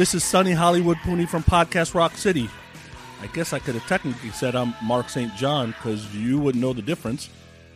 This 0.00 0.14
is 0.14 0.24
Sunny 0.24 0.52
Hollywood 0.52 0.96
Pooney 0.96 1.28
from 1.28 1.42
Podcast 1.42 1.92
Rock 1.92 2.16
City. 2.16 2.48
I 3.20 3.26
guess 3.26 3.52
I 3.52 3.58
could 3.58 3.74
have 3.74 3.86
technically 3.86 4.30
said 4.30 4.56
I'm 4.56 4.72
Mark 4.82 5.10
St. 5.10 5.36
John 5.36 5.72
because 5.72 6.16
you 6.16 6.38
wouldn't 6.38 6.64
know 6.64 6.72
the 6.72 6.80
difference. 6.80 7.28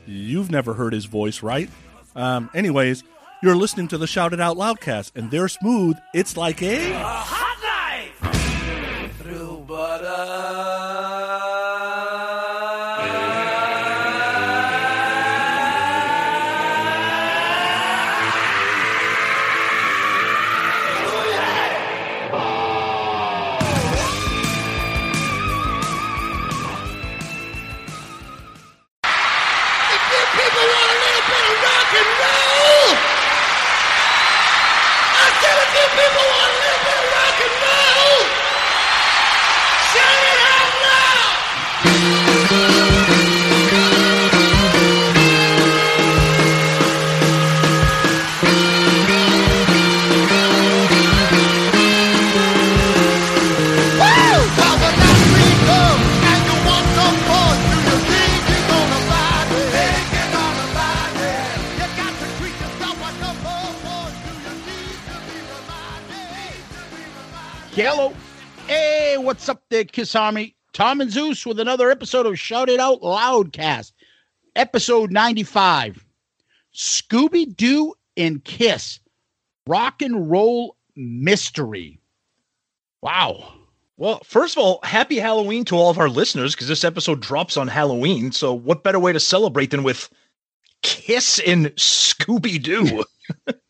You've 0.07 0.51
never 0.51 0.73
heard 0.73 0.95
his 0.95 1.05
voice, 1.05 1.43
right? 1.43 1.69
Um, 2.17 2.49
anyways, 2.55 3.05
you're 3.43 3.55
listening 3.55 3.89
to 3.89 3.99
the 3.99 4.07
Shout 4.07 4.33
It 4.33 4.41
Out 4.41 4.57
Loudcast, 4.57 5.13
and 5.15 5.31
they're 5.31 5.49
smooth. 5.49 5.99
It's 6.15 6.35
like 6.35 6.63
a. 6.63 7.44
what's 69.35 69.49
up 69.49 69.65
there, 69.69 69.83
Kiss 69.83 70.15
Army? 70.15 70.55
Tom 70.73 71.01
and 71.01 71.11
Zeus 71.11 71.45
with 71.45 71.59
another 71.59 71.91
episode 71.91 72.25
of 72.25 72.39
Shout 72.39 72.69
It 72.69 72.79
Out 72.79 73.01
Loudcast, 73.01 73.91
episode 74.55 75.11
95. 75.11 76.07
Scooby 76.73 77.57
Doo 77.57 77.95
and 78.17 78.45
Kiss, 78.45 79.01
rock 79.67 80.03
and 80.03 80.31
roll 80.31 80.77
mystery. 80.95 81.99
Wow. 83.03 83.55
Well, 83.97 84.21
first 84.23 84.57
of 84.57 84.63
all, 84.63 84.79
happy 84.85 85.19
Halloween 85.19 85.65
to 85.65 85.75
all 85.75 85.91
of 85.91 85.99
our 85.99 86.09
listeners 86.09 86.55
because 86.55 86.69
this 86.69 86.85
episode 86.85 87.21
drops 87.21 87.57
on 87.57 87.67
Halloween. 87.67 88.31
So, 88.31 88.55
what 88.55 88.85
better 88.85 89.01
way 89.01 89.13
to 89.13 89.19
celebrate 89.19 89.73
than 89.73 89.83
with 89.83 90.09
Kiss 90.83 91.41
and 91.41 91.67
Scooby 91.75 92.63
Doo? 92.63 93.03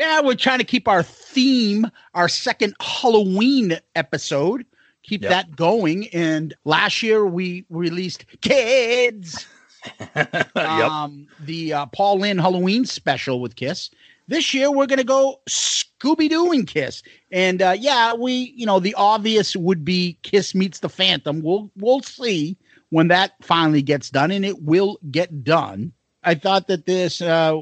Yeah, 0.00 0.22
we're 0.22 0.34
trying 0.34 0.60
to 0.60 0.64
keep 0.64 0.88
our 0.88 1.02
theme, 1.02 1.86
our 2.14 2.26
second 2.26 2.74
Halloween 2.80 3.78
episode, 3.94 4.64
keep 5.02 5.20
Yep. 5.20 5.30
that 5.30 5.56
going. 5.56 6.08
And 6.08 6.54
last 6.64 7.02
year 7.02 7.26
we 7.26 7.66
released 7.68 8.24
Kids. 8.40 9.44
yep. 10.16 10.56
um, 10.56 11.26
the 11.40 11.74
uh, 11.74 11.86
Paul 11.86 12.20
Lynde 12.20 12.40
Halloween 12.40 12.86
special 12.86 13.42
with 13.42 13.56
Kiss. 13.56 13.90
This 14.26 14.54
year 14.54 14.70
we're 14.72 14.86
gonna 14.86 15.04
go 15.04 15.38
Scooby 15.50 16.30
Doo 16.30 16.50
and 16.50 16.66
Kiss, 16.66 17.02
and 17.30 17.60
uh, 17.60 17.74
yeah, 17.78 18.14
we 18.14 18.54
you 18.56 18.64
know 18.64 18.80
the 18.80 18.94
obvious 18.94 19.54
would 19.54 19.84
be 19.84 20.16
Kiss 20.22 20.54
meets 20.54 20.78
the 20.78 20.88
Phantom. 20.88 21.42
We'll 21.42 21.70
we'll 21.76 22.00
see 22.00 22.56
when 22.88 23.08
that 23.08 23.32
finally 23.42 23.82
gets 23.82 24.08
done, 24.08 24.30
and 24.30 24.46
it 24.46 24.62
will 24.62 24.98
get 25.10 25.44
done. 25.44 25.92
I 26.24 26.36
thought 26.36 26.68
that 26.68 26.86
this 26.86 27.20
uh, 27.20 27.58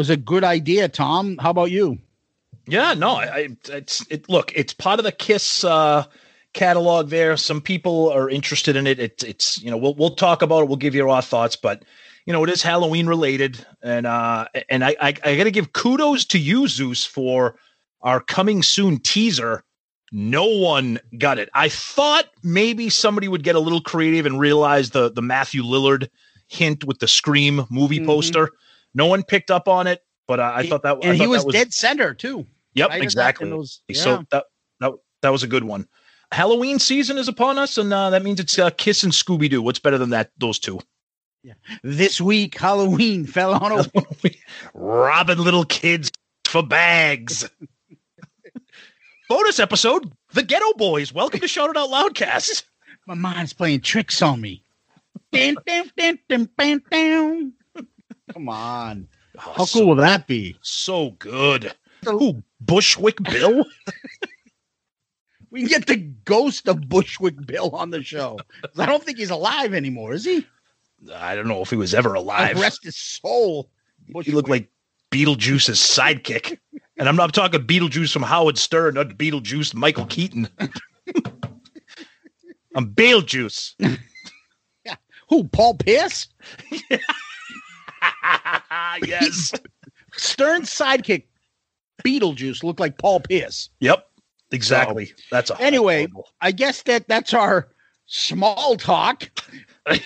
was 0.00 0.08
a 0.08 0.16
good 0.16 0.44
idea, 0.44 0.88
Tom. 0.88 1.36
How 1.36 1.50
about 1.50 1.70
you? 1.70 1.98
Yeah, 2.66 2.94
no, 2.94 3.16
I, 3.16 3.24
I 3.24 3.48
it's 3.68 4.06
it. 4.08 4.30
Look, 4.30 4.50
it's 4.56 4.72
part 4.72 4.98
of 4.98 5.04
the 5.04 5.12
Kiss 5.12 5.62
uh, 5.62 6.04
catalog. 6.54 7.10
There, 7.10 7.36
some 7.36 7.60
people 7.60 8.08
are 8.08 8.30
interested 8.30 8.76
in 8.76 8.86
it. 8.86 8.98
It's 8.98 9.22
it's 9.22 9.62
you 9.62 9.70
know 9.70 9.76
we'll 9.76 9.94
we'll 9.94 10.14
talk 10.14 10.40
about 10.40 10.60
it. 10.62 10.68
We'll 10.68 10.78
give 10.78 10.94
you 10.94 11.10
our 11.10 11.20
thoughts, 11.20 11.54
but 11.54 11.84
you 12.24 12.32
know 12.32 12.42
it 12.42 12.48
is 12.48 12.62
Halloween 12.62 13.08
related, 13.08 13.62
and 13.82 14.06
uh 14.06 14.46
and 14.70 14.82
I 14.82 14.96
I, 15.02 15.08
I 15.22 15.36
got 15.36 15.44
to 15.44 15.50
give 15.50 15.74
kudos 15.74 16.24
to 16.26 16.38
you, 16.38 16.66
Zeus, 16.66 17.04
for 17.04 17.56
our 18.00 18.20
coming 18.20 18.62
soon 18.62 19.00
teaser. 19.00 19.64
No 20.12 20.46
one 20.46 20.98
got 21.18 21.38
it. 21.38 21.50
I 21.52 21.68
thought 21.68 22.24
maybe 22.42 22.88
somebody 22.88 23.28
would 23.28 23.42
get 23.44 23.54
a 23.54 23.60
little 23.60 23.82
creative 23.82 24.24
and 24.24 24.40
realize 24.40 24.92
the 24.92 25.10
the 25.12 25.20
Matthew 25.20 25.62
Lillard 25.62 26.08
hint 26.48 26.84
with 26.84 27.00
the 27.00 27.06
Scream 27.06 27.66
movie 27.68 28.00
Mhm. 28.00 28.06
poster. 28.06 28.48
No 28.94 29.06
one 29.06 29.22
picked 29.22 29.50
up 29.50 29.68
on 29.68 29.86
it, 29.86 30.02
but 30.26 30.40
uh, 30.40 30.52
I 30.54 30.66
thought 30.68 30.82
that 30.82 30.98
I 31.02 31.08
and 31.08 31.16
he 31.16 31.26
was, 31.26 31.44
that 31.44 31.52
dead 31.52 31.72
center 31.72 32.14
too. 32.14 32.46
Yep, 32.74 32.90
Right 32.90 33.02
exactly. 33.02 33.50
those- 33.50 33.82
yeah. 33.88 34.00
So 34.00 34.24
that, 34.30 34.44
that 34.80 34.92
that 35.22 35.30
was 35.30 35.42
a 35.42 35.46
good 35.46 35.64
one. 35.64 35.86
Halloween 36.32 36.78
season 36.78 37.18
is 37.18 37.26
upon 37.28 37.58
us, 37.58 37.76
and 37.76 37.92
uh, 37.92 38.10
that 38.10 38.22
means 38.22 38.38
it's 38.38 38.58
uh, 38.58 38.70
Kiss 38.70 39.02
and 39.02 39.12
Scooby 39.12 39.50
Doo. 39.50 39.62
What's 39.62 39.80
better 39.80 39.98
than 39.98 40.10
that? 40.10 40.30
Those 40.38 40.58
two. 40.60 40.78
Yeah. 41.42 41.54
This 41.82 42.20
week 42.20 42.56
Halloween 42.58 43.26
fell 43.26 43.54
on 43.54 43.72
a 43.72 43.84
Robbing 44.74 45.38
little 45.38 45.64
kids 45.64 46.10
for 46.44 46.62
bags. 46.62 47.48
Bonus 49.28 49.58
episode: 49.58 50.12
The 50.32 50.42
Geto 50.42 50.76
Boys. 50.76 51.12
Welcome 51.12 51.40
to 51.40 51.48
Shout 51.48 51.70
It 51.70 51.76
Out 51.76 51.88
Loudcast. 51.88 52.64
my 53.06 53.14
mind's 53.14 53.52
playing 53.52 53.80
tricks 53.80 54.22
on 54.22 54.40
me. 54.40 54.62
Dun, 55.32 55.56
dun, 55.66 55.90
dun, 55.96 56.18
dun, 56.28 56.48
dun, 56.58 56.82
dun. 56.90 57.52
Come 58.32 58.48
on. 58.48 59.08
Oh, 59.38 59.52
How 59.56 59.64
so, 59.64 59.80
cool 59.80 59.88
will 59.88 59.96
that 59.96 60.26
be? 60.26 60.56
So 60.62 61.10
good. 61.18 61.72
Who? 62.04 62.42
Bushwick 62.60 63.22
Bill? 63.22 63.64
We 65.50 65.62
can 65.62 65.68
get 65.68 65.86
the 65.88 65.96
ghost 65.96 66.68
of 66.68 66.88
Bushwick 66.88 67.44
Bill 67.44 67.70
on 67.70 67.90
the 67.90 68.02
show. 68.04 68.38
I 68.78 68.86
don't 68.86 69.02
think 69.02 69.18
he's 69.18 69.30
alive 69.30 69.74
anymore, 69.74 70.12
is 70.12 70.24
he? 70.24 70.46
I 71.12 71.34
don't 71.34 71.48
know 71.48 71.60
if 71.60 71.70
he 71.70 71.76
was 71.76 71.92
ever 71.92 72.14
alive. 72.14 72.54
God 72.54 72.62
Rest 72.62 72.84
his 72.84 72.96
soul. 72.96 73.68
He 74.22 74.30
looked 74.30 74.48
like 74.48 74.68
Beetlejuice's 75.10 75.80
sidekick. 75.80 76.58
And 76.98 77.08
I'm 77.08 77.16
not 77.16 77.34
talking 77.34 77.62
Beetlejuice 77.62 78.12
from 78.12 78.22
Howard 78.22 78.58
Stern, 78.58 78.94
not 78.94 79.08
Beetlejuice 79.08 79.74
Michael 79.74 80.06
Keaton. 80.06 80.48
I'm 82.76 82.94
Beetlejuice. 82.94 83.74
yeah. 84.84 84.94
Who? 85.30 85.44
Paul 85.44 85.74
Pierce? 85.74 86.28
yes. 89.06 89.52
Stern's 90.16 90.70
sidekick, 90.70 91.24
Beetlejuice, 92.04 92.62
looked 92.64 92.80
like 92.80 92.98
Paul 92.98 93.20
Pierce. 93.20 93.70
Yep. 93.80 94.06
Exactly. 94.52 95.12
That's 95.30 95.50
a 95.50 95.60
Anyway, 95.60 95.98
horrible- 96.08 96.28
I 96.40 96.50
guess 96.52 96.82
that 96.82 97.06
that's 97.08 97.32
our 97.32 97.68
small 98.06 98.76
talk. 98.76 99.30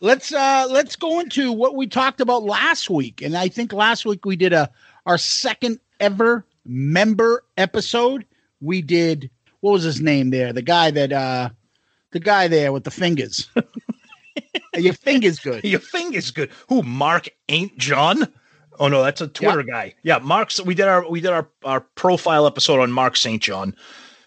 let's 0.00 0.32
uh 0.32 0.66
let's 0.70 0.94
go 0.96 1.20
into 1.20 1.52
what 1.52 1.74
we 1.74 1.86
talked 1.86 2.20
about 2.20 2.42
last 2.42 2.90
week. 2.90 3.22
And 3.22 3.36
I 3.36 3.48
think 3.48 3.72
last 3.72 4.04
week 4.04 4.24
we 4.26 4.36
did 4.36 4.52
a 4.52 4.70
our 5.06 5.16
second 5.18 5.80
ever 6.00 6.44
member 6.66 7.44
episode. 7.56 8.26
We 8.60 8.82
did 8.82 9.30
what 9.60 9.70
was 9.72 9.82
his 9.82 10.00
name 10.02 10.30
there? 10.30 10.52
The 10.52 10.62
guy 10.62 10.90
that 10.90 11.12
uh 11.12 11.48
the 12.12 12.20
guy 12.20 12.48
there 12.48 12.72
with 12.72 12.84
the 12.84 12.90
fingers. 12.90 13.48
Your 14.76 14.94
finger's 14.94 15.38
good. 15.38 15.64
Your 15.64 15.80
finger's 15.80 16.30
good. 16.30 16.50
Who? 16.68 16.82
Mark 16.82 17.28
ain't 17.48 17.76
John? 17.78 18.32
Oh 18.78 18.88
no, 18.88 19.02
that's 19.02 19.20
a 19.20 19.28
Twitter 19.28 19.62
guy. 19.62 19.94
Yeah, 20.02 20.18
Mark's. 20.18 20.60
We 20.60 20.74
did 20.74 20.86
our 20.86 21.08
we 21.08 21.20
did 21.20 21.30
our 21.30 21.48
our 21.64 21.80
profile 21.80 22.46
episode 22.46 22.80
on 22.80 22.92
Mark 22.92 23.16
St. 23.16 23.42
John. 23.42 23.74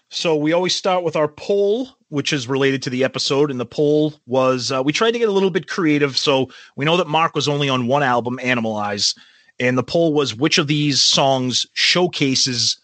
So 0.08 0.34
we 0.34 0.52
always 0.52 0.74
start 0.74 1.04
with 1.04 1.14
our 1.14 1.28
poll, 1.28 1.88
which 2.08 2.32
is 2.32 2.48
related 2.48 2.82
to 2.82 2.90
the 2.90 3.04
episode, 3.04 3.50
and 3.50 3.60
the 3.60 3.66
poll 3.66 4.14
was 4.26 4.72
uh, 4.72 4.82
we 4.82 4.92
tried 4.92 5.12
to 5.12 5.18
get 5.18 5.28
a 5.28 5.32
little 5.32 5.50
bit 5.50 5.68
creative. 5.68 6.18
So 6.18 6.50
we 6.76 6.84
know 6.84 6.96
that 6.96 7.06
Mark 7.06 7.34
was 7.34 7.48
only 7.48 7.68
on 7.68 7.86
one 7.86 8.02
album, 8.02 8.38
Animalize, 8.42 9.16
and 9.60 9.78
the 9.78 9.84
poll 9.84 10.12
was 10.12 10.34
which 10.34 10.58
of 10.58 10.66
these 10.66 11.00
songs 11.00 11.64
showcases 11.74 12.80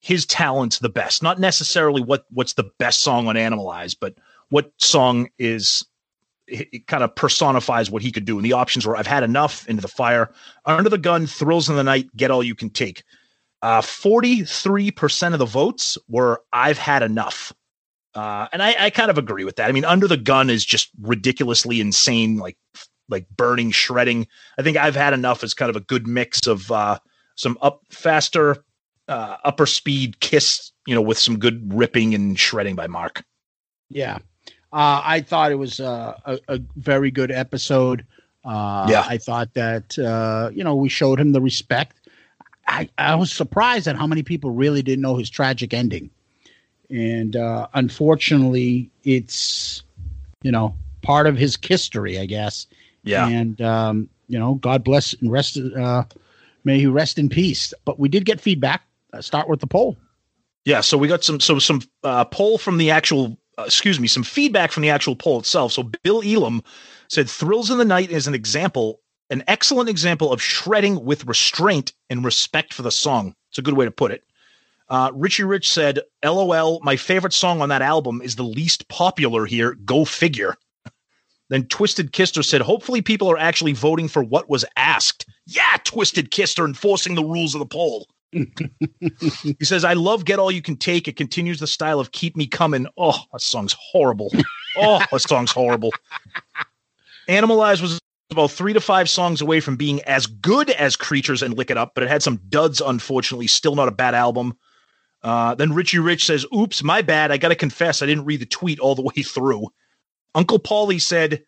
his 0.00 0.24
talents 0.26 0.78
the 0.78 0.88
best. 0.88 1.22
Not 1.22 1.40
necessarily 1.40 2.02
what 2.02 2.24
what's 2.30 2.54
the 2.54 2.70
best 2.78 3.00
song 3.00 3.26
on 3.26 3.34
Animalize, 3.34 3.96
but 3.98 4.14
what 4.50 4.70
song 4.78 5.28
is 5.38 5.84
it, 6.50 6.86
kind 6.86 7.02
of 7.02 7.14
personifies 7.14 7.90
what 7.90 8.02
he 8.02 8.12
could 8.12 8.24
do. 8.24 8.36
And 8.36 8.44
the 8.44 8.52
options 8.52 8.86
were 8.86 8.96
I've 8.96 9.06
had 9.06 9.22
enough, 9.22 9.66
Into 9.68 9.82
the 9.82 9.88
Fire, 9.88 10.30
Under 10.66 10.90
the 10.90 10.98
Gun, 10.98 11.26
Thrills 11.26 11.68
in 11.68 11.76
the 11.76 11.84
Night, 11.84 12.08
Get 12.16 12.30
All 12.30 12.42
You 12.42 12.54
Can 12.54 12.70
Take. 12.70 13.02
Uh, 13.62 13.80
43% 13.82 15.32
of 15.32 15.38
the 15.38 15.46
votes 15.46 15.98
were 16.08 16.42
I've 16.52 16.78
had 16.78 17.02
enough. 17.02 17.52
Uh, 18.14 18.48
and 18.52 18.62
I, 18.62 18.74
I 18.86 18.90
kind 18.90 19.10
of 19.10 19.18
agree 19.18 19.44
with 19.44 19.56
that. 19.56 19.68
I 19.68 19.72
mean, 19.72 19.84
Under 19.84 20.08
the 20.08 20.16
Gun 20.16 20.50
is 20.50 20.64
just 20.64 20.90
ridiculously 21.00 21.80
insane, 21.80 22.38
like 22.38 22.56
like 23.08 23.28
burning, 23.36 23.72
shredding. 23.72 24.26
I 24.56 24.62
think 24.62 24.76
I've 24.76 24.94
had 24.94 25.12
enough 25.12 25.42
is 25.42 25.52
kind 25.52 25.68
of 25.68 25.76
a 25.76 25.80
good 25.80 26.06
mix 26.06 26.46
of 26.46 26.70
uh, 26.70 26.98
some 27.34 27.58
up 27.60 27.82
faster, 27.90 28.64
uh, 29.08 29.36
upper 29.44 29.66
speed 29.66 30.20
kiss, 30.20 30.70
you 30.86 30.94
know, 30.94 31.02
with 31.02 31.18
some 31.18 31.38
good 31.38 31.74
ripping 31.74 32.14
and 32.14 32.38
shredding 32.38 32.76
by 32.76 32.86
Mark. 32.86 33.24
Yeah. 33.88 34.18
Uh, 34.72 35.02
I 35.04 35.20
thought 35.20 35.50
it 35.52 35.56
was 35.56 35.80
uh, 35.80 36.14
a, 36.24 36.38
a 36.48 36.60
very 36.76 37.10
good 37.10 37.30
episode. 37.30 38.04
Uh, 38.44 38.86
Yeah. 38.88 39.04
I 39.06 39.18
thought 39.18 39.54
that, 39.54 39.98
uh, 39.98 40.50
you 40.52 40.64
know, 40.64 40.74
we 40.74 40.88
showed 40.88 41.18
him 41.18 41.32
the 41.32 41.40
respect. 41.40 41.96
I, 42.66 42.88
I 42.96 43.16
was 43.16 43.32
surprised 43.32 43.88
at 43.88 43.96
how 43.96 44.06
many 44.06 44.22
people 44.22 44.50
really 44.52 44.82
didn't 44.82 45.02
know 45.02 45.16
his 45.16 45.28
tragic 45.28 45.74
ending. 45.74 46.10
And 46.88 47.36
uh, 47.36 47.66
unfortunately, 47.74 48.90
it's, 49.04 49.82
you 50.42 50.52
know, 50.52 50.74
part 51.02 51.26
of 51.26 51.36
his 51.36 51.58
history, 51.60 52.18
I 52.18 52.26
guess. 52.26 52.66
Yeah. 53.02 53.28
And, 53.28 53.60
um, 53.60 54.08
you 54.28 54.38
know, 54.38 54.54
God 54.54 54.84
bless 54.84 55.14
and 55.14 55.32
rest, 55.32 55.58
uh, 55.58 56.04
may 56.64 56.78
he 56.78 56.86
rest 56.86 57.18
in 57.18 57.28
peace. 57.28 57.74
But 57.84 57.98
we 57.98 58.08
did 58.08 58.24
get 58.24 58.40
feedback. 58.40 58.82
Uh, 59.12 59.20
start 59.20 59.48
with 59.48 59.58
the 59.58 59.66
poll. 59.66 59.96
Yeah, 60.64 60.82
so 60.82 60.96
we 60.96 61.08
got 61.08 61.24
some 61.24 61.40
so 61.40 61.58
some 61.58 61.82
uh, 62.04 62.24
poll 62.26 62.58
from 62.58 62.78
the 62.78 62.90
actual 62.92 63.36
uh, 63.60 63.64
excuse 63.64 64.00
me, 64.00 64.08
some 64.08 64.22
feedback 64.22 64.72
from 64.72 64.82
the 64.82 64.90
actual 64.90 65.16
poll 65.16 65.38
itself. 65.38 65.72
So 65.72 65.84
Bill 66.02 66.22
Elam 66.24 66.62
said 67.08 67.28
Thrills 67.28 67.70
in 67.70 67.78
the 67.78 67.84
Night 67.84 68.10
is 68.10 68.26
an 68.26 68.34
example, 68.34 69.00
an 69.30 69.44
excellent 69.46 69.88
example 69.88 70.32
of 70.32 70.42
shredding 70.42 71.04
with 71.04 71.26
restraint 71.26 71.92
and 72.08 72.24
respect 72.24 72.72
for 72.72 72.82
the 72.82 72.90
song. 72.90 73.34
It's 73.50 73.58
a 73.58 73.62
good 73.62 73.74
way 73.74 73.84
to 73.84 73.90
put 73.90 74.12
it. 74.12 74.24
Uh, 74.88 75.10
Richie 75.14 75.44
Rich 75.44 75.70
said, 75.70 76.00
LOL, 76.24 76.80
my 76.82 76.96
favorite 76.96 77.32
song 77.32 77.60
on 77.60 77.68
that 77.68 77.82
album 77.82 78.20
is 78.22 78.34
the 78.34 78.42
least 78.42 78.88
popular 78.88 79.46
here. 79.46 79.74
Go 79.74 80.04
figure. 80.04 80.56
Then 81.48 81.66
Twisted 81.66 82.12
Kister 82.12 82.44
said, 82.44 82.60
hopefully 82.60 83.02
people 83.02 83.30
are 83.30 83.38
actually 83.38 83.72
voting 83.72 84.08
for 84.08 84.22
what 84.22 84.48
was 84.48 84.64
asked. 84.76 85.26
Yeah, 85.46 85.76
Twisted 85.84 86.30
Kister 86.30 86.64
enforcing 86.64 87.14
the 87.14 87.24
rules 87.24 87.54
of 87.54 87.58
the 87.58 87.66
poll. 87.66 88.08
He 89.58 89.64
says, 89.64 89.84
I 89.84 89.94
love 89.94 90.24
Get 90.24 90.38
All 90.38 90.50
You 90.50 90.62
Can 90.62 90.76
Take. 90.76 91.08
It 91.08 91.16
continues 91.16 91.58
the 91.60 91.66
style 91.66 92.00
of 92.00 92.12
Keep 92.12 92.36
Me 92.36 92.46
Coming. 92.46 92.86
Oh, 92.96 93.18
that 93.32 93.40
song's 93.40 93.74
horrible. 93.78 94.30
Oh, 94.76 95.02
that 95.10 95.20
song's 95.20 95.50
horrible. 95.50 95.92
Animalize 97.28 97.82
was 97.82 97.98
about 98.30 98.50
three 98.50 98.72
to 98.72 98.80
five 98.80 99.08
songs 99.08 99.40
away 99.40 99.60
from 99.60 99.76
being 99.76 100.00
as 100.02 100.26
good 100.26 100.70
as 100.70 100.96
Creatures 100.96 101.42
and 101.42 101.56
Lick 101.56 101.70
It 101.70 101.76
Up, 101.76 101.92
but 101.94 102.04
it 102.04 102.08
had 102.08 102.22
some 102.22 102.40
duds, 102.48 102.80
unfortunately. 102.80 103.46
Still 103.46 103.74
not 103.74 103.88
a 103.88 103.92
bad 103.92 104.14
album. 104.14 104.56
Uh, 105.22 105.54
then 105.54 105.72
Richie 105.72 105.98
Rich 105.98 106.26
says, 106.26 106.46
Oops, 106.54 106.82
my 106.82 107.02
bad. 107.02 107.30
I 107.30 107.36
got 107.36 107.48
to 107.48 107.56
confess, 107.56 108.02
I 108.02 108.06
didn't 108.06 108.24
read 108.24 108.40
the 108.40 108.46
tweet 108.46 108.80
all 108.80 108.94
the 108.94 109.02
way 109.02 109.22
through. 109.22 109.68
Uncle 110.34 110.58
Paulie 110.58 111.00
said, 111.00 111.44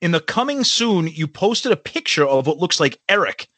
In 0.00 0.12
the 0.12 0.20
coming 0.20 0.64
soon, 0.64 1.08
you 1.08 1.26
posted 1.26 1.72
a 1.72 1.76
picture 1.76 2.26
of 2.26 2.46
what 2.46 2.58
looks 2.58 2.80
like 2.80 3.00
Eric 3.08 3.48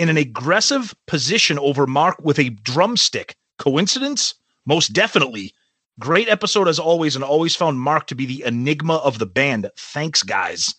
in 0.00 0.08
an 0.08 0.16
aggressive 0.16 0.94
position 1.06 1.58
over 1.58 1.86
Mark 1.86 2.16
with 2.22 2.38
a 2.38 2.48
drumstick. 2.48 3.36
Coincidence? 3.58 4.34
Most 4.64 4.94
definitely. 4.94 5.52
Great 5.98 6.26
episode 6.26 6.68
as 6.68 6.78
always, 6.78 7.14
and 7.14 7.22
always 7.22 7.54
found 7.54 7.78
Mark 7.78 8.06
to 8.06 8.14
be 8.14 8.24
the 8.24 8.42
enigma 8.44 8.94
of 8.96 9.18
the 9.18 9.26
band. 9.26 9.70
Thanks, 9.76 10.22
guys. 10.22 10.74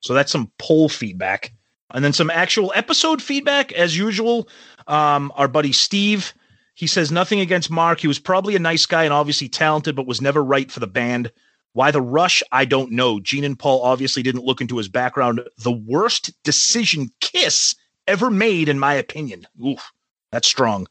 So 0.00 0.12
that's 0.12 0.30
some 0.30 0.52
poll 0.58 0.90
feedback. 0.90 1.54
And 1.94 2.04
then 2.04 2.12
some 2.12 2.28
actual 2.28 2.70
episode 2.74 3.22
feedback, 3.22 3.72
as 3.72 3.96
usual. 3.96 4.46
Um, 4.86 5.32
our 5.36 5.48
buddy 5.48 5.72
Steve, 5.72 6.34
he 6.74 6.86
says 6.86 7.10
nothing 7.10 7.40
against 7.40 7.70
Mark. 7.70 8.00
He 8.00 8.08
was 8.08 8.18
probably 8.18 8.56
a 8.56 8.58
nice 8.58 8.84
guy 8.84 9.04
and 9.04 9.12
obviously 9.14 9.48
talented, 9.48 9.96
but 9.96 10.06
was 10.06 10.20
never 10.20 10.44
right 10.44 10.70
for 10.70 10.80
the 10.80 10.86
band. 10.86 11.32
Why 11.72 11.92
the 11.92 12.02
rush? 12.02 12.42
I 12.52 12.66
don't 12.66 12.92
know. 12.92 13.20
Gene 13.20 13.44
and 13.44 13.58
Paul 13.58 13.80
obviously 13.80 14.22
didn't 14.22 14.44
look 14.44 14.60
into 14.60 14.76
his 14.76 14.88
background. 14.88 15.40
The 15.62 15.72
worst 15.72 16.30
decision 16.42 17.08
Kiss 17.22 17.74
ever 18.06 18.30
made, 18.30 18.68
in 18.68 18.78
my 18.78 18.94
opinion. 18.94 19.46
Oof, 19.64 19.92
that's 20.30 20.48
strong. 20.48 20.86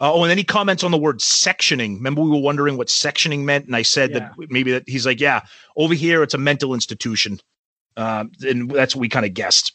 Uh, 0.00 0.12
oh, 0.12 0.24
and 0.24 0.30
then 0.30 0.38
he 0.38 0.44
comments 0.44 0.82
on 0.82 0.90
the 0.90 0.98
word 0.98 1.20
sectioning. 1.20 1.96
Remember, 1.96 2.20
we 2.22 2.30
were 2.30 2.40
wondering 2.40 2.76
what 2.76 2.88
sectioning 2.88 3.44
meant, 3.44 3.66
and 3.66 3.76
I 3.76 3.82
said 3.82 4.12
that 4.14 4.32
maybe 4.50 4.72
that 4.72 4.88
he's 4.88 5.06
like, 5.06 5.20
yeah, 5.20 5.42
over 5.76 5.94
here 5.94 6.22
it's 6.22 6.34
a 6.34 6.38
mental 6.38 6.74
institution, 6.74 7.40
um, 7.96 8.32
and 8.42 8.70
that's 8.70 8.96
what 8.96 9.00
we 9.00 9.08
kind 9.08 9.24
of 9.24 9.34
guessed. 9.34 9.72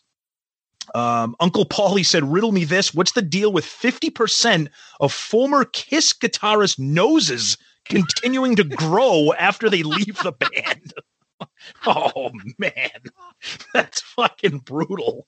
Um, 0.94 1.36
Uncle 1.40 1.66
Paulie 1.66 2.06
said, 2.06 2.30
"Riddle 2.30 2.52
me 2.52 2.66
this: 2.66 2.94
What's 2.94 3.14
the 3.14 3.22
deal 3.22 3.54
with 3.54 3.66
fifty 3.66 4.10
percent 4.10 4.70
of 5.00 5.14
former 5.14 5.66
Kiss 5.66 6.14
guitarist 6.14 6.80
noses 6.80 7.58
continuing 7.86 8.56
to 8.56 8.64
grow 8.64 9.34
after 9.38 9.70
they 9.70 9.84
leave 9.84 10.18
the 10.24 10.34
band?" 10.34 10.94
oh 11.86 12.32
man, 12.58 12.90
that's 13.74 14.02
fucking 14.02 14.60
brutal. 14.60 15.28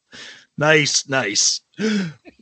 Nice, 0.61 1.09
nice. 1.09 1.61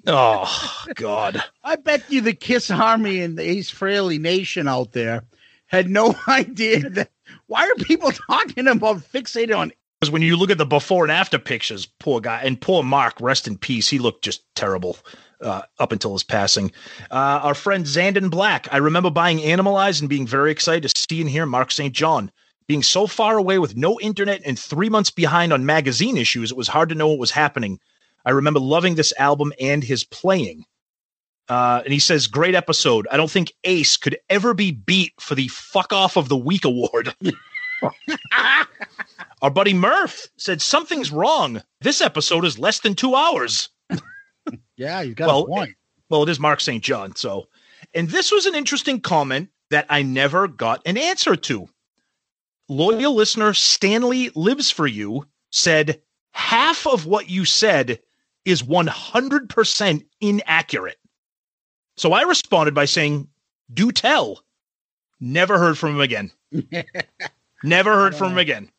Oh 0.06 0.86
God. 0.96 1.42
I 1.64 1.78
bet 1.78 2.04
you 2.12 2.20
the 2.20 2.34
Kiss 2.34 2.70
Army 2.70 3.22
and 3.22 3.38
the 3.38 3.50
Ace 3.50 3.72
Frehley 3.72 4.20
Nation 4.20 4.68
out 4.68 4.92
there 4.92 5.24
had 5.68 5.90
no 5.90 6.14
idea 6.28 6.90
that. 6.90 7.12
Why 7.48 7.66
are 7.66 7.84
people 7.86 8.12
talking 8.12 8.68
about 8.68 8.98
fixated 8.98 9.58
on? 9.58 9.72
Because 10.00 10.12
when 10.12 10.22
you 10.22 10.36
look 10.36 10.50
at 10.50 10.58
the 10.58 10.66
before 10.66 11.06
and 11.06 11.12
after 11.14 11.40
pictures, 11.40 11.86
poor 11.86 12.20
guy 12.20 12.42
and 12.44 12.60
poor 12.60 12.84
Mark, 12.84 13.22
rest 13.22 13.48
in 13.48 13.58
peace. 13.58 13.88
He 13.90 14.00
looked 14.00 14.22
just 14.22 14.44
terrible 14.54 14.98
uh, 15.40 15.62
up 15.80 15.94
until 15.94 16.12
his 16.12 16.24
passing. 16.24 16.74
Uh, 17.10 17.40
our 17.44 17.56
friend 17.56 17.86
Zandon 17.86 18.30
Black. 18.30 18.68
I 18.70 18.78
remember 18.78 19.12
buying 19.12 19.40
Animalize 19.40 20.02
and 20.02 20.10
being 20.10 20.28
very 20.28 20.52
excited 20.52 20.90
to 20.90 21.02
see 21.10 21.22
and 21.22 21.30
hear 21.30 21.46
Mark 21.46 21.72
St. 21.72 21.94
John. 21.96 22.32
Being 22.68 22.84
so 22.84 23.08
far 23.08 23.38
away 23.38 23.60
with 23.60 23.78
no 23.78 23.98
internet 24.02 24.42
and 24.46 24.60
three 24.60 24.90
months 24.90 25.10
behind 25.10 25.54
on 25.54 25.66
magazine 25.66 26.18
issues, 26.18 26.52
it 26.52 26.58
was 26.58 26.68
hard 26.68 26.90
to 26.90 26.96
know 26.96 27.08
what 27.08 27.20
was 27.20 27.32
happening. 27.32 27.80
I 28.26 28.32
remember 28.32 28.60
loving 28.60 28.96
this 28.96 29.14
album 29.18 29.54
and 29.60 29.84
his 29.84 30.04
playing. 30.04 30.66
Uh, 31.48 31.82
and 31.84 31.92
he 31.92 32.00
says, 32.00 32.28
great 32.28 32.54
episode. 32.54 33.08
I 33.12 33.18
don't 33.18 33.32
think 33.32 33.54
Ace 33.64 33.98
could 33.98 34.18
ever 34.30 34.54
be 34.54 34.72
beat 34.72 35.14
for 35.20 35.34
the 35.34 35.48
fuck 35.48 35.92
off 35.92 36.16
of 36.16 36.30
the 36.30 36.38
week 36.38 36.64
award. 36.64 37.16
Our 39.42 39.50
buddy 39.50 39.74
Murph 39.74 40.28
said, 40.38 40.62
something's 40.62 41.12
wrong. 41.12 41.62
This 41.82 42.02
episode 42.02 42.46
is 42.46 42.60
less 42.60 42.80
than 42.80 42.96
two 42.96 43.16
hours. 43.16 43.70
Yeah, 44.78 45.02
you 45.02 45.14
got 45.14 45.28
Well, 45.28 45.44
a 45.44 45.48
point. 45.48 45.76
Well, 46.10 46.24
it 46.24 46.30
is 46.30 46.40
Mark 46.40 46.60
St. 46.62 46.82
John. 46.84 47.16
So, 47.16 47.48
and 47.94 48.10
this 48.10 48.32
was 48.32 48.46
an 48.48 48.56
interesting 48.56 49.00
comment 49.00 49.50
that 49.70 49.86
I 49.90 50.02
never 50.02 50.48
got 50.48 50.82
an 50.86 50.98
answer 50.98 51.36
to. 51.36 51.68
Loyal 52.70 53.14
listener 53.14 53.54
Stanley 53.54 54.32
Lives 54.36 54.72
for 54.72 54.88
You 54.88 55.28
said, 55.52 56.02
half 56.32 56.88
of 56.88 57.06
what 57.06 57.30
you 57.30 57.46
said 57.46 58.00
is 58.50 58.64
100% 58.64 60.06
inaccurate. 60.22 60.98
So 61.98 62.14
I 62.14 62.24
responded 62.24 62.74
by 62.74 62.86
saying, 62.86 63.28
do 63.74 63.92
tell. 63.92 64.44
Never 65.20 65.58
heard 65.58 65.78
from 65.78 65.96
him 65.96 66.02
again. 66.02 66.32
Never 67.64 67.94
heard 67.94 68.16
from 68.16 68.32
him 68.34 68.38
again. 68.38 68.70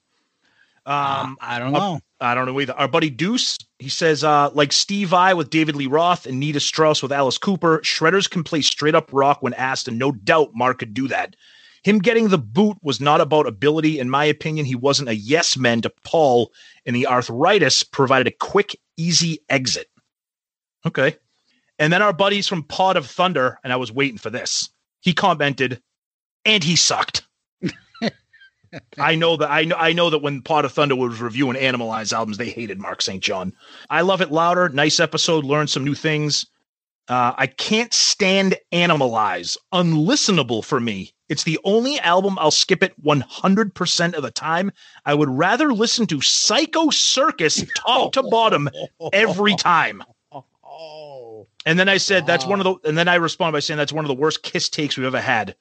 Um, 0.87 1.37
I 1.41 1.59
don't 1.59 1.73
know. 1.73 2.01
I 2.21 2.35
don't 2.35 2.47
know 2.47 2.61
either. 2.61 2.73
Our 2.75 2.89
buddy 2.89 3.11
Deuce, 3.11 3.59
he 3.79 3.89
says, 3.89 4.25
uh, 4.25 4.51
like 4.53 4.73
Steve 4.73 5.09
Vai 5.11 5.35
with 5.35 5.51
David 5.51 5.77
Lee 5.77 5.87
Roth 5.87 6.27
and 6.27 6.41
Nita 6.41 6.61
Strauss 6.61 7.03
with 7.03 7.13
Alice 7.13 7.39
Cooper, 7.39 7.79
shredders 7.81 8.29
can 8.29 8.43
play 8.43 8.63
straight 8.63 8.95
up 8.95 9.11
rock 9.13 9.43
when 9.43 9.55
asked, 9.55 9.89
and 9.89 9.99
no 9.99 10.13
doubt 10.13 10.51
Mark 10.55 10.79
could 10.79 10.95
do 10.95 11.09
that. 11.09 11.37
Him 11.83 11.99
getting 11.99 12.29
the 12.29 12.39
boot 12.39 12.77
was 12.83 13.01
not 13.01 13.21
about 13.21 13.47
ability. 13.47 13.99
In 13.99 14.11
my 14.11 14.25
opinion, 14.25 14.67
he 14.67 14.75
wasn't 14.75 15.09
a 15.09 15.15
yes 15.15 15.57
man 15.57 15.81
to 15.83 15.93
Paul, 16.05 16.53
and 16.85 16.95
the 16.95 17.07
arthritis 17.07 17.83
provided 17.83 18.27
a 18.27 18.37
quick, 18.37 18.77
easy 19.01 19.41
exit. 19.49 19.89
Okay. 20.87 21.17
And 21.79 21.93
then 21.93 22.03
our 22.03 22.13
buddies 22.13 22.47
from 22.47 22.63
Pod 22.63 22.97
of 22.97 23.07
Thunder, 23.07 23.59
and 23.65 23.73
I 23.73 23.77
was 23.77 23.91
waiting 23.91 24.19
for 24.19 24.31
this. 24.31 24.69
He 25.01 25.15
commented, 25.15 25.81
and 26.45 26.63
he 26.63 26.77
sucked. 26.77 27.23
I 28.99 29.15
know 29.15 29.37
that 29.39 29.51
I 29.51 29.65
know 29.65 29.77
I 29.77 29.93
know 29.93 30.11
that 30.11 30.23
when 30.23 30.43
Pod 30.43 30.65
of 30.65 30.73
Thunder 30.73 30.95
was 30.95 31.21
reviewing 31.21 31.57
Animalize 31.57 32.13
albums, 32.13 32.37
they 32.37 32.51
hated 32.51 32.79
Mark 32.79 33.03
St. 33.03 33.23
John. 33.23 33.53
I 33.89 34.03
love 34.03 34.21
it 34.21 34.31
louder. 34.31 34.69
Nice 34.69 35.01
episode. 35.01 35.45
Learned 35.45 35.71
some 35.71 35.85
new 35.85 35.95
things. 35.95 36.47
Uh, 37.09 37.33
I 37.37 37.47
can't 37.47 37.93
stand 37.93 38.57
Animalize. 38.73 39.57
Unlistenable 39.73 40.65
for 40.65 40.79
me. 40.79 41.13
It's 41.31 41.45
the 41.45 41.59
only 41.65 41.99
album 42.01 42.37
I'll 42.39 42.51
skip 42.51 42.83
it 42.83 43.01
100% 43.03 44.15
of 44.15 44.23
the 44.23 44.31
time. 44.31 44.73
I 45.07 45.15
would 45.15 45.31
rather 45.31 45.73
listen 45.73 46.07
to 46.09 46.21
Psycho 46.21 46.91
Circus 46.91 47.65
top 47.77 48.13
to 48.15 48.23
bottom 48.25 48.69
every 49.13 49.55
time. 49.55 50.03
Oh, 50.33 51.47
And 51.67 51.79
then 51.79 51.89
I 51.89 51.99
said, 51.99 52.27
that's 52.27 52.47
one 52.47 52.61
of 52.61 52.65
the, 52.65 52.89
and 52.89 52.97
then 52.97 53.09
I 53.09 53.17
responded 53.17 53.53
by 53.53 53.61
saying, 53.61 53.79
that's 53.79 53.93
one 53.93 54.05
of 54.05 54.09
the 54.09 54.15
worst 54.15 54.43
kiss 54.43 54.69
takes 54.69 54.97
we've 54.97 55.07
ever 55.07 55.21
had. 55.21 55.55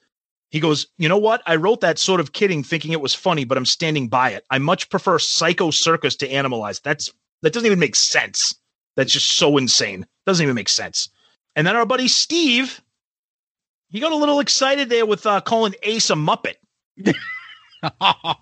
He 0.50 0.60
goes, 0.60 0.88
you 0.98 1.10
know 1.10 1.18
what? 1.18 1.44
I 1.46 1.58
wrote 1.58 1.82
that 1.82 2.00
sort 2.00 2.20
of 2.20 2.34
kidding, 2.34 2.64
thinking 2.64 2.92
it 2.92 3.02
was 3.02 3.14
funny, 3.14 3.44
but 3.44 3.58
I'm 3.58 3.66
standing 3.66 4.08
by 4.08 4.32
it. 4.32 4.46
I 4.50 4.58
much 4.58 4.90
prefer 4.90 5.20
Psycho 5.20 5.72
Circus 5.72 6.16
to 6.18 6.28
Animalize. 6.28 6.82
That's, 6.82 7.14
that 7.42 7.54
doesn't 7.54 7.68
even 7.68 7.80
make 7.80 7.96
sense. 7.96 8.56
That's 8.96 9.14
just 9.14 9.32
so 9.32 9.58
insane. 9.58 10.08
Doesn't 10.26 10.44
even 10.44 10.56
make 10.56 10.70
sense. 10.70 11.10
And 11.56 11.68
then 11.68 11.76
our 11.76 11.86
buddy 11.86 12.08
Steve, 12.08 12.82
he 13.92 14.00
got 14.00 14.12
a 14.12 14.16
little 14.16 14.40
excited 14.40 14.90
there 14.90 15.06
with 15.06 15.26
uh, 15.26 15.42
calling 15.42 15.76
Ace 15.84 16.10
a 16.10 16.14
Muppet. 16.16 16.56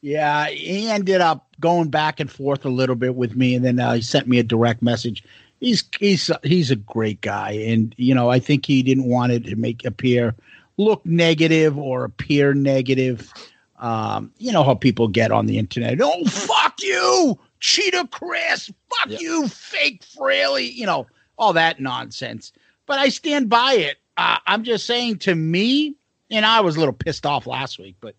yeah. 0.00 0.46
He 0.48 0.88
ended 0.88 1.20
up 1.20 1.46
going 1.60 1.88
back 1.90 2.20
and 2.20 2.30
forth 2.30 2.64
a 2.64 2.70
little 2.70 2.96
bit 2.96 3.14
with 3.14 3.36
me, 3.36 3.54
and 3.54 3.64
then 3.64 3.80
uh, 3.80 3.94
he 3.94 4.02
sent 4.02 4.28
me 4.28 4.38
a 4.38 4.42
direct 4.42 4.82
message. 4.82 5.24
He's 5.60 5.84
he's 5.98 6.30
he's 6.44 6.70
a 6.70 6.76
great 6.76 7.20
guy, 7.20 7.50
and 7.52 7.94
you 7.98 8.14
know 8.14 8.30
I 8.30 8.38
think 8.38 8.64
he 8.66 8.82
didn't 8.82 9.08
want 9.08 9.32
it 9.32 9.44
to 9.46 9.56
make 9.56 9.84
appear 9.84 10.34
look 10.76 11.04
negative 11.04 11.76
or 11.76 12.04
appear 12.04 12.54
negative. 12.54 13.32
Um, 13.80 14.32
you 14.38 14.52
know 14.52 14.62
how 14.62 14.74
people 14.74 15.08
get 15.08 15.32
on 15.32 15.46
the 15.46 15.58
internet. 15.58 15.98
Oh 16.00 16.24
fuck 16.26 16.80
you, 16.80 17.38
Cheetah 17.60 18.08
Chris. 18.12 18.70
Fuck 18.96 19.10
Yeah. 19.10 19.18
you, 19.20 19.48
fake 19.48 20.04
Frehley. 20.04 20.72
You 20.72 20.86
know 20.86 21.06
all 21.38 21.52
that 21.54 21.80
nonsense. 21.80 22.52
But 22.86 22.98
I 23.00 23.08
stand 23.08 23.48
by 23.48 23.74
it. 23.74 23.98
Uh, 24.18 24.38
I'm 24.46 24.64
just 24.64 24.84
saying 24.84 25.18
to 25.20 25.34
me, 25.34 25.94
and 26.28 26.44
I 26.44 26.60
was 26.60 26.74
a 26.74 26.80
little 26.80 26.92
pissed 26.92 27.24
off 27.24 27.46
last 27.46 27.78
week, 27.78 27.94
but 28.00 28.16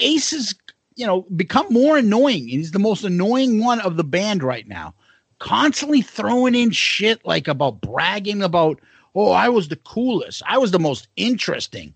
Ace 0.00 0.30
has, 0.30 0.54
you 0.96 1.06
know, 1.06 1.22
become 1.36 1.66
more 1.68 1.98
annoying. 1.98 2.48
He's 2.48 2.70
the 2.70 2.78
most 2.78 3.04
annoying 3.04 3.62
one 3.62 3.80
of 3.80 3.98
the 3.98 4.02
band 4.02 4.42
right 4.42 4.66
now. 4.66 4.94
Constantly 5.40 6.00
throwing 6.00 6.54
in 6.54 6.70
shit 6.70 7.24
like 7.26 7.48
about 7.48 7.82
bragging 7.82 8.42
about, 8.42 8.80
oh, 9.14 9.30
I 9.30 9.50
was 9.50 9.68
the 9.68 9.76
coolest. 9.76 10.42
I 10.46 10.56
was 10.56 10.70
the 10.70 10.78
most 10.78 11.06
interesting. 11.16 11.92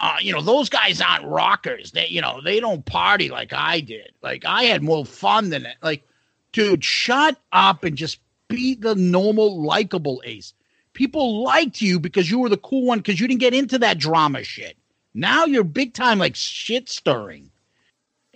Uh, 0.00 0.16
you 0.20 0.32
know, 0.32 0.42
those 0.42 0.68
guys 0.68 1.00
aren't 1.00 1.26
rockers. 1.26 1.92
They, 1.92 2.08
you 2.08 2.20
know, 2.20 2.40
they 2.42 2.58
don't 2.58 2.84
party 2.84 3.28
like 3.28 3.52
I 3.52 3.78
did. 3.78 4.10
Like 4.20 4.44
I 4.44 4.64
had 4.64 4.82
more 4.82 5.06
fun 5.06 5.50
than 5.50 5.64
it. 5.64 5.76
Like, 5.80 6.02
dude, 6.50 6.84
shut 6.84 7.38
up 7.52 7.84
and 7.84 7.96
just 7.96 8.18
be 8.48 8.74
the 8.74 8.96
normal, 8.96 9.62
likable 9.62 10.22
Ace. 10.24 10.54
People 10.98 11.44
liked 11.44 11.80
you 11.80 12.00
because 12.00 12.28
you 12.28 12.40
were 12.40 12.48
the 12.48 12.56
cool 12.56 12.84
one 12.84 12.98
because 12.98 13.20
you 13.20 13.28
didn't 13.28 13.38
get 13.38 13.54
into 13.54 13.78
that 13.78 13.98
drama 13.98 14.42
shit. 14.42 14.76
Now 15.14 15.44
you're 15.44 15.62
big 15.62 15.94
time 15.94 16.18
like 16.18 16.34
shit 16.34 16.88
stirring. 16.88 17.52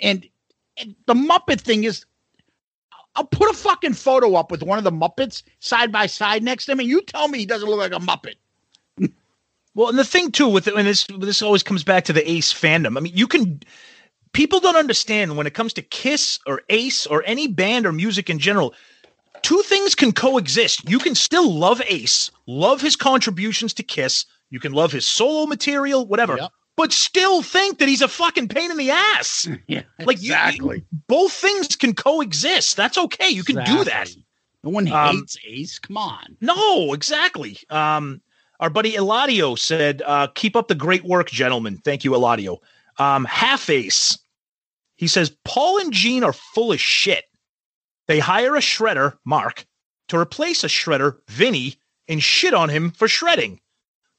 And, 0.00 0.25
and 0.76 0.95
the 1.07 1.14
Muppet 1.14 1.61
thing 1.61 1.83
is, 1.83 2.07
I'll 3.16 3.25
put 3.25 3.50
a 3.50 3.52
fucking 3.52 3.95
photo 3.95 4.37
up 4.37 4.52
with 4.52 4.62
one 4.62 4.78
of 4.78 4.85
the 4.85 4.92
Muppets 4.92 5.42
side 5.59 5.90
by 5.90 6.07
side 6.07 6.45
next 6.45 6.66
to 6.66 6.73
him, 6.73 6.78
and 6.78 6.88
you 6.88 7.02
tell 7.02 7.26
me 7.26 7.40
he 7.40 7.47
doesn't 7.47 7.69
look 7.69 7.81
like 7.81 7.92
a 7.92 7.97
Muppet. 7.97 8.37
Well, 9.75 9.88
and 9.88 9.99
the 9.99 10.04
thing 10.04 10.31
too 10.31 10.49
with 10.49 10.69
it, 10.69 10.75
and 10.75 10.87
this 10.87 11.07
this 11.19 11.40
always 11.40 11.62
comes 11.62 11.83
back 11.83 12.04
to 12.04 12.12
the 12.12 12.31
Ace 12.31 12.52
fandom. 12.52 12.99
I 12.99 13.00
mean, 13.00 13.16
you 13.16 13.26
can 13.26 13.62
people 14.33 14.61
don't 14.61 14.76
understand 14.76 15.35
when 15.35 15.47
it 15.47 15.54
comes 15.54 15.73
to 15.73 15.83
Kiss 15.83 16.38
or 16.47 16.61
Ace 16.69 17.07
or 17.07 17.25
any 17.25 17.49
band 17.49 17.87
or 17.87 17.92
music 17.92 18.28
in 18.28 18.38
general. 18.38 18.75
Two 19.42 19.62
things 19.62 19.94
can 19.94 20.12
coexist. 20.12 20.88
You 20.88 20.99
can 20.99 21.14
still 21.14 21.52
love 21.52 21.82
Ace, 21.88 22.30
love 22.46 22.80
his 22.80 22.96
contributions 22.96 23.75
to 23.75 23.82
Kiss. 23.82 24.25
You 24.50 24.61
can 24.61 24.72
love 24.72 24.92
his 24.92 25.06
solo 25.06 25.46
material, 25.46 26.06
whatever, 26.06 26.37
Yep. 26.38 26.50
but 26.76 26.92
still 26.92 27.42
think 27.42 27.78
that 27.78 27.88
he's 27.88 28.02
a 28.02 28.08
fucking 28.08 28.49
pain 28.49 28.70
in 28.70 28.76
the 28.76 28.90
ass. 28.90 29.49
Yeah, 29.66 29.82
Like 29.99 30.18
you- 30.22 30.32
exactly. 30.32 30.84
Both 31.08 31.32
things 31.32 31.75
can 31.76 31.94
coexist. 31.94 32.76
That's 32.76 32.99
okay. 32.99 33.28
You 33.30 33.42
can 33.44 33.56
do 33.64 33.84
that. 33.84 34.11
No 34.64 34.70
one 34.70 34.90
Um, 34.92 35.16
hates 35.16 35.37
Ace. 35.46 35.78
Come 35.78 35.96
on. 35.96 36.37
No, 36.40 36.92
exactly. 36.92 37.58
Um, 37.68 38.20
our 38.61 38.70
buddy 38.70 38.92
Eladio 38.92 39.58
said, 39.58 40.02
uh, 40.06 40.28
"Keep 40.37 40.54
up 40.54 40.68
the 40.68 40.76
great 40.76 41.02
work, 41.02 41.28
gentlemen." 41.30 41.78
Thank 41.84 42.04
you, 42.04 42.12
Eladio. 42.12 42.58
Um, 42.99 43.25
Half 43.25 43.68
Ace, 43.70 44.18
he 44.94 45.08
says, 45.08 45.34
Paul 45.44 45.78
and 45.80 45.92
Gene 45.92 46.22
are 46.22 46.32
full 46.32 46.70
of 46.70 46.80
shit. 46.80 47.25
They 48.12 48.19
hire 48.19 48.54
a 48.57 48.61
shredder, 48.61 49.16
Mark, 49.25 49.64
to 50.09 50.19
replace 50.19 50.64
a 50.64 50.66
shredder, 50.66 51.16
Vinny, 51.28 51.76
and 52.07 52.23
shit 52.23 52.52
on 52.52 52.69
him 52.69 52.90
for 52.90 53.09
shredding. 53.09 53.59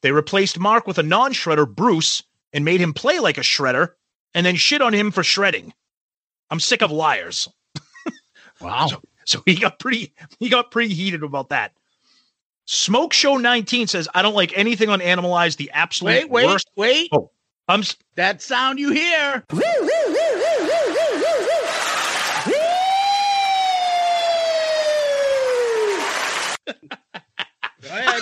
They 0.02 0.12
replaced 0.12 0.58
Mark 0.58 0.88
with 0.88 0.98
a 0.98 1.04
non-shredder, 1.04 1.70
Bruce, 1.70 2.24
and 2.54 2.66
made 2.66 2.82
him 2.82 2.96
play 2.96 3.20
like 3.20 3.38
a 3.38 3.42
shredder, 3.42 3.90
and 4.34 4.44
then 4.44 4.56
shit 4.56 4.82
on 4.82 4.94
him 4.94 5.12
for 5.12 5.22
shredding. 5.22 5.76
I'm 6.50 6.60
sick 6.60 6.82
of 6.82 6.90
liars. 6.90 7.48
Wow. 8.60 8.90
So 9.26 9.44
he 9.46 9.54
got 9.56 9.78
pretty 9.78 10.12
he 10.40 10.50
got 10.50 10.72
pretty 10.72 10.96
heated 10.96 11.22
about 11.22 11.50
that. 11.50 11.74
Smoke 12.66 13.14
Show 13.14 13.38
19 13.38 13.86
says, 13.86 14.08
I 14.16 14.24
don't 14.24 14.34
like 14.34 14.58
anything 14.58 14.90
on 14.90 15.02
Animalize, 15.02 15.58
the 15.58 15.70
absolute 15.70 16.14
Wait, 16.14 16.30
wait, 16.32 16.46
worst. 16.48 16.70
wait. 16.76 17.10
Oh. 17.12 17.30
I'm 17.68 17.84
That 18.16 18.42
sound 18.42 18.80
you 18.80 18.92
hear. 18.92 19.44
Go 27.82 27.90
ahead. 27.90 28.22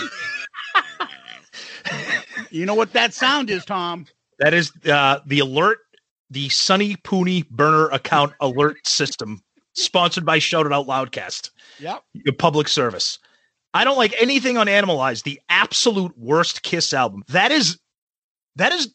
you 2.50 2.65
know 2.65 2.74
what 2.75 2.93
that 2.93 3.13
sound 3.13 3.50
is, 3.50 3.65
Tom? 3.65 4.05
that 4.39 4.53
is 4.53 4.71
uh, 4.88 5.19
the 5.27 5.39
alert, 5.39 5.79
the 6.31 6.50
Sunny 6.50 6.95
Pooney 6.98 7.48
burner 7.50 7.89
account 7.89 8.33
alert 8.39 8.86
system, 8.88 9.43
sponsored 9.74 10.25
by 10.25 10.39
Shout 10.39 10.65
It 10.65 10.74
Out 10.74 10.88
Loudcast, 10.88 11.51
Yep. 11.79 12.03
your 12.13 12.33
public 12.33 12.67
service. 12.67 13.19
I 13.74 13.83
don't 13.83 13.98
like 13.98 14.13
anything 14.19 14.57
on 14.57 14.67
Animalize, 14.67 15.24
the 15.24 15.39
absolute 15.50 16.17
worst 16.17 16.63
Kiss 16.63 16.93
album. 16.93 17.24
That 17.29 17.51
is 17.51 17.77
that 18.55 18.74
is 18.74 18.93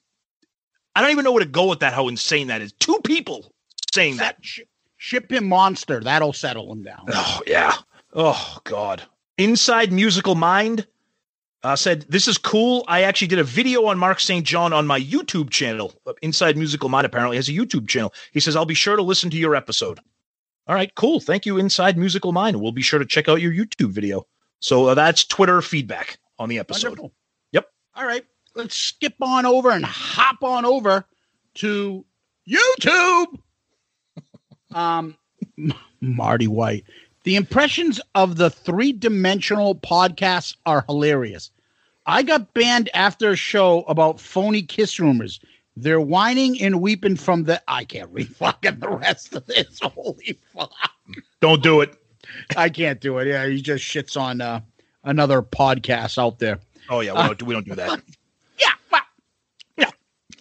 I 0.95 1.01
don't 1.01 1.11
even 1.13 1.25
know 1.25 1.33
where 1.33 1.45
to 1.45 1.49
go 1.51 1.67
with 1.67 1.81
that, 1.81 1.93
how 1.93 2.09
insane 2.09 2.49
that 2.49 2.61
is. 2.63 2.73
Two 2.73 2.99
people 3.05 3.53
saying 3.95 4.17
that. 4.17 4.37
Ship, 4.43 4.69
ship 4.97 5.31
him 5.31 5.47
monster. 5.49 6.01
That'll 6.01 6.33
settle 6.33 6.71
him 6.73 6.83
down. 6.83 7.05
Oh 7.13 7.41
yeah. 7.47 7.75
Oh 8.15 8.59
god. 8.65 9.03
Inside 9.39 9.93
Musical 9.93 10.35
Mind 10.35 10.87
uh, 11.63 11.77
said 11.77 12.07
this 12.09 12.29
is 12.29 12.39
cool. 12.39 12.85
I 12.89 13.03
actually 13.03 13.29
did 13.29 13.39
a 13.39 13.45
video 13.45 13.87
on 13.87 13.99
Mark 13.99 14.21
St. 14.21 14.47
John 14.47 14.73
on 14.73 14.87
my 14.87 15.01
YouTube 15.01 15.51
channel. 15.51 15.93
Uh, 16.07 16.13
Inside 16.23 16.57
Musical 16.57 16.89
Mind 16.89 17.07
apparently 17.07 17.37
has 17.37 17.49
a 17.49 17.53
YouTube 17.53 17.89
channel. 17.89 18.15
He 18.33 18.41
says 18.41 18.57
I'll 18.57 18.65
be 18.65 18.75
sure 18.75 18.97
to 18.97 19.03
listen 19.03 19.31
to 19.31 19.37
your 19.37 19.55
episode. 19.55 20.01
All 20.69 20.75
right, 20.75 20.93
cool. 20.95 21.21
Thank 21.21 21.47
you, 21.47 21.59
Inside 21.59 21.97
Musical 21.97 22.33
Mind. 22.33 22.61
We'll 22.61 22.73
be 22.73 22.83
sure 22.83 22.99
to 22.99 23.05
check 23.05 23.29
out 23.29 23.41
your 23.41 23.53
YouTube 23.53 23.91
video. 23.91 24.27
So 24.61 24.87
uh, 24.87 24.95
that's 24.95 25.25
Twitter 25.25 25.63
feedback 25.63 26.19
on 26.39 26.49
the 26.49 26.59
episode. 26.59 26.89
Wonderful. 26.89 27.13
Yep. 27.53 27.69
All 27.95 28.07
right. 28.07 28.25
Let's 28.55 28.75
skip 28.75 29.15
on 29.21 29.45
over 29.45 29.71
and 29.71 29.85
hop 29.85 30.43
on 30.43 30.65
over 30.65 31.05
to 31.57 32.05
YouTube. 32.49 33.39
um, 34.75 35.17
Marty 36.01 36.49
White. 36.49 36.85
The 37.27 37.35
impressions 37.35 38.01
of 38.15 38.37
the 38.37 38.51
three 38.51 38.93
dimensional 38.93 39.75
podcasts 39.75 40.57
are 40.65 40.85
hilarious. 40.87 41.51
I 42.07 42.23
got 42.23 42.55
banned 42.55 42.89
after 42.95 43.31
a 43.31 43.37
show 43.37 43.83
about 43.89 44.21
phony 44.21 44.63
kiss 44.63 45.01
rumors. 45.01 45.41
They're 45.77 46.01
whining 46.01 46.63
and 46.63 46.81
weeping 46.81 47.17
from 47.17 47.43
the. 47.43 47.61
I 47.67 47.83
can't 47.83 48.09
read 48.13 48.29
fucking 48.37 48.79
the 48.79 48.91
rest 48.91 49.35
of 49.35 49.45
this. 49.47 49.81
Holy 49.83 50.39
fuck. 50.55 50.71
Don't 51.41 51.65
do 51.65 51.81
it. 51.81 51.97
I 52.57 52.69
can't 52.69 53.01
do 53.01 53.19
it. 53.19 53.27
Yeah, 53.27 53.45
he 53.49 53.61
just 53.61 53.83
shits 53.83 54.17
on 54.17 54.41
uh, 54.41 54.61
another 55.03 55.43
podcast 55.43 56.19
out 56.19 56.39
there. 56.39 56.61
Oh 56.89 57.01
yeah, 57.01 57.13
we 57.13 57.27
don't, 57.27 57.39
do- 57.41 57.45
we 57.45 57.55
don't 57.55 57.67
do 57.67 57.75
that. 57.75 58.03
Yeah, 58.61 58.71
well, 58.93 59.03
yeah. 59.77 59.91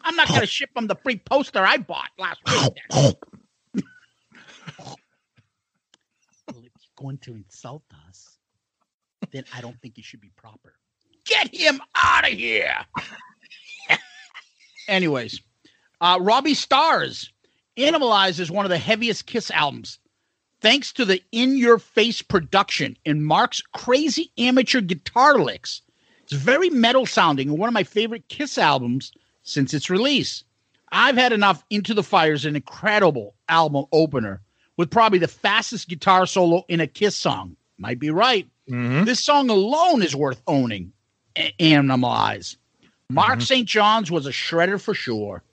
I'm 0.03 0.15
not 0.15 0.27
gonna 0.27 0.45
ship 0.45 0.69
him 0.75 0.85
the 0.85 0.95
free 0.97 1.17
poster 1.17 1.65
I 1.65 1.77
bought 1.77 2.11
last 2.19 2.39
week. 2.45 2.75
then. 2.91 3.13
well, 4.79 4.97
if 6.49 6.55
you're 6.55 6.84
going 6.95 7.17
to 7.19 7.35
insult 7.35 7.83
us, 8.07 8.37
then 9.31 9.43
I 9.53 9.61
don't 9.61 9.79
think 9.81 9.97
you 9.97 10.03
should 10.03 10.21
be 10.21 10.31
proper. 10.35 10.73
Get 11.25 11.53
him 11.53 11.81
out 11.95 12.25
of 12.25 12.31
here. 12.31 12.75
Anyways, 14.87 15.41
uh, 16.01 16.19
Robbie 16.21 16.53
Stars 16.53 17.31
Animalize 17.77 18.39
is 18.39 18.49
one 18.49 18.65
of 18.65 18.69
the 18.69 18.77
heaviest 18.77 19.25
Kiss 19.25 19.51
albums. 19.51 19.99
Thanks 20.61 20.93
to 20.93 21.03
the 21.03 21.21
in 21.31 21.57
your 21.57 21.77
face 21.77 22.21
production 22.21 22.97
and 23.05 23.25
Mark's 23.25 23.61
crazy 23.73 24.31
amateur 24.37 24.79
guitar 24.79 25.37
licks. 25.39 25.81
It's 26.23 26.33
very 26.33 26.69
metal 26.69 27.05
sounding 27.05 27.49
and 27.49 27.59
one 27.59 27.67
of 27.67 27.73
my 27.73 27.83
favorite 27.83 28.29
Kiss 28.29 28.57
albums 28.57 29.11
since 29.43 29.73
its 29.73 29.89
release. 29.89 30.43
I've 30.91 31.17
had 31.17 31.33
enough 31.33 31.63
Into 31.69 31.93
the 31.93 32.03
Fire's 32.03 32.45
an 32.45 32.55
incredible 32.55 33.35
album 33.49 33.85
opener 33.91 34.41
with 34.77 34.89
probably 34.91 35.19
the 35.19 35.27
fastest 35.27 35.87
guitar 35.87 36.25
solo 36.25 36.65
in 36.67 36.79
a 36.81 36.87
Kiss 36.87 37.15
song. 37.15 37.55
Might 37.77 37.99
be 37.99 38.09
right. 38.09 38.47
This 38.67 39.23
song 39.23 39.49
alone 39.49 40.01
is 40.01 40.15
worth 40.15 40.41
owning. 40.47 40.91
A- 41.37 41.53
Animalize. 41.59 42.55
Mark 43.09 43.41
St. 43.41 43.67
John's 43.67 44.09
was 44.09 44.25
a 44.25 44.31
shredder 44.31 44.81
for 44.81 44.93
sure. 44.95 45.43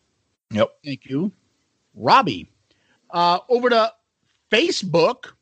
Yep. 0.51 0.71
Thank 0.85 1.07
you, 1.07 1.31
Robbie. 1.95 2.49
Uh, 3.11 3.41
over 3.51 3.69
to 3.69 3.93
Facebook, 4.51 5.33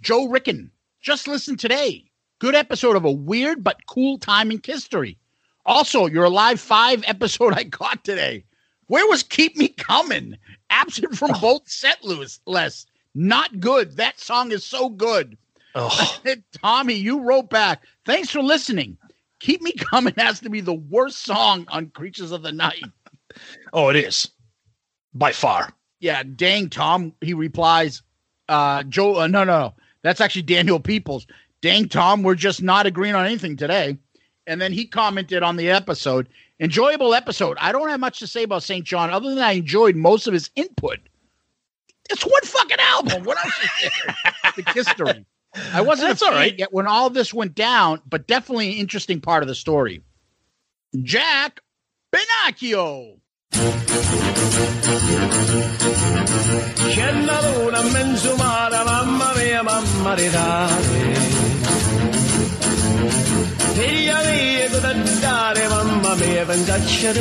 Joe 0.00 0.28
Ricken. 0.28 0.70
Just 1.00 1.28
listen 1.28 1.56
today. 1.56 2.04
Good 2.38 2.54
episode 2.54 2.96
of 2.96 3.04
a 3.04 3.10
weird 3.12 3.62
but 3.62 3.86
cool 3.86 4.16
time 4.18 4.50
in 4.50 4.60
history. 4.64 5.18
Also, 5.66 6.06
your 6.06 6.28
live 6.30 6.60
5 6.60 7.04
episode 7.06 7.52
I 7.56 7.64
got 7.64 8.02
today. 8.04 8.44
Where 8.90 9.06
was 9.06 9.22
Keep 9.22 9.56
Me 9.56 9.68
Coming? 9.68 10.36
Absent 10.68 11.16
from 11.16 11.30
both 11.40 11.70
set 11.70 12.02
lists. 12.02 12.86
Not 13.14 13.60
good. 13.60 13.96
That 13.96 14.18
song 14.18 14.50
is 14.50 14.64
so 14.64 14.88
good. 14.88 15.38
Oh, 15.76 16.20
Tommy, 16.60 16.94
you 16.94 17.20
wrote 17.20 17.50
back. 17.50 17.84
Thanks 18.04 18.30
for 18.30 18.42
listening. 18.42 18.98
Keep 19.38 19.62
Me 19.62 19.70
Coming 19.74 20.14
has 20.16 20.40
to 20.40 20.50
be 20.50 20.60
the 20.60 20.74
worst 20.74 21.20
song 21.20 21.66
on 21.68 21.90
Creatures 21.90 22.32
of 22.32 22.42
the 22.42 22.50
Night. 22.50 22.82
oh, 23.72 23.90
it 23.90 23.96
is 23.96 24.28
by 25.14 25.30
far. 25.30 25.72
Yeah, 26.00 26.24
dang, 26.24 26.68
Tom. 26.68 27.12
He 27.20 27.32
replies, 27.32 28.02
uh, 28.48 28.82
Joe, 28.82 29.20
uh, 29.20 29.28
no, 29.28 29.44
no, 29.44 29.56
no. 29.56 29.74
That's 30.02 30.20
actually 30.20 30.42
Daniel 30.42 30.80
Peoples. 30.80 31.28
Dang, 31.62 31.88
Tom, 31.88 32.24
we're 32.24 32.34
just 32.34 32.60
not 32.60 32.86
agreeing 32.86 33.14
on 33.14 33.24
anything 33.24 33.56
today. 33.56 33.98
And 34.48 34.60
then 34.60 34.72
he 34.72 34.84
commented 34.84 35.44
on 35.44 35.54
the 35.54 35.70
episode, 35.70 36.28
enjoyable 36.60 37.14
episode. 37.14 37.56
I 37.60 37.72
don't 37.72 37.88
have 37.88 38.00
much 38.00 38.20
to 38.20 38.26
say 38.26 38.44
about 38.44 38.62
St. 38.62 38.84
John 38.84 39.10
other 39.10 39.30
than 39.30 39.42
I 39.42 39.52
enjoyed 39.52 39.96
most 39.96 40.26
of 40.26 40.34
his 40.34 40.50
input. 40.54 40.98
It's 42.10 42.24
one 42.24 42.42
fucking 42.42 42.78
album. 42.80 43.24
What 43.24 43.38
else 43.44 43.54
is 43.82 43.90
there? 44.04 44.16
the 44.56 44.72
history. 44.72 45.26
I 45.72 45.80
wasn't 45.80 46.10
That's 46.10 46.22
a 46.22 46.26
all 46.26 46.44
yet 46.44 46.72
when 46.72 46.86
all 46.86 47.10
this 47.10 47.34
went 47.34 47.54
down, 47.54 48.00
but 48.08 48.28
definitely 48.28 48.68
an 48.68 48.78
interesting 48.78 49.20
part 49.20 49.42
of 49.42 49.48
the 49.48 49.54
story. 49.54 50.02
Jack 51.02 51.60
Benacchio. 52.12 53.16
C'è 56.92 57.24
la 57.24 57.40
luna 57.40 57.80
in 57.80 57.92
mezzo 57.92 58.36
mare, 58.36 58.84
mamma 58.84 59.32
mia, 59.36 59.62
mamma 59.62 60.14
di 60.14 60.28
dare. 60.28 61.14
Figlia 63.74 64.22
mia, 64.24 64.68
cosa 66.10 66.14
dare, 66.14 66.14
mamma 66.14 66.14
mia, 66.14 66.44
pensaccia 66.44 67.12
tu. 67.12 67.20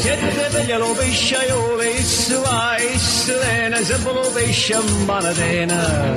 Siete 0.00 0.48
veglia 0.50 0.78
lo 0.78 0.92
pesce, 0.92 1.36
io 1.48 1.76
le 1.76 1.90
issu 1.90 2.40
va, 2.40 2.76
issu 2.78 3.32
lena, 3.32 3.76
se 3.82 3.98
lo 4.02 4.30
pesce 4.32 4.74
in 4.74 5.04
manatena. 5.04 6.14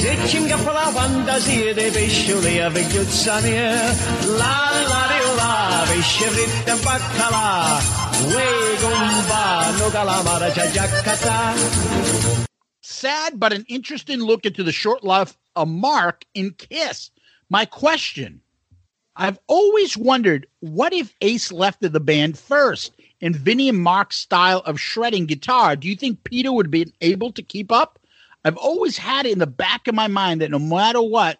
Se 0.00 0.16
ci 0.26 0.36
ingappa 0.38 0.72
la 0.72 0.90
fantasia 0.92 1.74
dei 1.74 1.90
pescioli 1.90 2.60
a 2.60 2.70
vecchiozza 2.70 3.40
mia, 3.40 3.72
la 4.36 4.70
la 4.88 5.06
rio 5.10 5.34
la, 5.34 5.84
pesce 5.88 6.26
fritto 6.28 6.70
e 6.70 6.76
baccalà, 6.82 7.80
uè 8.32 8.46
gomba, 8.80 9.70
no 9.78 9.90
sad 12.90 13.38
but 13.38 13.52
an 13.52 13.64
interesting 13.68 14.20
look 14.20 14.44
into 14.44 14.62
the 14.62 14.72
short 14.72 15.04
life 15.04 15.36
of 15.56 15.68
Mark 15.68 16.24
in 16.34 16.52
Kiss. 16.52 17.10
My 17.48 17.64
question 17.64 18.40
I've 19.16 19.38
always 19.48 19.96
wondered 19.96 20.46
what 20.60 20.92
if 20.92 21.14
Ace 21.20 21.52
left 21.52 21.80
the 21.80 22.00
band 22.00 22.38
first 22.38 22.94
in 23.20 23.34
Vinny 23.34 23.68
and 23.68 23.78
Mark's 23.78 24.16
style 24.16 24.60
of 24.60 24.80
shredding 24.80 25.26
guitar? 25.26 25.76
Do 25.76 25.88
you 25.88 25.96
think 25.96 26.24
Peter 26.24 26.52
would 26.52 26.70
be 26.70 26.92
able 27.00 27.32
to 27.32 27.42
keep 27.42 27.70
up? 27.70 27.98
I've 28.44 28.56
always 28.56 28.96
had 28.96 29.26
it 29.26 29.32
in 29.32 29.38
the 29.38 29.46
back 29.46 29.86
of 29.86 29.94
my 29.94 30.06
mind 30.06 30.40
that 30.40 30.50
no 30.50 30.58
matter 30.58 31.02
what, 31.02 31.38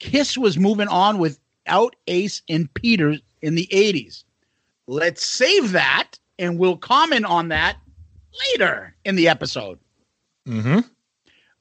Kiss 0.00 0.36
was 0.36 0.58
moving 0.58 0.88
on 0.88 1.18
without 1.18 1.96
Ace 2.08 2.42
and 2.48 2.72
Peter 2.74 3.16
in 3.40 3.54
the 3.54 3.68
80s. 3.72 4.24
Let's 4.86 5.24
save 5.24 5.72
that 5.72 6.18
and 6.38 6.58
we'll 6.58 6.76
comment 6.76 7.24
on 7.24 7.48
that 7.48 7.78
later 8.52 8.94
in 9.04 9.16
the 9.16 9.28
episode. 9.28 9.78
Mm-hmm. 10.48 10.80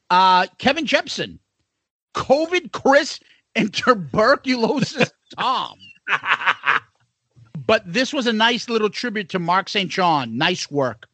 Uh, 0.10 0.48
Kevin 0.58 0.86
Jepson, 0.86 1.40
COVID 2.16 2.72
Chris 2.72 3.20
and 3.56 3.74
tuberculosis 3.74 5.12
Tom. 5.38 5.78
but 7.66 7.82
this 7.86 8.14
was 8.14 8.28
a 8.28 8.34
nice 8.34 8.70
little 8.70 8.90
tribute 8.90 9.30
to 9.30 9.40
Mark 9.40 9.70
St. 9.70 9.90
John. 9.90 10.38
Nice 10.38 10.70
work. 10.70 11.08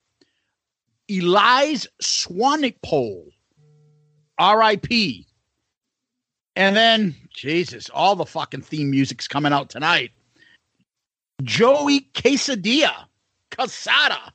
Elias 1.10 1.88
Swanipole, 2.01 3.32
R.I.P. 4.38 5.25
And 6.55 6.75
then, 6.75 7.15
Jesus, 7.34 7.89
all 7.89 8.15
the 8.15 8.25
fucking 8.25 8.62
theme 8.62 8.91
music's 8.91 9.27
coming 9.27 9.53
out 9.53 9.69
tonight. 9.69 10.12
Joey 11.41 12.01
Quesadilla, 12.13 13.05
Casada. 13.49 14.32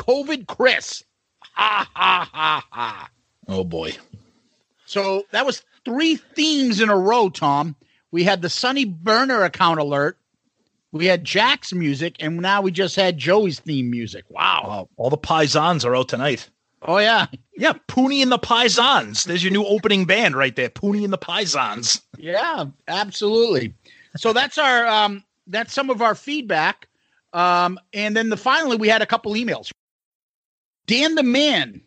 COVID 0.00 0.46
Chris. 0.46 1.04
Ha 1.42 1.88
ha 1.94 2.30
ha 2.32 2.66
ha. 2.70 3.10
Oh 3.48 3.64
boy. 3.64 3.92
So 4.86 5.24
that 5.30 5.46
was 5.46 5.62
three 5.84 6.16
themes 6.16 6.80
in 6.80 6.88
a 6.88 6.96
row, 6.96 7.28
Tom. 7.28 7.76
We 8.10 8.24
had 8.24 8.42
the 8.42 8.48
Sunny 8.50 8.84
Burner 8.84 9.44
account 9.44 9.78
alert. 9.78 10.16
We 10.92 11.06
had 11.06 11.22
Jack's 11.22 11.72
music, 11.72 12.16
and 12.18 12.38
now 12.38 12.62
we 12.62 12.72
just 12.72 12.96
had 12.96 13.16
Joey's 13.16 13.60
theme 13.60 13.90
music. 13.90 14.24
Wow. 14.28 14.64
Wow. 14.66 14.88
All 14.96 15.10
the 15.10 15.18
Paisans 15.18 15.84
are 15.84 15.94
out 15.94 16.08
tonight. 16.08 16.48
Oh 16.82 16.98
yeah. 16.98 17.26
Yeah, 17.56 17.74
Poonie 17.88 18.22
and 18.22 18.32
the 18.32 18.38
Paisans. 18.38 19.24
There's 19.24 19.44
your 19.44 19.52
new 19.52 19.64
opening 19.64 20.06
band 20.06 20.34
right 20.34 20.56
there. 20.56 20.70
Poonie 20.70 21.04
and 21.04 21.12
the 21.12 21.18
Paisans. 21.18 22.00
Yeah, 22.16 22.64
absolutely. 22.88 23.74
So 24.16 24.32
that's 24.32 24.56
our 24.56 24.86
um 24.86 25.22
that's 25.46 25.74
some 25.74 25.90
of 25.90 26.00
our 26.00 26.14
feedback. 26.14 26.88
Um 27.34 27.78
and 27.92 28.16
then 28.16 28.30
the 28.30 28.36
finally 28.36 28.76
we 28.76 28.88
had 28.88 29.02
a 29.02 29.06
couple 29.06 29.32
emails. 29.34 29.70
Dan 30.86 31.14
the 31.14 31.22
man. 31.22 31.80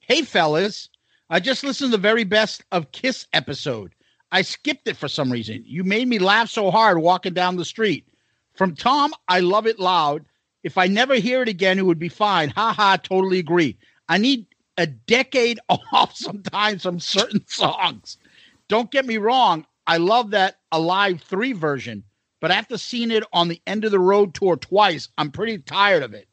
Hey 0.00 0.22
fellas, 0.22 0.88
I 1.30 1.40
just 1.40 1.64
listened 1.64 1.90
to 1.92 1.96
the 1.96 2.02
very 2.02 2.24
best 2.24 2.64
of 2.72 2.92
Kiss 2.92 3.26
episode. 3.32 3.94
I 4.30 4.42
skipped 4.42 4.88
it 4.88 4.96
for 4.96 5.08
some 5.08 5.30
reason. 5.30 5.62
You 5.66 5.84
made 5.84 6.08
me 6.08 6.18
laugh 6.18 6.48
so 6.48 6.70
hard 6.70 6.98
walking 6.98 7.34
down 7.34 7.56
the 7.56 7.64
street. 7.64 8.08
From 8.54 8.74
Tom, 8.74 9.12
I 9.28 9.40
love 9.40 9.66
it 9.66 9.78
loud. 9.78 10.24
If 10.62 10.78
I 10.78 10.86
never 10.86 11.14
hear 11.16 11.42
it 11.42 11.48
again, 11.48 11.78
it 11.78 11.84
would 11.86 11.98
be 11.98 12.08
fine. 12.08 12.50
Ha 12.50 12.72
ha, 12.72 12.96
totally 12.96 13.38
agree. 13.38 13.76
I 14.08 14.18
need 14.18 14.46
a 14.78 14.86
decade 14.86 15.58
off 15.68 16.16
sometimes 16.16 16.82
from 16.82 17.00
certain 17.00 17.46
songs. 17.46 18.16
Don't 18.68 18.90
get 18.90 19.04
me 19.06 19.18
wrong, 19.18 19.66
I 19.86 19.98
love 19.98 20.30
that 20.30 20.60
Alive 20.70 21.20
3 21.20 21.52
version, 21.52 22.04
but 22.40 22.50
after 22.50 22.78
seeing 22.78 23.10
it 23.10 23.24
on 23.32 23.48
the 23.48 23.60
end 23.66 23.84
of 23.84 23.90
the 23.90 23.98
road 23.98 24.34
tour 24.34 24.56
twice, 24.56 25.08
I'm 25.18 25.30
pretty 25.30 25.58
tired 25.58 26.02
of 26.02 26.14
it. 26.14 26.28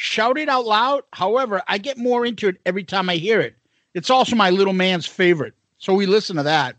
Shout 0.00 0.38
it 0.38 0.48
out 0.48 0.64
loud. 0.64 1.02
However, 1.12 1.60
I 1.66 1.76
get 1.78 1.98
more 1.98 2.24
into 2.24 2.46
it 2.46 2.60
every 2.64 2.84
time 2.84 3.08
I 3.10 3.16
hear 3.16 3.40
it. 3.40 3.56
It's 3.94 4.10
also 4.10 4.36
my 4.36 4.50
little 4.50 4.72
man's 4.72 5.06
favorite. 5.06 5.54
So 5.78 5.92
we 5.92 6.06
listen 6.06 6.36
to 6.36 6.44
that. 6.44 6.76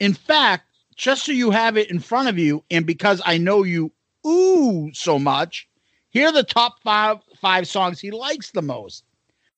In 0.00 0.14
fact, 0.14 0.64
just 0.96 1.26
so 1.26 1.32
you 1.32 1.50
have 1.50 1.76
it 1.76 1.90
in 1.90 1.98
front 1.98 2.30
of 2.30 2.38
you, 2.38 2.64
and 2.70 2.86
because 2.86 3.20
I 3.26 3.36
know 3.36 3.62
you 3.62 3.92
ooh 4.26 4.90
so 4.94 5.18
much, 5.18 5.68
here 6.08 6.28
are 6.28 6.32
the 6.32 6.44
top 6.44 6.82
five 6.82 7.18
five 7.38 7.68
songs 7.68 8.00
he 8.00 8.10
likes 8.10 8.52
the 8.52 8.62
most. 8.62 9.04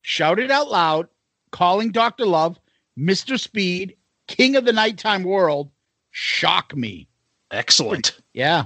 Shout 0.03 0.41
it 0.41 0.51
out 0.51 0.69
loud, 0.69 1.07
calling 1.53 1.93
Dr. 1.93 2.27
Love, 2.27 2.59
Mr. 2.99 3.39
Speed, 3.39 3.95
King 4.27 4.57
of 4.57 4.65
the 4.65 4.73
Nighttime 4.73 5.23
World, 5.23 5.71
Shock 6.11 6.75
Me. 6.75 7.07
Excellent. 7.53 8.19
Yeah. 8.33 8.65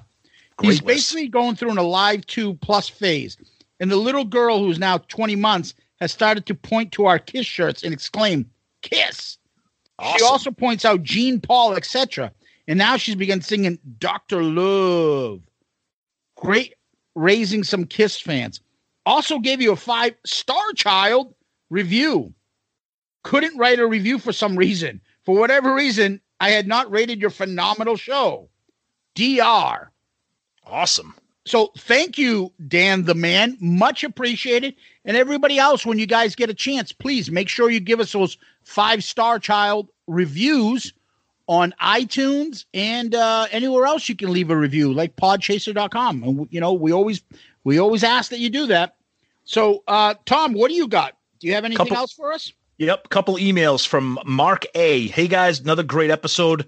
Great 0.56 0.70
He's 0.70 0.82
list. 0.82 0.86
basically 0.86 1.28
going 1.28 1.54
through 1.54 1.70
an 1.72 1.78
Alive 1.78 2.26
2 2.26 2.54
plus 2.54 2.88
phase. 2.88 3.36
And 3.82 3.90
the 3.90 3.96
little 3.96 4.24
girl 4.24 4.60
who's 4.60 4.78
now 4.78 4.98
20 4.98 5.34
months 5.34 5.74
has 6.00 6.12
started 6.12 6.46
to 6.46 6.54
point 6.54 6.92
to 6.92 7.06
our 7.06 7.18
Kiss 7.18 7.46
shirts 7.46 7.82
and 7.82 7.92
exclaim, 7.92 8.48
Kiss. 8.80 9.38
She 10.16 10.22
also 10.22 10.52
points 10.52 10.84
out 10.84 11.02
Gene 11.02 11.40
Paul, 11.40 11.74
etc. 11.74 12.30
and 12.68 12.78
now 12.78 12.96
she's 12.96 13.16
begun 13.16 13.40
singing 13.40 13.80
Dr. 13.98 14.44
Love. 14.44 15.40
Great 16.36 16.74
raising 17.16 17.64
some 17.64 17.84
Kiss 17.84 18.20
fans. 18.20 18.60
Also 19.04 19.40
gave 19.40 19.60
you 19.60 19.72
a 19.72 19.76
five 19.76 20.14
star 20.24 20.72
child 20.76 21.34
review. 21.68 22.32
Couldn't 23.24 23.58
write 23.58 23.80
a 23.80 23.86
review 23.86 24.20
for 24.20 24.32
some 24.32 24.56
reason. 24.56 25.00
For 25.24 25.36
whatever 25.36 25.74
reason, 25.74 26.20
I 26.38 26.50
had 26.50 26.68
not 26.68 26.88
rated 26.88 27.20
your 27.20 27.30
phenomenal 27.30 27.96
show. 27.96 28.48
DR. 29.16 29.90
Awesome. 30.64 31.16
So 31.44 31.72
thank 31.76 32.18
you, 32.18 32.52
Dan 32.68 33.04
the 33.04 33.14
man. 33.14 33.56
Much 33.60 34.04
appreciated. 34.04 34.74
And 35.04 35.16
everybody 35.16 35.58
else, 35.58 35.84
when 35.84 35.98
you 35.98 36.06
guys 36.06 36.34
get 36.36 36.50
a 36.50 36.54
chance, 36.54 36.92
please 36.92 37.30
make 37.30 37.48
sure 37.48 37.70
you 37.70 37.80
give 37.80 38.00
us 38.00 38.12
those 38.12 38.38
five 38.62 39.02
star 39.02 39.38
child 39.38 39.88
reviews 40.06 40.92
on 41.48 41.74
iTunes 41.82 42.64
and 42.72 43.14
uh, 43.14 43.46
anywhere 43.50 43.86
else 43.86 44.08
you 44.08 44.14
can 44.14 44.32
leave 44.32 44.50
a 44.50 44.56
review, 44.56 44.92
like 44.92 45.16
podchaser.com. 45.16 46.22
And 46.22 46.48
you 46.50 46.60
know, 46.60 46.72
we 46.72 46.92
always 46.92 47.22
we 47.64 47.78
always 47.78 48.04
ask 48.04 48.30
that 48.30 48.38
you 48.38 48.48
do 48.48 48.66
that. 48.68 48.96
So 49.44 49.82
uh 49.88 50.14
Tom, 50.24 50.52
what 50.54 50.68
do 50.68 50.74
you 50.74 50.86
got? 50.86 51.16
Do 51.40 51.48
you 51.48 51.54
have 51.54 51.64
anything 51.64 51.86
Couple- 51.86 51.96
else 51.96 52.12
for 52.12 52.32
us? 52.32 52.52
Yep, 52.78 53.10
couple 53.10 53.36
emails 53.36 53.86
from 53.86 54.18
Mark 54.24 54.64
A. 54.74 55.06
Hey 55.08 55.28
guys, 55.28 55.60
another 55.60 55.82
great 55.82 56.10
episode. 56.10 56.66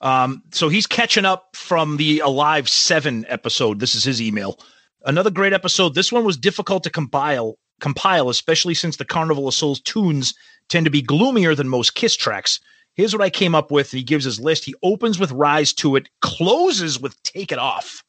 Um, 0.00 0.42
so 0.52 0.68
he's 0.68 0.86
catching 0.86 1.24
up 1.24 1.54
from 1.54 1.96
the 1.96 2.20
Alive 2.20 2.68
Seven 2.68 3.24
episode. 3.28 3.80
This 3.80 3.94
is 3.94 4.04
his 4.04 4.20
email. 4.20 4.58
Another 5.04 5.30
great 5.30 5.52
episode. 5.52 5.94
This 5.94 6.12
one 6.12 6.24
was 6.24 6.36
difficult 6.36 6.82
to 6.84 6.90
compile, 6.90 7.58
compile, 7.80 8.28
especially 8.28 8.74
since 8.74 8.96
the 8.96 9.04
Carnival 9.04 9.48
of 9.48 9.54
Souls 9.54 9.80
tunes 9.80 10.34
tend 10.68 10.84
to 10.84 10.90
be 10.90 11.02
gloomier 11.02 11.54
than 11.54 11.68
most 11.68 11.94
Kiss 11.94 12.16
tracks. 12.16 12.60
Here's 12.94 13.14
what 13.14 13.22
I 13.22 13.30
came 13.30 13.54
up 13.54 13.70
with. 13.70 13.90
He 13.90 14.02
gives 14.02 14.24
his 14.24 14.40
list. 14.40 14.64
He 14.64 14.74
opens 14.82 15.18
with 15.18 15.30
"Rise 15.30 15.72
to 15.74 15.96
It," 15.96 16.08
closes 16.22 16.98
with 16.98 17.22
"Take 17.22 17.52
It 17.52 17.58
Off," 17.58 18.02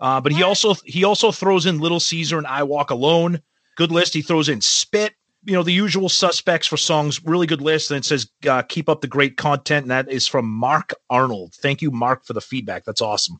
uh, 0.00 0.20
but 0.20 0.32
he 0.32 0.42
also 0.42 0.74
he 0.84 1.04
also 1.04 1.30
throws 1.32 1.66
in 1.66 1.78
"Little 1.78 2.00
Caesar" 2.00 2.36
and 2.36 2.46
"I 2.46 2.64
Walk 2.64 2.90
Alone." 2.90 3.40
Good 3.76 3.92
list. 3.92 4.12
He 4.12 4.22
throws 4.22 4.48
in 4.48 4.60
"Spit," 4.60 5.14
you 5.46 5.52
know 5.52 5.62
the 5.62 5.72
usual 5.72 6.08
suspects 6.08 6.66
for 6.66 6.76
songs 6.76 7.22
really 7.24 7.46
good 7.46 7.60
list 7.60 7.90
and 7.90 7.98
it 7.98 8.04
says 8.04 8.28
uh, 8.48 8.62
keep 8.62 8.88
up 8.88 9.00
the 9.00 9.06
great 9.06 9.36
content 9.36 9.84
and 9.84 9.90
that 9.90 10.08
is 10.10 10.26
from 10.26 10.46
mark 10.48 10.92
arnold. 11.10 11.54
Thank 11.54 11.82
you 11.82 11.90
mark 11.90 12.24
for 12.24 12.32
the 12.32 12.40
feedback. 12.40 12.84
That's 12.84 13.00
awesome. 13.02 13.38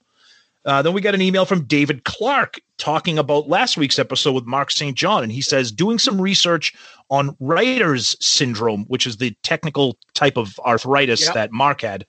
Uh, 0.65 0.81
then 0.81 0.95
we 0.95 1.01
got 1.03 1.15
an 1.15 1.21
email 1.21 1.45
from 1.45 1.65
david 1.65 2.05
clark 2.05 2.59
talking 2.79 3.19
about 3.19 3.49
last 3.49 3.77
week's 3.77 3.99
episode 3.99 4.33
with 4.33 4.47
mark 4.47 4.71
st 4.71 4.97
john 4.97 5.23
and 5.23 5.31
he 5.31 5.43
says 5.43 5.71
doing 5.71 5.99
some 5.99 6.19
research 6.19 6.73
on 7.11 7.37
Reiter's 7.39 8.17
syndrome 8.21 8.85
which 8.87 9.07
is 9.07 9.19
the 9.19 9.37
technical 9.43 9.99
type 10.15 10.39
of 10.39 10.59
arthritis 10.61 11.27
Yep. 11.27 11.35
that 11.35 11.53
mark 11.53 11.83
had. 11.83 12.07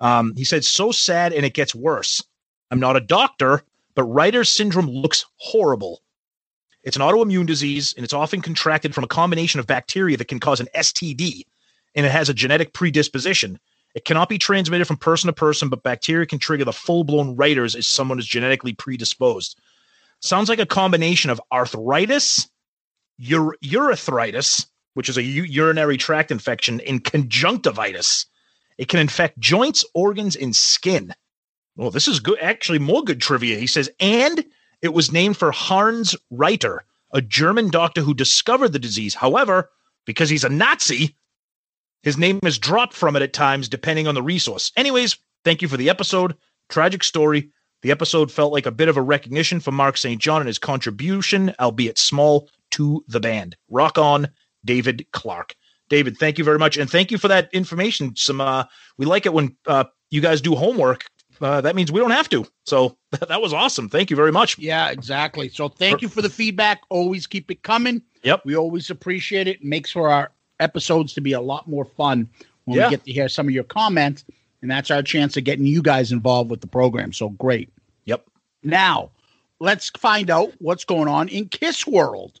Um, 0.00 0.32
he 0.36 0.44
said 0.44 0.64
so 0.64 0.92
sad 0.92 1.32
and 1.32 1.44
it 1.44 1.54
gets 1.54 1.74
worse. 1.74 2.22
I'm 2.70 2.78
not 2.78 2.96
a 2.96 3.00
doctor 3.00 3.62
but 3.96 4.04
Reiter's 4.04 4.48
syndrome 4.48 4.86
looks 4.86 5.24
horrible 5.38 6.00
it's 6.88 6.96
an 6.96 7.02
autoimmune 7.02 7.46
disease, 7.46 7.92
and 7.94 8.02
it's 8.02 8.14
often 8.14 8.40
contracted 8.40 8.94
from 8.94 9.04
a 9.04 9.08
combination 9.08 9.60
of 9.60 9.66
bacteria 9.66 10.16
that 10.16 10.28
can 10.28 10.40
cause 10.40 10.58
an 10.58 10.68
STD, 10.74 11.42
and 11.94 12.06
it 12.06 12.10
has 12.10 12.30
a 12.30 12.34
genetic 12.34 12.72
predisposition. 12.72 13.60
It 13.94 14.06
cannot 14.06 14.30
be 14.30 14.38
transmitted 14.38 14.86
from 14.86 14.96
person 14.96 15.28
to 15.28 15.34
person, 15.34 15.68
but 15.68 15.82
bacteria 15.82 16.24
can 16.24 16.38
trigger 16.38 16.64
the 16.64 16.72
full 16.72 17.04
blown 17.04 17.36
Reiter's 17.36 17.74
if 17.74 17.84
someone 17.84 18.18
is 18.18 18.26
genetically 18.26 18.72
predisposed. 18.72 19.60
Sounds 20.20 20.48
like 20.48 20.60
a 20.60 20.66
combination 20.66 21.30
of 21.30 21.42
arthritis, 21.52 22.48
ur- 23.20 23.56
urethritis, 23.62 24.66
which 24.94 25.10
is 25.10 25.18
a 25.18 25.22
u- 25.22 25.42
urinary 25.42 25.98
tract 25.98 26.30
infection, 26.30 26.80
and 26.80 27.04
conjunctivitis. 27.04 28.24
It 28.78 28.88
can 28.88 28.98
infect 28.98 29.38
joints, 29.38 29.84
organs, 29.92 30.36
and 30.36 30.56
skin. 30.56 31.14
Well, 31.76 31.90
this 31.90 32.08
is 32.08 32.18
good. 32.18 32.38
Actually, 32.40 32.78
more 32.78 33.04
good 33.04 33.20
trivia. 33.20 33.58
He 33.58 33.66
says, 33.66 33.90
and 34.00 34.42
it 34.82 34.94
was 34.94 35.12
named 35.12 35.36
for 35.36 35.52
Hans 35.52 36.14
Reiter, 36.30 36.84
a 37.12 37.20
German 37.20 37.70
doctor 37.70 38.00
who 38.00 38.14
discovered 38.14 38.72
the 38.72 38.78
disease. 38.78 39.14
However, 39.14 39.70
because 40.04 40.30
he's 40.30 40.44
a 40.44 40.48
Nazi, 40.48 41.16
his 42.02 42.16
name 42.16 42.40
is 42.44 42.58
dropped 42.58 42.94
from 42.94 43.16
it 43.16 43.22
at 43.22 43.32
times, 43.32 43.68
depending 43.68 44.06
on 44.06 44.14
the 44.14 44.22
resource. 44.22 44.72
Anyways, 44.76 45.16
thank 45.44 45.62
you 45.62 45.68
for 45.68 45.76
the 45.76 45.90
episode. 45.90 46.36
Tragic 46.68 47.02
story. 47.02 47.50
The 47.82 47.90
episode 47.90 48.30
felt 48.30 48.52
like 48.52 48.66
a 48.66 48.72
bit 48.72 48.88
of 48.88 48.96
a 48.96 49.02
recognition 49.02 49.60
for 49.60 49.72
Mark 49.72 49.96
St. 49.96 50.20
John 50.20 50.40
and 50.40 50.48
his 50.48 50.58
contribution, 50.58 51.54
albeit 51.60 51.98
small, 51.98 52.48
to 52.72 53.04
the 53.08 53.20
band. 53.20 53.56
Rock 53.70 53.98
on, 53.98 54.28
David 54.64 55.06
Clark. 55.12 55.54
David, 55.88 56.18
thank 56.18 56.38
you 56.38 56.44
very 56.44 56.58
much, 56.58 56.76
and 56.76 56.90
thank 56.90 57.10
you 57.10 57.18
for 57.18 57.28
that 57.28 57.48
information. 57.52 58.14
Some 58.14 58.40
uh, 58.40 58.64
we 58.98 59.06
like 59.06 59.26
it 59.26 59.32
when 59.32 59.56
uh, 59.66 59.84
you 60.10 60.20
guys 60.20 60.40
do 60.40 60.54
homework. 60.54 61.06
Uh, 61.40 61.60
that 61.60 61.76
means 61.76 61.92
we 61.92 62.00
don't 62.00 62.10
have 62.10 62.28
to. 62.30 62.46
So 62.64 62.96
that 63.28 63.40
was 63.40 63.52
awesome. 63.52 63.88
Thank 63.88 64.10
you 64.10 64.16
very 64.16 64.32
much. 64.32 64.58
Yeah, 64.58 64.90
exactly. 64.90 65.48
So 65.48 65.68
thank 65.68 66.02
you 66.02 66.08
for 66.08 66.22
the 66.22 66.30
feedback. 66.30 66.82
Always 66.88 67.26
keep 67.26 67.50
it 67.50 67.62
coming. 67.62 68.02
Yep. 68.22 68.42
We 68.44 68.56
always 68.56 68.90
appreciate 68.90 69.46
it. 69.48 69.62
Makes 69.64 69.92
for 69.92 70.10
our 70.10 70.30
episodes 70.60 71.12
to 71.14 71.20
be 71.20 71.32
a 71.32 71.40
lot 71.40 71.68
more 71.68 71.84
fun 71.84 72.28
when 72.64 72.78
Yeah. 72.78 72.86
we 72.88 72.90
get 72.96 73.04
to 73.04 73.12
hear 73.12 73.28
some 73.28 73.46
of 73.46 73.54
your 73.54 73.64
comments. 73.64 74.24
And 74.60 74.70
that's 74.70 74.90
our 74.90 75.02
chance 75.02 75.36
of 75.36 75.44
getting 75.44 75.66
you 75.66 75.82
guys 75.82 76.10
involved 76.10 76.50
with 76.50 76.60
the 76.60 76.66
program. 76.66 77.12
So 77.12 77.28
great. 77.30 77.70
Yep. 78.06 78.24
Now, 78.64 79.10
let's 79.60 79.90
find 79.90 80.30
out 80.30 80.52
what's 80.58 80.84
going 80.84 81.06
on 81.08 81.28
in 81.28 81.48
Kiss 81.48 81.86
World. 81.86 82.40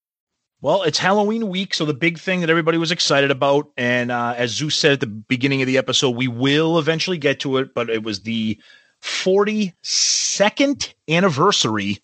Well, 0.63 0.83
it's 0.83 0.99
Halloween 0.99 1.49
week, 1.49 1.73
so 1.73 1.85
the 1.85 1.93
big 1.95 2.19
thing 2.19 2.41
that 2.41 2.51
everybody 2.51 2.77
was 2.77 2.91
excited 2.91 3.31
about, 3.31 3.71
and 3.77 4.11
uh, 4.11 4.35
as 4.37 4.51
Zeus 4.51 4.77
said 4.77 4.91
at 4.91 4.99
the 4.99 5.07
beginning 5.07 5.63
of 5.63 5.67
the 5.67 5.79
episode, 5.79 6.11
we 6.11 6.27
will 6.27 6.77
eventually 6.77 7.17
get 7.17 7.39
to 7.39 7.57
it, 7.57 7.73
but 7.73 7.89
it 7.89 8.03
was 8.03 8.21
the 8.21 8.59
42nd 9.01 10.93
anniversary 11.09 11.97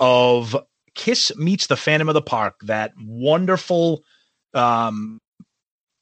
of 0.00 0.56
Kiss 0.94 1.36
Meets 1.36 1.66
the 1.66 1.76
Phantom 1.76 2.08
of 2.08 2.14
the 2.14 2.22
Park, 2.22 2.60
that 2.62 2.94
wonderful 2.98 4.02
um, 4.54 5.20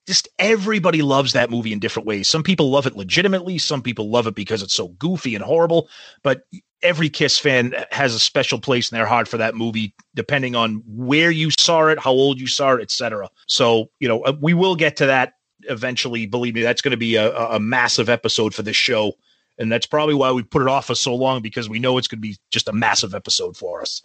just 0.07 0.29
everybody 0.39 1.03
loves 1.03 1.33
that 1.33 1.51
movie 1.51 1.73
in 1.73 1.81
different 1.81 2.07
ways. 2.07 2.29
Some 2.29 2.45
people 2.45 2.71
love 2.71 2.87
it 2.87 2.97
legitimately, 2.97 3.59
some 3.59 3.83
people 3.83 4.11
love 4.11 4.29
it 4.29 4.37
because 4.37 4.63
it's 4.63 4.75
so 4.75 4.89
goofy 4.89 5.35
and 5.35 5.43
horrible, 5.43 5.89
but 6.23 6.43
every 6.83 7.09
Kiss 7.09 7.39
fan 7.39 7.75
has 7.91 8.15
a 8.15 8.21
special 8.21 8.61
place 8.61 8.91
in 8.91 8.97
their 8.97 9.07
heart 9.07 9.29
for 9.29 9.37
that 9.39 9.55
movie 9.55 9.95
depending 10.15 10.55
on 10.55 10.83
where 10.87 11.31
you 11.31 11.51
saw 11.59 11.87
it, 11.87 11.99
how 11.99 12.11
old 12.11 12.39
you 12.41 12.47
saw 12.47 12.75
it, 12.75 12.83
etc. 12.83 13.29
So, 13.47 13.91
you 14.01 14.09
know, 14.09 14.23
uh, 14.23 14.35
we 14.41 14.55
will 14.55 14.77
get 14.77 14.97
to 14.97 15.07
that 15.07 15.35
eventually. 15.69 16.27
Believe 16.27 16.55
me, 16.55 16.63
that's 16.63 16.83
going 16.83 16.93
to 16.93 16.97
be 16.97 17.17
a, 17.17 17.35
a 17.37 17.61
massive 17.61 18.09
episode 18.09 18.55
for 18.55 18.63
this 18.63 18.77
show. 18.77 19.13
And 19.59 19.73
that's 19.73 19.87
probably 19.87 20.15
why 20.15 20.33
we 20.33 20.43
put 20.43 20.63
it 20.63 20.69
off 20.69 20.87
for 20.87 20.95
so 20.95 21.15
long 21.15 21.41
because 21.41 21.69
we 21.69 21.79
know 21.79 21.97
it's 21.97 22.09
going 22.09 22.19
to 22.19 22.29
be 22.29 22.37
just 22.51 22.69
a 22.69 22.73
massive 22.73 23.15
episode 23.15 23.57
for 23.57 23.81
us. 23.81 24.03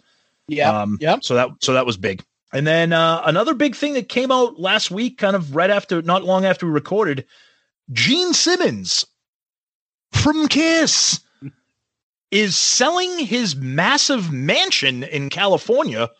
Yeah. 0.48 0.70
Um, 0.70 0.98
yeah. 1.00 1.18
So 1.20 1.34
that 1.34 1.50
so 1.60 1.74
that 1.74 1.86
was 1.86 1.96
big. 1.96 2.24
And 2.54 2.66
then 2.66 2.92
uh, 2.92 3.22
another 3.24 3.54
big 3.54 3.74
thing 3.74 3.94
that 3.94 4.08
came 4.08 4.30
out 4.30 4.58
last 4.58 4.90
week, 4.90 5.18
kind 5.18 5.34
of 5.34 5.56
right 5.56 5.70
after, 5.70 6.02
not 6.02 6.24
long 6.24 6.44
after 6.44 6.66
we 6.66 6.72
recorded, 6.72 7.24
Gene 7.92 8.34
Simmons 8.34 9.06
from 10.12 10.48
Kiss 10.48 11.20
is 12.32 12.56
selling 12.56 13.18
his 13.18 13.54
massive 13.54 14.32
mansion 14.32 15.04
in 15.04 15.28
California 15.28 16.10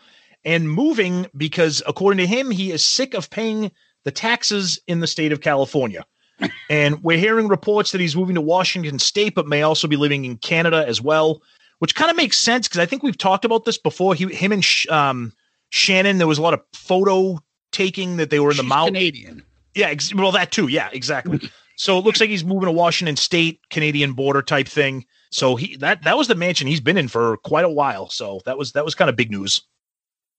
and 0.45 0.71
moving 0.71 1.27
because, 1.37 1.83
according 1.87 2.19
to 2.19 2.27
him, 2.27 2.51
he 2.51 2.71
is 2.71 2.87
sick 2.87 3.15
of 3.15 3.31
paying 3.31 3.73
the 4.05 4.11
taxes 4.11 4.79
in 4.87 5.01
the 5.01 5.07
state 5.07 5.33
of 5.33 5.41
California. 5.41 6.05
and 6.71 7.03
we're 7.03 7.19
hearing 7.19 7.49
reports 7.49 7.93
that 7.93 8.01
he's 8.01 8.15
moving 8.15 8.35
to 8.35 8.41
Washington 8.41 8.99
State, 8.99 9.35
but 9.35 9.47
may 9.47 9.63
also 9.63 9.89
be 9.89 9.97
living 9.97 10.25
in 10.25 10.37
Canada 10.37 10.85
as 10.87 11.01
well, 11.01 11.41
which 11.79 11.95
kind 11.95 12.11
of 12.11 12.17
makes 12.17 12.37
sense 12.37 12.69
because 12.69 12.81
I 12.81 12.87
think 12.87 13.03
we've 13.03 13.19
talked 13.19 13.45
about 13.45 13.65
this 13.65 13.79
before. 13.79 14.15
He, 14.15 14.27
him, 14.27 14.53
and 14.53 14.67
um, 14.91 15.33
Shannon, 15.71 16.19
there 16.19 16.27
was 16.27 16.39
a 16.39 16.43
lot 16.43 16.55
of 16.55 16.61
photo 16.75 17.39
taking 17.71 18.19
that 18.19 18.29
they 18.29 18.41
were 18.41 18.51
in 18.51 18.57
the 18.59 18.63
mountain. 18.63 18.95
Canadian. 18.95 19.43
Yeah, 19.75 19.87
ex- 19.87 20.15
well, 20.15 20.33
that 20.33 20.53
too. 20.53 20.69
Yeah, 20.69 20.91
exactly. 20.93 21.41
so 21.77 21.97
it 21.97 22.05
looks 22.05 22.21
like 22.21 22.29
he's 22.29 22.45
moving 22.45 22.67
to 22.67 22.73
Washington 22.73 23.17
State, 23.17 23.61
Canadian 23.71 24.13
border 24.13 24.43
type 24.43 24.69
thing. 24.69 25.07
So 25.33 25.57
he 25.57 25.77
that 25.77 26.03
that 26.05 26.17
was 26.17 26.29
the 26.29 26.35
mansion 26.35 26.67
he's 26.69 26.81
been 26.81 26.99
in 26.99 27.09
for 27.09 27.37
quite 27.39 27.65
a 27.65 27.71
while. 27.71 28.09
So 28.11 28.41
that 28.45 28.57
was 28.59 28.73
that 28.73 28.85
was 28.85 28.95
kind 28.95 29.09
of 29.09 29.17
big 29.17 29.31
news. 29.31 29.63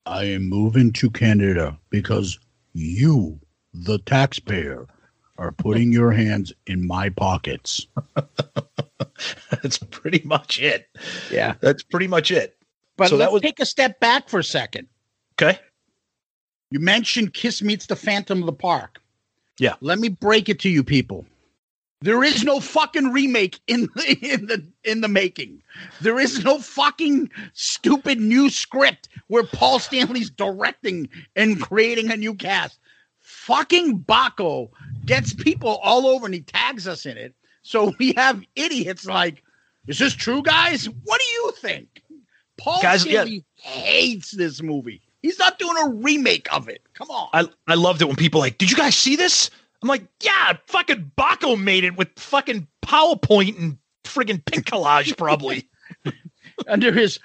I 0.06 0.25
am 0.25 0.47
moving 0.49 0.91
to 0.93 1.10
Canada 1.10 1.77
because 1.89 2.38
you, 2.73 3.39
the 3.73 3.97
taxpayer, 3.99 4.86
are 5.38 5.51
putting 5.51 5.91
your 5.91 6.12
hands 6.12 6.53
in 6.67 6.86
my 6.86 7.10
pockets. 7.10 7.88
That's 9.51 9.77
pretty 9.77 10.21
much 10.25 10.60
it. 10.62 10.88
Yeah. 11.32 11.56
That's 11.62 11.84
pretty 11.84 12.08
much 12.08 12.32
it. 12.32 12.58
But 12.97 13.10
So 13.10 13.17
that 13.17 13.25
let's 13.25 13.34
was- 13.34 13.41
take 13.41 13.60
a 13.60 13.65
step 13.65 13.99
back 13.99 14.29
for 14.29 14.39
a 14.39 14.43
second. 14.43 14.88
Okay. 15.41 15.58
You 16.69 16.79
mentioned 16.79 17.34
Kiss 17.34 17.62
Meets 17.62 17.86
the 17.88 17.95
Phantom 17.95 18.39
of 18.39 18.45
the 18.45 18.53
Park. 18.53 18.99
Yeah. 19.60 19.75
Let 19.82 19.99
me 19.99 20.10
break 20.10 20.49
it 20.49 20.60
to 20.62 20.69
you 20.69 20.84
people. 20.84 21.25
There 22.04 22.22
is 22.22 22.44
no 22.44 22.60
fucking 22.60 23.13
remake 23.13 23.62
in 23.66 23.88
the 23.96 24.18
in 24.22 24.48
the 24.48 24.68
in 24.84 25.00
the 25.00 25.08
making. 25.08 25.63
There 26.02 26.20
is 26.20 26.44
no 26.44 26.60
fucking 26.60 27.32
stupid 27.54 28.20
new 28.20 28.50
script 28.50 29.08
where 29.28 29.46
Paul 29.46 29.80
Stanley's 29.80 30.30
directing 30.30 31.08
and 31.38 31.62
creating 31.62 32.12
a 32.12 32.18
new 32.18 32.34
cast. 32.36 32.78
Fucking 33.22 34.00
Baco 34.00 34.70
gets 35.06 35.34
people 35.34 35.80
all 35.82 36.06
over 36.06 36.26
and 36.26 36.36
he 36.36 36.42
tags 36.42 36.89
us 36.89 37.06
in 37.06 37.16
it. 37.16 37.34
So 37.62 37.94
we 37.98 38.12
have 38.18 38.44
idiots 38.58 39.06
like, 39.06 39.42
is 39.88 39.98
this 39.98 40.13
true, 40.13 40.44
guys? 40.44 40.89
What 41.06 41.22
do 41.22 41.26
you 41.26 41.54
think? 41.62 42.04
Paul 42.58 42.82
Guys, 42.82 43.06
yeah. 43.06 43.22
Stanley 43.22 43.46
hates 43.56 44.32
this 44.32 44.62
movie. 44.62 45.00
He's 45.22 45.39
not 45.39 45.58
doing 45.58 45.78
a 45.82 45.88
remake 45.88 46.54
of 46.54 46.68
it. 46.68 46.82
Come 46.96 47.10
on. 47.10 47.30
I 47.32 47.48
I 47.72 47.76
loved 47.76 48.02
it 48.02 48.06
when 48.06 48.18
people 48.18 48.42
like, 48.42 48.58
did 48.58 48.70
you 48.70 48.76
guys 48.76 48.98
see 48.98 49.16
this? 49.16 49.50
I'm 49.84 49.89
like, 49.89 50.08
yeah, 50.24 50.54
fucking 50.67 51.12
Baco 51.17 51.62
made 51.62 51.84
it 51.84 51.98
with 51.98 52.08
fucking 52.17 52.67
PowerPoint 52.84 53.60
and 53.60 53.78
friggin' 54.06 54.43
pink 54.46 54.65
collage, 54.72 55.17
probably. 55.17 55.69
under 56.67 56.91
his 56.91 57.19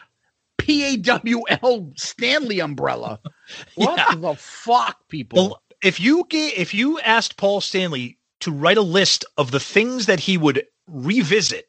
PAWL 0.58 1.92
Stanley 1.96 2.60
umbrella. 2.60 3.20
What 3.76 3.96
Yeah. 3.96 4.14
the 4.16 4.34
fuck, 4.34 5.08
people? 5.08 5.36
Well, 5.50 5.62
if 5.82 6.00
you 6.00 6.26
ga- 6.28 6.52
if 6.56 6.74
you 6.74 6.98
asked 7.00 7.36
Paul 7.38 7.60
Stanley 7.62 8.18
to 8.40 8.50
write 8.50 8.76
a 8.76 8.82
list 8.82 9.24
of 9.38 9.52
the 9.52 9.60
things 9.60 10.06
that 10.06 10.20
he 10.20 10.36
would 10.36 10.66
revisit, 10.88 11.68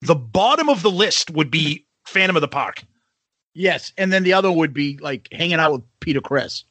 the 0.00 0.14
bottom 0.16 0.68
of 0.68 0.82
the 0.82 0.90
list 0.90 1.30
would 1.30 1.50
be 1.50 1.86
Phantom 2.06 2.34
of 2.36 2.40
the 2.40 2.48
Park. 2.48 2.82
yes, 3.54 3.92
and 3.98 4.10
then 4.12 4.22
the 4.24 4.32
other 4.32 4.50
would 4.50 4.72
be 4.72 4.96
like 4.98 5.28
hanging 5.32 5.60
out 5.60 5.72
with 5.72 5.82
Peter 6.00 6.20
Criss. 6.22 6.64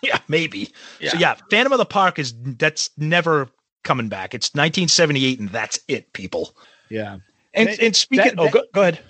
Yeah, 0.02 0.18
maybe. 0.28 0.64
So 0.66 0.72
Yeah. 1.00 1.18
yeah, 1.18 1.34
Phantom 1.50 1.72
of 1.72 1.78
the 1.78 1.84
Park 1.84 2.18
is 2.18 2.34
that's 2.38 2.88
never 2.96 3.48
coming 3.84 4.08
back. 4.08 4.34
It's 4.34 4.48
1978, 4.54 5.40
and 5.40 5.48
that's 5.50 5.78
it, 5.88 6.12
people. 6.14 6.54
Yeah, 6.88 7.18
And 7.54 7.68
That- 7.68 7.80
and 7.80 7.94
speaking, 7.96 8.36
that- 8.36 8.38
oh, 8.38 8.48
go, 8.50 8.62
go 8.72 8.82
ahead. 8.82 9.00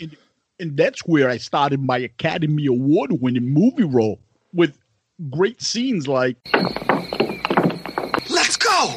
and 0.58 0.76
that's 0.76 1.00
where 1.06 1.28
I 1.30 1.36
started 1.38 1.80
my 1.80 1.98
Academy 1.98 2.66
Award 2.66 3.12
winning 3.20 3.48
movie 3.52 3.84
role 3.84 4.20
with 4.52 4.76
great 5.30 5.62
scenes 5.62 6.08
like 6.08 6.36
Let's 8.28 8.56
go! 8.56 8.94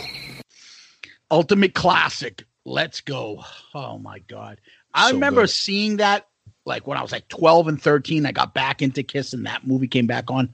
Ultimate 1.31 1.73
Classic. 1.73 2.43
Let's 2.65 3.01
go. 3.01 3.43
Oh 3.73 3.97
my 3.97 4.19
god. 4.19 4.59
I 4.93 5.09
So 5.09 5.15
remember 5.15 5.41
good. 5.41 5.49
seeing 5.49 5.97
that 5.97 6.27
like 6.65 6.87
when 6.87 6.97
I 6.97 7.01
was 7.01 7.11
like 7.11 7.27
12 7.29 7.67
and 7.67 7.81
13. 7.81 8.25
I 8.25 8.31
got 8.31 8.53
back 8.53 8.81
into 8.81 9.03
Kiss 9.03 9.33
and 9.33 9.45
that 9.45 9.65
movie 9.67 9.87
came 9.87 10.07
back 10.07 10.29
on. 10.31 10.53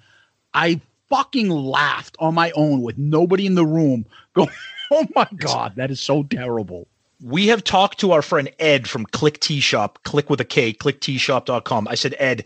I 0.54 0.82
fucking 1.10 1.50
laughed 1.50 2.16
on 2.20 2.34
my 2.36 2.52
own 2.52 2.82
with 2.82 2.98
nobody 2.98 3.46
in 3.46 3.56
the 3.56 3.66
room 3.66 4.06
going, 4.34 4.50
Oh 4.92 5.08
my 5.16 5.28
god, 5.38 5.76
that 5.76 5.92
is 5.92 6.00
so 6.00 6.24
terrible. 6.24 6.88
we 7.22 7.48
have 7.48 7.64
talked 7.64 8.00
to 8.00 8.12
our 8.12 8.22
friend 8.22 8.50
Ed 8.60 8.88
from 8.88 9.06
Klick 9.06 9.40
Tee 9.40 9.60
Shop, 9.60 10.00
click 10.04 10.30
with 10.30 10.42
a 10.42 10.46
K, 10.46 10.74
clicktshop.com. 10.74 11.88
I 11.88 11.96
said, 11.96 12.16
Ed, 12.18 12.46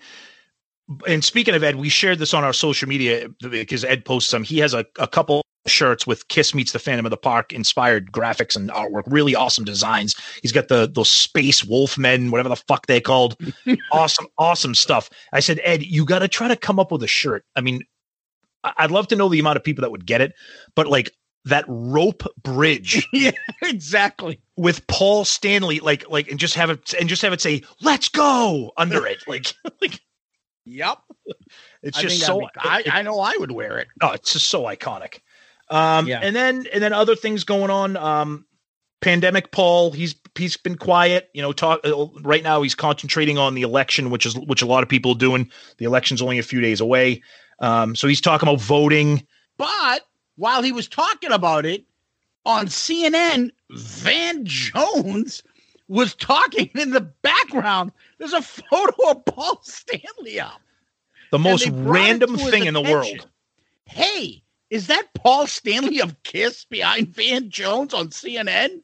and 1.07 1.23
speaking 1.23 1.55
of 1.55 1.63
Ed, 1.63 1.77
we 1.77 1.87
shared 1.89 2.19
this 2.19 2.33
on 2.33 2.43
our 2.43 2.51
social 2.51 2.89
media 2.89 3.29
because 3.39 3.85
Ed 3.85 4.03
posts 4.03 4.29
some. 4.29 4.43
He 4.43 4.57
has 4.59 4.73
a, 4.73 4.85
a 4.99 5.07
couple 5.07 5.43
shirts 5.65 6.05
with 6.05 6.27
Kiss 6.27 6.53
Meets 6.53 6.73
the 6.73 6.79
Phantom 6.79 7.05
of 7.05 7.09
the 7.11 7.15
Park 7.17 7.53
inspired 7.53 8.11
graphics 8.11 8.57
and 8.57 8.69
artwork, 8.69 9.03
really 9.07 9.33
awesome 9.33 9.63
designs. 9.63 10.13
He's 10.41 10.51
got 10.51 10.67
the 10.67 10.91
those 10.93 11.09
space 11.09 11.63
wolf 11.63 11.97
men, 11.97 12.31
whatever 12.31 12.49
the 12.49 12.57
fuck 12.57 12.87
they 12.87 12.99
called. 12.99 13.37
awesome, 13.93 14.27
awesome 14.37 14.75
stuff. 14.75 15.09
I 15.31 15.39
said, 15.39 15.61
Ed, 15.63 15.83
you 15.83 16.03
got 16.03 16.19
to 16.19 16.27
try 16.27 16.49
to 16.49 16.57
come 16.57 16.79
up 16.79 16.91
with 16.91 17.01
a 17.03 17.07
shirt. 17.07 17.45
I 17.55 17.61
mean, 17.61 17.81
I'd 18.63 18.91
love 18.91 19.07
to 19.09 19.15
know 19.15 19.29
the 19.29 19.39
amount 19.39 19.57
of 19.57 19.63
people 19.63 19.81
that 19.83 19.91
would 19.91 20.05
get 20.05 20.21
it, 20.21 20.33
but 20.75 20.87
like 20.87 21.11
that 21.45 21.65
rope 21.67 22.23
bridge 22.41 23.05
yeah, 23.13 23.31
exactly. 23.61 24.39
with 24.55 24.85
Paul 24.87 25.25
Stanley, 25.25 25.79
like 25.81 26.09
like 26.09 26.29
and 26.29 26.39
just 26.39 26.55
have 26.55 26.69
it 26.69 26.93
and 26.93 27.09
just 27.09 27.21
have 27.21 27.33
it 27.33 27.41
say 27.41 27.63
"Let's 27.81 28.07
go" 28.09 28.71
under 28.77 29.05
it, 29.05 29.23
like 29.27 29.53
like 29.81 29.99
Yep. 30.65 30.97
it's 31.81 31.97
I 31.97 32.01
just 32.03 32.21
so. 32.21 32.39
be- 32.39 32.47
I, 32.57 32.79
it- 32.79 32.93
I 32.95 33.01
know 33.01 33.19
I 33.19 33.35
would 33.37 33.51
wear 33.51 33.77
it. 33.79 33.87
oh, 34.01 34.11
it's 34.11 34.31
just 34.33 34.47
so 34.47 34.63
iconic. 34.63 35.19
Um, 35.69 36.07
Yeah. 36.07 36.19
and 36.23 36.33
then 36.35 36.65
and 36.73 36.81
then 36.81 36.93
other 36.93 37.15
things 37.15 37.43
going 37.43 37.69
on. 37.69 37.97
Um, 37.97 38.45
pandemic 39.01 39.51
Paul, 39.51 39.91
he's 39.91 40.15
he's 40.37 40.55
been 40.55 40.77
quiet. 40.77 41.29
You 41.33 41.41
know, 41.41 41.51
talk 41.51 41.81
uh, 41.83 42.05
right 42.21 42.43
now. 42.43 42.61
He's 42.61 42.75
concentrating 42.75 43.37
on 43.37 43.53
the 43.55 43.63
election, 43.63 44.09
which 44.09 44.25
is 44.25 44.35
which 44.37 44.61
a 44.61 44.65
lot 44.65 44.83
of 44.83 44.87
people 44.89 45.11
are 45.11 45.17
doing. 45.17 45.51
The 45.79 45.85
election's 45.85 46.21
only 46.21 46.39
a 46.39 46.43
few 46.43 46.61
days 46.61 46.79
away. 46.79 47.21
Um, 47.59 47.95
so 47.95 48.07
he's 48.07 48.21
talking 48.21 48.47
about 48.47 48.61
voting. 48.61 49.25
But 49.57 50.01
while 50.35 50.61
he 50.61 50.71
was 50.71 50.87
talking 50.87 51.31
about 51.31 51.65
it 51.65 51.83
on 52.45 52.67
CNN, 52.67 53.51
Van 53.71 54.45
Jones 54.45 55.43
was 55.87 56.15
talking 56.15 56.69
in 56.75 56.91
the 56.91 57.01
background. 57.01 57.91
There's 58.17 58.33
a 58.33 58.41
photo 58.41 59.11
of 59.11 59.25
Paul 59.25 59.59
Stanley 59.63 60.39
up. 60.39 60.61
The 61.31 61.39
most 61.39 61.63
they 61.63 61.69
brought 61.71 61.85
it 61.85 61.89
random 61.89 62.37
thing 62.37 62.65
in 62.65 62.73
the 62.73 62.81
world. 62.81 63.27
Hey, 63.85 64.43
is 64.69 64.87
that 64.87 65.13
Paul 65.13 65.47
Stanley 65.47 65.99
of 66.01 66.21
Kiss 66.23 66.65
behind 66.65 67.09
Van 67.09 67.49
Jones 67.49 67.93
on 67.93 68.09
CNN? 68.09 68.81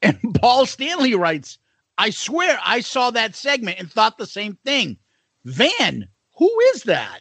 And 0.00 0.16
Paul 0.40 0.64
Stanley 0.64 1.14
writes, 1.14 1.58
I 1.98 2.10
swear 2.10 2.58
I 2.64 2.80
saw 2.80 3.10
that 3.10 3.34
segment 3.34 3.80
and 3.80 3.90
thought 3.90 4.16
the 4.16 4.26
same 4.26 4.56
thing. 4.64 4.96
Van, 5.44 6.08
who 6.36 6.60
is 6.72 6.84
that? 6.84 7.20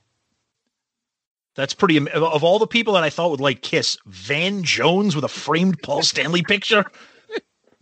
That's 1.57 1.73
pretty. 1.73 1.97
Of 1.97 2.43
all 2.43 2.59
the 2.59 2.67
people 2.67 2.93
that 2.93 3.03
I 3.03 3.09
thought 3.09 3.31
would 3.31 3.41
like 3.41 3.63
Kiss, 3.63 3.97
Van 4.05 4.61
Jones 4.61 5.15
with 5.15 5.25
a 5.25 5.27
framed 5.27 5.81
Paul 5.81 6.03
Stanley 6.03 6.43
picture. 6.43 6.85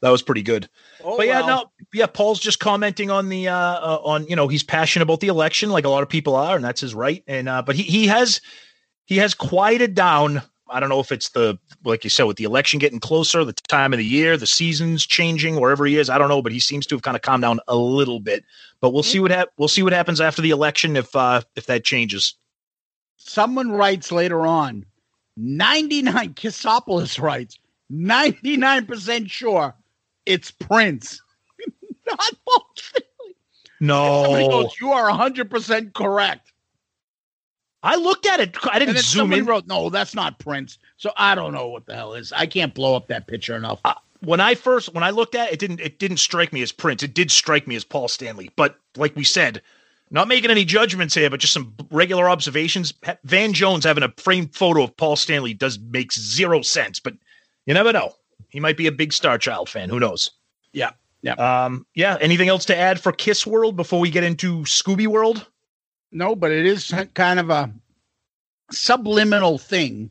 that 0.00 0.08
was 0.08 0.22
pretty 0.22 0.40
good. 0.40 0.66
Oh, 1.04 1.18
but 1.18 1.26
yeah, 1.26 1.40
well. 1.40 1.64
no, 1.64 1.86
yeah. 1.92 2.06
Paul's 2.06 2.40
just 2.40 2.58
commenting 2.58 3.10
on 3.10 3.28
the 3.28 3.48
uh, 3.48 3.54
uh 3.54 4.00
on 4.02 4.26
you 4.28 4.34
know 4.34 4.48
he's 4.48 4.62
passionate 4.62 5.02
about 5.02 5.20
the 5.20 5.28
election, 5.28 5.68
like 5.68 5.84
a 5.84 5.90
lot 5.90 6.02
of 6.02 6.08
people 6.08 6.34
are, 6.34 6.56
and 6.56 6.64
that's 6.64 6.80
his 6.80 6.94
right. 6.94 7.22
And 7.26 7.50
uh, 7.50 7.60
but 7.60 7.76
he 7.76 7.82
he 7.82 8.06
has 8.06 8.40
he 9.04 9.18
has 9.18 9.34
quieted 9.34 9.94
down. 9.94 10.40
I 10.70 10.80
don't 10.80 10.88
know 10.88 11.00
if 11.00 11.12
it's 11.12 11.28
the 11.30 11.58
like 11.84 12.02
you 12.02 12.08
said 12.08 12.24
with 12.24 12.38
the 12.38 12.44
election 12.44 12.78
getting 12.78 13.00
closer, 13.00 13.44
the 13.44 13.52
time 13.52 13.92
of 13.92 13.98
the 13.98 14.06
year, 14.06 14.38
the 14.38 14.46
seasons 14.46 15.04
changing, 15.04 15.60
wherever 15.60 15.84
he 15.84 15.98
is. 15.98 16.08
I 16.08 16.16
don't 16.16 16.30
know, 16.30 16.40
but 16.40 16.52
he 16.52 16.60
seems 16.60 16.86
to 16.86 16.94
have 16.94 17.02
kind 17.02 17.16
of 17.16 17.20
calmed 17.20 17.42
down 17.42 17.60
a 17.68 17.76
little 17.76 18.20
bit. 18.20 18.42
But 18.80 18.94
we'll 18.94 19.02
see 19.02 19.20
what 19.20 19.32
hap- 19.32 19.50
we'll 19.58 19.68
see 19.68 19.82
what 19.82 19.92
happens 19.92 20.18
after 20.18 20.40
the 20.40 20.50
election 20.50 20.96
if 20.96 21.14
uh 21.14 21.42
if 21.56 21.66
that 21.66 21.84
changes. 21.84 22.36
Someone 23.22 23.70
writes 23.70 24.10
later 24.10 24.46
on 24.46 24.84
99 25.36 26.34
Kissopolis 26.34 27.20
writes 27.20 27.58
99% 27.92 29.30
sure 29.30 29.74
it's 30.26 30.50
Prince. 30.50 31.20
Not 32.06 32.18
Paul 32.46 32.66
Stanley. 32.76 33.36
Somebody 33.78 34.48
No, 34.48 34.62
goes, 34.62 34.80
you 34.80 34.92
are 34.92 35.10
100% 35.10 35.92
correct. 35.94 36.52
I 37.82 37.96
looked 37.96 38.26
at 38.26 38.40
it. 38.40 38.56
I 38.70 38.78
didn't 38.78 38.96
zoom 38.98 39.22
somebody 39.22 39.40
in. 39.40 39.46
wrote, 39.46 39.66
no, 39.66 39.90
that's 39.90 40.14
not 40.14 40.38
Prince. 40.38 40.78
So 40.96 41.12
I 41.16 41.34
don't 41.34 41.52
know 41.52 41.68
what 41.68 41.86
the 41.86 41.94
hell 41.94 42.14
is. 42.14 42.32
I 42.32 42.46
can't 42.46 42.74
blow 42.74 42.94
up 42.96 43.08
that 43.08 43.26
picture 43.26 43.56
enough. 43.56 43.80
Uh, 43.84 43.94
when 44.20 44.40
I 44.40 44.54
first 44.54 44.92
when 44.92 45.02
I 45.02 45.10
looked 45.10 45.34
at 45.34 45.48
it, 45.48 45.54
it 45.54 45.58
didn't 45.60 45.80
it 45.80 45.98
didn't 45.98 46.18
strike 46.18 46.52
me 46.52 46.60
as 46.62 46.72
Prince. 46.72 47.02
It 47.02 47.14
did 47.14 47.30
strike 47.30 47.66
me 47.66 47.76
as 47.76 47.84
Paul 47.84 48.08
Stanley. 48.08 48.50
But 48.54 48.78
like 48.96 49.16
we 49.16 49.24
said, 49.24 49.62
not 50.10 50.28
making 50.28 50.50
any 50.50 50.64
judgments 50.64 51.14
here, 51.14 51.30
but 51.30 51.40
just 51.40 51.52
some 51.52 51.74
regular 51.90 52.28
observations. 52.28 52.92
Van 53.24 53.52
Jones 53.52 53.84
having 53.84 54.02
a 54.02 54.12
framed 54.16 54.54
photo 54.54 54.82
of 54.82 54.96
Paul 54.96 55.16
Stanley 55.16 55.54
does 55.54 55.78
makes 55.78 56.18
zero 56.20 56.62
sense. 56.62 56.98
But 57.00 57.14
you 57.66 57.74
never 57.74 57.92
know. 57.92 58.14
He 58.48 58.58
might 58.60 58.76
be 58.76 58.86
a 58.88 58.92
big 58.92 59.12
Star 59.12 59.38
Child 59.38 59.68
fan. 59.68 59.88
Who 59.88 60.00
knows? 60.00 60.30
yeah. 60.72 60.90
Yeah. 61.22 61.34
Um, 61.34 61.84
yeah. 61.94 62.16
Anything 62.20 62.48
else 62.48 62.64
to 62.64 62.76
add 62.76 62.98
for 62.98 63.12
Kiss 63.12 63.46
World 63.46 63.76
before 63.76 64.00
we 64.00 64.08
get 64.10 64.24
into 64.24 64.60
Scooby 64.62 65.06
World? 65.06 65.46
No, 66.12 66.34
but 66.34 66.50
it 66.50 66.64
is 66.64 66.94
kind 67.12 67.38
of 67.38 67.50
a 67.50 67.70
subliminal 68.72 69.58
thing 69.58 70.10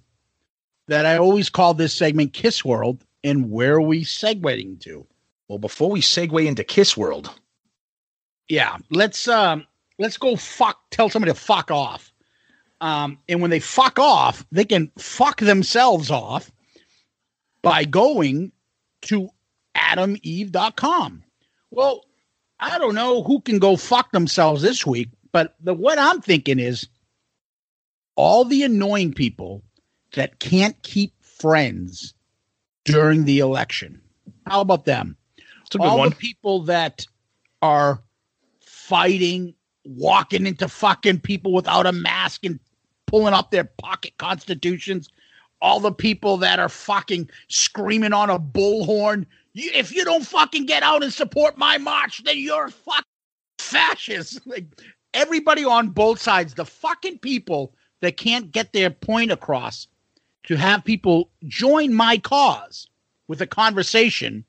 that 0.88 1.08
I 1.08 1.18
always 1.18 1.50
call 1.50 1.74
this 1.74 1.96
segment 1.96 2.34
Kiss 2.34 2.64
World. 2.64 3.04
And 3.24 3.50
where 3.50 3.74
are 3.74 3.82
we 3.82 4.04
segueing 4.04 4.80
to? 4.82 5.06
Well, 5.48 5.58
before 5.58 5.90
we 5.90 6.00
segue 6.02 6.46
into 6.46 6.64
Kiss 6.64 6.96
World, 6.96 7.34
Yeah, 8.48 8.78
let's 8.92 9.28
um 9.28 9.66
let's 10.00 10.18
go 10.18 10.36
fuck 10.36 10.80
tell 10.90 11.10
somebody 11.10 11.32
to 11.32 11.40
fuck 11.40 11.70
off. 11.70 12.12
Um 12.82 13.20
and 13.28 13.42
when 13.42 13.52
they 13.52 13.60
fuck 13.60 14.00
off, 14.00 14.46
they 14.52 14.66
can 14.66 14.92
fuck 14.98 15.40
themselves 15.40 16.10
off 16.10 16.52
by 17.62 17.84
going 17.84 18.52
to 19.04 19.30
adameve.com. 19.76 21.24
Well, 21.72 22.06
I 22.60 22.78
don't 22.78 22.96
know 22.96 23.24
who 23.24 23.42
can 23.42 23.60
go 23.60 23.76
fuck 23.76 24.12
themselves 24.12 24.62
this 24.62 24.86
week, 24.86 25.10
but 25.32 25.56
the 25.62 25.74
what 25.74 26.00
I'm 26.00 26.22
thinking 26.22 26.60
is 26.60 26.88
all 28.16 28.44
the 28.44 28.64
annoying 28.64 29.14
people 29.14 29.64
that 30.14 30.40
can't 30.40 30.82
keep 30.82 31.14
friends 31.24 32.14
during 32.84 33.26
the 33.26 33.40
election. 33.40 34.02
How 34.48 34.62
about 34.62 34.86
them? 34.86 35.16
it's 35.70 35.76
a 35.76 35.78
good 35.78 35.88
all 35.88 36.00
one. 36.00 36.10
the 36.10 36.16
people 36.16 36.64
that 36.64 37.06
are 37.62 38.02
fighting, 38.62 39.54
walking 39.98 40.46
into 40.46 40.68
fucking 40.68 41.20
people 41.20 41.54
without 41.54 41.86
a 41.86 41.92
mask 41.92 42.46
and 42.46 42.60
pulling 43.08 43.34
up 43.34 43.52
their 43.52 43.64
pocket 43.64 44.14
constitutions. 44.18 45.10
All 45.62 45.80
the 45.80 45.92
people 45.92 46.38
that 46.38 46.60
are 46.60 46.70
fucking 46.70 47.30
screaming 47.50 48.14
on 48.14 48.30
a 48.30 48.40
bullhorn. 48.40 49.26
You, 49.54 49.72
if 49.74 49.94
you 49.94 50.06
don't 50.06 50.26
fucking 50.26 50.66
get 50.66 50.84
out 50.84 51.04
and 51.04 51.12
support 51.12 51.58
my 51.58 51.78
march, 51.78 52.24
then 52.24 52.38
you're 52.38 52.70
fucking 52.70 53.04
fascist. 53.58 54.40
Like 54.46 54.66
everybody 55.14 55.66
on 55.66 55.90
both 55.90 56.22
sides, 56.22 56.54
the 56.54 56.66
fucking 56.66 57.20
people 57.20 57.74
that 58.02 58.16
can't 58.16 58.52
get 58.52 58.72
their 58.72 58.90
point 58.90 59.32
across 59.32 59.88
to 60.44 60.56
have 60.56 60.86
people 60.86 61.30
join 61.48 61.94
my 61.94 62.18
cause 62.18 62.88
with 63.28 63.42
a 63.42 63.48
conversation 63.48 64.46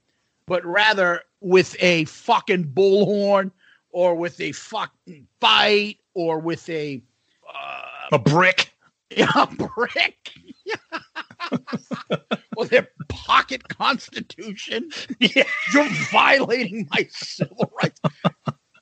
but 0.51 0.67
rather 0.67 1.23
with 1.41 1.77
a 1.79 2.05
fucking 2.07 2.65
bullhorn 2.65 3.53
or 3.93 4.15
with 4.15 4.41
a 4.41 4.53
fucking 4.53 5.27
fight 5.41 5.99
or 6.15 6.39
with 6.39 6.69
a 6.69 7.03
uh, 7.49 7.83
A 8.13 8.19
brick. 8.19 8.73
yeah, 9.11 9.47
brick. 9.77 10.33
or 12.57 12.67
their 12.67 12.89
pocket 13.09 13.69
constitution. 13.69 14.91
Yeah. 15.19 15.45
You're 15.75 15.89
violating 16.13 16.89
my 16.91 17.07
civil 17.11 17.71
rights. 17.83 18.01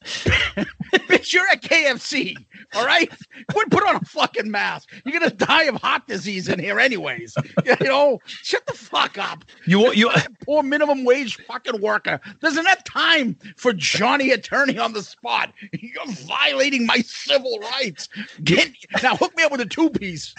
Bitch, 0.09 1.33
you're 1.33 1.47
at 1.49 1.63
KFC. 1.63 2.35
All 2.75 2.85
right. 2.87 3.11
Quit 3.51 3.71
put 3.71 3.87
on 3.87 3.97
a 3.97 4.01
fucking 4.01 4.51
mask. 4.51 4.91
You're 5.05 5.19
gonna 5.19 5.31
die 5.31 5.65
of 5.65 5.77
heart 5.77 6.07
disease 6.07 6.49
in 6.49 6.59
here 6.59 6.79
anyways. 6.81 7.35
You 7.65 7.77
know, 7.81 8.19
shut 8.27 8.67
the 8.67 8.73
fuck 8.73 9.19
up. 9.19 9.45
You 9.67 9.93
you 9.93 10.11
poor 10.45 10.63
minimum 10.63 11.05
wage 11.05 11.37
fucking 11.47 11.81
worker 11.81 12.21
doesn't 12.41 12.67
have 12.67 12.83
time 12.85 13.37
for 13.57 13.73
Johnny 13.73 14.31
Attorney 14.31 14.79
on 14.79 14.93
the 14.93 15.03
spot. 15.03 15.53
You're 15.73 16.07
violating 16.07 16.87
my 16.87 16.99
civil 16.99 17.59
rights. 17.59 18.09
Get, 18.43 18.71
now 19.03 19.17
hook 19.17 19.37
me 19.37 19.43
up 19.45 19.53
with 19.53 19.61
a 19.61 19.67
two 19.67 19.91
piece. 19.91 20.35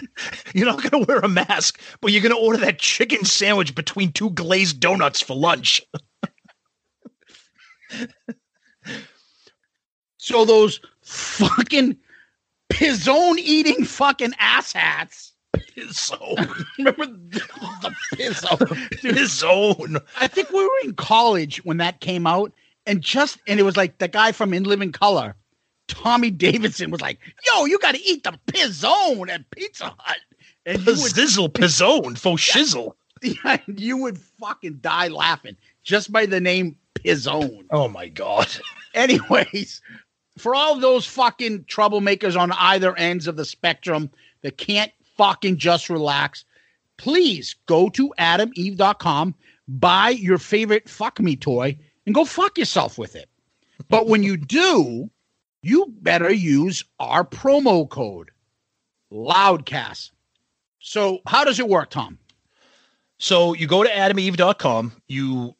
You're 0.54 0.66
not 0.66 0.82
to 0.90 1.06
wear 1.06 1.18
a 1.18 1.28
mask, 1.28 1.80
but 2.00 2.12
you're 2.12 2.22
to 2.30 2.36
order 2.36 2.58
that 2.58 2.78
chicken 2.78 3.24
sandwich 3.24 3.74
between 3.74 4.12
two 4.12 4.30
glazed 4.30 4.80
donuts 4.80 5.20
for 5.20 5.36
lunch. 5.36 5.82
So 10.22 10.44
those 10.44 10.80
fucking 11.00 11.96
pizzone 12.70 13.38
eating 13.38 13.86
fucking 13.86 14.32
asshats. 14.32 15.32
So, 15.92 16.36
Remember 16.78 17.06
the, 17.06 17.40
the 17.80 17.94
pizzo? 18.14 19.00
his 19.00 19.42
own. 19.42 19.96
I 20.20 20.26
think 20.26 20.50
we 20.50 20.62
were 20.62 20.78
in 20.84 20.92
college 20.92 21.64
when 21.64 21.78
that 21.78 22.00
came 22.00 22.26
out, 22.26 22.52
and 22.84 23.00
just 23.00 23.38
and 23.46 23.58
it 23.58 23.62
was 23.62 23.78
like 23.78 23.96
the 23.96 24.08
guy 24.08 24.32
from 24.32 24.52
In 24.52 24.64
Living 24.64 24.92
Color, 24.92 25.36
Tommy 25.88 26.30
Davidson, 26.30 26.90
was 26.90 27.00
like, 27.00 27.18
"Yo, 27.46 27.64
you 27.64 27.78
got 27.78 27.94
to 27.94 28.02
eat 28.02 28.22
the 28.22 28.38
pizzone 28.46 29.30
at 29.30 29.50
Pizza 29.52 29.94
Hut," 29.96 30.18
and 30.66 30.80
you 30.80 30.92
would 30.92 31.12
Zizzle, 31.12 31.48
pizzone, 31.48 32.18
faux 32.18 32.42
shizzle. 32.42 32.92
Yeah, 33.22 33.58
you 33.66 33.96
would 33.98 34.18
fucking 34.18 34.78
die 34.80 35.08
laughing 35.08 35.56
just 35.82 36.10
by 36.12 36.26
the 36.26 36.40
name 36.40 36.76
Pizzone. 36.94 37.66
Oh 37.70 37.88
my 37.88 38.08
God. 38.08 38.48
Anyways, 38.94 39.80
for 40.40 40.54
all 40.54 40.78
those 40.78 41.06
fucking 41.06 41.64
troublemakers 41.64 42.38
on 42.38 42.52
either 42.52 42.96
ends 42.96 43.26
of 43.26 43.36
the 43.36 43.44
spectrum 43.44 44.10
that 44.42 44.58
can't 44.58 44.92
fucking 45.16 45.58
just 45.58 45.90
relax, 45.90 46.44
please 46.96 47.56
go 47.66 47.88
to 47.90 48.12
adameve.com, 48.18 49.34
buy 49.68 50.10
your 50.10 50.38
favorite 50.38 50.88
fuck 50.88 51.20
me 51.20 51.36
toy, 51.36 51.78
and 52.06 52.14
go 52.14 52.24
fuck 52.24 52.58
yourself 52.58 52.98
with 52.98 53.14
it. 53.16 53.28
But 53.88 54.06
when 54.06 54.22
you 54.22 54.36
do, 54.36 55.10
you 55.62 55.86
better 56.00 56.32
use 56.32 56.84
our 56.98 57.24
promo 57.24 57.88
code 57.88 58.30
Loudcast. 59.12 60.10
So, 60.78 61.20
how 61.26 61.44
does 61.44 61.58
it 61.58 61.68
work, 61.68 61.90
Tom? 61.90 62.18
So 63.18 63.52
you 63.52 63.66
go 63.66 63.84
to 63.84 63.90
adameve.com, 63.90 64.92
you 65.06 65.54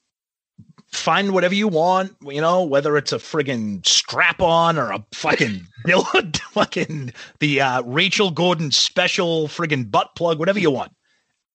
find 0.93 1.33
whatever 1.33 1.55
you 1.55 1.69
want, 1.69 2.17
you 2.23 2.41
know, 2.41 2.65
whether 2.65 2.97
it's 2.97 3.13
a 3.13 3.19
friggin' 3.19 3.87
strap 3.87 4.41
on 4.41 4.79
or 4.79 4.91
a 4.91 5.05
fucking 5.13 5.67
bill, 5.85 6.03
fucking 6.53 7.13
the 7.39 7.61
uh, 7.61 7.83
Rachel 7.83 8.31
Gordon 8.31 8.71
special 8.71 9.49
friggin' 9.49 9.91
butt 9.91 10.15
plug, 10.17 10.39
whatever 10.39 10.59
you 10.59 10.71
want. 10.71 10.93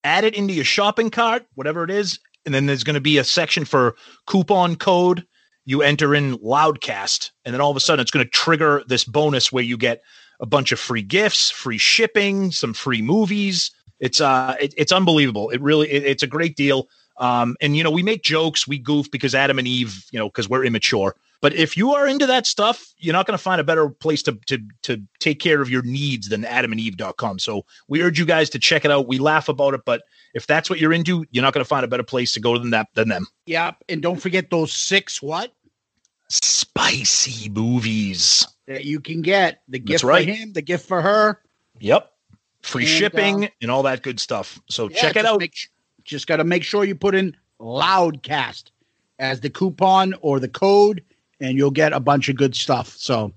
Add 0.04 0.24
it 0.24 0.36
into 0.36 0.54
your 0.54 0.66
shopping 0.66 1.10
cart, 1.10 1.46
whatever 1.56 1.84
it 1.84 1.90
is. 1.90 2.20
And 2.46 2.54
then 2.54 2.68
there's 2.68 2.84
going 2.84 2.96
to 2.96 3.02
be 3.02 3.18
a 3.18 3.24
section 3.24 3.66
for 3.66 3.96
coupon 4.28 4.76
code. 4.76 5.26
You 5.66 5.82
enter 5.82 6.14
in 6.14 6.38
Loudcast, 6.38 7.32
and 7.44 7.54
then 7.54 7.60
all 7.60 7.72
of 7.72 7.78
a 7.78 7.80
sudden 7.80 8.02
it's 8.02 8.12
going 8.12 8.24
to 8.24 8.30
trigger 8.30 8.84
this 8.88 9.04
bonus 9.04 9.52
where 9.52 9.64
you 9.64 9.78
get 9.78 10.04
a 10.40 10.46
bunch 10.46 10.72
of 10.72 10.80
free 10.80 11.02
gifts, 11.02 11.50
free 11.50 11.80
shipping, 11.80 12.52
some 12.52 12.74
free 12.74 13.02
movies. 13.02 13.72
It's 14.00 14.22
uh, 14.22 14.56
it, 14.62 14.76
it's 14.78 14.92
unbelievable. 14.92 15.50
It 15.50 15.62
really, 15.62 15.90
it, 15.90 16.04
it's 16.04 16.22
a 16.22 16.28
great 16.28 16.56
deal. 16.56 16.88
Um, 17.18 17.56
and 17.62 17.76
you 17.78 17.84
know, 17.84 17.92
we 17.92 18.04
make 18.04 18.24
jokes, 18.24 18.68
we 18.68 18.78
goof 18.78 19.10
because 19.10 19.34
Adam 19.34 19.58
and 19.60 19.68
Eve, 19.68 20.06
you 20.12 20.20
know, 20.20 20.28
because 20.28 20.50
we're 20.50 20.66
immature. 20.66 21.16
But 21.42 21.54
if 21.54 21.78
you 21.78 21.94
are 21.94 22.08
into 22.08 22.26
that 22.26 22.48
stuff, 22.48 22.94
you're 22.98 23.14
not 23.14 23.28
going 23.28 23.38
to 23.38 23.42
find 23.44 23.62
a 23.62 23.64
better 23.64 23.90
place 23.90 24.24
to 24.24 24.34
to 24.48 24.58
to 24.84 25.02
take 25.20 25.40
care 25.40 25.62
of 25.62 25.70
your 25.70 25.84
needs 25.84 26.30
than 26.30 26.44
adamandeve.com. 26.44 27.40
So 27.40 27.66
we 27.88 28.02
urge 28.02 28.18
you 28.18 28.26
guys 28.26 28.50
to 28.52 28.60
check 28.60 28.84
it 28.84 28.92
out. 28.92 29.08
We 29.08 29.20
laugh 29.20 29.48
about 29.48 29.74
it, 29.76 29.82
but 29.86 30.04
if 30.34 30.48
that's 30.48 30.70
what 30.70 30.80
you're 30.80 30.94
into, 30.94 31.26
you're 31.32 31.44
not 31.44 31.54
going 31.54 31.64
to 31.64 31.68
find 31.68 31.86
a 31.86 31.88
better 31.88 32.04
place 32.04 32.34
to 32.34 32.40
go 32.40 32.58
than 32.58 32.72
that 32.72 32.88
than 32.96 33.10
them. 33.10 33.28
Yep. 33.46 33.84
And 33.90 34.02
don't 34.02 34.20
forget 34.20 34.50
those 34.50 34.74
six 34.74 35.22
what 35.22 35.52
Spicy 36.30 37.50
movies. 37.50 38.48
that 38.68 38.86
you 38.86 39.00
can 39.00 39.22
get. 39.22 39.62
The 39.68 39.80
gift 39.80 40.04
right. 40.04 40.26
for 40.26 40.32
him, 40.34 40.54
the 40.54 40.62
gift 40.62 40.88
for 40.88 41.02
her. 41.02 41.42
Yep. 41.80 42.12
Free 42.64 42.84
And, 42.84 42.92
shipping 42.92 43.46
uh, 43.46 43.50
and 43.62 43.70
all 43.70 43.84
that 43.84 44.02
good 44.02 44.20
stuff. 44.20 44.60
So 44.70 44.90
Yeah, 44.90 45.02
check 45.02 45.16
it 45.18 45.26
out. 45.26 45.40
make- 45.40 45.70
just 46.06 46.28
got 46.28 46.38
to 46.38 46.44
make 46.44 46.64
sure 46.64 46.86
you 46.86 46.96
put 46.96 47.16
in 47.16 47.36
Loudcast 47.60 48.72
as 49.20 49.42
the 49.42 49.50
coupon 49.50 50.14
or 50.22 50.40
the 50.40 50.48
code, 50.48 51.04
and 51.40 51.58
you'll 51.58 51.72
get 51.72 51.92
a 51.94 52.00
bunch 52.00 52.30
of 52.30 52.36
good 52.36 52.56
stuff. 52.56 52.90
So 52.90 53.34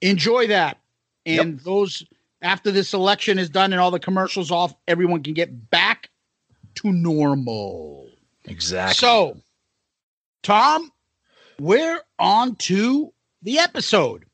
enjoy 0.00 0.48
that. 0.48 0.78
And 1.24 1.60
those 1.60 2.04
after 2.42 2.70
this 2.70 2.94
election 2.94 3.38
is 3.38 3.50
done 3.50 3.72
and 3.72 3.80
all 3.80 3.90
the 3.90 3.98
commercials 3.98 4.50
off, 4.50 4.74
everyone 4.86 5.22
can 5.22 5.34
get 5.34 5.70
back 5.70 6.10
to 6.76 6.92
normal. 6.92 8.08
Exactly. 8.44 8.94
So, 8.94 9.36
Tom, 10.42 10.90
we're 11.58 12.00
on 12.18 12.56
to 12.56 13.12
the 13.42 13.58
episode 13.58 14.24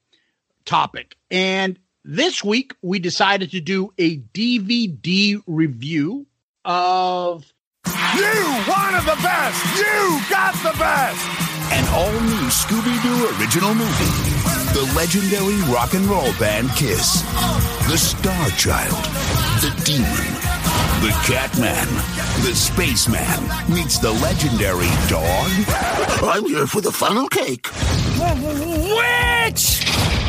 topic. 0.64 1.16
And 1.30 1.78
this 2.04 2.44
week 2.44 2.74
we 2.82 2.98
decided 2.98 3.50
to 3.52 3.60
do 3.60 3.92
a 3.98 4.18
DVD 4.18 5.42
review 5.46 6.26
of 6.64 7.52
You 7.86 8.62
wanted 8.68 9.04
the 9.04 9.18
best. 9.22 9.58
You 9.76 10.20
got 10.30 10.54
the 10.62 10.76
best. 10.78 11.20
An 11.72 11.84
all 11.92 12.12
new 12.12 12.48
Scooby 12.48 12.94
Doo 13.02 13.36
original 13.38 13.74
movie. 13.74 14.14
The 14.72 14.92
legendary 14.94 15.60
rock 15.72 15.94
and 15.94 16.06
roll 16.06 16.32
band 16.38 16.70
Kiss. 16.70 17.22
The 17.88 17.98
Star 17.98 18.50
Child. 18.50 19.04
The 19.62 19.70
Demon. 19.84 20.34
The 21.02 21.10
Catman. 21.26 21.88
The 22.44 22.54
Spaceman 22.54 23.74
meets 23.74 23.98
the 23.98 24.12
legendary 24.12 24.90
dog. 25.08 25.50
I'm 26.22 26.46
here 26.46 26.66
for 26.66 26.80
the 26.80 26.92
funnel 26.92 27.28
cake. 27.28 27.68
Witch! 28.18 29.84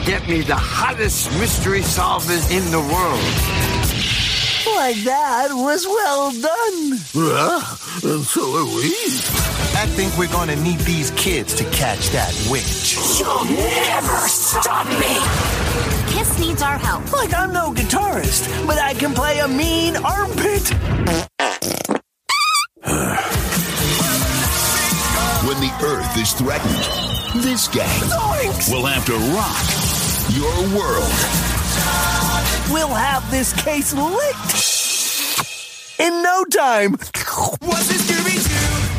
Get 0.05 0.27
me 0.27 0.41
the 0.41 0.55
hottest 0.55 1.31
mystery 1.39 1.81
solvers 1.81 2.51
in 2.51 2.69
the 2.71 2.79
world. 2.79 3.84
Why, 4.65 4.93
that 5.03 5.49
was 5.51 5.85
well 5.85 6.31
done. 6.31 6.97
Yeah, 7.13 8.11
and 8.11 8.23
so 8.25 8.41
are 8.41 8.65
we. 8.65 8.91
I 9.77 9.85
think 9.85 10.17
we're 10.17 10.31
gonna 10.31 10.55
need 10.55 10.79
these 10.79 11.11
kids 11.11 11.53
to 11.55 11.63
catch 11.65 12.09
that 12.09 12.33
witch. 12.49 12.97
You'll 13.19 13.45
never 13.45 14.27
stop 14.27 14.87
me. 14.87 15.13
Kiss 16.11 16.39
needs 16.39 16.63
our 16.63 16.79
help. 16.79 17.13
Like 17.13 17.33
I'm 17.35 17.53
no 17.53 17.71
guitarist, 17.73 18.65
but 18.65 18.79
I 18.79 18.95
can 18.95 19.13
play 19.13 19.37
a 19.39 19.47
mean 19.47 19.97
armpit. 19.97 20.67
When 25.45 25.59
the 25.61 25.71
Earth 25.83 26.17
is 26.17 26.33
threatened, 26.33 27.43
this 27.43 27.67
gang 27.67 27.85
Zoinks! 28.09 28.71
will 28.73 28.85
have 28.85 29.05
to 29.05 29.13
rock 29.35 29.61
your 30.33 30.75
world. 30.75 31.54
We'll 32.71 32.93
have 32.93 33.29
this 33.31 33.53
case 33.53 33.93
licked 33.93 34.75
in 35.99 36.21
no 36.23 36.43
time. 36.45 36.95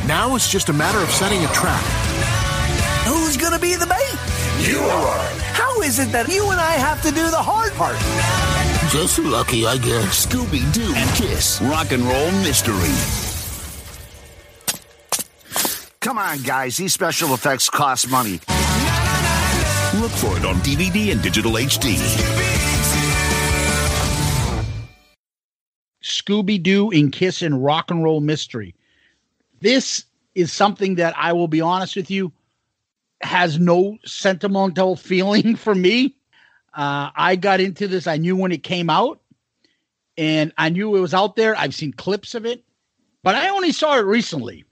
Now 0.07 0.35
it's 0.37 0.51
just 0.51 0.69
a 0.69 0.73
matter 0.73 0.99
of 0.99 1.11
setting 1.11 1.45
a 1.45 1.49
trap. 1.49 1.83
Who's 3.07 3.37
gonna 3.37 3.59
be 3.59 3.75
the 3.75 3.87
bait? 3.87 4.69
You 4.69 4.79
are. 4.79 5.19
How 5.53 5.81
is 5.83 5.99
it 5.99 6.11
that 6.13 6.29
you 6.29 6.51
and 6.51 6.61
I 6.61 6.73
have 6.73 7.03
to 7.03 7.11
do 7.11 7.31
the 7.31 7.43
hard 7.43 7.73
part? 7.75 7.97
Just 8.91 9.19
lucky, 9.19 9.67
I 9.67 9.79
guess. 9.79 10.27
Scooby 10.27 10.63
Doo 10.73 10.93
and 10.95 11.11
Kiss 11.11 11.61
Rock 11.63 11.93
and 11.93 12.03
Roll 12.03 12.31
Mystery. 12.43 12.95
Come 16.01 16.19
on, 16.19 16.43
guys. 16.43 16.77
These 16.77 16.93
special 16.93 17.35
effects 17.35 17.69
cost 17.69 18.09
money. 18.09 18.41
Look 20.01 20.13
for 20.13 20.37
it 20.37 20.45
on 20.45 20.57
DVD 20.63 21.13
and 21.13 21.21
digital 21.21 21.53
HD. 21.53 22.66
Scooby 26.07 26.63
Doo 26.63 26.91
and 26.91 27.13
Kiss 27.13 27.43
and 27.43 27.65
Rock 27.65 27.91
and 27.91 28.03
Roll 28.03 28.21
Mystery. 28.21 28.75
This 29.61 30.05
is 30.35 30.53
something 30.53 30.95
that 30.97 31.15
I 31.17 31.33
will 31.33 31.49
be 31.49 31.61
honest 31.61 31.97
with 31.97 32.11
you 32.11 32.33
has 33.23 33.59
no 33.59 33.99
sentimental 34.05 34.97
feeling 35.11 35.57
for 35.57 35.75
me. 35.75 36.15
Uh, 36.75 37.11
I 37.17 37.37
got 37.37 37.61
into 37.61 37.89
this, 37.89 38.07
I 38.07 38.19
knew 38.19 38.37
when 38.37 38.53
it 38.53 38.63
came 38.63 38.91
out, 38.91 39.21
and 40.17 40.53
I 40.59 40.69
knew 40.69 40.95
it 40.95 41.01
was 41.01 41.15
out 41.15 41.35
there. 41.35 41.57
I've 41.57 41.75
seen 41.75 41.93
clips 41.93 42.35
of 42.35 42.47
it, 42.47 42.63
but 43.23 43.35
I 43.35 43.49
only 43.49 43.73
saw 43.73 43.97
it 43.99 44.05
recently. 44.05 44.65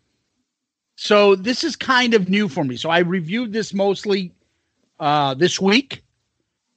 So 0.97 1.35
this 1.35 1.65
is 1.65 1.75
kind 1.75 2.15
of 2.15 2.29
new 2.29 2.49
for 2.49 2.63
me. 2.63 2.77
So 2.77 2.91
I 2.91 2.99
reviewed 2.99 3.53
this 3.53 3.75
mostly 3.75 4.33
uh, 5.01 5.35
this 5.35 5.61
week 5.61 6.05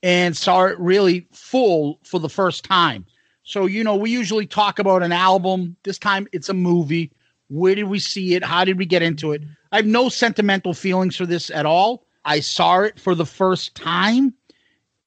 and 0.01 0.35
saw 0.35 0.65
it 0.65 0.79
really 0.79 1.27
full 1.31 1.99
for 2.03 2.19
the 2.19 2.29
first 2.29 2.63
time. 2.63 3.05
So, 3.47 3.65
you 3.65 3.81
know, 3.81 3.95
we 3.95 4.11
usually 4.11 4.45
talk 4.45 4.77
about 4.77 5.03
an 5.03 5.13
album. 5.13 5.77
This 5.83 5.97
time 5.97 6.27
it's 6.33 6.49
a 6.49 6.53
movie. 6.53 7.13
Where 7.47 7.75
did 7.75 7.85
we 7.85 7.97
see 7.97 8.35
it? 8.35 8.43
How 8.43 8.65
did 8.65 8.77
we 8.77 8.85
get 8.85 9.01
into 9.01 9.31
it? 9.31 9.41
I 9.71 9.77
have 9.77 9.85
no 9.85 10.09
sentimental 10.09 10.73
feelings 10.73 11.15
for 11.15 11.25
this 11.25 11.49
at 11.49 11.65
all. 11.65 12.03
I 12.25 12.41
saw 12.41 12.81
it 12.81 12.99
for 12.99 13.15
the 13.15 13.25
first 13.25 13.73
time 13.73 14.33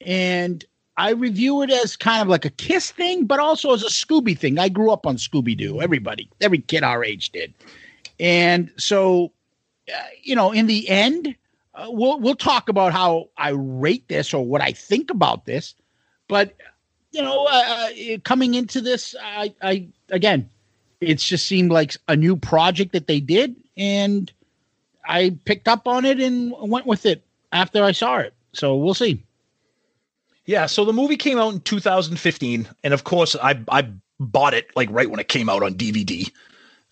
and 0.01 0.65
I 0.97 1.11
review 1.11 1.61
it 1.61 1.71
as 1.71 1.99
kind 1.99 2.23
of 2.23 2.29
like 2.29 2.47
a 2.47 2.51
Kiss 2.51 2.91
thing, 2.91 3.27
but 3.27 3.41
also 3.41 3.75
as 3.75 3.83
a 3.83 3.89
Scooby 3.89 4.39
thing. 4.39 4.59
I 4.59 4.71
grew 4.71 4.91
up 4.91 5.07
on 5.07 5.17
Scooby 5.17 5.55
Doo. 5.55 5.83
Everybody, 5.83 6.31
every 6.41 6.61
kid 6.61 6.83
our 6.83 7.05
age 7.05 7.33
did. 7.33 7.53
And 8.19 8.73
so, 8.79 9.33
uh, 9.95 10.01
you 10.23 10.35
know, 10.35 10.51
in 10.51 10.67
the 10.67 10.89
end, 10.89 11.37
uh, 11.75 11.89
we'll 11.91 12.19
we'll 12.19 12.35
talk 12.37 12.71
about 12.71 12.95
how 12.95 13.29
I 13.37 13.51
rate 13.51 14.09
this 14.09 14.33
or 14.33 14.47
what 14.47 14.63
I 14.63 14.73
think 14.73 15.11
about 15.11 15.45
this. 15.45 15.75
But 16.27 16.57
you 17.13 17.23
know, 17.23 17.47
uh, 17.47 17.89
uh, 17.89 18.19
coming 18.25 18.55
into 18.55 18.81
this, 18.81 19.15
I, 19.21 19.55
I 19.63 19.89
again, 20.11 20.49
it's 21.01 21.27
just 21.27 21.47
seemed 21.47 21.71
like 21.71 21.97
a 22.09 22.17
new 22.17 22.37
project 22.37 22.93
that 22.93 23.07
they 23.07 23.21
did, 23.21 23.57
and 23.77 24.31
I 25.05 25.37
picked 25.45 25.69
up 25.69 25.89
on 25.89 26.05
it 26.05 26.21
and 26.21 26.53
went 26.59 26.87
with 26.87 27.07
it 27.07 27.23
after 27.53 27.83
I 27.83 27.93
saw 27.93 28.19
it. 28.19 28.35
So 28.53 28.77
we'll 28.77 28.95
see. 28.95 29.23
Yeah, 30.47 30.67
so 30.67 30.85
the 30.85 30.93
movie 30.93 31.17
came 31.17 31.39
out 31.39 31.53
in 31.53 31.61
2015, 31.61 32.69
and 32.83 32.95
of 32.95 33.05
course, 33.05 33.37
I 33.41 33.61
I 33.69 33.89
bought 34.19 34.55
it 34.55 34.71
like 34.77 34.89
right 34.91 35.11
when 35.11 35.21
it 35.21 35.29
came 35.29 35.49
out 35.49 35.63
on 35.63 35.75
DVD. 35.75 36.31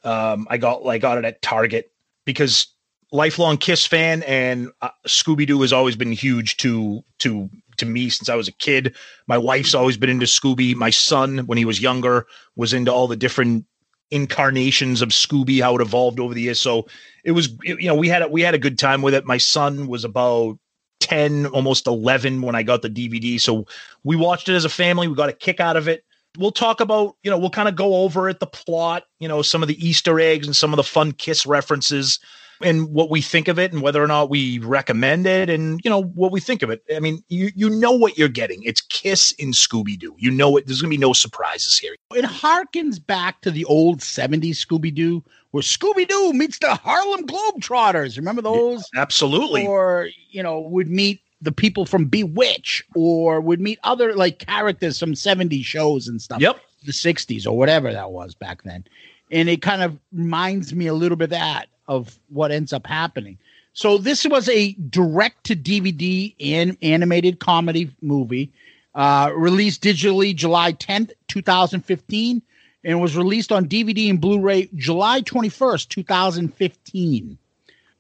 Um, 0.05 0.47
I 0.51 0.59
got 0.59 0.85
like 0.85 1.03
got 1.03 1.19
it 1.19 1.25
at 1.25 1.43
Target 1.43 1.93
because 2.25 2.69
lifelong 3.11 3.57
Kiss 3.57 3.87
fan 3.87 4.23
and 4.25 4.71
uh, 4.81 4.91
Scooby 5.07 5.47
Doo 5.47 5.61
has 5.63 5.73
always 5.73 5.97
been 5.97 6.13
huge 6.13 6.57
to 6.59 7.03
to 7.19 7.51
to 7.79 7.87
me 7.87 8.11
since 8.11 8.29
I 8.29 8.35
was 8.35 8.49
a 8.49 8.53
kid. 8.53 8.95
My 9.27 9.39
wife's 9.39 9.75
always 9.75 9.97
been 9.97 10.11
into 10.11 10.27
Scooby. 10.27 10.75
My 10.75 10.91
son, 10.91 11.39
when 11.47 11.59
he 11.59 11.65
was 11.65 11.81
younger, 11.81 12.27
was 12.57 12.73
into 12.73 12.93
all 12.93 13.09
the 13.09 13.17
different 13.17 13.65
incarnations 14.11 15.03
of 15.03 15.11
Scooby, 15.11 15.61
how 15.61 15.75
it 15.77 15.83
evolved 15.83 16.21
over 16.21 16.35
the 16.35 16.43
years. 16.43 16.61
So 16.61 16.87
it 17.25 17.33
was, 17.33 17.47
it- 17.65 17.81
you 17.81 17.89
know, 17.89 17.95
we 17.95 18.09
had 18.09 18.23
a, 18.23 18.29
we 18.29 18.43
had 18.43 18.55
a 18.55 18.59
good 18.59 18.79
time 18.79 19.03
with 19.03 19.15
it. 19.15 19.25
My 19.25 19.39
son 19.39 19.87
was 19.87 20.05
about 20.05 20.59
10, 21.01 21.47
almost 21.47 21.87
11 21.87 22.43
when 22.43 22.55
I 22.55 22.63
got 22.63 22.83
the 22.83 22.91
DVD. 22.91 23.41
So 23.41 23.67
we 24.05 24.17
watched 24.17 24.49
it 24.49 24.55
as 24.55 24.65
a 24.65 24.71
family. 24.71 25.09
We 25.09 25.15
got 25.15 25.29
a 25.29 25.35
kick 25.35 25.61
out 25.61 25.77
of 25.77 25.89
it. 25.89 26.05
We'll 26.37 26.53
talk 26.53 26.81
about, 26.81 27.17
you 27.23 27.31
know, 27.31 27.39
we'll 27.39 27.51
kind 27.51 27.69
of 27.69 27.75
go 27.77 27.97
over 27.97 28.29
it, 28.29 28.39
the 28.39 28.47
plot, 28.47 29.05
you 29.19 29.29
know, 29.29 29.43
some 29.43 29.63
of 29.63 29.69
the 29.69 29.87
Easter 29.87 30.21
eggs 30.21 30.47
and 30.47 30.55
some 30.55 30.73
of 30.73 30.77
the 30.77 30.85
fun 30.85 31.13
Kiss 31.13 31.47
references 31.47 32.21
and 32.63 32.93
what 32.93 33.11
we 33.11 33.21
think 33.21 33.49
of 33.49 33.59
it 33.59 33.73
and 33.73 33.83
whether 33.83 34.03
or 34.03 34.07
not 34.07 34.31
we 34.31 34.59
recommend 34.59 35.27
it 35.27 35.49
and, 35.49 35.81
you 35.85 35.91
know, 35.91 36.03
what 36.03 36.33
we 36.33 36.41
think 36.41 36.63
of 36.63 36.71
it. 36.71 36.83
I 36.95 37.01
mean, 37.01 37.23
you, 37.29 37.51
you 37.55 37.71
know 37.71 37.93
what 37.93 38.19
you're 38.19 38.29
getting. 38.29 38.63
It's 38.65 38.81
Kiss 38.81 39.33
in 39.33 39.53
Scooby 39.53 39.99
Doo. 39.99 40.15
You 40.19 40.31
know 40.31 40.57
it. 40.57 40.67
There's 40.67 40.81
to 40.81 40.89
be 40.89 40.97
no 40.97 41.13
surprises 41.13 41.79
here. 41.79 41.95
It 42.15 42.25
harkens 42.25 43.05
back 43.05 43.41
to 43.43 43.51
the 43.51 43.65
old 43.67 44.01
70s 44.01 44.57
Scooby 44.57 44.95
Doo, 44.95 45.23
where 45.51 45.63
Scooby 45.63 46.07
Doo 46.07 46.33
meets 46.33 46.59
the 46.59 46.75
Harlem 46.75 47.27
Globetrotters. 47.27 48.17
Remember 48.17 48.43
those? 48.43 48.85
Absolutely. 48.97 49.67
Or, 49.67 50.09
you 50.31 50.43
know, 50.43 50.61
would 50.61 50.89
meet 50.89 51.21
the 51.41 51.53
people 51.53 51.87
from 51.87 52.07
Bewitch 52.07 52.83
or 52.97 53.41
would 53.41 53.61
meet 53.61 53.79
other 53.85 54.15
like 54.15 54.41
characters 54.41 54.99
from 54.99 55.15
70s 55.15 55.65
shows 55.65 56.09
and 56.09 56.21
stuff. 56.21 56.41
Yep. 56.41 56.61
The 56.85 56.93
60s 56.93 57.47
or 57.47 57.57
whatever 57.57 57.93
that 57.93 58.11
was 58.11 58.35
back 58.35 58.63
then. 58.63 58.85
And 59.31 59.49
it 59.49 59.63
kind 59.63 59.83
of 59.83 59.99
reminds 60.13 60.75
me 60.75 60.87
a 60.87 60.95
little 60.95 61.17
bit 61.17 61.25
of 61.25 61.31
that 61.31 61.69
of 61.89 62.19
what 62.29 62.53
ends 62.53 62.73
up 62.73 62.87
happening. 62.87 63.39
So 63.73 63.99
this 63.99 64.27
was 64.27 64.49
a 64.49 64.73
direct 64.91 65.45
to 65.45 65.57
DVD 65.57 66.35
and 66.41 66.77
animated 66.83 67.39
comedy 67.39 67.91
movie, 68.03 68.51
uh, 68.95 69.31
released 69.35 69.83
digitally 69.83 70.35
July 70.35 70.73
10th, 70.73 71.13
2015. 71.29 72.43
and 72.85 73.01
was 73.01 73.17
released 73.17 73.51
on 73.51 73.69
DVD 73.69 74.09
and 74.09 74.21
Blu-ray 74.21 74.69
July 74.77 75.21
21st, 75.21 75.89
2015. 75.89 77.37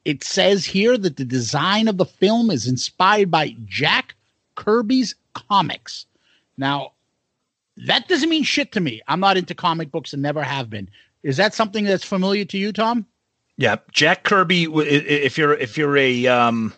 It 0.05 0.24
says 0.24 0.64
here 0.64 0.97
that 0.97 1.16
the 1.16 1.24
design 1.24 1.89
of 1.89 1.97
the 1.99 2.07
film 2.07 2.51
is 2.51 2.66
inspired 2.66 3.30
by 3.30 3.57
Jack 3.66 4.14
Kirby's 4.55 5.14
comics. 5.34 6.07
Now, 6.57 6.93
that 7.76 8.09
doesn't 8.09 8.28
mean 8.30 8.45
shit 8.45 8.72
to 8.72 8.80
me. 8.80 9.03
I'm 9.09 9.20
not 9.20 9.36
into 9.36 9.55
comic 9.55 9.91
books 9.91 10.12
and 10.12 10.22
never 10.22 10.43
have 10.43 10.70
been. 10.70 10.89
Is 11.22 11.36
that 11.36 11.55
something 11.55 11.84
that's 11.84 12.05
familiar 12.05 12.45
to 12.47 12.59
you, 12.59 12.72
Tom? 12.72 13.05
Yeah, 13.59 13.77
Jack 13.93 14.23
Kirby. 14.23 14.67
w- 14.67 14.89
i- 14.89 14.95
i- 14.95 15.25
If 15.27 15.37
you're 15.37 15.53
if 15.55 15.77
you're 15.77 15.97
a 15.97 16.27
um, 16.29 16.73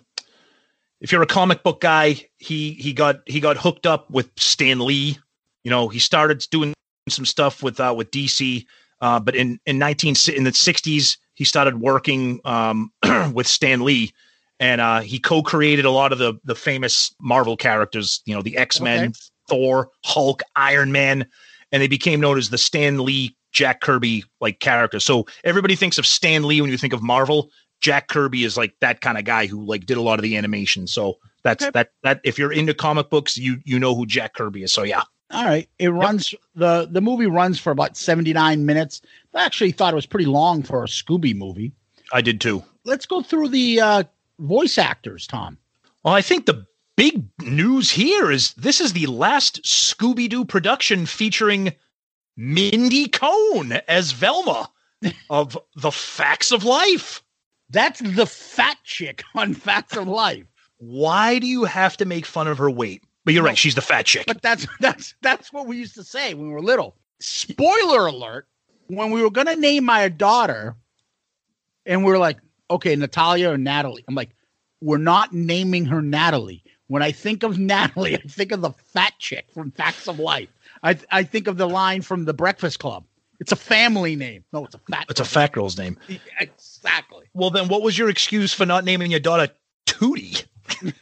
if 1.00 1.12
you're 1.12 1.22
a 1.22 1.26
comic 1.26 1.62
book 1.62 1.80
guy, 1.80 2.26
he 2.38 2.72
he 2.72 2.92
got 2.92 3.20
he 3.26 3.38
got 3.38 3.56
hooked 3.58 3.86
up 3.86 4.10
with 4.10 4.30
Stan 4.36 4.80
Lee. 4.80 5.18
You 5.62 5.70
know, 5.70 5.88
he 5.88 5.98
started 5.98 6.42
doing 6.50 6.72
some 7.08 7.26
stuff 7.26 7.62
with 7.62 7.78
uh, 7.78 7.94
with 7.96 8.10
DC. 8.10 8.64
Uh, 9.02 9.20
but 9.20 9.36
in 9.36 9.60
in 9.66 9.78
nineteen 9.78 10.14
in 10.34 10.44
the 10.44 10.52
sixties, 10.54 11.18
he 11.34 11.44
started 11.44 11.80
working 11.80 12.40
um, 12.46 12.90
with 13.34 13.46
Stan 13.46 13.82
Lee, 13.82 14.12
and 14.58 14.80
uh, 14.80 15.00
he 15.00 15.18
co-created 15.18 15.84
a 15.84 15.90
lot 15.90 16.12
of 16.12 16.18
the 16.18 16.34
the 16.44 16.54
famous 16.54 17.14
Marvel 17.20 17.56
characters. 17.58 18.22
You 18.24 18.34
know, 18.34 18.42
the 18.42 18.56
X 18.56 18.80
Men, 18.80 19.04
Okay. 19.04 19.12
Thor, 19.48 19.90
Hulk, 20.04 20.42
Iron 20.56 20.92
Man, 20.92 21.26
and 21.72 21.82
they 21.82 21.88
became 21.88 22.20
known 22.20 22.38
as 22.38 22.48
the 22.50 22.58
Stan 22.58 22.98
Lee 23.04 23.36
Jack 23.52 23.80
Kirby 23.80 24.24
like 24.40 24.60
character. 24.60 25.00
So 25.00 25.26
everybody 25.44 25.74
thinks 25.76 25.98
of 25.98 26.06
Stan 26.06 26.44
Lee 26.44 26.60
when 26.60 26.70
you 26.70 26.78
think 26.78 26.92
of 26.92 27.02
Marvel. 27.02 27.50
Jack 27.80 28.08
Kirby 28.08 28.44
is 28.44 28.56
like 28.56 28.74
that 28.80 29.00
kind 29.00 29.16
of 29.18 29.24
guy 29.24 29.46
who 29.46 29.64
like 29.64 29.86
did 29.86 29.96
a 29.96 30.02
lot 30.02 30.18
of 30.18 30.22
the 30.22 30.36
animation. 30.36 30.86
So 30.86 31.18
that's 31.42 31.64
Okay. 31.64 31.70
that 31.72 31.90
that 32.02 32.20
if 32.24 32.38
you're 32.38 32.52
into 32.52 32.74
comic 32.74 33.08
books, 33.10 33.36
you 33.38 33.58
you 33.64 33.78
know 33.78 33.94
who 33.94 34.06
Jack 34.06 34.34
Kirby 34.34 34.62
is. 34.62 34.72
So 34.72 34.82
yeah. 34.82 35.02
All 35.32 35.44
right. 35.44 35.68
It 35.78 35.88
runs 35.88 36.34
the 36.54 36.88
the 36.90 37.00
movie 37.00 37.26
runs 37.26 37.58
for 37.58 37.70
about 37.70 37.96
79 37.96 38.66
minutes. 38.66 39.00
I 39.34 39.44
actually 39.44 39.72
thought 39.72 39.92
it 39.92 39.96
was 39.96 40.06
pretty 40.06 40.26
long 40.26 40.62
for 40.62 40.82
a 40.82 40.86
Scooby 40.86 41.34
movie. 41.36 41.72
I 42.12 42.20
did 42.20 42.40
too. 42.40 42.62
Let's 42.84 43.06
go 43.06 43.22
through 43.22 43.48
the 43.48 43.80
uh, 43.80 44.02
voice 44.40 44.76
actors, 44.76 45.26
Tom. 45.26 45.56
Well, 46.02 46.14
I 46.14 46.22
think 46.22 46.46
the 46.46 46.66
big 46.96 47.24
news 47.40 47.90
here 47.90 48.30
is 48.30 48.52
this 48.54 48.80
is 48.80 48.92
the 48.92 49.06
last 49.06 49.62
Scooby 49.62 50.28
Doo 50.28 50.44
production 50.44 51.06
featuring 51.06 51.72
Mindy 52.40 53.06
Cohn 53.06 53.72
as 53.86 54.12
Velma 54.12 54.70
of 55.28 55.58
The 55.76 55.92
Facts 55.92 56.52
of 56.52 56.64
Life. 56.64 57.22
That's 57.68 58.00
the 58.00 58.24
fat 58.24 58.78
chick 58.82 59.22
on 59.34 59.52
Facts 59.52 59.94
of 59.94 60.08
Life. 60.08 60.46
Why 60.78 61.38
do 61.38 61.46
you 61.46 61.64
have 61.64 61.98
to 61.98 62.06
make 62.06 62.24
fun 62.24 62.48
of 62.48 62.56
her 62.56 62.70
weight? 62.70 63.04
But 63.26 63.34
you're 63.34 63.42
right, 63.42 63.58
she's 63.58 63.74
the 63.74 63.82
fat 63.82 64.06
chick. 64.06 64.24
But 64.26 64.40
that's 64.40 64.66
that's 64.80 65.14
that's 65.20 65.52
what 65.52 65.66
we 65.66 65.76
used 65.76 65.94
to 65.96 66.02
say 66.02 66.32
when 66.32 66.48
we 66.48 66.54
were 66.54 66.62
little. 66.62 66.96
Spoiler 67.20 68.06
alert: 68.06 68.48
when 68.86 69.10
we 69.10 69.22
were 69.22 69.30
gonna 69.30 69.56
name 69.56 69.84
my 69.84 70.08
daughter, 70.08 70.76
and 71.84 72.06
we 72.06 72.10
are 72.10 72.18
like, 72.18 72.38
okay, 72.70 72.96
Natalia 72.96 73.50
or 73.50 73.58
Natalie. 73.58 74.04
I'm 74.08 74.14
like, 74.14 74.30
we're 74.80 74.96
not 74.96 75.34
naming 75.34 75.84
her 75.84 76.00
Natalie. 76.00 76.64
When 76.86 77.02
I 77.02 77.12
think 77.12 77.42
of 77.42 77.58
Natalie, 77.58 78.14
I 78.16 78.22
think 78.26 78.50
of 78.50 78.62
the 78.62 78.70
fat 78.70 79.12
chick 79.18 79.48
from 79.52 79.72
Facts 79.72 80.08
of 80.08 80.18
Life. 80.18 80.48
I 80.82 80.98
I 81.10 81.22
think 81.22 81.46
of 81.46 81.56
the 81.56 81.68
line 81.68 82.02
from 82.02 82.24
The 82.24 82.34
Breakfast 82.34 82.78
Club. 82.78 83.04
It's 83.40 83.52
a 83.52 83.56
family 83.56 84.16
name. 84.16 84.44
No, 84.52 84.66
it's 84.66 84.74
a 84.74 84.80
fat. 84.90 85.06
It's 85.08 85.20
a 85.20 85.24
fat 85.24 85.52
girl's 85.52 85.78
name. 85.78 85.96
Exactly. 86.38 87.26
Well, 87.32 87.50
then 87.50 87.68
what 87.68 87.82
was 87.82 87.96
your 87.96 88.10
excuse 88.10 88.52
for 88.52 88.66
not 88.66 88.84
naming 88.84 89.10
your 89.10 89.20
daughter 89.20 89.48
Tootie? 89.86 90.44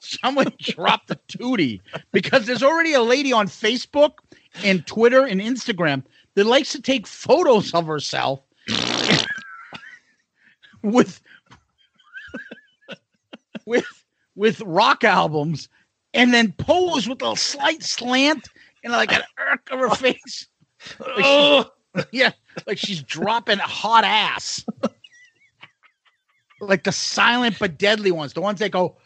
Someone 0.00 0.50
dropped 0.58 1.08
the 1.08 1.16
tootie 1.28 1.80
because 2.12 2.46
there's 2.46 2.62
already 2.62 2.94
a 2.94 3.02
lady 3.02 3.32
on 3.32 3.46
Facebook 3.46 4.12
and 4.64 4.86
Twitter 4.86 5.26
and 5.26 5.40
Instagram 5.40 6.02
that 6.34 6.44
likes 6.46 6.72
to 6.72 6.80
take 6.80 7.06
photos 7.06 7.74
of 7.74 7.86
herself 7.86 8.40
with 10.82 11.20
with 13.66 14.04
with 14.34 14.60
rock 14.62 15.04
albums 15.04 15.68
and 16.14 16.32
then 16.32 16.52
pose 16.52 17.08
with 17.08 17.22
a 17.22 17.36
slight 17.36 17.82
slant 17.82 18.48
and 18.84 18.92
like 18.92 19.12
an 19.12 19.22
irk 19.38 19.68
of 19.70 19.80
her 19.80 19.90
face. 19.90 20.46
Like 21.00 21.24
she- 21.24 21.64
yeah, 22.12 22.30
like 22.68 22.78
she's 22.78 23.02
dropping 23.02 23.58
hot 23.58 24.04
ass. 24.04 24.64
like 26.60 26.84
the 26.84 26.92
silent 26.92 27.56
but 27.58 27.76
deadly 27.78 28.12
ones, 28.12 28.32
the 28.32 28.40
ones 28.40 28.60
that 28.60 28.70
go 28.70 28.96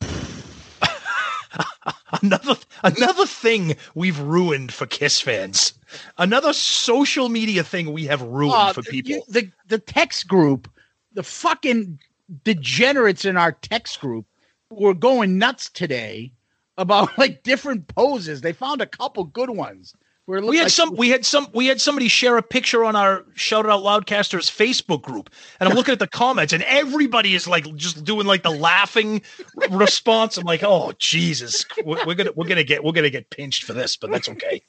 another 2.22 2.54
another 2.82 3.26
thing 3.26 3.76
we've 3.94 4.18
ruined 4.18 4.72
for 4.72 4.86
Kiss 4.86 5.20
fans. 5.20 5.74
Another 6.18 6.52
social 6.54 7.28
media 7.28 7.62
thing 7.62 7.92
we 7.92 8.06
have 8.06 8.22
ruined 8.22 8.54
Uh, 8.54 8.72
for 8.72 8.82
people. 8.82 9.10
you- 9.10 9.22
the 9.28 9.50
the 9.68 9.78
text 9.78 10.26
group, 10.28 10.66
the 11.12 11.22
fucking 11.22 11.98
degenerates 12.44 13.24
in 13.26 13.36
our 13.36 13.52
text 13.52 14.00
group 14.00 14.24
were 14.70 14.94
going 14.94 15.38
nuts 15.38 15.70
today 15.70 16.32
about 16.78 17.16
like 17.18 17.42
different 17.42 17.88
poses. 17.88 18.40
They 18.40 18.52
found 18.52 18.80
a 18.80 18.86
couple 18.86 19.24
good 19.24 19.50
ones. 19.50 19.94
Where 20.26 20.42
we 20.42 20.56
had 20.56 20.64
like- 20.64 20.72
some 20.72 20.96
we 20.96 21.08
had 21.08 21.24
some 21.24 21.46
we 21.54 21.66
had 21.66 21.80
somebody 21.80 22.08
share 22.08 22.36
a 22.36 22.42
picture 22.42 22.84
on 22.84 22.96
our 22.96 23.24
shout 23.34 23.64
it 23.64 23.70
out 23.70 23.84
loudcasters 23.84 24.50
facebook 24.50 25.00
group 25.02 25.30
and 25.60 25.68
i'm 25.68 25.76
looking 25.76 25.92
at 25.92 26.00
the 26.00 26.08
comments 26.08 26.52
and 26.52 26.64
everybody 26.64 27.36
is 27.36 27.46
like 27.46 27.72
just 27.76 28.02
doing 28.02 28.26
like 28.26 28.42
the 28.42 28.50
laughing 28.50 29.22
response 29.70 30.36
i'm 30.36 30.42
like 30.42 30.64
oh 30.64 30.90
jesus 30.98 31.64
we're, 31.84 32.04
we're 32.04 32.16
gonna 32.16 32.32
we're 32.34 32.48
gonna 32.48 32.64
get 32.64 32.82
we're 32.82 32.90
gonna 32.90 33.08
get 33.08 33.30
pinched 33.30 33.62
for 33.62 33.72
this 33.72 33.96
but 33.96 34.10
that's 34.10 34.28
okay 34.28 34.60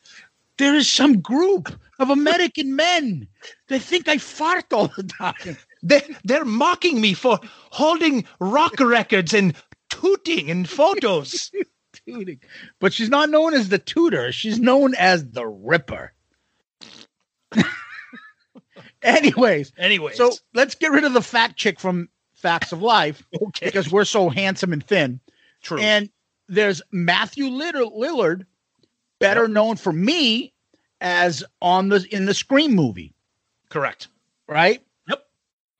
there 0.58 0.76
is 0.76 0.92
some 0.92 1.22
group 1.22 1.70
of 2.00 2.10
American 2.10 2.76
men 2.76 3.28
that 3.68 3.82
think 3.82 4.08
I 4.08 4.18
fart 4.18 4.74
all 4.74 4.88
the 4.96 5.04
time. 5.04 5.58
they 5.84 6.02
they're 6.24 6.46
mocking 6.46 7.00
me 7.00 7.14
for 7.14 7.40
holding 7.72 8.26
rock 8.40 8.80
records 8.80 9.34
and 9.34 9.56
tooting 9.90 10.50
in 10.50 10.66
photos 10.66 11.52
Tooting. 12.06 12.40
But 12.80 12.94
she's 12.94 13.10
not 13.10 13.30
known 13.30 13.54
as 13.54 13.70
the 13.70 13.80
tutor. 13.80 14.32
She's 14.32 14.60
known 14.60 14.94
as 14.96 15.32
the 15.32 15.48
Ripper. 15.48 16.14
Anyways, 19.02 19.72
anyways 19.78 20.18
so 20.18 20.32
let's 20.54 20.76
get 20.76 20.92
rid 20.92 21.06
of 21.06 21.14
the 21.14 21.22
fat 21.22 21.56
chick 21.56 21.80
from 21.80 22.10
Facts 22.34 22.72
of 22.72 22.82
Life 22.82 23.24
okay. 23.42 23.68
because 23.68 23.92
we're 23.92 24.06
so 24.06 24.30
handsome 24.30 24.74
and 24.74 24.86
thin. 24.86 25.20
True. 25.62 25.80
And 25.80 26.10
there's 26.48 26.82
Matthew 26.92 27.46
Lillard, 27.46 28.46
better 29.20 29.48
known 29.48 29.78
for 29.78 29.94
me 29.94 30.54
as 31.00 31.44
on 31.62 31.90
the 31.90 32.06
in 32.12 32.26
the 32.26 32.34
Scream 32.34 32.74
movie, 32.76 33.14
correct 33.70 34.08
right? 34.48 34.82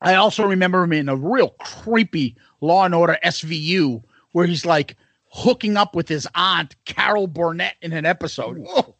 I 0.02 0.16
also 0.16 0.46
remember 0.46 0.84
him 0.84 0.94
in 0.94 1.10
a 1.10 1.16
real 1.16 1.50
creepy 1.60 2.36
Law 2.62 2.86
and 2.86 2.94
Order 2.96 3.18
SVU 3.24 4.04
where 4.32 4.46
he's 4.46 4.66
like 4.66 4.96
hooking 5.32 5.76
up 5.78 5.96
with 5.96 6.08
his 6.08 6.28
aunt 6.36 6.76
Carol 6.86 7.28
Burnett 7.28 7.76
in 7.82 7.94
an 7.94 8.06
episode. 8.06 8.58
Whoa. 8.60 8.96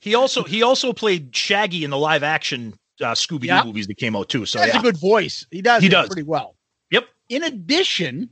he 0.00 0.14
also 0.14 0.42
he 0.44 0.62
also 0.62 0.92
played 0.92 1.34
shaggy 1.34 1.84
in 1.84 1.90
the 1.90 1.98
live 1.98 2.22
action 2.22 2.74
uh, 3.00 3.12
scooby-doo 3.12 3.46
Yep. 3.46 3.64
movies 3.66 3.86
that 3.88 3.96
came 3.96 4.14
out 4.16 4.28
too 4.28 4.46
so 4.46 4.58
That's 4.58 4.74
yeah. 4.74 4.80
a 4.80 4.82
good 4.82 4.98
voice. 4.98 5.46
He 5.50 5.62
does. 5.62 5.82
He 5.82 5.88
does. 5.88 6.06
pretty 6.08 6.22
well. 6.22 6.54
Yep. 6.90 7.06
In 7.28 7.42
addition, 7.44 8.30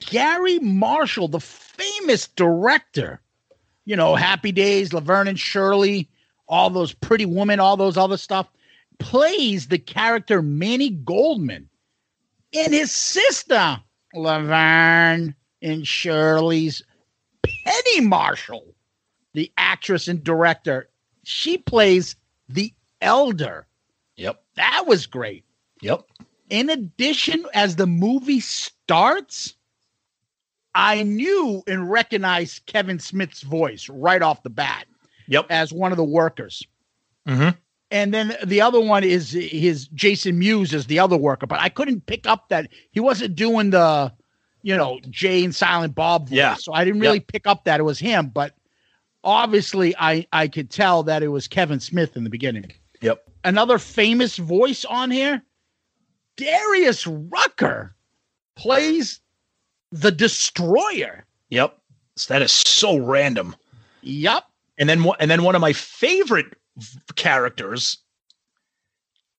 Garry 0.00 0.58
Marshall, 0.58 1.28
the 1.28 1.40
famous 1.40 2.28
director, 2.28 3.20
you 3.84 3.96
know, 3.96 4.14
Happy 4.14 4.52
Days, 4.52 4.92
Laverne 4.92 5.28
and 5.28 5.38
Shirley, 5.38 6.08
all 6.48 6.70
those 6.70 6.92
Pretty 6.92 7.26
Woman, 7.26 7.58
all 7.60 7.76
those 7.76 7.96
other 7.96 8.16
stuff, 8.16 8.48
plays 8.98 9.68
the 9.68 9.78
character 9.78 10.42
Manny 10.42 10.90
Goldman. 10.90 11.68
And 12.54 12.72
his 12.72 12.90
sister, 12.92 13.80
Laverne 14.14 15.34
and 15.62 15.86
Shirley's 15.86 16.82
Penny 17.42 18.00
Marshall, 18.00 18.74
the 19.34 19.52
actress 19.56 20.08
and 20.08 20.22
director, 20.22 20.88
she 21.24 21.58
plays 21.58 22.16
the 22.48 22.72
elder. 23.00 23.66
Yep. 24.16 24.42
That 24.54 24.84
was 24.86 25.06
great. 25.06 25.44
Yep. 25.82 26.04
In 26.48 26.70
addition, 26.70 27.44
as 27.52 27.76
the 27.76 27.86
movie 27.86 28.40
starts, 28.40 29.54
I 30.74 31.02
knew 31.02 31.62
and 31.66 31.90
recognized 31.90 32.66
Kevin 32.66 32.98
Smith's 32.98 33.42
voice 33.42 33.88
right 33.88 34.22
off 34.22 34.42
the 34.42 34.50
bat. 34.50 34.86
Yep. 35.28 35.46
As 35.50 35.72
one 35.72 35.92
of 35.92 35.98
the 35.98 36.04
workers. 36.04 36.62
Mm-hmm. 37.26 37.58
And 37.90 38.12
then 38.12 38.36
the 38.44 38.60
other 38.60 38.80
one 38.80 39.04
is 39.04 39.30
his 39.30 39.86
Jason 39.88 40.38
Mewes 40.38 40.74
as 40.74 40.86
the 40.86 40.98
other 40.98 41.16
worker, 41.16 41.46
but 41.46 41.60
I 41.60 41.68
couldn't 41.68 42.06
pick 42.06 42.26
up 42.26 42.48
that 42.48 42.68
he 42.90 42.98
wasn't 43.00 43.36
doing 43.36 43.70
the, 43.70 44.12
you 44.62 44.76
know, 44.76 44.98
Jay 45.08 45.44
and 45.44 45.54
Silent 45.54 45.94
Bob 45.94 46.28
voice. 46.28 46.36
Yeah. 46.36 46.54
So 46.54 46.72
I 46.72 46.84
didn't 46.84 47.00
really 47.00 47.18
Yep. 47.18 47.26
pick 47.28 47.46
up 47.46 47.64
that 47.64 47.78
it 47.78 47.84
was 47.84 47.98
him, 48.00 48.28
but 48.28 48.54
obviously 49.22 49.94
I 49.98 50.26
I 50.32 50.48
could 50.48 50.68
tell 50.70 51.04
that 51.04 51.22
it 51.22 51.28
was 51.28 51.46
Kevin 51.46 51.78
Smith 51.78 52.16
in 52.16 52.24
the 52.24 52.30
beginning. 52.30 52.72
Yep. 53.02 53.22
Another 53.44 53.78
famous 53.78 54.36
voice 54.36 54.84
on 54.84 55.12
here, 55.12 55.42
Darius 56.36 57.06
Rucker 57.06 57.94
plays 58.56 59.20
the 59.92 60.10
Destroyer. 60.10 61.24
Yep. 61.50 61.78
That 62.28 62.42
is 62.42 62.50
so 62.50 62.96
random. 62.96 63.54
Yep. 64.02 64.44
And 64.78 64.88
then 64.88 65.04
one- 65.04 65.16
and 65.20 65.30
then 65.30 65.42
one 65.44 65.54
of 65.54 65.60
my 65.60 65.72
favorite 65.72 66.54
characters, 67.14 67.98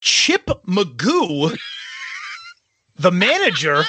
Chip 0.01 0.45
Magoo, 0.67 1.57
the 2.95 3.11
manager, 3.11 3.83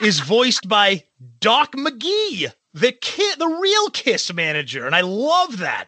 is 0.00 0.20
voiced 0.20 0.68
by 0.68 1.02
Doc 1.40 1.72
McGhee, 1.72 2.52
the 2.72 2.92
kid, 2.92 3.38
the 3.38 3.46
real 3.48 3.90
Kiss 3.90 4.32
manager, 4.32 4.86
and 4.86 4.94
I 4.94 5.00
love 5.02 5.58
that. 5.58 5.86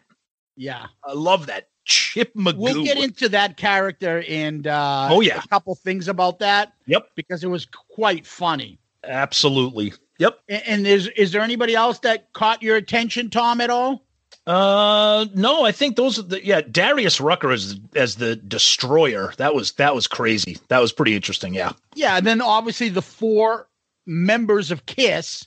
Yeah. 0.55 0.87
I 1.03 1.13
love 1.13 1.45
that 1.47 1.69
Chip 1.85 2.33
Magoo. 2.33 2.57
We'll 2.57 2.83
get 2.83 2.97
into 2.97 3.29
that 3.29 3.57
character 3.57 4.23
and 4.27 4.67
uh, 4.67 5.07
Oh, 5.11 5.21
yeah. 5.21 5.39
a 5.43 5.47
couple 5.47 5.75
things 5.75 6.07
about 6.07 6.39
that. 6.39 6.73
Yep. 6.87 7.09
Because 7.15 7.43
it 7.43 7.47
was 7.47 7.65
quite 7.65 8.25
funny. 8.25 8.79
Absolutely. 9.03 9.93
Yep. 10.19 10.39
A- 10.49 10.69
And 10.69 10.87
is 10.87 11.07
is 11.15 11.31
there 11.31 11.41
anybody 11.41 11.75
else 11.75 11.99
that 11.99 12.33
caught 12.33 12.63
your 12.63 12.75
attention, 12.75 13.29
Tom, 13.29 13.61
at 13.61 13.69
all? 13.69 14.03
Uh, 14.47 15.25
no, 15.35 15.65
I 15.65 15.73
think 15.73 15.97
those 15.97 16.17
are 16.17 16.23
the 16.23 16.43
yeah. 16.43 16.61
Darius 16.61 17.19
Rucker 17.19 17.51
as 17.51 17.77
as 17.95 18.15
the 18.15 18.37
destroyer. 18.37 19.33
That 19.37 19.53
was 19.53 19.73
that 19.73 19.93
was 19.93 20.07
crazy. 20.07 20.57
That 20.69 20.79
was 20.79 20.93
pretty 20.93 21.15
interesting. 21.15 21.53
Yeah. 21.53 21.73
Yeah, 21.95 22.17
and 22.17 22.25
then 22.25 22.41
obviously 22.41 22.87
the 22.87 23.01
four 23.01 23.67
members 24.05 24.71
of 24.71 24.85
Kiss, 24.85 25.45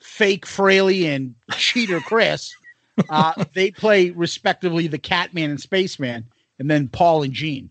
fake 0.00 0.44
Frehley 0.44 1.06
and 1.06 1.34
cheater 1.52 2.00
Criss, 2.00 2.54
uh, 3.08 3.42
they 3.54 3.70
play 3.70 4.10
respectively 4.10 4.86
the 4.86 4.98
Catman 4.98 5.50
and 5.50 5.60
Spaceman, 5.60 6.26
and 6.58 6.70
then 6.70 6.88
Paul 6.88 7.22
and 7.22 7.32
Gene. 7.32 7.70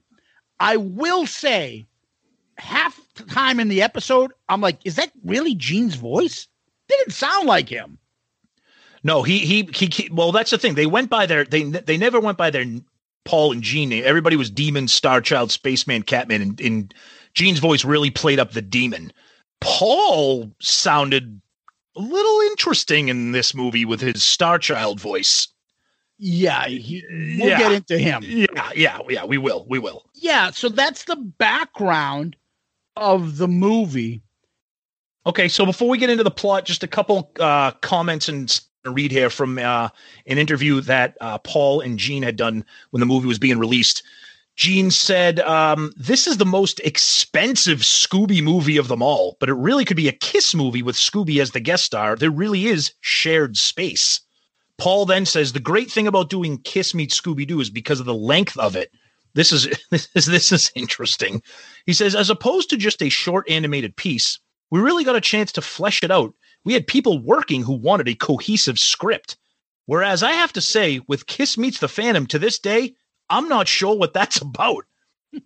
I 0.59 0.77
will 0.77 1.27
say, 1.27 1.86
half 2.57 2.99
the 3.15 3.23
time 3.23 3.59
in 3.59 3.67
the 3.67 3.84
episode, 3.84 4.32
I'm 4.49 4.61
like, 4.61 4.79
is 4.84 4.95
that 4.95 5.11
really 5.23 5.53
Gene's 5.53 5.95
voice? 5.95 6.47
Didn't 6.88 7.13
sound 7.13 7.47
like 7.47 7.69
him. 7.69 7.99
No, 9.03 9.23
he 9.23 9.39
he 9.39 9.69
he. 9.73 9.87
he 9.91 10.09
well, 10.11 10.31
that's 10.31 10.51
the 10.51 10.57
thing. 10.57 10.75
They 10.75 10.85
went 10.85 11.09
by 11.09 11.25
their 11.25 11.43
they 11.43 11.63
they 11.63 11.97
never 11.97 12.19
went 12.19 12.37
by 12.37 12.49
their 12.49 12.65
Paul 13.25 13.51
and 13.51 13.61
Gene 13.61 13.89
name. 13.89 14.03
Everybody 14.05 14.35
was 14.35 14.49
Demon, 14.49 14.85
Starchild, 14.85 15.51
Spaceman, 15.51 16.03
Catman, 16.03 16.41
and, 16.41 16.61
and 16.61 16.93
Gene's 17.33 17.59
voice 17.59 17.83
really 17.85 18.11
played 18.11 18.39
up 18.39 18.51
the 18.51 18.61
demon. 18.61 19.11
Paul 19.59 20.51
sounded 20.59 21.39
a 21.95 21.99
little 21.99 22.41
interesting 22.51 23.09
in 23.09 23.31
this 23.31 23.53
movie 23.53 23.85
with 23.85 24.01
his 24.01 24.15
Starchild 24.17 24.99
voice. 24.99 25.47
Yeah, 26.17 26.67
he, 26.67 27.03
we'll 27.39 27.49
Yeah. 27.49 27.57
get 27.59 27.71
into 27.71 27.97
him. 27.97 28.23
Yeah, 28.23 28.69
yeah, 28.75 28.99
yeah. 29.09 29.25
We 29.25 29.37
will. 29.39 29.65
We 29.67 29.79
will. 29.79 30.05
Yeah, 30.13 30.51
so 30.51 30.69
that's 30.69 31.05
the 31.05 31.15
background 31.15 32.35
of 32.95 33.37
the 33.37 33.47
movie. 33.47 34.21
Okay, 35.25 35.47
so 35.47 35.65
before 35.65 35.89
we 35.89 35.97
get 35.97 36.09
into 36.09 36.23
the 36.23 36.31
plot, 36.31 36.65
just 36.65 36.83
a 36.83 36.87
couple 36.87 37.31
uh, 37.39 37.71
comments 37.71 38.29
and 38.29 38.59
s- 38.86 38.91
read 38.93 39.11
here 39.11 39.29
from 39.29 39.57
uh, 39.59 39.89
an 40.25 40.38
interview 40.38 40.82
that 40.82 41.17
uh, 41.21 41.38
Paul 41.39 41.82
and 41.82 41.97
Gene 41.99 42.23
had 42.23 42.36
done 42.36 42.65
when 42.91 42.99
the 42.99 43.05
movie 43.05 43.27
was 43.27 43.39
being 43.39 43.59
released. 43.59 44.03
Gene 44.55 44.91
said, 44.91 45.39
um, 45.39 45.93
This 45.97 46.27
is 46.27 46.38
the 46.38 46.45
most 46.45 46.79
expensive 46.82 47.79
Scooby 47.79 48.43
movie 48.43 48.77
of 48.77 48.88
them 48.88 49.01
all, 49.01 49.38
but 49.39 49.49
it 49.49 49.55
really 49.55 49.86
could 49.86 49.97
be 49.97 50.07
a 50.07 50.13
Kiss 50.13 50.53
movie 50.53 50.84
with 50.84 50.95
Scooby 50.95 51.41
as 51.41 51.51
the 51.51 51.59
guest 51.59 51.86
star. 51.86 52.15
There 52.15 52.29
really 52.32 52.67
is 52.67 52.93
shared 53.01 53.57
space. 53.57 54.21
Paul 54.77 55.05
then 55.05 55.25
says, 55.25 55.53
The 55.53 55.59
great 55.59 55.91
thing 55.91 56.07
about 56.07 56.29
doing 56.29 56.57
Kiss 56.59 56.93
meets 56.93 57.19
Scooby 57.19 57.47
Doo 57.47 57.59
is 57.61 57.69
because 57.69 57.99
of 57.99 58.05
the 58.05 58.13
length 58.13 58.57
of 58.57 58.75
it. 58.75 58.91
This 59.34 59.51
is 59.51 59.69
this 59.91 60.09
is 60.15 60.25
this 60.25 60.51
is 60.51 60.71
interesting. 60.75 61.41
He 61.86 61.93
says, 61.93 62.15
as 62.15 62.29
opposed 62.29 62.69
to 62.71 62.77
just 62.77 63.01
a 63.01 63.09
short 63.09 63.49
animated 63.49 63.95
piece, 63.95 64.39
we 64.69 64.79
really 64.79 65.03
got 65.03 65.15
a 65.15 65.21
chance 65.21 65.51
to 65.53 65.61
flesh 65.61 66.03
it 66.03 66.11
out. 66.11 66.34
We 66.64 66.74
had 66.74 66.88
people 66.88 67.20
working 67.20 67.64
who 67.64 67.74
wanted 67.74 68.07
a 68.07 68.16
cohesive 68.16 68.80
script. 68.80 69.38
Whereas 69.88 70.24
I 70.24 70.34
have 70.34 70.53
to 70.53 70.62
say, 70.62 71.01
with 71.07 71.28
Kiss 71.28 71.57
Meets 71.57 71.80
the 71.80 71.88
Phantom 71.88 72.26
to 72.28 72.39
this 72.39 72.59
day, 72.59 72.93
I'm 73.30 73.49
not 73.49 73.68
sure 73.68 73.95
what 73.95 74.14
that's 74.14 74.39
about. 74.41 74.86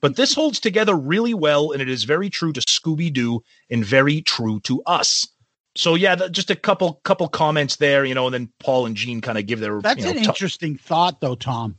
But 0.02 0.16
this 0.16 0.34
holds 0.34 0.60
together 0.60 0.96
really 0.96 1.36
well, 1.36 1.72
and 1.72 1.82
it 1.82 1.90
is 1.90 2.06
very 2.06 2.30
true 2.30 2.52
to 2.54 2.60
Scooby 2.62 3.14
Doo 3.14 3.44
and 3.70 3.86
very 3.86 4.22
true 4.22 4.60
to 4.62 4.82
us. 4.84 5.28
So 5.76 5.94
yeah, 5.94 6.16
th- 6.16 6.32
just 6.32 6.50
a 6.50 6.56
couple 6.56 7.02
couple 7.04 7.28
comments 7.28 7.76
there, 7.76 8.04
you 8.04 8.16
know, 8.16 8.26
and 8.26 8.34
then 8.34 8.50
Paul 8.60 8.88
and 8.88 8.96
Gene 8.96 9.22
kind 9.22 9.38
of 9.38 9.46
give 9.46 9.60
their. 9.60 9.82
That's 9.82 10.00
you 10.00 10.06
know, 10.06 10.12
an 10.12 10.24
to- 10.24 10.30
interesting 10.30 10.78
thought, 10.78 11.22
though, 11.22 11.36
Tom. 11.36 11.78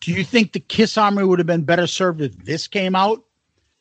Do 0.00 0.12
you 0.12 0.22
think 0.22 0.52
the 0.52 0.60
Kiss 0.60 0.96
Army 0.98 1.24
would 1.24 1.38
have 1.40 1.46
been 1.46 1.64
better 1.64 1.86
served 1.86 2.20
if 2.20 2.36
this 2.44 2.68
came 2.68 2.94
out 2.94 3.24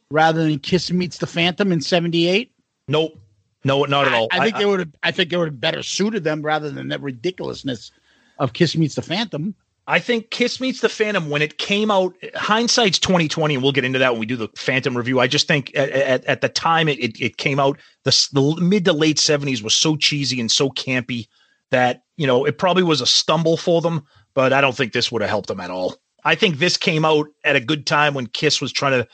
rather 0.09 0.43
than 0.43 0.57
Kiss 0.59 0.91
Meets 0.91 1.17
the 1.19 1.27
Phantom 1.27 1.71
in 1.71 1.81
'78? 1.81 2.51
Nope, 2.87 3.19
no, 3.63 3.83
not 3.83 4.07
at 4.07 4.13
all. 4.13 4.27
I, 4.31 4.45
think 4.45 4.59
it 4.59 4.67
would 4.67 4.79
have. 4.79 4.95
I 5.03 5.11
think 5.11 5.31
it 5.31 5.37
would 5.37 5.47
have 5.47 5.59
better 5.59 5.83
suited 5.83 6.23
them 6.23 6.41
rather 6.41 6.69
than 6.69 6.89
that 6.89 7.01
ridiculousness 7.01 7.91
of 8.39 8.53
Kiss 8.53 8.75
Meets 8.75 8.95
the 8.95 9.01
Phantom. 9.01 9.55
I 9.85 9.99
think 9.99 10.29
Kiss 10.29 10.61
Meets 10.61 10.81
the 10.81 10.89
Phantom 10.89 11.29
when 11.29 11.41
it 11.41 11.57
came 11.57 11.91
out. 11.91 12.15
Hindsight's 12.35 12.99
twenty 12.99 13.27
twenty, 13.27 13.55
and 13.55 13.63
we'll 13.63 13.71
get 13.71 13.85
into 13.85 13.99
that 13.99 14.13
when 14.13 14.19
we 14.19 14.25
do 14.25 14.35
the 14.35 14.49
Phantom 14.55 14.95
review. 14.95 15.19
I 15.19 15.27
just 15.27 15.47
think 15.47 15.71
at, 15.75 15.89
at, 15.89 16.25
at 16.25 16.41
the 16.41 16.49
time 16.49 16.87
it, 16.87 16.99
it 16.99 17.19
it 17.19 17.37
came 17.37 17.59
out, 17.59 17.77
the, 18.03 18.29
the 18.31 18.61
mid 18.61 18.85
to 18.85 18.93
late 18.93 19.19
seventies 19.19 19.61
was 19.61 19.73
so 19.73 19.95
cheesy 19.95 20.39
and 20.39 20.51
so 20.51 20.69
campy 20.69 21.27
that 21.71 22.03
you 22.17 22.27
know 22.27 22.45
it 22.45 22.57
probably 22.57 22.83
was 22.83 23.01
a 23.01 23.05
stumble 23.05 23.57
for 23.57 23.81
them. 23.81 24.03
But 24.33 24.53
I 24.53 24.61
don't 24.61 24.75
think 24.75 24.93
this 24.93 25.11
would 25.11 25.21
have 25.21 25.29
helped 25.29 25.47
them 25.47 25.59
at 25.59 25.69
all. 25.69 25.95
I 26.25 26.35
think 26.35 26.57
this 26.57 26.77
came 26.77 27.05
out 27.05 27.27
at 27.43 27.55
a 27.55 27.59
good 27.59 27.85
time 27.85 28.13
when 28.13 28.27
Kiss 28.27 28.61
was 28.61 28.71
trying 28.71 28.93
to, 28.93 29.07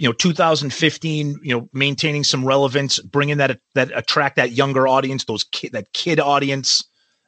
you 0.00 0.08
know, 0.08 0.14
2015, 0.14 1.40
you 1.42 1.54
know, 1.54 1.68
maintaining 1.74 2.24
some 2.24 2.42
relevance, 2.42 2.98
bringing 3.00 3.36
that 3.36 3.60
that 3.74 3.90
attract 3.94 4.36
that 4.36 4.52
younger 4.52 4.88
audience, 4.88 5.26
those 5.26 5.44
kid 5.44 5.72
that 5.72 5.92
kid 5.92 6.18
audience, 6.18 6.82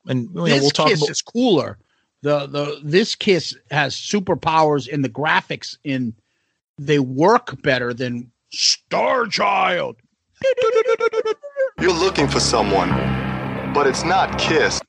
and 0.07 0.23
you 0.23 0.35
know, 0.35 0.45
we'll 0.45 0.71
talk 0.71 0.89
Kiss 0.89 1.03
about 1.03 1.11
is 1.11 1.21
cooler. 1.21 1.77
The 2.23 2.47
the 2.47 2.81
this 2.83 3.15
Kiss 3.15 3.55
has 3.71 3.95
superpowers 3.95 4.89
in 4.89 5.03
the 5.03 5.11
graphics. 5.11 5.77
In 5.85 6.15
they 6.79 6.99
work 6.99 7.61
better 7.61 7.93
than 7.93 8.33
Star 8.51 9.27
Child. 9.27 9.97
You're 11.79 11.93
looking 11.93 12.27
for 12.27 12.41
someone, 12.41 12.89
but 13.75 13.87
it's 13.87 14.03
not 14.03 14.39
Kiss. 14.39 14.81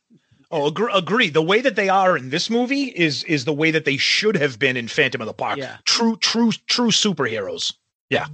Oh, 0.55 0.67
agree, 0.67 0.91
agree. 0.93 1.29
The 1.31 1.41
way 1.41 1.61
that 1.61 1.75
they 1.75 1.89
are 1.89 2.15
in 2.15 2.29
this 2.29 2.47
movie 2.47 2.83
is 2.83 3.23
is 3.23 3.45
the 3.45 3.53
way 3.53 3.71
that 3.71 3.85
they 3.85 3.97
should 3.97 4.37
have 4.37 4.59
been 4.59 4.77
in 4.77 4.87
Phantom 4.87 5.19
of 5.19 5.25
the 5.25 5.33
Park. 5.33 5.57
Yeah. 5.57 5.77
True, 5.85 6.15
true, 6.17 6.51
true 6.67 6.91
superheroes. 6.91 7.73
Yeah. 8.11 8.27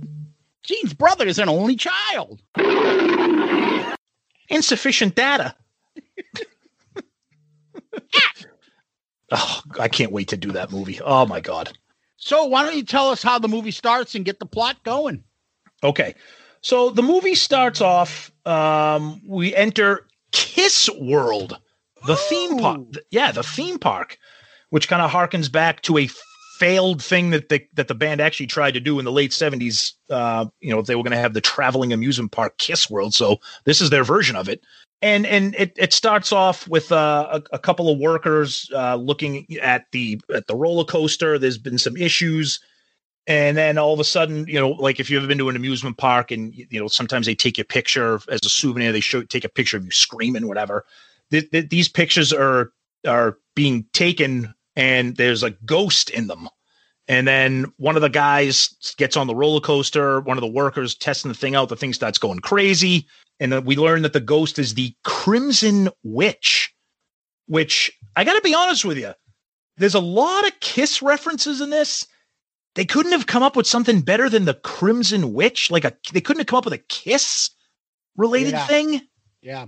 Gene's 0.62 0.94
brother 0.94 1.26
is 1.26 1.40
an 1.40 1.48
only 1.48 1.78
child. 1.78 2.42
Insufficient 4.50 5.16
data. 5.16 5.56
oh, 9.32 9.62
I 9.80 9.88
can't 9.88 10.12
wait 10.12 10.28
to 10.28 10.36
do 10.36 10.52
that 10.52 10.74
movie. 10.74 11.00
Oh 11.00 11.26
my 11.26 11.40
god. 11.40 11.72
So 12.18 12.44
why 12.44 12.66
don't 12.66 12.76
you 12.76 12.84
tell 12.84 13.08
us 13.12 13.24
how 13.24 13.40
the 13.40 13.48
movie 13.48 13.72
starts 13.72 14.14
and 14.14 14.26
get 14.26 14.40
the 14.40 14.46
plot 14.46 14.84
going? 14.84 15.24
Okay. 15.86 16.16
So 16.60 16.90
the 16.90 17.02
movie 17.02 17.36
starts 17.36 17.80
off. 17.80 18.30
Um, 18.46 19.22
we 19.26 19.56
enter 19.56 20.06
Kiss 20.34 20.90
World, 21.00 21.58
the 22.06 22.16
theme 22.16 22.58
park. 22.58 22.80
Yeah, 23.12 23.32
the 23.32 23.44
theme 23.44 23.80
park, 23.80 24.18
which 24.70 24.88
kind 24.88 25.02
of 25.02 25.12
harkens 25.12 25.52
back 25.52 25.82
to 25.84 25.98
a 25.98 26.10
failed 26.60 27.02
thing 27.02 27.30
that 27.30 27.50
the 27.50 27.66
that 27.74 27.88
the 27.88 27.96
band 27.96 28.20
actually 28.22 28.48
tried 28.48 28.74
to 28.74 28.80
do 28.80 29.00
in 29.00 29.06
the 29.06 29.12
late 29.12 29.34
seventies. 29.34 29.94
Uh, 30.10 30.46
you 30.60 30.74
know, 30.74 30.82
they 30.82 30.96
were 30.96 31.04
going 31.04 31.12
to 31.12 31.18
have 31.18 31.34
the 31.34 31.42
traveling 31.42 31.94
amusement 31.94 32.32
park 32.32 32.58
Kiss 32.58 32.90
World. 32.90 33.14
So 33.14 33.40
this 33.66 33.82
is 33.82 33.90
their 33.90 34.04
version 34.04 34.36
of 34.36 34.50
it. 34.50 34.62
And 35.02 35.26
and 35.26 35.56
it, 35.56 35.74
it 35.78 35.94
starts 35.94 36.34
off 36.34 36.68
with 36.68 36.92
uh, 36.92 37.40
a, 37.52 37.56
a 37.56 37.60
couple 37.60 37.90
of 37.90 38.00
workers 38.00 38.70
uh, 38.76 38.96
looking 38.96 39.46
at 39.62 39.86
the 39.92 40.20
at 40.34 40.48
the 40.48 40.56
roller 40.56 40.84
coaster. 40.84 41.40
There's 41.40 41.58
been 41.58 41.78
some 41.78 41.96
issues 41.96 42.60
and 43.30 43.56
then 43.56 43.78
all 43.78 43.94
of 43.94 44.00
a 44.00 44.04
sudden 44.04 44.46
you 44.48 44.60
know 44.60 44.72
like 44.72 45.00
if 45.00 45.10
you've 45.10 45.22
ever 45.22 45.28
been 45.28 45.38
to 45.38 45.48
an 45.48 45.56
amusement 45.56 45.98
park 45.98 46.32
and 46.32 46.54
you 46.54 46.80
know 46.80 46.88
sometimes 46.88 47.26
they 47.26 47.36
take 47.36 47.58
your 47.58 47.66
picture 47.66 48.20
as 48.30 48.40
a 48.44 48.50
souvenir 48.50 48.92
they 48.92 49.00
show 49.00 49.24
take 49.24 49.46
a 49.46 49.50
picture 49.50 49.78
of 49.78 49.86
you 49.86 49.92
screaming 49.92 50.48
whatever 50.48 50.86
th- 51.32 51.50
th- 51.52 51.70
these 51.70 51.88
pictures 51.88 52.34
are 52.34 52.72
are 53.08 53.38
being 53.56 53.86
taken 53.94 54.54
and 54.76 55.16
there's 55.18 55.44
a 55.44 55.52
ghost 55.66 56.10
in 56.10 56.28
them 56.28 56.50
and 57.08 57.28
then 57.28 57.66
one 57.78 57.96
of 57.96 58.02
the 58.02 58.10
guys 58.10 58.76
gets 58.98 59.16
on 59.18 59.28
the 59.28 59.36
roller 59.36 59.62
coaster 59.62 60.20
one 60.22 60.38
of 60.38 60.42
the 60.42 60.48
workers 60.48 60.96
testing 60.96 61.30
the 61.30 61.38
thing 61.38 61.56
out 61.56 61.70
the 61.70 61.76
thing 61.76 61.94
starts 61.94 62.18
going 62.18 62.40
crazy 62.40 63.06
and 63.40 63.52
then 63.52 63.64
we 63.66 63.76
learn 63.76 64.02
that 64.02 64.14
the 64.14 64.20
ghost 64.20 64.60
is 64.60 64.74
the 64.74 64.94
crimson 65.06 65.90
witch 66.04 66.74
which 67.48 67.92
i 68.16 68.24
gotta 68.24 68.42
be 68.42 68.54
honest 68.54 68.84
with 68.86 68.98
you 68.98 69.14
there's 69.78 69.96
a 69.96 70.00
lot 70.00 70.46
of 70.46 70.60
kiss 70.60 71.02
references 71.02 71.62
in 71.62 71.70
this 71.70 72.06
they 72.76 72.86
couldn't 72.86 73.12
have 73.12 73.28
come 73.28 73.44
up 73.44 73.56
with 73.56 73.68
something 73.68 74.02
better 74.02 74.30
than 74.30 74.46
the 74.46 74.54
Crimson 74.54 75.34
Witch. 75.34 75.72
Like 75.72 75.86
a, 75.86 75.94
they 76.14 76.22
couldn't 76.22 76.40
have 76.42 76.48
come 76.48 76.60
up 76.60 76.66
with 76.66 76.74
a 76.74 76.78
kiss 76.78 77.50
related 78.16 78.52
Yeah. 78.52 78.68
thing. 78.68 79.02
Yeah. 79.42 79.66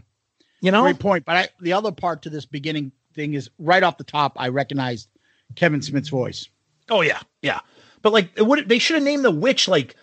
You 0.61 0.71
know, 0.71 0.83
Great 0.83 0.99
point. 0.99 1.25
But 1.25 1.35
I, 1.35 1.49
the 1.59 1.73
other 1.73 1.91
part 1.91 2.21
to 2.23 2.29
this 2.29 2.45
beginning 2.45 2.91
thing 3.13 3.33
is 3.33 3.49
right 3.57 3.83
off 3.83 3.97
the 3.97 4.03
top, 4.03 4.33
I 4.39 4.49
recognized 4.49 5.09
Kevin 5.55 5.81
Smith's 5.81 6.09
voice. 6.09 6.47
Oh 6.89 7.01
yeah, 7.01 7.19
yeah. 7.41 7.59
But 8.01 8.13
like, 8.13 8.31
it 8.35 8.43
would 8.43 8.69
they 8.69 8.79
should 8.79 8.95
have 8.95 9.03
named 9.03 9.25
the 9.25 9.31
witch 9.31 9.67
like 9.67 9.95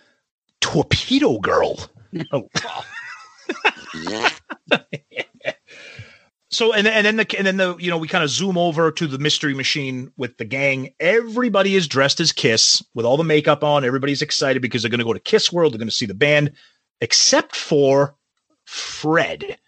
Torpedo 0.61 1.39
Girl. 1.39 1.79
oh. 2.33 2.49
So 6.51 6.73
and 6.73 6.87
and 6.87 7.05
then 7.05 7.17
the 7.17 7.37
and 7.37 7.45
then 7.45 7.57
the 7.57 7.77
you 7.77 7.91
know 7.91 7.97
we 7.99 8.07
kind 8.07 8.23
of 8.23 8.29
zoom 8.29 8.57
over 8.57 8.91
to 8.91 9.05
the 9.05 9.19
mystery 9.19 9.53
machine 9.53 10.11
with 10.17 10.37
the 10.37 10.45
gang. 10.45 10.93
Everybody 10.99 11.75
is 11.75 11.87
dressed 11.87 12.19
as 12.19 12.31
Kiss 12.31 12.83
with 12.95 13.05
all 13.05 13.17
the 13.17 13.23
makeup 13.23 13.63
on. 13.63 13.85
Everybody's 13.85 14.23
excited 14.23 14.61
because 14.61 14.81
they're 14.81 14.89
going 14.89 14.99
to 14.99 15.05
go 15.05 15.13
to 15.13 15.19
Kiss 15.19 15.53
World. 15.53 15.73
They're 15.73 15.79
going 15.79 15.89
to 15.89 15.95
see 15.95 16.07
the 16.07 16.15
band, 16.15 16.53
except 17.01 17.55
for 17.55 18.15
Fred. 18.65 19.59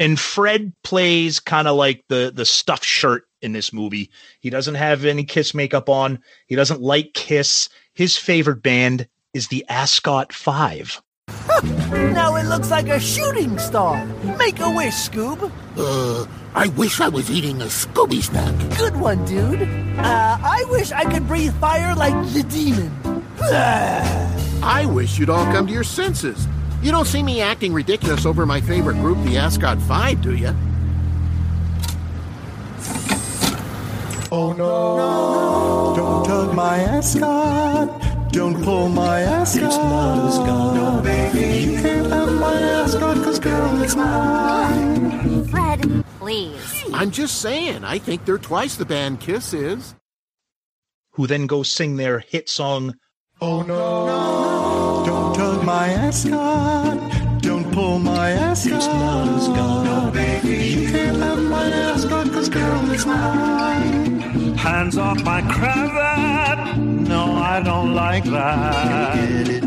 And 0.00 0.18
Fred 0.18 0.72
plays 0.82 1.38
kind 1.40 1.68
of 1.68 1.76
like 1.76 2.04
the 2.08 2.32
the 2.34 2.46
stuffed 2.46 2.84
shirt 2.84 3.24
in 3.42 3.52
this 3.52 3.70
movie. 3.70 4.10
He 4.40 4.48
doesn't 4.48 4.74
have 4.74 5.04
any 5.04 5.24
Kiss 5.24 5.54
makeup 5.54 5.90
on. 5.90 6.20
He 6.46 6.56
doesn't 6.56 6.80
like 6.80 7.12
Kiss. 7.12 7.68
His 7.92 8.16
favorite 8.16 8.62
band 8.62 9.06
is 9.34 9.48
the 9.48 9.64
Ascot 9.68 10.32
Five. 10.32 11.02
now 11.92 12.34
it 12.36 12.46
looks 12.46 12.70
like 12.70 12.88
a 12.88 12.98
shooting 12.98 13.58
star. 13.58 14.04
Make 14.38 14.58
a 14.60 14.70
wish, 14.70 14.94
Scoob. 14.94 15.52
Uh, 15.76 16.26
I 16.54 16.68
wish 16.68 16.98
I 17.00 17.08
was 17.08 17.30
eating 17.30 17.60
a 17.60 17.66
Scooby 17.66 18.22
snack. 18.22 18.54
Good 18.78 18.96
one, 18.96 19.22
dude. 19.26 19.62
Uh, 19.98 20.38
I 20.42 20.64
wish 20.70 20.92
I 20.92 21.04
could 21.04 21.28
breathe 21.28 21.54
fire 21.60 21.94
like 21.94 22.14
the 22.32 22.42
demon. 22.44 22.90
I 24.62 24.86
wish 24.86 25.18
you'd 25.18 25.30
all 25.30 25.44
come 25.52 25.66
to 25.66 25.72
your 25.72 25.84
senses. 25.84 26.48
You 26.82 26.90
don't 26.90 27.06
see 27.06 27.22
me 27.22 27.40
acting 27.42 27.72
ridiculous 27.72 28.24
over 28.24 28.46
my 28.46 28.60
favorite 28.60 28.94
group, 28.94 29.18
the 29.24 29.36
Ascot 29.36 29.80
Five, 29.82 30.22
do 30.22 30.34
you? 30.34 30.54
Oh 34.32 34.52
no, 34.52 35.94
don't 35.96 36.24
tug 36.24 36.54
my 36.54 36.78
ascot. 36.78 38.32
Don't 38.32 38.62
pull 38.62 38.88
my 38.88 39.20
ascot. 39.22 39.64
It's 39.64 39.76
not 39.76 40.28
a 40.28 40.32
Scot. 40.32 40.74
No, 40.76 41.00
baby. 41.02 41.72
You 41.72 41.82
can't 41.82 42.06
have 42.06 42.32
my 42.34 42.54
ascot, 42.54 43.16
cause 43.24 43.40
girl, 43.40 43.82
it's 43.82 43.96
mine. 43.96 45.48
Fred, 45.48 46.04
please. 46.20 46.84
I'm 46.94 47.10
just 47.10 47.40
saying, 47.40 47.84
I 47.84 47.98
think 47.98 48.24
they're 48.24 48.38
twice 48.38 48.76
the 48.76 48.84
band 48.84 49.20
Kiss 49.20 49.52
is. 49.52 49.96
Who 51.14 51.26
then 51.26 51.46
go 51.46 51.64
sing 51.64 51.96
their 51.96 52.20
hit 52.20 52.48
song, 52.48 52.94
Oh 53.42 53.62
no, 53.62 54.06
no. 54.06 55.02
don't 55.06 55.34
tug 55.34 55.64
my 55.64 55.88
ascot. 55.88 57.40
Don't 57.40 57.72
pull 57.72 57.98
my 57.98 58.32
ascot. 58.32 58.76
It's 58.76 58.86
not 58.86 59.28
a 59.28 59.40
Scot. 59.40 59.84
No, 59.86 60.10
baby. 60.10 60.66
You 60.66 60.88
can't 60.90 61.16
have 61.16 61.42
my 61.44 61.64
ascot, 61.70 62.30
cause 62.32 62.50
girl, 62.50 62.90
it's 62.90 63.06
mine. 63.06 64.20
Hands 64.58 64.98
off 64.98 65.24
my 65.24 65.40
cravat. 65.40 66.76
No, 66.76 67.32
I 67.36 67.62
don't 67.62 67.94
like 67.94 68.24
that. 68.24 69.62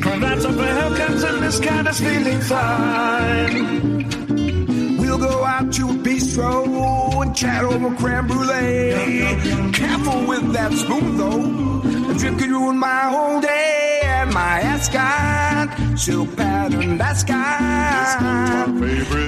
Cravats 0.00 0.44
are 0.44 0.52
for 0.52 0.62
Hellcats 0.62 1.28
and 1.28 1.42
this 1.42 1.58
cat 1.58 1.88
is 1.88 1.98
feeling 1.98 2.40
fine. 2.42 4.06
We'll 4.98 5.18
go 5.18 5.42
out 5.44 5.72
to 5.72 5.88
a 5.88 5.94
bistro 5.94 7.22
and 7.22 7.34
chat 7.34 7.64
over 7.64 7.92
creme 7.96 8.28
brulee. 8.28 9.72
Careful 9.72 10.26
with 10.28 10.52
that 10.52 10.72
spoon 10.74 11.16
though. 11.16 11.66
If 12.08 12.22
you 12.22 12.36
could 12.36 12.50
ruin 12.50 12.78
my 12.78 13.02
whole 13.10 13.40
day 13.40 14.00
and 14.04 14.32
my 14.32 14.60
ascot, 14.60 15.98
silk 15.98 16.36
pattern 16.36 17.00
ascot. 17.00 17.60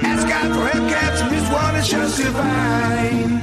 Ascot 0.03 0.47
for 0.55 0.67
Hellcats, 0.71 1.29
this 1.29 1.49
one 1.51 1.75
is 1.75 1.87
just 1.87 2.17
divine. 2.17 3.39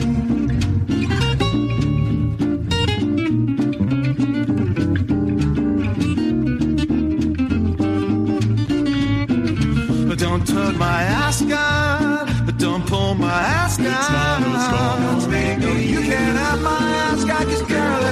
But 10.08 10.18
don't 10.18 10.46
tug 10.46 10.76
my 10.76 11.02
ascot. 11.02 12.28
But 12.46 12.58
don't 12.58 12.86
pull 12.86 13.14
my 13.14 13.28
ascot. 13.28 14.40
It's 15.16 15.26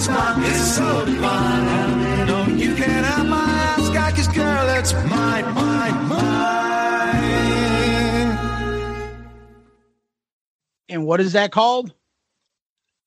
that's 0.07 0.36
mine. 0.36 0.44
It's 0.44 0.76
so 0.76 1.05
divine. 1.05 2.26
No, 2.26 2.46
you 2.46 2.74
can't 2.74 3.07
have 3.07 3.28
my 3.28 3.44
ascot, 3.44 4.14
cause 4.14 4.28
girl, 4.28 4.68
it's 4.78 4.92
mine, 4.92 5.55
mine, 5.55 6.09
mine. 6.09 6.24
And 10.88 11.07
what 11.07 11.20
is 11.20 11.32
that 11.32 11.52
called? 11.52 11.92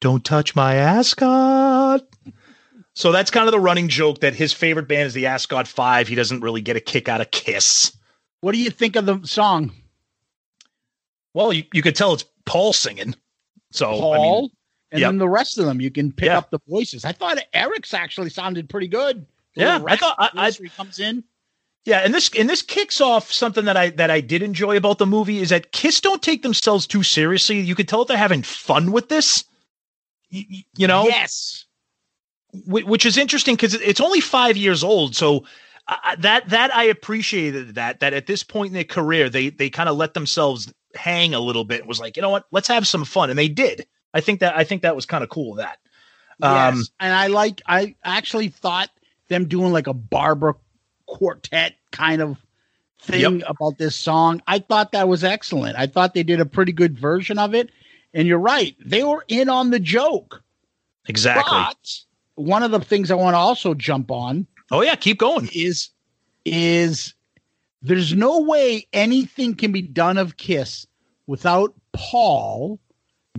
Don't 0.01 0.23
touch 0.23 0.55
my 0.55 0.75
ascot. 0.75 2.03
So 2.95 3.11
that's 3.11 3.31
kind 3.31 3.47
of 3.47 3.51
the 3.51 3.59
running 3.59 3.89
joke 3.89 4.21
that 4.21 4.33
his 4.33 4.53
favorite 4.53 4.87
band 4.87 5.07
is 5.07 5.13
the 5.13 5.27
Ascot 5.27 5.67
Five. 5.67 6.07
He 6.07 6.15
doesn't 6.15 6.41
really 6.41 6.61
get 6.61 6.75
a 6.75 6.79
kick 6.79 7.07
out 7.07 7.21
of 7.21 7.29
Kiss. 7.29 7.95
What 8.41 8.53
do 8.53 8.57
you 8.57 8.71
think 8.71 8.95
of 8.95 9.05
the 9.05 9.21
song? 9.23 9.71
Well, 11.35 11.53
you, 11.53 11.63
you 11.73 11.83
could 11.83 11.95
tell 11.95 12.13
it's 12.13 12.25
Paul 12.47 12.73
singing. 12.73 13.13
So 13.71 13.85
Paul, 13.85 14.13
I 14.13 14.17
mean, 14.17 14.49
and 14.91 15.01
yep. 15.01 15.09
then 15.09 15.17
the 15.17 15.27
rest 15.29 15.57
of 15.57 15.65
them, 15.65 15.81
you 15.81 15.91
can 15.91 16.11
pick 16.11 16.27
Yeah. 16.27 16.37
up 16.37 16.49
the 16.49 16.59
voices. 16.67 17.03
I 17.05 17.11
thought 17.11 17.37
Eric's 17.53 17.93
actually 17.93 18.29
sounded 18.29 18.69
pretty 18.69 18.87
good. 18.87 19.25
The 19.55 19.61
Yeah, 19.61 19.83
I 19.87 19.95
thought- 19.97 20.15
I- 20.17 20.29
I- 20.33 20.45
voice 20.45 20.59
where 20.59 20.65
he 20.69 20.75
comes 20.75 20.99
in. 20.99 21.23
Yeah, 21.85 21.99
and 21.99 22.13
this 22.13 22.29
and 22.37 22.49
this 22.49 22.61
kicks 22.61 22.99
off 22.99 23.31
something 23.31 23.63
that 23.65 23.77
I 23.77 23.91
that 23.91 24.11
I 24.11 24.19
did 24.19 24.41
enjoy 24.43 24.75
about 24.75 24.97
the 24.97 25.05
movie 25.05 25.39
is 25.39 25.49
that 25.49 25.71
Kiss 25.71 26.01
don't 26.01 26.21
take 26.21 26.41
themselves 26.43 26.85
too 26.85 27.01
seriously. 27.01 27.61
You 27.61 27.75
could 27.75 27.87
tell 27.87 28.03
they're 28.03 28.17
having 28.17 28.43
fun 28.43 28.91
with 28.91 29.07
this. 29.07 29.45
Y- 30.31 30.45
y- 30.51 30.65
You 30.75 30.87
know, 30.87 31.05
Yes. 31.07 31.63
Wh- 32.51 32.85
which 32.85 33.05
is 33.05 33.17
interesting 33.17 33.55
because 33.55 33.73
it's 33.75 34.01
only 34.01 34.19
five 34.19 34.57
years 34.57 34.83
old. 34.83 35.15
So 35.15 35.45
uh, 35.87 36.17
that 36.19 36.49
that 36.49 36.75
I 36.75 36.83
appreciated 36.83 37.75
that 37.75 38.01
that 38.01 38.13
at 38.13 38.27
this 38.27 38.43
point 38.43 38.67
in 38.67 38.73
their 38.73 38.83
career 38.83 39.29
they 39.29 39.47
they 39.49 39.69
kind 39.69 39.87
of 39.87 39.95
let 39.95 40.13
themselves 40.13 40.71
hang 40.93 41.33
a 41.33 41.39
little 41.39 41.63
bit. 41.63 41.79
and 41.81 41.87
Was 41.87 42.01
like, 42.01 42.17
you 42.17 42.21
know 42.21 42.29
what, 42.29 42.47
let's 42.51 42.67
have 42.67 42.85
some 42.85 43.05
fun, 43.05 43.29
and 43.29 43.39
they 43.39 43.47
did. 43.47 43.87
I 44.13 44.21
think 44.21 44.39
that 44.39 44.55
I 44.57 44.63
think 44.63 44.81
that 44.81 44.95
was 44.95 45.05
kind 45.05 45.23
of 45.23 45.29
cool. 45.29 45.55
That 45.55 45.79
um, 46.41 46.77
yes. 46.77 46.89
And 46.99 47.13
I 47.13 47.27
like 47.27 47.61
I 47.65 47.95
actually 48.03 48.49
thought 48.49 48.89
them 49.27 49.47
doing 49.47 49.71
like 49.71 49.87
a 49.87 49.93
Barbara 49.93 50.55
quartet 51.05 51.75
kind 51.91 52.21
of 52.21 52.37
thing 52.99 53.43
about 53.47 53.77
this 53.77 53.95
song. 53.95 54.41
I 54.47 54.59
thought 54.59 54.91
that 54.91 55.07
was 55.07 55.23
excellent. 55.23 55.77
I 55.77 55.87
thought 55.87 56.13
they 56.13 56.23
did 56.23 56.39
a 56.39 56.45
pretty 56.45 56.71
good 56.71 56.97
version 56.97 57.39
of 57.39 57.53
it. 57.53 57.69
And 58.13 58.27
you're 58.27 58.39
right, 58.39 58.75
they 58.83 59.03
were 59.03 59.23
in 59.27 59.49
on 59.49 59.69
the 59.69 59.79
joke. 59.79 60.43
exactly. 61.07 61.57
But 61.57 61.99
one 62.35 62.63
of 62.63 62.71
the 62.71 62.79
things 62.79 63.11
I 63.11 63.15
want 63.15 63.33
to 63.33 63.39
also 63.39 63.73
jump 63.73 64.11
on 64.11 64.47
oh 64.71 64.81
yeah, 64.81 64.95
keep 64.95 65.19
going. 65.19 65.49
is 65.53 65.89
is 66.45 67.13
there's 67.81 68.13
no 68.13 68.41
way 68.41 68.87
anything 68.93 69.55
can 69.55 69.71
be 69.71 69.81
done 69.81 70.17
of 70.17 70.37
Kiss 70.37 70.87
without 71.27 71.73
Paul 71.93 72.79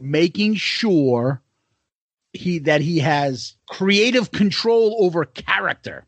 making 0.03 0.55
sure 0.55 1.43
he 2.33 2.59
that 2.61 2.81
he 2.81 2.99
has 2.99 3.55
creative 3.69 4.31
control 4.33 4.97
over 5.01 5.25
character. 5.25 6.05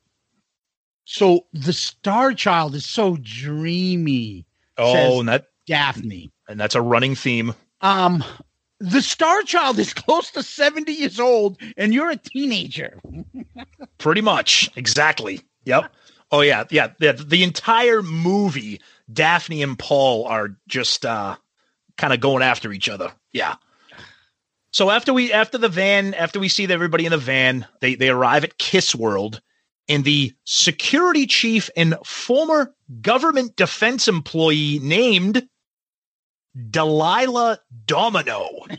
So 1.04 1.46
the 1.52 1.72
Star 1.72 2.32
Child 2.34 2.74
is 2.74 2.84
so 2.84 3.18
dreamy. 3.20 4.46
Oh, 4.78 5.20
and 5.20 5.28
that 5.28 5.46
Daphne. 5.66 6.30
and 6.48 6.58
that's 6.58 6.74
a 6.74 6.82
running 6.82 7.14
theme. 7.14 7.54
Um, 7.80 8.22
the 8.78 9.02
Star 9.02 9.42
Child 9.42 9.78
is 9.78 9.92
close 9.92 10.30
to 10.32 10.42
70 10.42 10.92
years 10.92 11.20
old, 11.20 11.58
and 11.76 11.92
you're 11.92 12.10
a 12.10 12.16
teenager. 12.16 12.98
Pretty 13.98 14.20
much. 14.20 14.70
Exactly. 14.76 15.40
Yep. 15.64 15.92
Oh 16.32 16.40
yeah, 16.42 16.64
yeah. 16.70 16.92
The, 16.98 17.12
the 17.12 17.42
entire 17.42 18.02
movie, 18.02 18.80
Daphne 19.12 19.62
and 19.62 19.78
Paul 19.78 20.26
are 20.26 20.56
just 20.68 21.04
uh 21.04 21.36
kind 21.96 22.12
of 22.12 22.20
going 22.20 22.42
after 22.42 22.72
each 22.72 22.88
other. 22.88 23.12
Yeah. 23.32 23.56
So 24.72 24.90
after 24.90 25.12
we 25.12 25.32
after 25.32 25.58
the 25.58 25.68
van, 25.68 26.14
after 26.14 26.38
we 26.38 26.48
see 26.48 26.70
everybody 26.70 27.06
in 27.06 27.12
the 27.12 27.18
van, 27.18 27.66
they 27.80 27.94
they 27.94 28.08
arrive 28.08 28.44
at 28.44 28.58
Kiss 28.58 28.94
World, 28.94 29.40
and 29.88 30.04
the 30.04 30.32
security 30.44 31.26
chief 31.26 31.70
and 31.76 31.96
former 32.04 32.74
government 33.00 33.56
defense 33.56 34.06
employee 34.06 34.78
named 34.80 35.48
Delilah 36.70 37.60
Domino. 37.86 38.48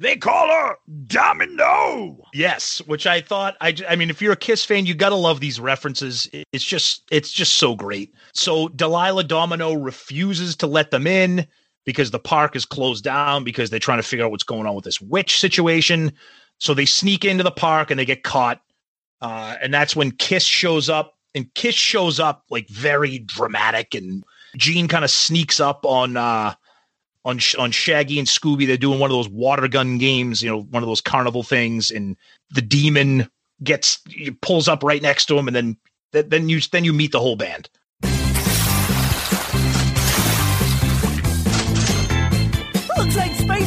They 0.00 0.16
call 0.16 0.46
her 0.46 0.76
Domino. 1.08 2.22
Yes, 2.32 2.78
which 2.86 3.04
I 3.04 3.20
thought 3.20 3.56
I 3.60 3.74
I 3.88 3.96
mean 3.96 4.10
if 4.10 4.22
you're 4.22 4.32
a 4.32 4.36
Kiss 4.36 4.64
fan 4.64 4.86
you 4.86 4.94
got 4.94 5.08
to 5.08 5.16
love 5.16 5.40
these 5.40 5.58
references. 5.58 6.30
It's 6.52 6.64
just 6.64 7.02
it's 7.10 7.32
just 7.32 7.54
so 7.54 7.74
great. 7.74 8.14
So 8.32 8.68
Delilah 8.68 9.24
Domino 9.24 9.72
refuses 9.74 10.54
to 10.56 10.68
let 10.68 10.92
them 10.92 11.08
in 11.08 11.48
because 11.88 12.10
the 12.10 12.18
park 12.18 12.54
is 12.54 12.66
closed 12.66 13.02
down 13.02 13.44
because 13.44 13.70
they're 13.70 13.78
trying 13.78 13.98
to 13.98 14.02
figure 14.02 14.22
out 14.22 14.30
what's 14.30 14.44
going 14.44 14.66
on 14.66 14.74
with 14.74 14.84
this 14.84 15.00
witch 15.00 15.40
situation. 15.40 16.12
So 16.58 16.74
they 16.74 16.84
sneak 16.84 17.24
into 17.24 17.42
the 17.42 17.50
park 17.50 17.90
and 17.90 17.98
they 17.98 18.04
get 18.04 18.24
caught. 18.24 18.60
Uh, 19.22 19.56
and 19.62 19.72
that's 19.72 19.96
when 19.96 20.10
Kiss 20.10 20.44
shows 20.44 20.90
up 20.90 21.14
and 21.34 21.46
Kiss 21.54 21.74
shows 21.74 22.20
up 22.20 22.44
like 22.50 22.68
very 22.68 23.20
dramatic 23.20 23.94
and 23.94 24.22
Gene 24.54 24.86
kind 24.86 25.02
of 25.02 25.10
sneaks 25.10 25.60
up 25.60 25.86
on 25.86 26.18
uh 26.18 26.52
on 27.24 27.40
on 27.58 27.70
Shaggy 27.70 28.18
and 28.18 28.28
Scooby. 28.28 28.66
They're 28.66 28.76
doing 28.76 29.00
one 29.00 29.10
of 29.10 29.16
those 29.16 29.30
water 29.30 29.66
gun 29.66 29.96
games, 29.96 30.42
you 30.42 30.50
know, 30.50 30.64
one 30.64 30.82
of 30.82 30.88
those 30.90 31.00
carnival 31.00 31.42
things, 31.42 31.90
and 31.90 32.18
the 32.50 32.60
demon 32.60 33.30
gets 33.62 33.98
pulls 34.42 34.68
up 34.68 34.82
right 34.82 35.00
next 35.00 35.24
to 35.26 35.38
him, 35.38 35.46
and 35.48 35.56
then 35.56 35.76
th- 36.12 36.26
then 36.28 36.50
you 36.50 36.60
then 36.70 36.84
you 36.84 36.92
meet 36.92 37.12
the 37.12 37.20
whole 37.20 37.36
band. 37.36 37.70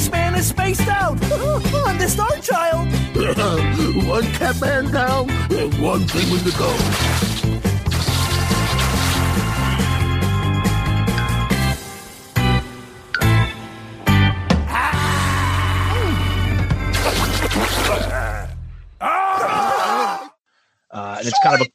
Spaceman 0.02 0.36
is 0.36 0.48
spaced 0.48 0.88
out 0.88 1.12
on 1.32 1.98
the 1.98 2.08
Star 2.08 2.32
Child. 2.40 2.88
one 4.08 4.24
Catman 4.34 4.92
down 4.92 5.30
and 5.30 5.82
one 5.82 6.08
Penguin 6.08 6.44
to 6.44 6.58
go. 6.58 6.76
uh, 20.94 21.16
and 21.20 21.28
it's 21.28 21.40
kind 21.44 21.62
of 21.62 21.62
a 21.62 21.72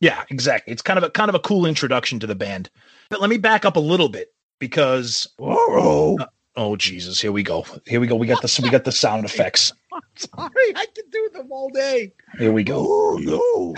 yeah, 0.00 0.24
exactly. 0.30 0.72
It's 0.72 0.82
kind 0.82 0.98
of 0.98 1.04
a 1.04 1.10
kind 1.10 1.28
of 1.28 1.34
a 1.34 1.40
cool 1.40 1.64
introduction 1.64 2.20
to 2.20 2.26
the 2.26 2.34
band. 2.34 2.68
But 3.08 3.20
let 3.20 3.30
me 3.30 3.38
back 3.38 3.64
up 3.64 3.76
a 3.76 3.80
little 3.80 4.08
bit 4.08 4.28
because 4.58 5.26
uh, 5.40 6.26
oh 6.56 6.76
Jesus, 6.76 7.20
here 7.20 7.32
we 7.32 7.42
go. 7.42 7.64
Here 7.86 8.00
we 8.00 8.06
go. 8.06 8.16
We 8.16 8.26
got 8.26 8.42
the 8.42 8.60
we 8.62 8.70
got 8.70 8.84
the 8.84 8.92
sound 8.92 9.24
effects. 9.24 9.72
Sorry, 10.16 10.76
I 10.76 10.86
can 10.94 11.04
do 11.10 11.30
them 11.32 11.50
all 11.50 11.68
day. 11.70 12.12
Here 12.38 12.52
we 12.52 12.64
go. 12.64 12.86
Oh 12.88 13.18
no. 13.18 13.74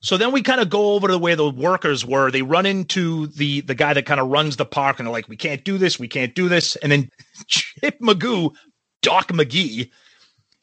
So 0.00 0.18
then 0.18 0.32
we 0.32 0.42
kind 0.42 0.60
of 0.60 0.68
go 0.68 0.92
over 0.92 1.08
to 1.08 1.16
where 1.16 1.34
the 1.34 1.48
workers 1.48 2.04
were. 2.04 2.30
They 2.30 2.42
run 2.42 2.66
into 2.66 3.26
the 3.28 3.62
the 3.62 3.74
guy 3.74 3.94
that 3.94 4.06
kind 4.06 4.20
of 4.20 4.28
runs 4.28 4.56
the 4.56 4.66
park, 4.66 4.98
and 4.98 5.06
they're 5.06 5.12
like, 5.12 5.28
"We 5.28 5.36
can't 5.36 5.64
do 5.64 5.78
this. 5.78 5.98
We 5.98 6.08
can't 6.08 6.34
do 6.34 6.48
this." 6.48 6.76
And 6.76 6.92
then 6.92 7.10
Chip 7.46 7.98
Magoo, 8.00 8.54
Doc 9.00 9.28
McGhee, 9.28 9.90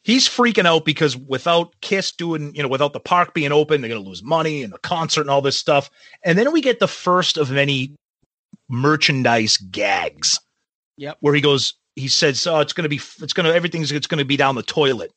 he's 0.02 0.28
freaking 0.28 0.66
out 0.66 0.84
because 0.84 1.16
without 1.16 1.74
Kiss 1.80 2.12
doing, 2.12 2.54
you 2.54 2.62
know, 2.62 2.68
without 2.68 2.92
the 2.92 3.00
park 3.00 3.34
being 3.34 3.52
open, 3.52 3.80
they're 3.80 3.90
going 3.90 4.02
to 4.02 4.08
lose 4.08 4.22
money 4.22 4.62
and 4.62 4.72
the 4.72 4.78
concert 4.78 5.22
and 5.22 5.30
all 5.30 5.42
this 5.42 5.58
stuff. 5.58 5.90
And 6.24 6.38
then 6.38 6.52
we 6.52 6.60
get 6.60 6.78
the 6.78 6.88
first 6.88 7.36
of 7.36 7.50
many 7.50 7.96
merchandise 8.68 9.56
gags. 9.56 10.38
Yep. 10.96 11.18
Where 11.20 11.34
he 11.34 11.40
goes, 11.40 11.74
he 11.96 12.08
says, 12.08 12.46
"Oh, 12.46 12.60
it's 12.60 12.72
going 12.72 12.84
to 12.84 12.88
be, 12.88 13.00
it's 13.20 13.32
going 13.32 13.46
to, 13.46 13.54
everything's, 13.54 13.92
it's 13.92 14.06
going 14.06 14.18
to 14.18 14.24
be 14.24 14.36
down 14.36 14.54
the 14.54 14.62
toilet, 14.62 15.12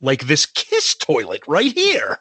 like 0.00 0.26
this 0.26 0.46
Kiss 0.46 0.94
toilet 0.94 1.42
right 1.46 1.72
here." 1.72 2.18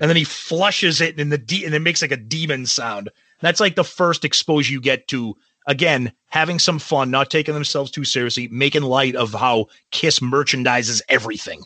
And 0.00 0.02
then 0.02 0.16
he 0.16 0.24
flushes 0.24 1.00
it, 1.00 1.18
and 1.18 1.32
the 1.32 1.38
de- 1.38 1.64
and 1.64 1.74
it 1.74 1.80
makes 1.80 2.02
like 2.02 2.12
a 2.12 2.16
demon 2.16 2.66
sound. 2.66 3.10
That's 3.40 3.60
like 3.60 3.74
the 3.76 3.84
first 3.84 4.24
exposure 4.24 4.72
you 4.72 4.80
get 4.80 5.08
to 5.08 5.36
again 5.66 6.12
having 6.26 6.58
some 6.58 6.78
fun, 6.78 7.10
not 7.10 7.30
taking 7.30 7.54
themselves 7.54 7.90
too 7.90 8.04
seriously, 8.04 8.48
making 8.48 8.82
light 8.82 9.16
of 9.16 9.32
how 9.32 9.66
Kiss 9.90 10.18
merchandises 10.18 11.00
everything. 11.08 11.62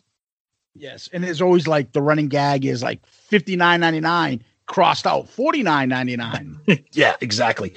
Yes, 0.74 1.09
and 1.12 1.24
there's 1.24 1.42
always 1.42 1.66
like 1.66 1.92
the 1.92 2.03
running 2.03 2.28
gag 2.28 2.64
is 2.64 2.82
like 2.82 3.05
fifty 3.07 3.57
nine 3.57 3.80
ninety 3.80 4.00
nine 4.00 4.44
crossed 4.66 5.07
out 5.07 5.28
forty 5.28 5.62
nine 5.62 5.88
ninety 5.88 6.16
nine. 6.16 6.59
yeah, 6.92 7.16
exactly. 7.20 7.74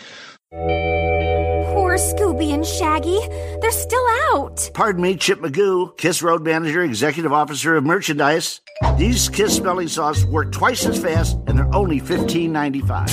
Poor 1.96 2.04
Scooby 2.14 2.54
and 2.54 2.66
Shaggy. 2.66 3.18
They're 3.62 3.72
still 3.72 4.06
out. 4.34 4.70
Pardon 4.74 5.02
me, 5.02 5.16
Chip 5.16 5.39
Magoo, 5.39 5.98
Kiss 5.98 6.22
Road 6.22 6.43
Manager, 6.43 6.84
Executive 6.84 7.32
Officer 7.32 7.78
of 7.78 7.86
Merchandise. 7.86 8.60
These 8.98 9.30
Kiss 9.30 9.56
smelling 9.56 9.88
salts 9.88 10.26
work 10.26 10.52
twice 10.52 10.86
as 10.86 11.02
fast, 11.02 11.38
and 11.48 11.58
they're 11.58 11.74
only 11.74 12.00
fifteen 12.00 12.52
ninety 12.52 12.82
five. 12.82 13.08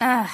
Ugh. 0.00 0.28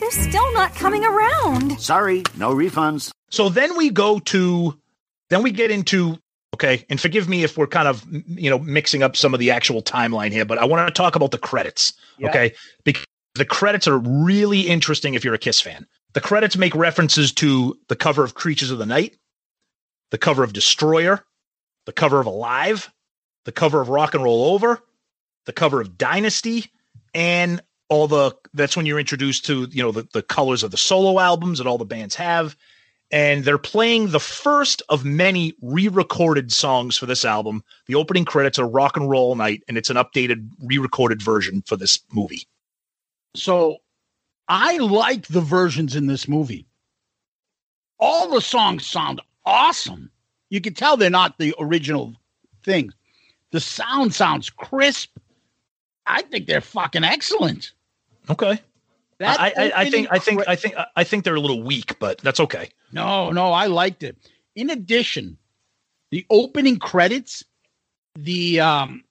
They're 0.00 0.10
still 0.10 0.52
not 0.54 0.74
coming 0.74 1.04
around. 1.04 1.80
Sorry, 1.80 2.24
no 2.36 2.52
refunds. 2.52 3.12
So 3.30 3.48
then 3.48 3.76
we 3.76 3.90
go 3.90 4.18
to, 4.18 4.76
then 5.34 5.42
we 5.42 5.50
get 5.50 5.70
into, 5.70 6.16
okay, 6.54 6.86
and 6.88 7.00
forgive 7.00 7.28
me 7.28 7.42
if 7.42 7.58
we're 7.58 7.66
kind 7.66 7.88
of, 7.88 8.04
you 8.28 8.48
know, 8.48 8.58
mixing 8.58 9.02
up 9.02 9.16
some 9.16 9.34
of 9.34 9.40
the 9.40 9.50
actual 9.50 9.82
timeline 9.82 10.30
here, 10.30 10.44
but 10.44 10.58
I 10.58 10.64
want 10.64 10.86
to 10.86 10.94
talk 10.94 11.16
about 11.16 11.32
the 11.32 11.38
credits, 11.38 11.92
Yeah. 12.18 12.28
okay? 12.28 12.54
Because 12.84 13.04
the 13.34 13.44
credits 13.44 13.88
are 13.88 13.98
really 13.98 14.60
interesting 14.60 15.14
if 15.14 15.24
you're 15.24 15.34
a 15.34 15.38
Kiss 15.38 15.60
fan. 15.60 15.86
The 16.12 16.20
credits 16.20 16.56
make 16.56 16.74
references 16.76 17.32
to 17.34 17.76
the 17.88 17.96
cover 17.96 18.22
of 18.22 18.34
Creatures 18.34 18.70
of 18.70 18.78
the 18.78 18.86
Night, 18.86 19.16
the 20.12 20.18
cover 20.18 20.44
of 20.44 20.52
Destroyer, 20.52 21.24
the 21.86 21.92
cover 21.92 22.20
of 22.20 22.26
Alive, 22.26 22.90
the 23.44 23.52
cover 23.52 23.80
of 23.80 23.88
Rock 23.88 24.14
and 24.14 24.22
Roll 24.22 24.54
Over, 24.54 24.80
the 25.46 25.52
cover 25.52 25.80
of 25.80 25.98
Dynasty, 25.98 26.70
and 27.12 27.60
all 27.88 28.06
the 28.06 28.36
that's 28.54 28.76
when 28.76 28.86
you're 28.86 29.00
introduced 29.00 29.44
to 29.46 29.64
you 29.70 29.82
know 29.82 29.92
the, 29.92 30.08
the 30.12 30.22
colors 30.22 30.62
of 30.62 30.70
the 30.70 30.76
solo 30.76 31.18
albums 31.20 31.58
that 31.58 31.66
all 31.66 31.76
the 31.76 31.84
bands 31.84 32.14
have 32.14 32.56
and 33.14 33.44
they're 33.44 33.58
playing 33.58 34.10
the 34.10 34.18
first 34.18 34.82
of 34.88 35.04
many 35.04 35.54
re-recorded 35.62 36.52
songs 36.52 36.96
for 36.96 37.06
this 37.06 37.24
album 37.24 37.62
the 37.86 37.94
opening 37.94 38.24
credits 38.24 38.58
are 38.58 38.68
rock 38.68 38.96
and 38.96 39.08
roll 39.08 39.34
night 39.36 39.62
and 39.68 39.78
it's 39.78 39.88
an 39.90 39.96
updated 39.96 40.48
re-recorded 40.64 41.22
version 41.22 41.62
for 41.62 41.76
this 41.76 42.00
movie 42.12 42.46
So 43.34 43.78
I 44.48 44.78
like 44.78 45.28
the 45.28 45.40
versions 45.40 45.96
in 45.96 46.06
this 46.06 46.28
movie. 46.28 46.66
All 47.98 48.28
the 48.28 48.40
songs 48.40 48.86
sound 48.86 49.20
awesome. 49.46 50.10
You 50.50 50.60
can 50.60 50.74
tell 50.74 50.96
they're 50.96 51.10
not 51.10 51.38
the 51.38 51.54
original 51.58 52.14
thing. 52.62 52.90
The 53.52 53.60
sound 53.60 54.14
sounds 54.14 54.50
crisp. 54.50 55.16
I 56.06 56.22
think 56.22 56.46
they're 56.46 56.60
fucking 56.60 57.04
excellent. 57.04 57.72
okay 58.28 58.60
That 59.18 59.40
I, 59.40 59.52
I, 59.56 59.72
I 59.82 59.90
think 59.90 60.08
i 60.10 60.18
think 60.18 60.42
i 60.48 60.56
think 60.56 60.74
i 60.96 61.04
think 61.04 61.24
they're 61.24 61.36
a 61.36 61.40
little 61.40 61.62
weak 61.62 61.98
but 62.00 62.18
that's 62.18 62.40
okay 62.40 62.70
No, 62.92 63.30
no, 63.30 63.52
I 63.52 63.66
liked 63.66 64.02
it. 64.02 64.16
In 64.56 64.70
addition, 64.70 65.36
the 66.10 66.24
opening 66.30 66.78
credits, 66.78 67.44
the 68.16 68.60
um 68.60 69.04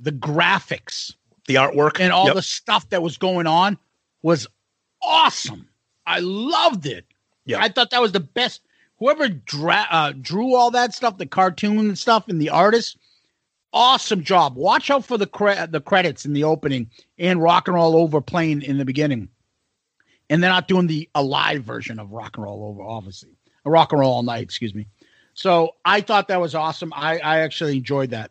the 0.00 0.12
graphics, 0.12 1.14
the 1.46 1.54
artwork 1.56 2.00
and 2.00 2.12
all 2.12 2.26
Yep. 2.26 2.34
the 2.34 2.42
stuff 2.42 2.88
that 2.90 3.02
was 3.02 3.16
going 3.18 3.46
on 3.46 3.78
was 4.22 4.46
awesome. 5.02 5.68
I 6.06 6.18
loved 6.20 6.86
it. 6.86 7.06
Yeah. 7.46 7.60
I 7.62 7.68
thought 7.68 7.90
that 7.90 8.00
was 8.02 8.12
the 8.12 8.20
best. 8.20 8.62
Whoever 8.98 9.28
dra- 9.28 9.86
uh, 9.90 10.12
drew 10.20 10.54
all 10.54 10.70
that 10.72 10.94
stuff, 10.94 11.18
the 11.18 11.26
cartoon 11.26 11.78
and 11.78 11.98
stuff, 11.98 12.28
and 12.28 12.40
the 12.40 12.50
artist, 12.50 12.96
awesome 13.72 14.22
job. 14.22 14.56
Watch 14.56 14.90
out 14.90 15.04
for 15.04 15.16
the 15.18 15.26
cre- 15.26 15.66
the 15.68 15.80
credits 15.80 16.24
in 16.26 16.32
the 16.34 16.44
opening 16.44 16.90
and 17.18 17.42
rock 17.42 17.66
and 17.68 17.74
roll 17.74 17.96
over 17.96 18.20
playing 18.20 18.62
in 18.62 18.78
the 18.78 18.84
beginning. 18.84 19.28
And 20.32 20.42
they're 20.42 20.50
not 20.50 20.66
doing 20.66 20.86
the 20.86 21.10
alive 21.14 21.62
version 21.62 21.98
of 21.98 22.10
rock 22.10 22.38
and 22.38 22.44
roll 22.44 22.64
over, 22.64 22.82
obviously. 22.82 23.36
A 23.66 23.70
rock 23.70 23.92
and 23.92 24.00
roll 24.00 24.14
all 24.14 24.22
night, 24.22 24.42
excuse 24.42 24.74
me. 24.74 24.86
So 25.34 25.72
I 25.84 26.00
thought 26.00 26.28
that 26.28 26.40
was 26.40 26.54
awesome. 26.54 26.90
I, 26.96 27.18
I 27.18 27.40
actually 27.40 27.76
enjoyed 27.76 28.10
that. 28.10 28.30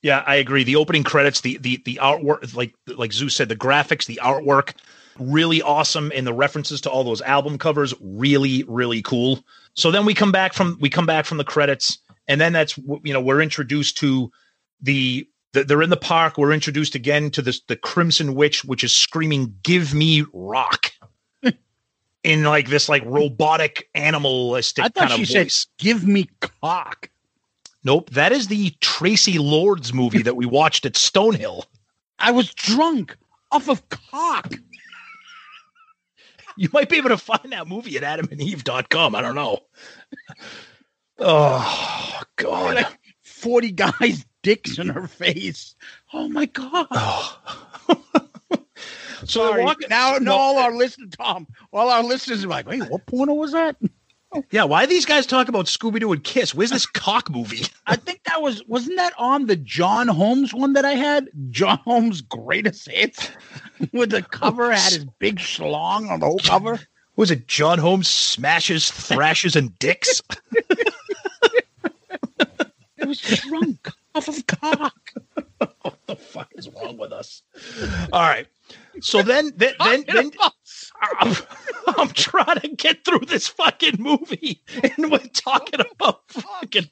Yeah, 0.00 0.24
I 0.26 0.36
agree. 0.36 0.64
The 0.64 0.76
opening 0.76 1.04
credits, 1.04 1.42
the 1.42 1.58
the 1.58 1.82
the 1.84 2.00
artwork, 2.02 2.56
like 2.56 2.74
like 2.86 3.12
Zeus 3.12 3.36
said, 3.36 3.50
the 3.50 3.56
graphics, 3.56 4.06
the 4.06 4.20
artwork, 4.22 4.72
really 5.18 5.60
awesome, 5.60 6.10
and 6.14 6.26
the 6.26 6.32
references 6.32 6.80
to 6.80 6.90
all 6.90 7.04
those 7.04 7.20
album 7.20 7.58
covers, 7.58 7.92
really 8.00 8.64
really 8.64 9.02
cool. 9.02 9.44
So 9.74 9.90
then 9.90 10.06
we 10.06 10.14
come 10.14 10.32
back 10.32 10.54
from 10.54 10.78
we 10.80 10.88
come 10.88 11.06
back 11.06 11.26
from 11.26 11.36
the 11.36 11.44
credits, 11.44 11.98
and 12.26 12.40
then 12.40 12.54
that's 12.54 12.78
you 12.78 13.12
know 13.12 13.20
we're 13.20 13.42
introduced 13.42 13.98
to 13.98 14.32
the, 14.80 15.28
the 15.52 15.62
they're 15.64 15.82
in 15.82 15.90
the 15.90 15.96
park. 15.98 16.38
We're 16.38 16.52
introduced 16.52 16.94
again 16.94 17.30
to 17.32 17.42
this 17.42 17.60
the 17.68 17.76
Crimson 17.76 18.34
Witch, 18.34 18.64
which 18.64 18.82
is 18.82 18.96
screaming, 18.96 19.54
"Give 19.62 19.92
me 19.92 20.24
rock." 20.32 20.90
In 22.24 22.44
like 22.44 22.68
this 22.68 22.88
like 22.88 23.04
robotic 23.04 23.88
animalistic 23.94 24.84
I 24.84 24.88
thought 24.88 25.08
kind 25.08 25.16
she 25.16 25.22
of 25.22 25.28
said, 25.28 25.46
voice. 25.46 25.66
"Give 25.78 26.06
me 26.06 26.28
cock." 26.40 27.10
Nope, 27.84 28.10
that 28.10 28.30
is 28.30 28.46
the 28.46 28.70
Traci 28.80 29.40
Lords 29.40 29.92
movie 29.92 30.22
that 30.22 30.36
we 30.36 30.46
watched 30.46 30.86
at 30.86 30.92
Stonehill. 30.92 31.64
I 32.20 32.30
was 32.30 32.54
drunk 32.54 33.16
off 33.50 33.68
of 33.68 33.88
cock. 33.88 34.54
You 36.56 36.68
might 36.72 36.88
be 36.88 36.96
able 36.98 37.08
to 37.08 37.18
find 37.18 37.50
that 37.52 37.66
movie 37.66 37.96
at 37.96 38.02
adamandeve.com. 38.04 39.14
I 39.16 39.22
don't 39.22 39.34
know. 39.34 39.58
Oh, 41.18 42.20
God. 42.36 42.76
Like 42.76 42.98
40 43.22 43.72
guys' 43.72 44.24
dicks 44.42 44.78
in 44.78 44.88
her 44.88 45.08
face. 45.08 45.74
Oh 46.12 46.28
my 46.28 46.46
god. 46.46 46.86
So 47.86 48.28
Sorry. 49.24 49.64
walk- 49.64 49.88
now, 49.88 50.12
no. 50.12 50.18
now 50.18 50.32
all 50.36 50.58
our 50.58 50.72
listeners, 50.74 51.10
Tom, 51.18 51.46
all 51.72 51.88
our 51.90 52.02
listeners 52.02 52.44
are 52.44 52.48
like, 52.48 52.66
wait, 52.66 52.82
what 52.88 53.06
porno 53.06 53.34
was 53.34 53.52
that? 53.52 53.76
Yeah, 54.50 54.64
why 54.64 54.86
these 54.86 55.04
guys 55.04 55.26
talk 55.26 55.48
about 55.48 55.66
Scooby 55.66 56.00
Doo 56.00 56.12
and 56.12 56.24
Kiss? 56.24 56.54
Where's 56.54 56.70
this 56.70 56.86
cock 56.86 57.28
movie? 57.30 57.66
I 57.86 57.96
think 57.96 58.22
that 58.24 58.40
was 58.40 58.62
wasn't 58.66 58.96
that 58.96 59.12
on 59.18 59.44
the 59.46 59.56
John 59.56 60.08
Holmes 60.08 60.54
one 60.54 60.72
that 60.72 60.86
I 60.86 60.92
had? 60.92 61.28
John 61.50 61.78
Holmes 61.84 62.22
greatest 62.22 62.90
hits, 62.90 63.28
with 63.92 64.10
the 64.10 64.22
cover 64.22 64.72
had 64.72 64.92
his 64.92 65.04
big 65.18 65.36
schlong 65.36 66.08
on 66.10 66.20
the 66.20 66.26
whole 66.26 66.38
cover. 66.38 66.80
Was 67.16 67.30
it 67.30 67.46
John 67.46 67.78
Holmes 67.78 68.08
smashes, 68.08 68.90
thrashes, 68.90 69.54
and 69.54 69.78
dicks? 69.78 70.22
It 72.96 73.06
was 73.06 73.20
drunk 73.20 73.90
off 74.14 74.28
of 74.28 74.46
cock. 74.46 75.12
what 75.82 75.98
the 76.06 76.16
fuck 76.16 76.48
is 76.54 76.70
wrong 76.70 76.96
with 76.96 77.12
us? 77.12 77.42
All 78.14 78.22
right. 78.22 78.46
So 79.00 79.22
then, 79.22 79.52
then, 79.56 79.74
then, 79.78 80.04
then 80.06 80.30
I'm, 81.00 81.34
I'm 81.98 82.08
trying 82.10 82.60
to 82.60 82.68
get 82.68 83.04
through 83.04 83.26
this 83.26 83.48
fucking 83.48 83.96
movie, 83.98 84.62
and 84.82 85.10
we're 85.10 85.18
talking 85.32 85.80
about 85.80 86.20
fucking. 86.28 86.90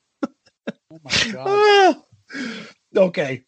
Oh 0.92 0.98
my 1.04 1.32
god. 1.32 1.96
Okay. 2.96 3.44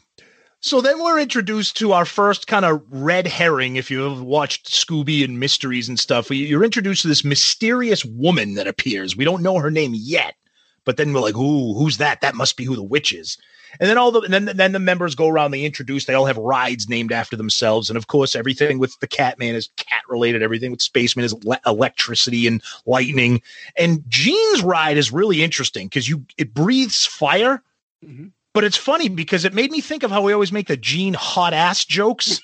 So 0.61 0.80
then 0.80 1.03
we're 1.03 1.18
introduced 1.18 1.76
to 1.78 1.92
our 1.92 2.05
first 2.05 2.46
kind 2.46 2.64
of 2.64 2.80
red 2.90 3.26
herring. 3.26 3.74
If 3.74 3.90
you've 3.90 4.22
watched 4.22 4.70
Scooby 4.70 5.24
and 5.24 5.40
mysteries 5.40 5.88
and 5.88 5.98
stuff, 5.98 6.30
we- 6.30 6.46
you're 6.46 6.62
introduced 6.64 7.03
to 7.03 7.09
this 7.09 7.24
mysterious 7.24 8.05
woman 8.05 8.55
that 8.55 8.68
appears. 8.68 9.16
We 9.16 9.24
don't 9.24 9.42
know 9.42 9.59
her 9.59 9.70
name 9.72 9.92
yet, 9.96 10.36
but 10.84 10.96
then 10.96 11.12
we're 11.12 11.20
like, 11.20 11.36
"Ooh, 11.36 11.74
who's 11.74 11.98
that? 11.98 12.20
That 12.20 12.36
must 12.36 12.57
be 12.57 12.64
who 12.64 12.76
the 12.76 12.82
witch 12.84 13.12
is." 13.12 13.36
And 13.81 13.89
then 13.89 13.99
all 13.99 14.11
the 14.11 14.20
and 14.20 14.33
then 14.33 14.57
then 14.57 14.73
the 14.73 14.79
members 14.79 15.14
go 15.14 15.29
around. 15.29 15.51
They 15.51 15.64
introduce. 15.64 16.05
They 16.05 16.14
all 16.14 16.27
have 16.27 16.37
rides 16.37 16.89
named 16.89 17.12
after 17.12 17.37
themselves, 17.37 17.91
and 17.91 17.97
of 17.97 18.07
course, 18.07 18.37
everything 18.37 18.79
with 18.79 18.99
the 19.01 19.07
Catman 19.07 19.55
is 19.55 19.70
cat 19.77 20.03
related. 20.09 20.43
Everything 20.43 20.70
with 20.70 20.83
Spaceman 20.83 21.25
is 21.25 21.33
le- 21.45 21.61
electricity 21.66 22.47
and 22.47 22.62
lightning. 22.87 23.43
And 23.77 24.05
Gene's 24.09 24.62
ride 24.62 24.97
is 24.97 25.12
really 25.12 25.43
interesting 25.43 25.87
because 25.89 26.09
you 26.09 26.25
it 26.37 26.55
breathes 26.55 27.07
fire. 27.07 27.62
Mm-hmm. 28.05 28.29
But 28.55 28.64
it's 28.64 28.77
funny 28.77 29.09
because 29.09 29.47
it 29.47 29.55
made 29.55 29.70
me 29.70 29.81
think 29.81 30.03
of 30.03 30.11
how 30.11 30.20
we 30.20 30.33
always 30.35 30.53
make 30.53 30.68
the 30.68 30.77
Gene 30.77 31.14
hot 31.14 31.55
ass 31.55 31.87
jokes. 31.87 32.41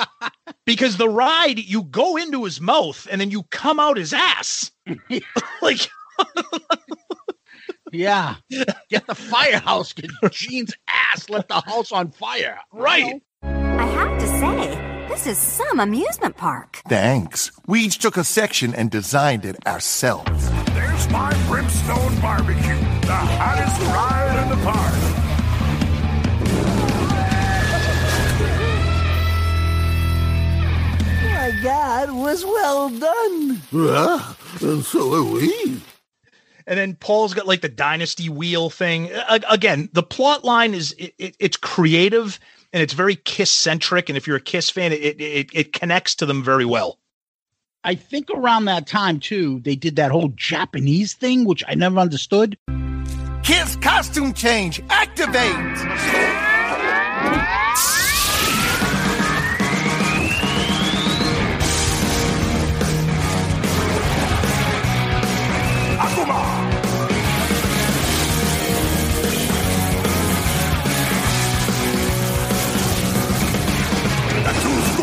because 0.64 0.96
the 0.96 1.08
ride, 1.08 1.58
you 1.58 1.82
go 1.82 2.16
into 2.16 2.44
his 2.44 2.60
mouth 2.60 3.06
and 3.10 3.20
then 3.20 3.30
you 3.30 3.42
come 3.44 3.78
out 3.78 3.98
his 3.98 4.14
ass. 4.14 4.70
like, 5.62 5.90
Yeah. 7.92 8.36
Get 8.88 9.06
the 9.06 9.14
firehouse. 9.14 9.92
Get 9.92 10.10
Gene's 10.30 10.74
ass. 10.88 11.28
Let 11.28 11.48
the 11.48 11.60
house 11.60 11.92
on 11.92 12.10
fire. 12.10 12.58
Right. 12.72 13.22
I 13.42 13.84
have 13.84 14.18
to 14.18 14.26
say, 14.26 15.06
this 15.08 15.26
is 15.26 15.36
some 15.38 15.78
amusement 15.78 16.36
park. 16.36 16.80
Thanks. 16.88 17.52
We 17.66 17.82
each 17.82 17.98
took 17.98 18.16
a 18.16 18.24
section 18.24 18.74
and 18.74 18.90
designed 18.90 19.44
it 19.44 19.64
ourselves. 19.66 20.50
There's 20.72 21.08
my 21.10 21.32
Brimstone 21.46 22.18
Barbecue, 22.20 22.80
the 23.02 23.14
hottest 23.14 23.80
ride 23.82 24.42
in 24.42 24.48
the 24.48 24.56
park. 24.64 24.94
My 31.30 31.60
God, 31.62 32.12
was 32.12 32.44
well 32.44 32.88
done. 32.88 33.60
Yeah, 33.72 34.34
and 34.62 34.84
so 34.84 35.14
are 35.14 35.24
we. 35.24 35.82
And 36.66 36.78
then 36.78 36.94
Paul's 36.94 37.34
got 37.34 37.46
like 37.46 37.60
the 37.60 37.68
dynasty 37.68 38.28
wheel 38.28 38.70
thing. 38.70 39.10
A- 39.10 39.40
again, 39.48 39.88
the 39.92 40.02
plot 40.02 40.44
line 40.44 40.74
is 40.74 40.92
it, 40.98 41.14
it, 41.18 41.36
it's 41.38 41.56
creative 41.56 42.38
and 42.72 42.82
it's 42.82 42.92
very 42.92 43.16
Kiss 43.16 43.50
centric. 43.50 44.08
And 44.08 44.16
if 44.16 44.26
you're 44.26 44.36
a 44.36 44.40
Kiss 44.40 44.70
fan, 44.70 44.92
it, 44.92 45.20
it 45.20 45.50
it 45.52 45.72
connects 45.72 46.14
to 46.16 46.26
them 46.26 46.42
very 46.42 46.64
well. 46.64 46.98
I 47.84 47.94
think 47.96 48.30
around 48.30 48.66
that 48.66 48.86
time 48.86 49.18
too, 49.18 49.60
they 49.60 49.74
did 49.74 49.96
that 49.96 50.10
whole 50.10 50.32
Japanese 50.36 51.14
thing, 51.14 51.44
which 51.44 51.64
I 51.66 51.74
never 51.74 51.98
understood. 51.98 52.56
Kiss 53.42 53.76
costume 53.76 54.32
change. 54.32 54.80
Activate. 54.88 55.78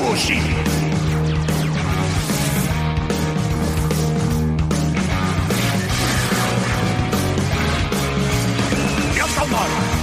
Natsuskoshi! 0.10 0.40
Yakamara! 9.18 10.00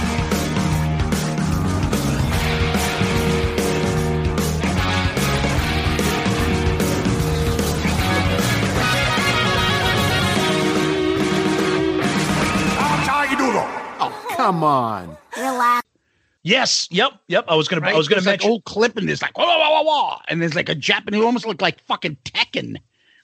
Oh, 13.99 14.33
come 14.35 14.63
on. 14.63 15.17
Relax. 15.35 15.86
Yes. 16.47 16.87
Yep. 16.91 17.11
Yep. 17.27 17.45
I 17.47 17.55
was 17.55 17.67
gonna. 17.67 17.85
I 17.87 17.93
was 17.93 18.07
gonna 18.07 18.21
There's 18.21 18.25
mention. 18.25 18.51
old 18.51 18.65
clip 18.65 18.97
in 18.97 19.05
this, 19.05 19.21
like 19.21 19.37
whoa, 19.37 19.45
whoa, 19.45 19.81
whoa, 19.81 19.83
whoa, 19.83 20.17
and 20.27 20.41
there's 20.41 20.55
like 20.55 20.69
a 20.69 20.75
Japanese, 20.75 21.21
it 21.21 21.25
almost 21.25 21.45
looked 21.45 21.61
like 21.61 21.79
fucking 21.81 22.17
Tekken. 22.23 22.77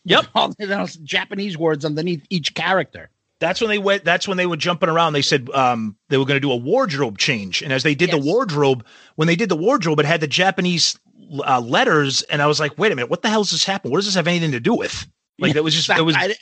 Yep. 0.06 0.26
All 0.36 0.54
those 0.60 0.96
Japanese 0.98 1.58
words 1.58 1.86
underneath 1.86 2.24
each 2.30 2.54
character. 2.54 3.10
That's 3.40 3.60
when 3.62 3.70
they 3.70 3.78
went. 3.78 4.04
That's 4.06 4.28
when 4.28 4.38
they 4.38 4.46
were 4.46 4.58
jumping 4.58 4.90
around. 4.90 5.14
They 5.14 5.22
said 5.22 5.50
um, 5.52 5.96
they 6.10 6.18
were 6.18 6.26
going 6.26 6.38
to 6.38 6.42
do 6.42 6.52
a 6.52 6.58
wardrobe 6.58 7.18
change, 7.18 7.62
and 7.62 7.74
as 7.74 7.84
they 7.84 7.96
did 7.96 8.12
the 8.12 8.18
wardrobe, 8.18 8.86
when 9.16 9.28
they 9.28 9.36
did 9.36 9.50
the 9.50 9.56
wardrobe, 9.58 10.00
it 10.00 10.06
had 10.06 10.22
the 10.22 10.28
Japanese 10.28 10.98
uh, 11.46 11.60
letters, 11.60 12.22
and 12.24 12.42
I 12.42 12.48
was 12.48 12.60
like, 12.60 12.78
"Wait 12.78 12.92
a 12.92 12.96
minute, 12.96 13.10
what 13.10 13.22
the 13.22 13.30
hell 13.30 13.42
does 13.44 13.52
this 13.52 13.66
happen? 13.66 13.92
What 13.92 13.98
does 13.98 14.06
this 14.06 14.16
have 14.16 14.28
anything 14.28 14.52
to 14.52 14.60
do 14.60 14.74
with?" 14.76 15.08
Like 15.40 15.54
that 15.54 15.64
was 15.64 15.74
just 15.74 15.90
it 15.98 16.04
was. 16.04 16.16
I- 16.16 16.36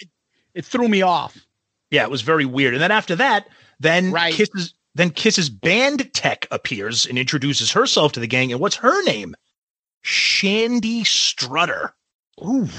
it 0.53 0.65
threw 0.65 0.87
me 0.87 1.01
off. 1.01 1.37
Yeah, 1.91 2.03
it 2.03 2.11
was 2.11 2.21
very 2.21 2.45
weird. 2.45 2.73
And 2.73 2.83
then 2.83 2.91
after 2.91 3.15
that, 3.15 3.47
then 3.79 4.13
Kiss's 4.31 4.73
then 4.95 5.09
Kiss's 5.09 5.49
band 5.49 6.13
tech 6.13 6.47
appears 6.51 7.05
and 7.05 7.17
introduces 7.17 7.71
herself 7.71 8.11
to 8.13 8.19
the 8.19 8.27
gang. 8.27 8.51
And 8.51 8.59
what's 8.59 8.75
her 8.77 9.03
name? 9.03 9.35
Shandy 10.01 11.03
Strutter. 11.03 11.93
Ooh. 12.43 12.63
Ooh. 12.63 12.69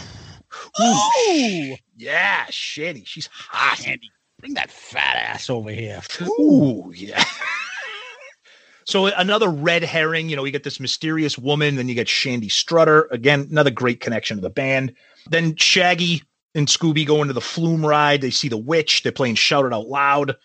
Oh. 0.78 1.76
Yeah, 1.96 2.46
Shandy. 2.50 3.04
She's 3.04 3.28
hot. 3.32 3.78
Shandy, 3.78 4.10
bring 4.38 4.54
that 4.54 4.70
fat 4.70 5.16
ass 5.16 5.48
over 5.48 5.70
here. 5.70 6.00
Ooh, 6.22 6.92
yeah. 6.94 7.24
so 8.84 9.06
another 9.06 9.48
red 9.48 9.82
herring, 9.82 10.28
you 10.28 10.36
know, 10.36 10.44
you 10.44 10.52
get 10.52 10.64
this 10.64 10.80
mysterious 10.80 11.38
woman, 11.38 11.76
then 11.76 11.88
you 11.88 11.94
get 11.94 12.08
Shandy 12.08 12.48
Strutter. 12.48 13.08
Again, 13.10 13.48
another 13.50 13.70
great 13.70 14.00
connection 14.00 14.36
to 14.36 14.40
the 14.42 14.50
band. 14.50 14.94
Then 15.30 15.56
Shaggy 15.56 16.22
and 16.54 16.66
Scooby 16.66 17.06
go 17.06 17.22
into 17.22 17.34
the 17.34 17.40
flume 17.40 17.86
ride. 17.86 18.20
They 18.20 18.30
see 18.30 18.48
the 18.48 18.58
witch. 18.58 19.02
They're 19.02 19.12
playing 19.12 19.36
Shout 19.36 19.64
It 19.64 19.72
Out 19.72 19.86
Loud. 19.86 20.36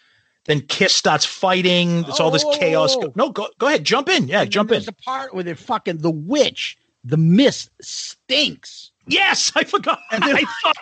Then 0.47 0.61
Kiss 0.61 0.95
starts 0.95 1.25
fighting. 1.25 2.05
It's 2.05 2.19
all 2.21 2.31
this 2.31 2.43
oh, 2.45 2.57
chaos. 2.57 2.95
Oh, 2.97 3.07
oh. 3.07 3.13
No, 3.15 3.29
go 3.29 3.49
go 3.59 3.67
ahead, 3.67 3.83
jump 3.83 4.09
in. 4.09 4.27
Yeah, 4.27 4.45
jump 4.45 4.71
in. 4.71 4.75
There's 4.75 4.85
the 4.85 4.93
part 4.93 5.33
where 5.33 5.43
they're 5.43 5.55
fucking 5.55 5.97
the 5.97 6.09
witch. 6.09 6.77
The 7.03 7.17
mist 7.17 7.69
stinks. 7.81 8.91
Yes, 9.07 9.51
I 9.55 9.63
forgot. 9.65 9.99
And 10.11 10.23
then 10.23 10.37
I 10.41 10.43
thought 10.61 10.77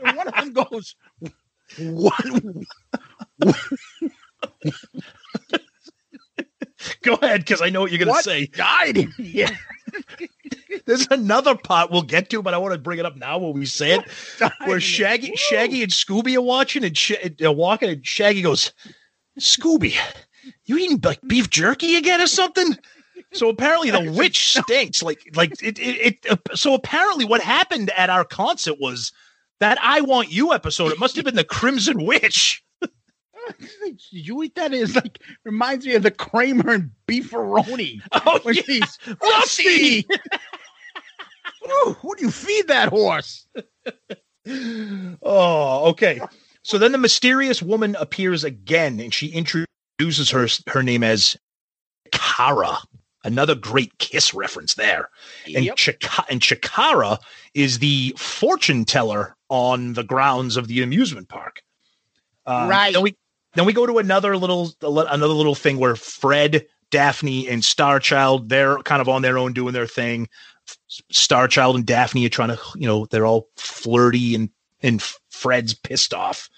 and 0.04 0.16
one 0.16 0.28
of 0.28 0.34
them 0.34 0.52
goes, 0.52 0.96
"What? 1.78 2.24
go 7.02 7.14
ahead, 7.14 7.40
because 7.40 7.62
I 7.62 7.70
know 7.70 7.80
what 7.80 7.90
you're 7.92 7.98
gonna 7.98 8.10
What 8.10 8.24
say. 8.24 8.46
died 8.46 8.96
here?" 9.16 9.48
There's 10.86 11.06
another 11.10 11.54
part 11.54 11.90
we'll 11.90 12.02
get 12.02 12.30
to, 12.30 12.42
but 12.42 12.54
I 12.54 12.58
want 12.58 12.72
to 12.72 12.78
bring 12.78 12.98
it 12.98 13.06
up 13.06 13.16
now 13.16 13.38
when 13.38 13.52
we 13.52 13.66
say 13.66 13.92
it, 13.98 14.52
where 14.64 14.80
Shaggy, 14.80 15.34
Shaggy 15.36 15.82
and 15.82 15.92
Scooby 15.92 16.36
are 16.36 16.42
watching 16.42 16.84
and 16.84 16.96
Sh- 16.96 17.12
they're 17.38 17.52
walking, 17.52 17.90
and 17.90 18.06
Shaggy 18.06 18.42
goes, 18.42 18.72
"Scooby, 19.38 19.94
you 20.64 20.78
eating 20.78 21.00
like 21.02 21.20
beef 21.26 21.50
jerky 21.50 21.96
again 21.96 22.20
or 22.20 22.26
something?" 22.26 22.76
So 23.32 23.48
apparently 23.48 23.90
the 23.90 24.10
witch 24.16 24.56
stinks. 24.58 25.02
Like, 25.02 25.20
like 25.34 25.52
it, 25.62 25.78
it, 25.78 26.22
it. 26.24 26.30
uh, 26.30 26.36
So 26.54 26.74
apparently, 26.74 27.24
what 27.24 27.42
happened 27.42 27.90
at 27.96 28.10
our 28.10 28.24
concert 28.24 28.76
was 28.80 29.12
that 29.60 29.78
"I 29.82 30.00
Want 30.00 30.30
You" 30.32 30.52
episode. 30.52 30.92
It 30.92 30.98
must 30.98 31.16
have 31.16 31.24
been 31.24 31.34
the 31.34 31.44
Crimson 31.44 32.04
Witch. 32.04 32.62
Did 33.84 34.00
you 34.10 34.42
eat 34.42 34.54
that? 34.56 34.72
It's 34.74 34.94
like 34.94 35.20
reminds 35.44 35.86
me 35.86 35.94
of 35.94 36.02
the 36.02 36.10
Kramer 36.10 36.70
and 36.72 36.90
beefaroni. 37.06 38.00
Oh, 38.12 38.38
when 38.42 38.54
he's 38.54 38.98
Rusty. 39.22 40.06
Ooh, 41.68 41.96
who 42.00 42.14
do 42.16 42.24
you 42.24 42.30
feed 42.30 42.68
that 42.68 42.88
horse? 42.88 43.46
Oh, 45.22 45.88
okay. 45.90 46.20
So 46.62 46.78
then 46.78 46.92
the 46.92 46.98
mysterious 46.98 47.62
woman 47.62 47.96
appears 47.98 48.44
again, 48.44 49.00
and 49.00 49.12
she 49.12 49.28
introduces 49.28 50.30
her 50.30 50.46
her 50.68 50.82
name 50.82 51.02
as 51.02 51.36
Chikara. 52.12 52.78
Another 53.24 53.54
great 53.56 53.98
Kiss 53.98 54.32
reference 54.32 54.74
there. 54.74 55.10
And 55.54 55.64
Yep. 55.64 55.76
Chika- 55.76 56.24
and 56.30 56.40
Chikara 56.40 57.18
is 57.52 57.80
the 57.80 58.14
fortune 58.16 58.84
teller 58.84 59.36
on 59.50 59.94
the 59.94 60.04
grounds 60.04 60.56
of 60.56 60.68
the 60.68 60.82
amusement 60.82 61.28
park. 61.28 61.62
Um, 62.46 62.68
Right. 62.68 62.92
Then 62.94 63.02
we 63.02 63.16
then 63.58 63.66
we 63.66 63.72
go 63.72 63.86
to 63.86 63.98
another 63.98 64.36
little 64.36 64.70
another 64.82 65.34
little 65.34 65.56
thing 65.56 65.78
where 65.78 65.96
Fred, 65.96 66.64
Daphne, 66.90 67.48
and 67.48 67.62
Starchild 67.62 68.48
they're 68.48 68.78
kind 68.78 69.00
of 69.02 69.08
on 69.08 69.22
their 69.22 69.36
own 69.36 69.52
doing 69.52 69.72
their 69.72 69.86
thing. 69.86 70.28
Starchild 71.12 71.74
and 71.74 71.84
Daphne 71.84 72.24
are 72.26 72.28
trying 72.28 72.50
to, 72.50 72.58
you 72.76 72.86
know, 72.86 73.06
they're 73.06 73.26
all 73.26 73.48
flirty 73.56 74.34
and 74.34 74.50
and 74.80 75.02
Fred's 75.30 75.74
pissed 75.74 76.14
off. 76.14 76.48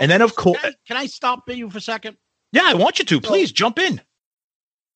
And 0.00 0.10
then 0.10 0.20
of 0.20 0.34
course, 0.34 0.60
Can 0.60 0.70
I, 0.70 0.74
can 0.86 0.96
I 0.96 1.06
stop 1.06 1.48
you 1.48 1.70
for 1.70 1.78
a 1.78 1.82
second? 1.82 2.16
yeah, 2.50 2.64
I 2.64 2.74
want 2.74 2.98
you 2.98 3.04
to 3.04 3.20
please 3.20 3.52
jump 3.52 3.78
in. 3.78 4.00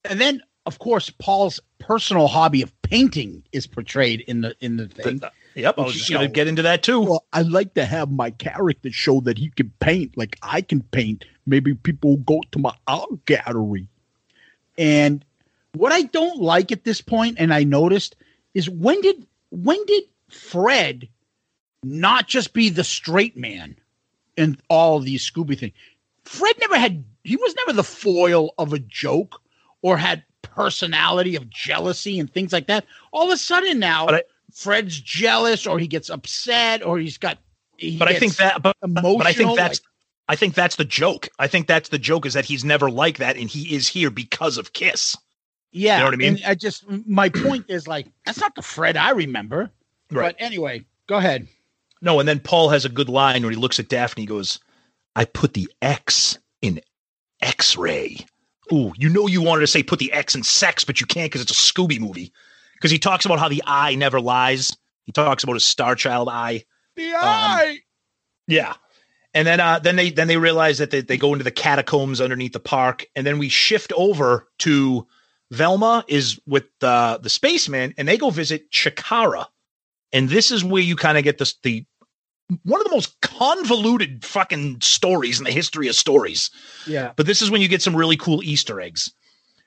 And 0.05 0.21
then, 0.21 0.43
of 0.67 0.79
course, 0.79 1.11
Paul's 1.11 1.61
personal 1.79 2.27
hobby 2.27 2.63
of 2.63 2.73
painting 2.83 3.45
is 3.53 3.67
portrayed 3.67 4.23
in 4.23 4.41
the 4.41 4.57
in 4.61 4.77
the 4.79 4.89
thing. 4.89 5.21
Yep, 5.57 5.79
I 5.79 5.83
was 5.83 5.95
just 5.95 6.11
going 6.11 6.21
to 6.21 6.33
get 6.33 6.49
into 6.49 6.61
that 6.63 6.83
too. 6.83 7.01
Well, 7.01 7.25
I 7.33 7.41
like 7.41 7.73
to 7.75 7.87
have 7.87 8.11
my 8.11 8.31
character 8.31 8.93
show 8.93 9.21
that 9.23 9.39
he 9.39 9.49
can 9.49 9.73
paint, 9.81 10.15
like 10.15 10.39
I 10.43 10.61
can 10.61 10.83
paint. 10.83 11.25
Maybe 11.47 11.73
people 11.73 12.19
go 12.19 12.43
to 12.53 12.59
my 12.59 12.75
art 12.87 13.25
gallery. 13.25 13.89
And 14.77 15.25
what 15.73 15.93
I 15.93 16.03
don't 16.03 16.43
like 16.43 16.73
at 16.73 16.85
this 16.85 17.01
point, 17.01 17.37
and 17.39 17.55
I 17.55 17.65
noticed, 17.65 18.17
is 18.53 18.69
when 18.69 19.01
did 19.01 19.27
when 19.51 19.83
did 19.87 20.05
Fred 20.29 21.09
not 21.83 22.29
just 22.29 22.53
be 22.53 22.69
the 22.69 22.85
straight 22.85 23.37
man 23.39 23.77
in 24.37 24.59
all 24.69 25.01
these 25.01 25.29
Scooby 25.29 25.59
things? 25.59 25.73
Fred 26.25 26.55
never 26.61 26.77
had 26.77 27.03
he 27.25 27.37
was 27.37 27.55
never 27.57 27.73
the 27.73 27.83
foil 27.83 28.53
of 28.59 28.75
a 28.75 28.79
joke 28.79 29.41
or 29.81 29.97
had 29.97 30.23
personality 30.43 31.35
of 31.35 31.49
jealousy 31.49 32.19
and 32.19 32.31
things 32.31 32.53
like 32.53 32.67
that. 32.67 32.85
All 33.11 33.29
of 33.29 33.33
a 33.33 33.39
sudden 33.39 33.79
now 33.79 34.07
But 34.07 34.29
Fred's 34.53 34.99
jealous 35.01 35.67
or 35.67 35.79
he 35.79 35.87
gets 35.87 36.09
upset 36.11 36.85
or 36.85 36.99
he's 36.99 37.19
got 37.19 37.39
he 37.77 37.99
but 37.99 38.09
I 38.09 38.15
think 38.15 38.37
that, 38.37 38.63
but, 38.63 38.75
emotional. 38.83 39.19
but 39.19 39.27
I 39.27 39.33
think 39.33 39.57
that's, 39.57 39.81
like- 39.81 39.87
I 40.29 40.37
think 40.37 40.55
that's 40.55 40.77
the 40.77 40.85
joke. 40.85 41.29
I 41.39 41.47
think 41.47 41.67
that's 41.67 41.91
the 41.91 41.99
joke 41.99 42.27
is 42.27 42.35
that 42.35 42.45
he's 42.47 42.65
never 42.65 42.91
like 42.91 43.19
that, 43.19 43.37
and 43.37 43.49
he 43.49 43.75
is 43.75 43.87
here 43.87 44.11
because 44.11 44.59
of 44.59 44.73
Kiss. 44.73 45.17
yeah. 45.73 45.97
You 45.97 46.01
know 46.01 46.05
what 46.07 46.15
I 46.15 46.17
mean? 46.17 46.37
And 46.37 46.45
I 46.47 46.55
just 46.55 46.85
my 47.07 47.29
point 47.29 47.67
is 47.69 47.87
like 47.87 48.07
that's 48.25 48.41
not 48.41 48.55
the 48.55 48.63
Fred 48.63 48.97
I 48.97 49.11
remember. 49.11 49.71
Right. 50.11 50.35
But 50.37 50.45
anyway, 50.45 50.85
go 51.07 51.17
ahead. 51.17 51.47
No, 52.03 52.19
and 52.21 52.29
then 52.29 52.41
Paul 52.41 52.71
has 52.71 52.85
a 52.85 52.89
good 52.89 53.09
line 53.09 53.43
when 53.43 53.53
he 53.53 53.59
looks 53.59 53.79
at 53.79 53.89
Daphne. 53.89 54.23
He 54.23 54.27
goes, 54.27 54.59
"I 55.15 55.25
put 55.25 55.55
the 55.55 55.69
X 55.83 56.39
in 56.63 56.81
X-ray." 57.41 58.25
Ooh, 58.73 58.93
you 58.97 59.09
know 59.09 59.27
you 59.27 59.43
wanted 59.43 59.61
to 59.61 59.67
say 59.67 59.83
put 59.83 59.99
the 59.99 60.13
X 60.13 60.35
in 60.35 60.43
sex, 60.43 60.83
but 60.85 61.01
you 61.01 61.07
can't 61.07 61.31
because 61.31 61.41
it's 61.43 61.53
a 61.53 61.55
Scooby 61.55 62.01
movie. 62.01 62.33
Because 62.77 62.91
he 62.91 62.99
talks 62.99 63.25
about 63.25 63.39
how 63.39 63.49
the 63.49 63.63
eye 63.67 63.95
never 63.95 64.21
lies. 64.21 64.77
He 65.05 65.13
talks 65.13 65.43
about 65.43 65.55
his 65.55 65.65
Star 65.65 65.95
Child 65.95 66.29
eye. 66.29 66.65
The 66.95 67.15
eye. 67.15 67.79
Yeah. 68.47 68.75
And 69.35 69.47
then 69.47 69.61
uh 69.61 69.79
then 69.79 69.97
they 69.97 70.11
then 70.11 70.29
they 70.29 70.39
realize 70.39 70.79
that 70.79 70.91
they, 70.91 71.03
they 71.03 71.19
go 71.19 71.33
into 71.33 71.45
the 71.45 71.51
catacombs 71.51 72.21
underneath 72.21 72.53
the 72.53 72.61
park, 72.61 73.05
and 73.15 73.27
then 73.27 73.39
we 73.39 73.49
shift 73.51 73.93
over 73.95 74.49
to 74.61 75.07
Velma 75.51 76.05
is 76.09 76.41
with 76.47 76.65
the 76.81 77.21
the 77.23 77.29
spaceman, 77.29 77.95
and 77.99 78.09
they 78.09 78.17
go 78.17 78.31
visit 78.31 78.71
Chikara. 78.71 79.47
And 80.13 80.31
this 80.31 80.51
is 80.51 80.65
where 80.65 80.83
you 80.83 80.97
kind 80.97 81.19
of 81.19 81.25
get 81.25 81.39
this 81.39 81.55
the 81.63 81.85
one 82.63 82.81
of 82.81 82.87
the 82.87 82.95
most 82.95 83.21
convoluted 83.21 84.25
fucking 84.25 84.81
stories 84.81 85.39
in 85.39 85.45
the 85.45 85.53
history 85.53 85.89
of 85.89 85.97
stories. 85.97 86.51
Yeah. 86.87 87.13
But 87.17 87.27
this 87.27 87.43
is 87.43 87.51
when 87.51 87.61
you 87.61 87.69
get 87.69 87.83
some 87.83 87.97
really 87.97 88.17
cool 88.17 88.43
Easter 88.43 88.81
eggs. 88.81 89.13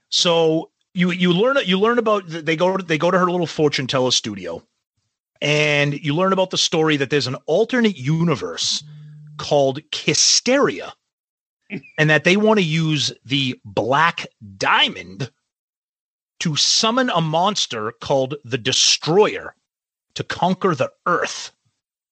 So 0.09 0.71
you 0.93 1.11
you 1.11 1.33
learn 1.33 1.57
you 1.65 1.79
learn 1.79 1.99
about 1.99 2.23
they 2.27 2.55
go 2.55 2.77
they 2.77 2.97
go 2.97 3.11
to 3.11 3.19
her 3.19 3.29
little 3.29 3.47
fortune 3.47 3.87
teller 3.87 4.11
studio, 4.11 4.63
and 5.41 5.93
you 5.93 6.15
learn 6.15 6.33
about 6.33 6.49
the 6.49 6.57
story 6.57 6.97
that 6.97 7.09
there's 7.09 7.27
an 7.27 7.37
alternate 7.45 7.97
universe 7.97 8.83
called 9.37 9.79
Kissteria, 9.91 10.91
and 11.97 12.09
that 12.09 12.23
they 12.23 12.37
want 12.37 12.59
to 12.59 12.65
use 12.65 13.13
the 13.25 13.59
Black 13.65 14.25
Diamond 14.57 15.31
to 16.39 16.55
summon 16.55 17.09
a 17.09 17.21
monster 17.21 17.93
called 18.01 18.35
the 18.43 18.57
Destroyer 18.57 19.55
to 20.15 20.23
conquer 20.23 20.73
the 20.73 20.91
Earth. 21.05 21.51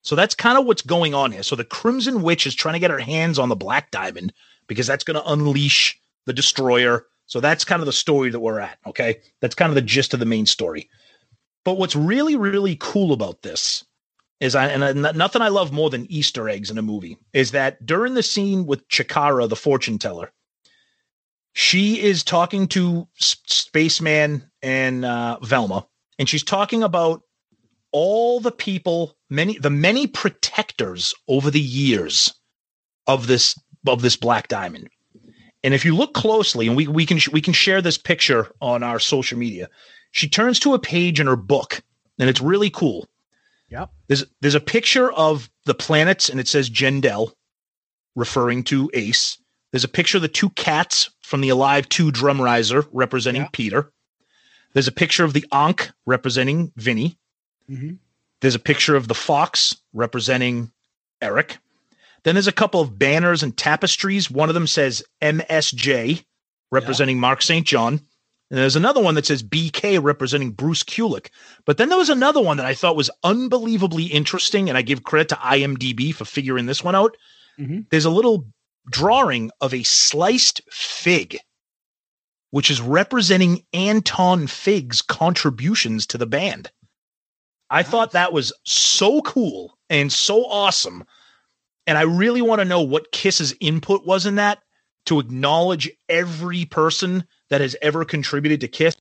So 0.02 0.16
that's 0.16 0.36
kind 0.36 0.58
of 0.58 0.66
what's 0.66 0.82
going 0.82 1.14
on 1.14 1.32
here. 1.32 1.44
So 1.44 1.56
the 1.56 1.66
Crimson 1.66 2.22
Witch 2.22 2.48
is 2.48 2.56
trying 2.56 2.74
to 2.74 2.80
get 2.80 2.92
her 2.92 3.00
hands 3.00 3.40
on 3.40 3.50
the 3.50 3.56
Black 3.56 3.92
Diamond 3.92 4.32
because 4.68 4.88
that's 4.88 5.04
going 5.04 5.16
to 5.16 5.32
unleash 5.32 6.00
the 6.26 6.34
Destroyer. 6.34 7.06
So 7.28 7.40
that's 7.40 7.66
kind 7.66 7.82
of 7.82 7.86
the 7.86 7.94
story 7.94 8.30
that 8.32 8.40
we're 8.40 8.60
at. 8.60 8.80
Okay. 8.88 9.20
That's 9.42 9.56
kind 9.56 9.70
of 9.70 9.76
the 9.76 9.82
gist 9.82 10.14
of 10.14 10.20
the 10.20 10.26
main 10.26 10.46
story. 10.46 10.90
But 11.64 11.78
what's 11.78 11.96
really, 11.96 12.36
really 12.36 12.78
cool 12.80 13.12
about 13.14 13.42
this 13.42 13.86
is 14.40 14.56
I, 14.56 14.68
and 14.68 14.84
I- 14.84 15.12
nothing 15.12 15.42
I 15.42 15.50
love 15.50 15.72
more 15.72 15.90
than 15.90 16.10
Easter 16.12 16.48
eggs 16.48 16.72
in 16.72 16.78
a 16.78 16.82
movie 16.82 17.18
is 17.34 17.52
that 17.52 17.86
during 17.86 18.14
the 18.14 18.24
scene 18.24 18.66
with 18.66 18.88
Chikara, 18.88 19.50
the 19.50 19.56
fortune 19.56 19.98
teller, 19.98 20.32
she 21.54 22.00
is 22.02 22.24
talking 22.24 22.68
to 22.68 23.08
S- 23.20 23.38
Spaceman 23.48 24.50
and 24.62 25.04
uh, 25.04 25.40
Velma, 25.42 25.88
and 26.20 26.30
she's 26.30 26.44
talking 26.44 26.84
about 26.84 27.24
all 27.92 28.40
the 28.40 28.52
people, 28.52 29.18
many 29.30 29.58
the 29.58 29.72
many 29.72 30.06
protectors 30.06 31.16
over 31.28 31.50
the 31.50 31.60
years 31.60 32.32
of 33.08 33.26
this 33.28 33.60
of 33.88 34.02
this 34.02 34.16
black 34.16 34.50
diamond. 34.50 34.90
And 35.64 35.74
if 35.74 35.84
you 35.84 35.96
look 35.96 36.14
closely, 36.14 36.68
and 36.68 36.76
we 36.76 36.88
we 36.88 37.06
can 37.06 37.20
we 37.32 37.42
can 37.42 37.54
share 37.54 37.82
this 37.82 37.98
picture 37.98 38.52
on 38.62 38.84
our 38.84 39.00
social 39.00 39.38
media, 39.38 39.70
she 40.12 40.30
turns 40.30 40.60
to 40.60 40.74
a 40.74 40.80
page 40.80 41.20
in 41.20 41.28
her 41.28 41.36
book, 41.36 41.82
and 42.20 42.30
it's 42.30 42.42
really 42.42 42.70
cool. 42.70 43.08
Yep. 43.70 43.90
There's 44.08 44.26
there's 44.42 44.56
a 44.56 44.60
picture 44.60 45.12
of 45.12 45.50
the 45.66 45.74
planets, 45.74 46.30
and 46.30 46.40
it 46.40 46.48
says 46.48 46.70
Jendell, 46.70 47.34
referring 48.16 48.64
to 48.66 48.90
Ace. 48.94 49.38
There's 49.72 49.84
a 49.84 49.90
picture 49.90 50.18
of 50.18 50.22
the 50.22 50.28
two 50.28 50.50
cats 50.52 51.10
from 51.22 51.42
the 51.42 51.50
Alive 51.50 51.90
2 51.90 52.12
drum 52.12 52.42
riser 52.42 52.86
representing 52.92 53.48
Peter. 53.52 53.92
There's 54.74 54.88
a 54.88 54.94
picture 54.94 55.26
of 55.26 55.34
the 55.34 55.46
Ankh 55.52 55.92
representing 56.06 56.72
Vinnie. 56.78 57.18
Mhm. 57.70 57.98
There's 58.40 58.56
a 58.56 58.60
picture 58.60 58.96
of 58.96 59.08
the 59.08 59.16
fox 59.16 59.76
representing 59.94 60.72
Eric. 61.22 61.58
Then 62.28 62.36
there's 62.36 62.46
a 62.46 62.52
couple 62.52 62.82
of 62.82 63.00
banners 63.00 63.42
and 63.42 63.56
tapestries. 63.56 64.30
One 64.30 64.50
of 64.50 64.54
them 64.54 64.68
says 64.68 65.02
MSJ 65.22 66.26
representing 66.74 67.22
Mark 67.22 67.42
St. 67.42 67.66
John. 67.66 68.02
And 68.52 68.60
there's 68.60 68.76
another 68.76 69.00
one 69.00 69.16
that 69.16 69.26
says 69.26 69.42
BK 69.42 70.04
representing 70.04 70.52
Bruce 70.52 70.84
Kulick. 70.84 71.30
But 71.66 71.78
then 71.78 71.88
there 71.88 71.98
was 71.98 72.10
another 72.10 72.42
one 72.42 72.58
that 72.58 72.66
I 72.66 72.74
thought 72.74 72.98
was 72.98 73.10
unbelievably 73.24 74.08
interesting. 74.08 74.68
And 74.68 74.78
I 74.78 74.82
give 74.82 75.06
credit 75.06 75.30
to 75.30 75.36
IMDb 75.36 76.14
for 76.14 76.26
figuring 76.26 76.66
this 76.66 76.84
one 76.84 76.96
out. 76.96 77.16
Mhm. 77.58 77.86
There's 77.92 78.04
a 78.04 78.10
little 78.10 78.46
drawing 78.92 79.50
of 79.62 79.74
a 79.74 79.84
sliced 79.84 80.60
fig, 80.70 81.40
which 82.50 82.70
is 82.70 82.82
representing 82.82 83.64
Anton 83.72 84.48
Fig's 84.48 85.02
contributions 85.02 86.06
to 86.08 86.18
the 86.18 86.28
band. 86.28 86.72
I 87.70 87.84
thought 87.84 88.12
that 88.12 88.34
was 88.34 88.52
so 88.66 89.22
cool 89.22 89.78
and 89.90 90.12
so 90.12 90.46
awesome. 90.46 91.06
And 91.88 91.98
I 91.98 92.04
really 92.04 92.42
want 92.42 92.60
to 92.60 92.66
know 92.66 92.82
what 92.82 93.12
Kiss's 93.12 93.56
input 93.60 94.06
was 94.06 94.26
in 94.26 94.36
that 94.36 94.60
to 95.06 95.20
acknowledge 95.20 95.90
every 96.10 96.66
person 96.66 97.26
that 97.50 97.62
has 97.62 97.76
ever 97.82 98.04
contributed 98.04 98.62
to 98.62 98.68
Kiss. 98.68 98.96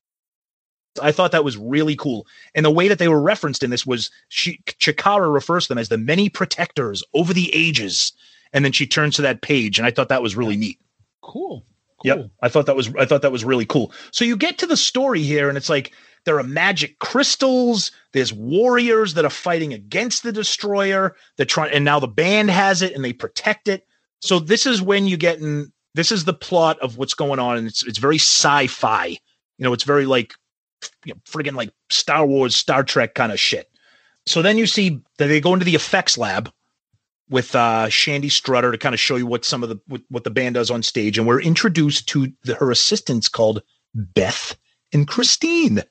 I 1.01 1.11
thought 1.11 1.33
that 1.33 1.43
was 1.43 1.57
really 1.57 1.95
cool. 1.95 2.25
And 2.55 2.65
the 2.65 2.71
way 2.71 2.87
that 2.87 2.97
they 2.97 3.09
were 3.09 3.21
referenced 3.21 3.61
in 3.61 3.69
this 3.69 3.85
was 3.85 4.09
she 4.29 4.59
Chikara 4.65 5.31
refers 5.31 5.65
to 5.65 5.69
them 5.69 5.77
as 5.77 5.89
the 5.89 5.97
many 5.97 6.29
protectors 6.29 7.03
over 7.13 7.33
the 7.33 7.53
ages. 7.53 8.13
And 8.53 8.63
then 8.65 8.71
she 8.71 8.87
turns 8.87 9.17
to 9.17 9.21
that 9.23 9.41
page, 9.41 9.77
and 9.77 9.85
I 9.85 9.91
thought 9.91 10.09
that 10.09 10.23
was 10.23 10.37
really 10.37 10.55
neat. 10.55 10.79
Cool. 11.21 11.65
Yep. 12.03 12.29
I 12.41 12.49
thought 12.49 12.67
that 12.67 12.75
was 12.75 12.93
I 12.95 13.05
thought 13.05 13.21
that 13.23 13.31
was 13.31 13.43
really 13.43 13.65
cool. 13.65 13.91
So 14.11 14.23
you 14.23 14.37
get 14.37 14.57
to 14.59 14.67
the 14.67 14.77
story 14.77 15.23
here 15.23 15.49
and 15.49 15.57
it's 15.57 15.69
like 15.69 15.91
there 16.27 16.37
are 16.37 16.43
magic 16.43 16.99
crystals, 16.99 17.89
there's 18.11 18.33
warriors 18.33 19.13
that 19.13 19.23
are 19.23 19.29
fighting 19.29 19.73
against 19.73 20.23
the 20.23 20.33
destroyer, 20.33 21.15
they're 21.37 21.45
trying 21.45 21.73
and 21.73 21.85
now 21.85 22.01
the 22.01 22.07
band 22.07 22.51
has 22.51 22.81
it 22.81 22.93
and 22.93 23.03
they 23.03 23.13
protect 23.13 23.69
it. 23.69 23.87
So 24.19 24.37
this 24.37 24.65
is 24.65 24.81
when 24.81 25.07
you 25.07 25.15
get 25.15 25.39
in 25.39 25.71
this 25.95 26.11
is 26.11 26.25
the 26.25 26.33
plot 26.33 26.77
of 26.79 26.97
what's 26.97 27.13
going 27.13 27.39
on 27.39 27.57
and 27.57 27.65
it's 27.65 27.81
it's 27.87 27.97
very 27.97 28.17
sci-fi. 28.17 29.07
You 29.07 29.63
know, 29.63 29.71
it's 29.71 29.85
very 29.85 30.05
like 30.05 30.33
you 31.05 31.13
know, 31.13 31.19
friggin' 31.25 31.55
like 31.55 31.71
Star 31.89 32.25
Wars, 32.25 32.57
Star 32.57 32.83
Trek 32.83 33.15
kind 33.15 33.31
of 33.31 33.39
shit. 33.39 33.71
So 34.25 34.41
then 34.41 34.57
you 34.57 34.67
see 34.67 34.99
that 35.19 35.27
they 35.27 35.39
go 35.39 35.53
into 35.53 35.65
the 35.65 35.75
effects 35.75 36.17
lab 36.17 36.51
with 37.29 37.55
uh 37.55 37.87
Shandy 37.87 38.27
Strutter 38.27 38.73
to 38.73 38.77
kind 38.77 38.93
of 38.93 38.99
show 38.99 39.15
you 39.15 39.27
what 39.27 39.45
some 39.45 39.63
of 39.63 39.69
the 39.69 40.01
what, 40.09 40.25
the 40.25 40.29
band 40.29 40.55
does 40.55 40.69
on 40.69 40.83
stage, 40.83 41.17
and 41.17 41.25
we're 41.25 41.41
introduced 41.41 42.09
to 42.09 42.33
the, 42.43 42.55
her 42.55 42.69
assistants 42.69 43.29
called 43.29 43.63
Beth 43.95 44.57
and 44.91 45.07
Christine. 45.07 45.83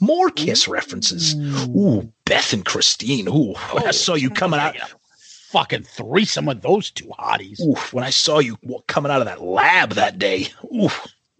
More 0.00 0.30
Kiss 0.30 0.68
references. 0.68 1.34
Ooh, 1.34 2.12
Beth 2.24 2.52
and 2.52 2.64
Christine. 2.64 3.28
Ooh, 3.28 3.54
when 3.72 3.86
I 3.86 3.90
saw 3.90 4.14
you 4.14 4.30
coming 4.30 4.60
out, 4.60 4.76
fucking 5.50 5.82
threesome 5.82 6.48
of 6.48 6.60
those 6.60 6.90
two 6.90 7.06
hotties. 7.18 7.60
Ooh, 7.60 7.74
when 7.92 8.04
I 8.04 8.10
saw 8.10 8.38
you 8.38 8.58
coming 8.86 9.10
out 9.10 9.20
of 9.20 9.26
that 9.26 9.42
lab 9.42 9.92
that 9.92 10.18
day. 10.18 10.48
Ooh, 10.64 10.90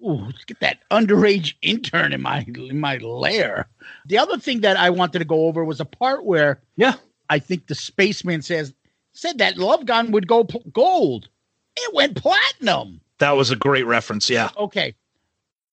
Ooh, 0.04 0.28
get 0.46 0.60
that 0.60 0.78
underage 0.90 1.54
intern 1.60 2.12
in 2.12 2.22
my 2.22 2.44
in 2.56 2.78
my 2.80 2.98
lair. 2.98 3.68
The 4.06 4.18
other 4.18 4.38
thing 4.38 4.60
that 4.60 4.76
I 4.76 4.90
wanted 4.90 5.18
to 5.18 5.24
go 5.24 5.46
over 5.46 5.64
was 5.64 5.80
a 5.80 5.84
part 5.84 6.24
where 6.24 6.60
yeah, 6.76 6.94
I 7.30 7.38
think 7.40 7.66
the 7.66 7.74
spaceman 7.74 8.42
says 8.42 8.72
said 9.12 9.38
that 9.38 9.56
love 9.56 9.86
gun 9.86 10.12
would 10.12 10.28
go 10.28 10.44
pl- 10.44 10.62
gold. 10.72 11.28
It 11.76 11.94
went 11.94 12.16
platinum. 12.16 13.00
that 13.18 13.32
was 13.32 13.50
a 13.50 13.56
great 13.56 13.86
reference. 13.86 14.30
Yeah. 14.30 14.50
Okay. 14.56 14.94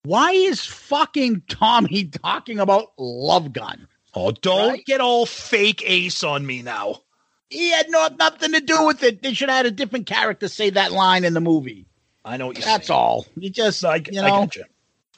Why 0.06 0.32
is 0.32 0.66
fucking 0.66 1.44
Tommy 1.50 2.06
talking 2.06 2.60
about 2.60 2.94
love 2.98 3.52
gun? 3.54 3.88
Oh, 4.14 4.32
don't 4.32 4.86
get 4.86 5.02
all 5.02 5.26
fake 5.26 5.84
ace 5.86 6.24
on 6.24 6.46
me 6.46 6.62
now. 6.62 7.02
He 7.50 7.72
had 7.72 7.90
no, 7.90 8.08
nothing 8.20 8.54
to 8.54 8.62
do 8.62 8.86
with 8.86 9.04
it. 9.04 9.22
They 9.22 9.34
should 9.34 9.50
have 9.50 9.58
had 9.58 9.66
a 9.66 9.72
different 9.72 10.06
character 10.06 10.48
say 10.48 10.70
that 10.72 10.92
line 10.92 11.26
in 11.26 11.34
the 11.34 11.42
movie. 11.42 11.86
I 12.24 12.38
know 12.38 12.48
what 12.48 12.58
you're 12.58 12.66
That's 12.66 12.90
all. 12.90 13.26
You 13.36 13.50
just, 13.50 13.84
I, 13.84 14.04
you 14.12 14.22
know, 14.22 14.42
get 14.42 14.56
you. 14.56 14.64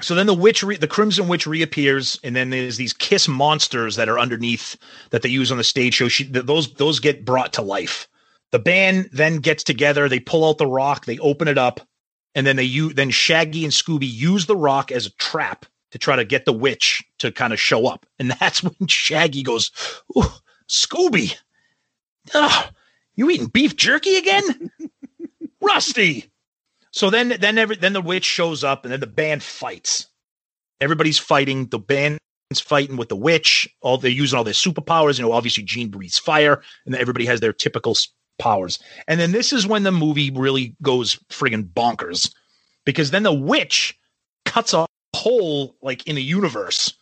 So 0.02 0.14
then 0.14 0.28
the 0.28 0.34
witch, 0.34 0.64
re- 0.64 0.78
the 0.78 0.88
Crimson 0.88 1.28
Witch 1.28 1.48
reappears, 1.48 2.20
and 2.24 2.36
then 2.36 2.50
there's 2.50 2.78
these 2.78 2.94
Kiss 2.94 3.28
monsters 3.28 3.96
that 3.96 4.10
are 4.10 4.20
underneath 4.20 4.78
that 5.10 5.22
they 5.22 5.30
use 5.30 5.52
on 5.52 5.58
the 5.58 5.64
stage 5.64 5.96
show. 5.96 6.08
She, 6.08 6.26
th- 6.26 6.46
those 6.46 6.74
those 6.76 7.00
get 7.00 7.26
brought 7.26 7.54
to 7.54 7.62
life. 7.62 8.08
The 8.52 8.60
band 8.60 9.10
then 9.12 9.38
gets 9.38 9.64
together. 9.64 10.08
They 10.08 10.20
pull 10.20 10.48
out 10.48 10.60
the 10.60 10.68
rock. 10.68 11.06
They 11.06 11.18
open 11.18 11.48
it 11.48 11.58
up, 11.58 11.82
and 12.38 12.46
then 12.46 12.56
they 12.56 12.64
use 12.64 12.94
then 12.94 13.10
Shaggy 13.10 13.64
and 13.64 13.74
Scooby 13.74 14.08
use 14.08 14.46
the 14.46 14.56
rock 14.56 14.92
as 14.92 15.08
a 15.08 15.12
trap 15.14 15.66
to 15.90 15.98
try 15.98 16.16
to 16.16 16.24
get 16.24 16.46
the 16.46 16.54
witch 16.54 17.04
to 17.18 17.32
kind 17.32 17.52
of 17.52 17.60
show 17.60 17.88
up. 17.88 18.06
And 18.20 18.30
that's 18.30 18.62
when 18.64 18.88
Shaggy 18.88 19.42
goes, 19.42 19.72
"Scooby, 20.70 21.36
oh, 22.36 22.70
you 23.16 23.32
eating 23.32 23.48
beef 23.48 23.76
jerky 23.76 24.18
again, 24.18 24.72
Rusty?" 25.62 26.32
So 26.92 27.10
then, 27.10 27.36
then 27.40 27.58
every 27.58 27.76
then 27.76 27.94
the 27.94 28.02
witch 28.02 28.26
shows 28.26 28.64
up, 28.64 28.86
and 28.86 28.92
then 28.92 29.00
the 29.00 29.08
band 29.08 29.42
fights. 29.42 30.06
Everybody's 30.80 31.18
fighting. 31.18 31.66
The 31.66 31.80
band's 31.80 32.20
fighting 32.62 32.98
with 32.98 33.10
the 33.10 33.16
witch. 33.16 33.68
All 33.82 33.98
they're 33.98 34.12
using 34.12 34.38
all 34.38 34.44
their 34.44 34.54
superpowers. 34.54 35.18
You 35.18 35.26
know, 35.26 35.32
obviously 35.32 35.64
Gene 35.64 35.90
breathes 35.90 36.20
fire, 36.20 36.62
and 36.86 36.96
everybody 36.96 37.26
has 37.26 37.40
their 37.40 37.52
typical 37.54 37.96
powers. 38.40 38.80
And 39.08 39.20
then 39.20 39.32
this 39.32 39.54
is 39.54 39.68
when 39.68 39.84
the 39.84 39.92
movie 39.92 40.32
really 40.32 40.76
goes 40.82 41.16
friggin' 41.30 41.70
bonkers, 41.74 42.34
because 42.86 43.12
then 43.12 43.24
the 43.24 43.34
witch 43.34 43.98
cuts 44.46 44.74
a 44.74 44.86
hole 45.16 45.76
like 45.82 46.08
in 46.08 46.16
the 46.16 46.24
universe 46.24 46.94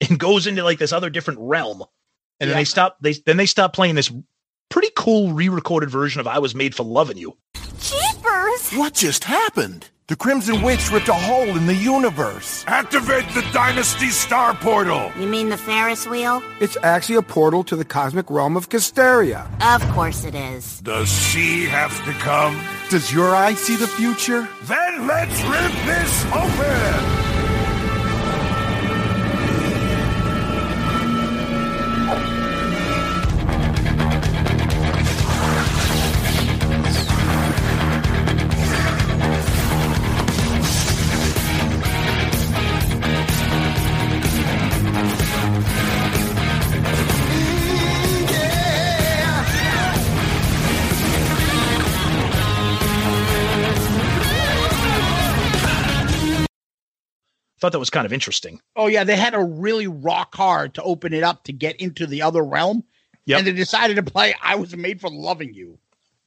and 0.00 0.18
goes 0.18 0.46
into 0.46 0.64
like 0.64 0.78
this 0.78 0.92
other 0.92 1.10
different 1.10 1.40
realm. 1.40 1.84
And 2.40 2.48
then 2.48 2.56
they 2.56 2.64
stop. 2.64 2.96
They 3.00 3.12
then 3.12 3.36
they 3.36 3.46
stop 3.46 3.74
playing 3.74 3.96
this 3.96 4.10
pretty 4.70 4.88
cool 4.96 5.32
re-recorded 5.32 5.90
version 5.90 6.20
of 6.20 6.26
"I 6.26 6.38
Was 6.38 6.54
Made 6.54 6.74
for 6.74 6.84
Loving 6.84 7.18
You." 7.18 7.36
Jeepers! 7.78 8.72
What 8.72 8.94
just 8.94 9.24
happened? 9.24 9.88
The 10.10 10.16
Crimson 10.16 10.62
Witch 10.62 10.90
ripped 10.90 11.06
a 11.06 11.14
hole 11.14 11.56
in 11.56 11.66
the 11.66 11.74
universe. 11.74 12.64
Activate 12.66 13.28
the 13.28 13.42
Dynasty 13.52 14.08
Star 14.08 14.54
Portal! 14.54 15.12
You 15.16 15.28
mean 15.28 15.50
the 15.50 15.56
Ferris 15.56 16.04
wheel? 16.04 16.42
It's 16.58 16.76
actually 16.82 17.14
a 17.14 17.22
portal 17.22 17.62
to 17.62 17.76
the 17.76 17.84
cosmic 17.84 18.28
realm 18.28 18.56
of 18.56 18.70
Kissteria. 18.70 19.46
Of 19.72 19.88
course 19.92 20.24
it 20.24 20.34
is. 20.34 20.80
Does 20.80 21.08
she 21.08 21.66
have 21.66 21.96
to 22.06 22.12
come? 22.14 22.60
Does 22.88 23.12
your 23.12 23.36
eye 23.36 23.54
see 23.54 23.76
the 23.76 23.86
future? 23.86 24.48
Then 24.64 25.06
let's 25.06 25.40
rip 25.44 25.72
this 25.86 26.24
open! 26.32 27.39
Thought 57.60 57.72
that 57.72 57.78
was 57.78 57.90
kind 57.90 58.06
of 58.06 58.12
interesting. 58.12 58.60
Oh 58.76 58.86
yeah, 58.86 59.04
they 59.04 59.16
had 59.16 59.34
a 59.34 59.42
really 59.42 59.86
rock 59.86 60.34
hard 60.34 60.74
to 60.74 60.82
open 60.82 61.12
it 61.12 61.22
up 61.22 61.44
to 61.44 61.52
get 61.52 61.76
into 61.76 62.06
the 62.06 62.22
other 62.22 62.42
realm. 62.42 62.84
Yep. 63.26 63.38
And 63.38 63.46
they 63.46 63.52
decided 63.52 63.96
to 63.96 64.02
play 64.02 64.34
"I 64.42 64.56
Was 64.56 64.74
Made 64.74 65.00
for 65.00 65.10
Loving 65.10 65.52
You," 65.52 65.78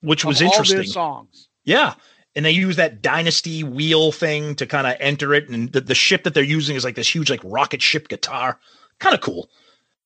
which 0.01 0.23
was 0.23 0.41
interesting. 0.41 0.83
songs. 0.83 1.49
Yeah. 1.63 1.95
And 2.35 2.45
they 2.45 2.51
use 2.51 2.77
that 2.77 3.01
dynasty 3.01 3.63
wheel 3.63 4.11
thing 4.11 4.55
to 4.55 4.65
kind 4.65 4.87
of 4.87 4.95
enter 4.99 5.35
it. 5.35 5.49
And 5.49 5.71
the, 5.71 5.81
the 5.81 5.93
ship 5.95 6.23
that 6.23 6.33
they're 6.33 6.43
using 6.43 6.75
is 6.75 6.83
like 6.83 6.95
this 6.95 7.13
huge, 7.13 7.29
like 7.29 7.41
rocket 7.43 7.81
ship 7.81 8.07
guitar. 8.07 8.59
Kind 8.99 9.13
of 9.13 9.21
cool. 9.21 9.49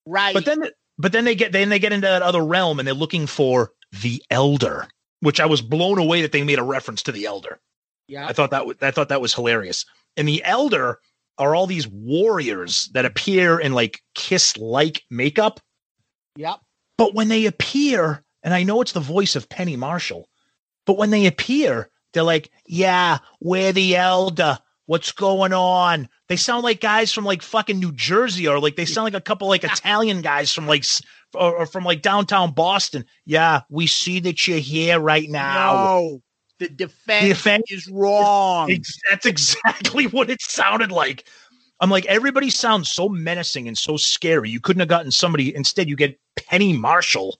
Right. 0.06 0.34
But 0.34 0.44
then, 0.44 0.68
but 0.98 1.14
then 1.14 1.24
they 1.24 1.36
get, 1.36 1.54
then 1.54 1.70
they 1.70 1.80
get 1.80 1.94
into 1.94 2.08
that 2.08 2.22
other 2.22 2.44
realm 2.44 2.80
and 2.80 2.88
they're 2.88 2.94
looking 2.94 3.28
for 3.28 3.72
the 4.02 4.22
elder, 4.30 4.88
which 5.22 5.40
I 5.40 5.46
was 5.46 5.62
blown 5.62 6.00
away 6.00 6.22
that 6.22 6.34
they 6.34 6.44
made 6.44 6.60
a 6.60 6.64
reference 6.64 7.04
to 7.04 7.14
the 7.14 7.26
elder. 7.26 7.60
Yeah. 8.10 8.28
I 8.28 8.34
thought 8.34 8.52
that, 8.52 8.60
w- 8.60 8.78
I 8.82 8.92
thought 8.92 9.08
that 9.08 9.22
was 9.22 9.34
hilarious. 9.34 9.86
And 10.18 10.28
the 10.28 10.44
elder 10.44 11.00
are 11.38 11.56
all 11.56 11.68
these 11.68 11.88
warriors 11.88 12.90
that 12.94 13.06
appear 13.06 13.60
in 13.60 13.74
like 13.74 14.02
kiss 14.16 14.58
like 14.58 15.04
makeup. 15.10 15.60
Yep. 16.36 16.60
But 16.98 17.14
when 17.14 17.28
they 17.28 17.46
appear, 17.46 18.24
and 18.44 18.54
I 18.54 18.64
know 18.64 18.82
it's 18.82 18.94
the 18.94 19.00
voice 19.00 19.36
of 19.36 19.50
Penny 19.50 19.76
Marshall, 19.76 20.28
but 20.86 20.98
when 20.98 21.10
they 21.10 21.26
appear, 21.26 21.90
they're 22.14 22.24
like, 22.24 22.50
yeah, 22.66 23.20
we're 23.42 23.74
the 23.74 23.96
elder. 23.96 24.58
What's 24.86 25.12
going 25.12 25.52
on? 25.54 26.08
They 26.30 26.38
sound 26.38 26.64
like 26.64 26.80
guys 26.80 27.12
from 27.12 27.26
like 27.26 27.42
fucking 27.42 27.78
New 27.78 27.92
Jersey, 27.92 28.48
or 28.48 28.60
like 28.60 28.78
they 28.78 28.86
sound 28.86 29.04
like 29.04 29.14
a 29.14 29.22
couple 29.22 29.50
like 29.50 29.64
Italian 29.66 30.22
guys 30.22 30.54
from 30.54 30.66
like 30.66 30.86
or, 31.36 31.58
or 31.58 31.66
from 31.66 31.84
like 31.84 32.02
downtown 32.02 32.54
Boston. 32.54 33.06
Yeah, 33.26 33.62
we 33.70 33.86
see 33.86 34.22
that 34.22 34.48
you're 34.48 34.60
here 34.60 35.00
right 35.00 35.30
now. 35.30 35.74
No, 35.74 36.22
the 36.60 36.70
defense, 36.70 37.24
The 37.24 37.30
defense 37.30 37.72
is 37.72 37.88
wrong. 37.88 38.68
That's 39.10 39.26
exactly 39.26 40.06
what 40.08 40.30
it 40.30 40.42
sounded 40.42 40.92
like. 40.92 41.26
I'm 41.80 41.90
like, 41.90 42.06
everybody 42.08 42.50
sounds 42.50 42.90
so 42.90 43.08
menacing 43.08 43.68
and 43.68 43.78
so 43.78 43.98
scary. 43.98 44.50
You 44.50 44.60
couldn't 44.60 44.80
have 44.80 44.90
gotten 44.90 45.12
somebody. 45.12 45.56
Instead, 45.56 45.88
you 45.88 45.96
get 45.96 46.20
Penny 46.36 46.74
Marshall. 46.74 47.40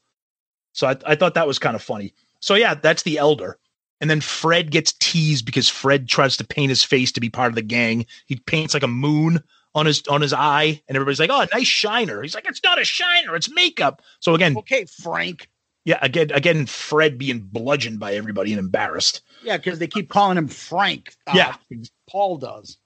So 0.74 0.88
I, 0.88 0.96
I 1.06 1.16
thought 1.16 1.34
that 1.34 1.48
was 1.48 1.58
kind 1.58 1.76
of 1.76 1.82
funny. 1.82 2.14
So 2.40 2.54
yeah, 2.54 2.76
that's 2.76 3.04
the 3.04 3.18
elder. 3.18 3.58
And 4.00 4.10
then 4.10 4.22
Fred 4.22 4.70
gets 4.70 4.94
teased 5.00 5.46
because 5.46 5.68
Fred 5.68 6.08
tries 6.08 6.38
to 6.38 6.46
paint 6.46 6.70
his 6.70 6.84
face 6.84 7.12
to 7.14 7.20
be 7.20 7.32
part 7.32 7.50
of 7.50 7.56
the 7.56 7.64
gang. 7.64 8.06
He 8.28 8.36
paints 8.36 8.76
like 8.76 8.84
a 8.84 8.88
moon 8.88 9.42
on 9.74 9.88
his 9.88 10.04
on 10.08 10.22
his 10.22 10.34
eye, 10.34 10.82
and 10.88 10.96
everybody's 10.96 11.20
like, 11.20 11.32
"Oh, 11.32 11.46
nice 11.52 11.68
shiner." 11.68 12.22
He's 12.22 12.36
like, 12.36 12.48
"It's 12.48 12.64
not 12.64 12.80
a 12.80 12.86
shiner, 12.86 13.36
it's 13.36 13.50
makeup." 13.50 14.04
So 14.20 14.36
again, 14.36 14.56
okay, 14.58 14.86
Frank. 14.86 15.50
Yeah, 15.88 16.00
again, 16.02 16.32
again, 16.34 16.66
Fred 16.66 17.18
being 17.18 17.40
bludgeoned 17.40 17.98
by 17.98 18.14
everybody 18.16 18.52
and 18.52 18.60
embarrassed. 18.60 19.22
Yeah, 19.42 19.56
because 19.56 19.80
they 19.80 19.88
keep 19.88 20.10
calling 20.10 20.38
him 20.38 20.50
Frank. 20.50 21.16
Uh, 21.26 21.32
Yeah. 21.34 21.56
Paul 22.10 22.38
does. 22.38 22.78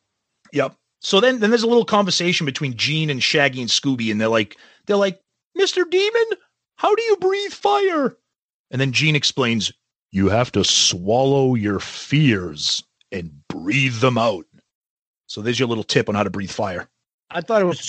Yep. 0.53 0.75
So 0.99 1.19
then, 1.19 1.39
then 1.39 1.49
there's 1.49 1.63
a 1.63 1.67
little 1.67 1.83
conversation 1.83 2.45
between 2.45 2.77
Gene 2.77 3.09
and 3.09 3.23
Shaggy 3.23 3.59
and 3.59 3.71
Scooby, 3.71 4.11
and 4.11 4.21
they're 4.21 4.27
like, 4.27 4.55
they're 4.85 4.97
like, 4.97 5.19
Mister 5.55 5.83
Demon, 5.83 6.25
how 6.75 6.93
do 6.93 7.01
you 7.01 7.17
breathe 7.17 7.51
fire? 7.53 8.15
And 8.69 8.79
then 8.79 8.91
Gene 8.91 9.15
explains, 9.15 9.73
you 10.11 10.29
have 10.29 10.51
to 10.51 10.63
swallow 10.63 11.55
your 11.55 11.79
fears 11.79 12.83
and 13.11 13.31
breathe 13.47 13.95
them 13.95 14.19
out. 14.19 14.45
So 15.25 15.41
there's 15.41 15.57
your 15.57 15.69
little 15.69 15.83
tip 15.83 16.07
on 16.07 16.13
how 16.13 16.21
to 16.21 16.29
breathe 16.29 16.51
fire. 16.51 16.87
I 17.31 17.41
thought 17.41 17.63
it 17.63 17.65
was 17.65 17.79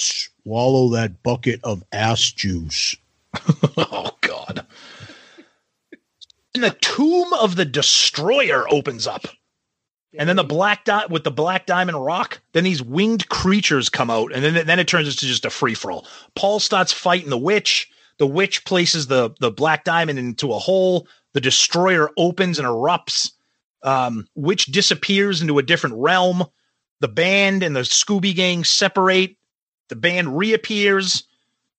swallow 0.43 0.89
that 0.93 1.22
bucket 1.22 1.60
of 1.64 1.82
ass 1.93 2.32
juice. 2.32 2.97
oh 3.76 3.76
God. 3.76 4.11
And 6.55 6.65
the 6.65 6.77
tomb 6.81 7.33
of 7.33 7.57
the 7.57 7.65
destroyer 7.65 8.66
opens 8.70 9.07
up. 9.07 9.27
And 10.19 10.29
then 10.29 10.37
the 10.37 10.45
black 10.45 10.85
dot 10.85 11.11
with 11.11 11.24
the 11.24 11.31
black 11.31 11.65
diamond 11.65 12.05
rock, 12.05 12.41
then 12.53 12.65
these 12.65 12.83
winged 12.83 13.29
creatures 13.31 13.89
come 13.89 14.11
out, 14.11 14.33
and 14.33 14.45
then 14.45 14.66
then 14.66 14.79
it 14.79 14.87
turns 14.87 15.09
into 15.09 15.27
just 15.27 15.47
a 15.47 15.51
free 15.51 15.74
for 15.74 15.91
all. 15.91 16.07
Paul 16.35 16.61
starts 16.61 16.93
fighting 16.93 17.31
the 17.31 17.39
witch. 17.39 17.91
The 18.19 18.27
witch 18.27 18.65
places 18.66 19.07
the 19.07 19.31
the 19.41 19.51
black 19.51 19.85
diamond 19.85 20.19
into 20.19 20.53
a 20.53 20.59
hole. 20.59 21.09
The 21.33 21.41
destroyer 21.41 22.11
opens 22.19 22.59
and 22.59 22.69
erupts. 22.69 23.33
Um, 23.83 24.29
witch 24.35 24.66
disappears 24.66 25.41
into 25.41 25.59
a 25.59 25.62
different 25.62 25.97
realm. 25.97 26.45
The 27.01 27.09
band 27.09 27.62
and 27.62 27.74
the 27.74 27.81
Scooby 27.81 28.35
gang 28.35 28.65
separate. 28.65 29.37
The 29.89 29.97
band 29.97 30.37
reappears. 30.37 31.24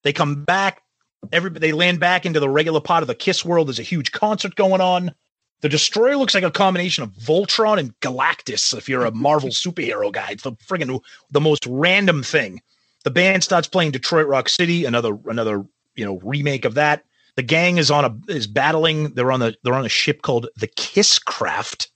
They 0.01 0.11
come 0.11 0.43
back. 0.43 0.82
Everybody 1.31 1.67
they 1.67 1.73
land 1.73 1.99
back 1.99 2.25
into 2.25 2.39
the 2.39 2.49
regular 2.49 2.81
part 2.81 3.03
of 3.03 3.07
the 3.07 3.15
Kiss 3.15 3.45
world. 3.45 3.67
There's 3.67 3.79
a 3.79 3.83
huge 3.83 4.11
concert 4.11 4.55
going 4.55 4.81
on. 4.81 5.13
The 5.61 5.69
Destroyer 5.69 6.17
looks 6.17 6.33
like 6.33 6.43
a 6.43 6.51
combination 6.51 7.03
of 7.03 7.11
Voltron 7.11 7.79
and 7.79 7.97
Galactus. 8.01 8.77
If 8.77 8.89
you're 8.89 9.05
a 9.05 9.11
Marvel 9.11 9.49
superhero 9.51 10.11
guy, 10.11 10.31
it's 10.31 10.43
the 10.43 10.51
friggin' 10.51 10.99
the 11.31 11.41
most 11.41 11.65
random 11.67 12.23
thing. 12.23 12.61
The 13.03 13.11
band 13.11 13.43
starts 13.43 13.67
playing 13.67 13.91
Detroit 13.91 14.27
Rock 14.27 14.49
City, 14.49 14.85
another 14.85 15.17
another 15.25 15.65
you 15.95 16.05
know 16.05 16.19
remake 16.23 16.65
of 16.65 16.73
that. 16.75 17.03
The 17.35 17.43
gang 17.43 17.77
is 17.77 17.89
on 17.89 18.05
a 18.05 18.31
is 18.31 18.47
battling. 18.47 19.13
They're 19.13 19.31
on 19.31 19.39
the 19.39 19.55
they're 19.63 19.73
on 19.73 19.85
a 19.85 19.89
ship 19.89 20.21
called 20.21 20.47
the 20.55 20.67
Kiss 20.67 21.19
Craft. 21.19 21.89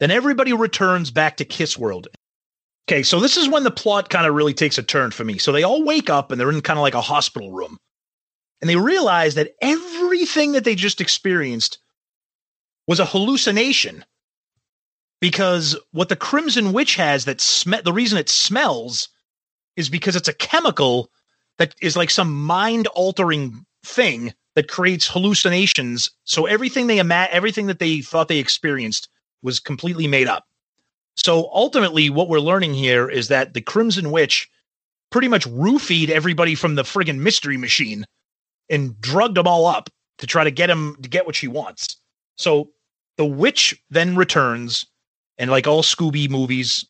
Then 0.00 0.10
everybody 0.10 0.52
returns 0.52 1.10
back 1.10 1.36
to 1.38 1.44
Kiss 1.44 1.78
World. 1.78 2.08
Okay, 2.86 3.02
so 3.02 3.18
this 3.18 3.36
is 3.36 3.48
when 3.48 3.64
the 3.64 3.70
plot 3.70 4.10
kind 4.10 4.26
of 4.26 4.34
really 4.34 4.52
takes 4.52 4.76
a 4.76 4.82
turn 4.82 5.10
for 5.10 5.24
me. 5.24 5.38
So 5.38 5.52
they 5.52 5.62
all 5.62 5.82
wake 5.84 6.10
up 6.10 6.30
and 6.30 6.38
they're 6.38 6.50
in 6.50 6.60
kind 6.60 6.78
of 6.78 6.82
like 6.82 6.94
a 6.94 7.00
hospital 7.00 7.50
room. 7.50 7.78
And 8.64 8.70
they 8.70 8.76
realize 8.76 9.34
that 9.34 9.56
everything 9.60 10.52
that 10.52 10.64
they 10.64 10.74
just 10.74 11.02
experienced 11.02 11.76
was 12.86 12.98
a 12.98 13.04
hallucination 13.04 14.06
because 15.20 15.76
what 15.90 16.08
the 16.08 16.16
crimson 16.16 16.72
witch 16.72 16.94
has 16.94 17.26
that 17.26 17.42
sm- 17.42 17.84
the 17.84 17.92
reason 17.92 18.16
it 18.16 18.30
smells 18.30 19.10
is 19.76 19.90
because 19.90 20.16
it's 20.16 20.28
a 20.28 20.32
chemical 20.32 21.10
that 21.58 21.74
is 21.82 21.94
like 21.94 22.08
some 22.08 22.32
mind 22.32 22.86
altering 22.94 23.66
thing 23.84 24.32
that 24.54 24.70
creates 24.70 25.06
hallucinations. 25.06 26.10
So 26.24 26.46
everything 26.46 26.86
they 26.86 27.00
ima- 27.00 27.28
everything 27.30 27.66
that 27.66 27.80
they 27.80 28.00
thought 28.00 28.28
they 28.28 28.38
experienced 28.38 29.10
was 29.42 29.60
completely 29.60 30.06
made 30.06 30.26
up. 30.26 30.46
So 31.16 31.50
ultimately, 31.52 32.08
what 32.08 32.30
we're 32.30 32.40
learning 32.40 32.72
here 32.72 33.10
is 33.10 33.28
that 33.28 33.52
the 33.52 33.60
Crimson 33.60 34.10
Witch 34.10 34.48
pretty 35.10 35.28
much 35.28 35.46
roofied 35.48 36.08
everybody 36.08 36.54
from 36.54 36.76
the 36.76 36.82
friggin' 36.82 37.18
mystery 37.18 37.58
machine 37.58 38.06
and 38.70 39.00
drugged 39.00 39.36
them 39.36 39.46
all 39.46 39.66
up 39.66 39.90
to 40.18 40.26
try 40.26 40.44
to 40.44 40.50
get 40.50 40.70
him 40.70 40.96
to 41.02 41.08
get 41.08 41.26
what 41.26 41.34
she 41.34 41.48
wants. 41.48 41.96
So 42.36 42.70
the 43.16 43.24
witch 43.26 43.80
then 43.90 44.16
returns, 44.16 44.84
and 45.38 45.50
like 45.50 45.66
all 45.66 45.82
Scooby 45.82 46.28
movies, 46.28 46.86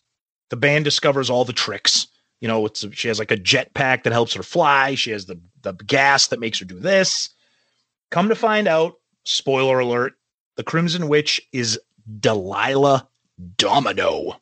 the 0.51 0.57
band 0.57 0.85
discovers 0.85 1.31
all 1.31 1.45
the 1.45 1.53
tricks. 1.53 2.07
You 2.41 2.49
know, 2.49 2.67
it's 2.67 2.85
she 2.93 3.09
has 3.09 3.19
like 3.19 3.31
a 3.31 3.37
jetpack 3.37 4.03
that 4.03 4.13
helps 4.13 4.35
her 4.35 4.43
fly. 4.43 4.95
She 4.95 5.11
has 5.11 5.27
the 5.27 5.41
the 5.63 5.73
gas 5.73 6.29
that 6.29 6.41
makes 6.41 6.59
her 6.59 6.65
do 6.65 6.79
this. 6.79 7.31
Come 8.11 8.29
to 8.29 8.35
find 8.35 8.69
out, 8.69 8.95
spoiler 9.25 9.81
alert, 9.81 10.15
the 10.57 10.63
Crimson 10.63 11.09
Witch 11.09 11.41
is 11.53 11.81
Delilah 12.21 13.09
Domino. 13.57 14.41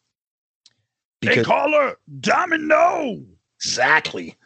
They 1.20 1.42
call 1.44 1.72
her 1.72 1.96
Domino. 2.20 3.24
Exactly. 3.56 4.36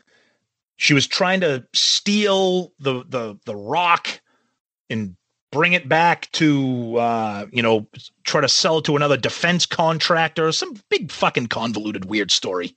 She 0.76 0.94
was 0.94 1.06
trying 1.06 1.40
to 1.40 1.66
steal 1.72 2.72
the 2.78 3.04
the 3.08 3.38
the 3.44 3.56
rock 3.56 4.20
and 4.90 5.16
bring 5.52 5.72
it 5.72 5.88
back 5.88 6.30
to 6.32 6.96
uh, 6.96 7.46
you 7.50 7.62
know, 7.62 7.86
try 8.24 8.40
to 8.40 8.48
sell 8.48 8.78
it 8.78 8.84
to 8.84 8.96
another 8.96 9.16
defense 9.16 9.64
contractor, 9.66 10.52
some 10.52 10.76
big 10.90 11.10
fucking 11.10 11.46
convoluted 11.46 12.04
weird 12.04 12.30
story. 12.30 12.76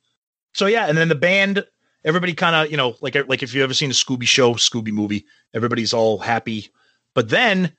So 0.54 0.66
yeah, 0.66 0.88
and 0.88 0.98
then 0.98 1.10
the 1.10 1.16
band, 1.16 1.66
everybody 2.06 2.34
kind 2.34 2.56
of, 2.56 2.72
you 2.72 2.78
know, 2.78 2.96
like 3.02 3.16
like 3.28 3.44
if 3.44 3.54
you've 3.54 3.64
ever 3.64 3.74
seen 3.74 3.92
a 3.92 3.94
Scooby 3.94 4.28
show, 4.28 4.54
Scooby 4.54 4.92
movie, 4.92 5.26
everybody's 5.54 5.94
all 5.94 6.18
happy. 6.20 6.70
But 7.14 7.30
then 7.30 7.74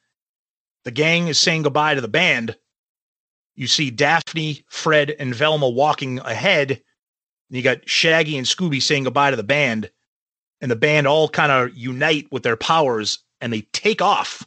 the 0.85 0.91
gang 0.91 1.29
is 1.29 1.39
saying 1.39 1.63
goodbye 1.63 1.95
to 1.95 2.01
the 2.01 2.09
band. 2.09 2.57
You 3.55 3.67
see 3.67 3.91
Daphne, 3.91 4.65
Fred, 4.69 5.15
and 5.19 5.35
Velma 5.35 5.69
walking 5.69 6.19
ahead. 6.21 6.71
And 6.71 6.81
you 7.57 7.63
got 7.63 7.89
Shaggy 7.89 8.39
and 8.39 8.47
Scooby 8.47 8.81
saying 8.81 9.05
goodbye 9.05 9.31
to 9.31 9.37
the 9.37 9.43
band, 9.43 9.91
and 10.61 10.71
the 10.71 10.77
band 10.77 11.07
all 11.07 11.29
kind 11.29 11.53
of 11.53 11.77
unite 11.77 12.29
with 12.31 12.43
their 12.43 12.57
powers 12.57 13.19
and 13.41 13.53
they 13.53 13.63
take 13.73 14.03
off. 14.03 14.47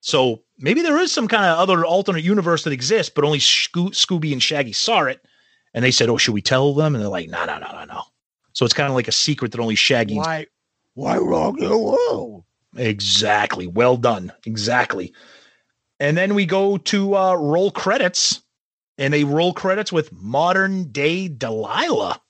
So 0.00 0.42
maybe 0.58 0.82
there 0.82 0.98
is 0.98 1.12
some 1.12 1.28
kind 1.28 1.44
of 1.44 1.58
other 1.58 1.84
alternate 1.84 2.24
universe 2.24 2.64
that 2.64 2.72
exists, 2.72 3.12
but 3.14 3.24
only 3.24 3.38
Sco- 3.38 3.90
Scooby 3.90 4.32
and 4.32 4.42
Shaggy 4.42 4.72
saw 4.72 5.04
it. 5.04 5.24
And 5.74 5.84
they 5.84 5.90
said, 5.90 6.10
"Oh, 6.10 6.18
should 6.18 6.34
we 6.34 6.42
tell 6.42 6.74
them?" 6.74 6.94
And 6.94 7.02
they're 7.02 7.08
like, 7.08 7.30
"No, 7.30 7.44
no, 7.46 7.58
no, 7.58 7.72
no, 7.72 7.84
no." 7.84 8.02
So 8.52 8.64
it's 8.64 8.74
kind 8.74 8.88
of 8.88 8.94
like 8.94 9.08
a 9.08 9.12
secret 9.12 9.52
that 9.52 9.60
only 9.60 9.74
Shaggy. 9.74 10.16
Why? 10.16 10.46
Why 10.94 11.16
rock 11.16 11.58
the 11.58 11.78
world? 11.78 12.44
Exactly. 12.76 13.66
Well 13.66 13.96
done. 13.96 14.32
Exactly. 14.44 15.14
And 15.98 16.16
then 16.16 16.34
we 16.34 16.46
go 16.46 16.76
to 16.76 17.16
uh, 17.16 17.34
roll 17.34 17.70
credits, 17.70 18.42
and 18.98 19.14
they 19.14 19.24
roll 19.24 19.54
credits 19.54 19.92
with 19.92 20.12
modern 20.12 20.90
day 20.90 21.28
Delilah, 21.28 22.20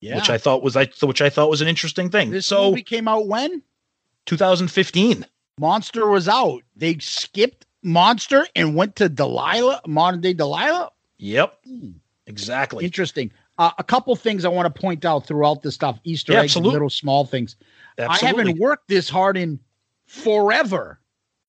Yeah. 0.00 0.16
which 0.16 0.30
I 0.30 0.38
thought 0.38 0.62
was 0.62 0.76
I 0.76 0.86
which 1.02 1.20
I 1.20 1.28
thought 1.28 1.50
was 1.50 1.60
an 1.60 1.68
interesting 1.68 2.10
thing. 2.10 2.30
This 2.30 2.46
so 2.46 2.70
movie 2.70 2.82
came 2.82 3.06
out 3.06 3.26
when 3.26 3.62
2015. 4.26 5.26
Monster 5.58 6.06
was 6.08 6.28
out. 6.28 6.62
They 6.74 6.96
skipped 6.98 7.66
Monster 7.82 8.46
and 8.56 8.74
went 8.74 8.96
to 8.96 9.08
Delilah, 9.08 9.82
modern 9.86 10.20
day 10.20 10.32
Delilah. 10.32 10.90
Yep. 11.18 11.58
Exactly. 12.26 12.84
Interesting. 12.84 13.30
Uh, 13.58 13.70
a 13.76 13.84
couple 13.84 14.16
things 14.16 14.46
I 14.46 14.48
want 14.48 14.74
to 14.74 14.80
point 14.80 15.04
out 15.04 15.26
throughout 15.26 15.62
this 15.62 15.74
stuff 15.74 16.00
Easter 16.04 16.32
Yeah, 16.32 16.42
eggs, 16.42 16.56
little 16.56 16.88
small 16.88 17.26
things. 17.26 17.56
I 17.98 18.16
haven't 18.18 18.58
worked 18.58 18.88
this 18.88 19.10
hard 19.10 19.36
in 19.36 19.60
forever, 20.06 20.98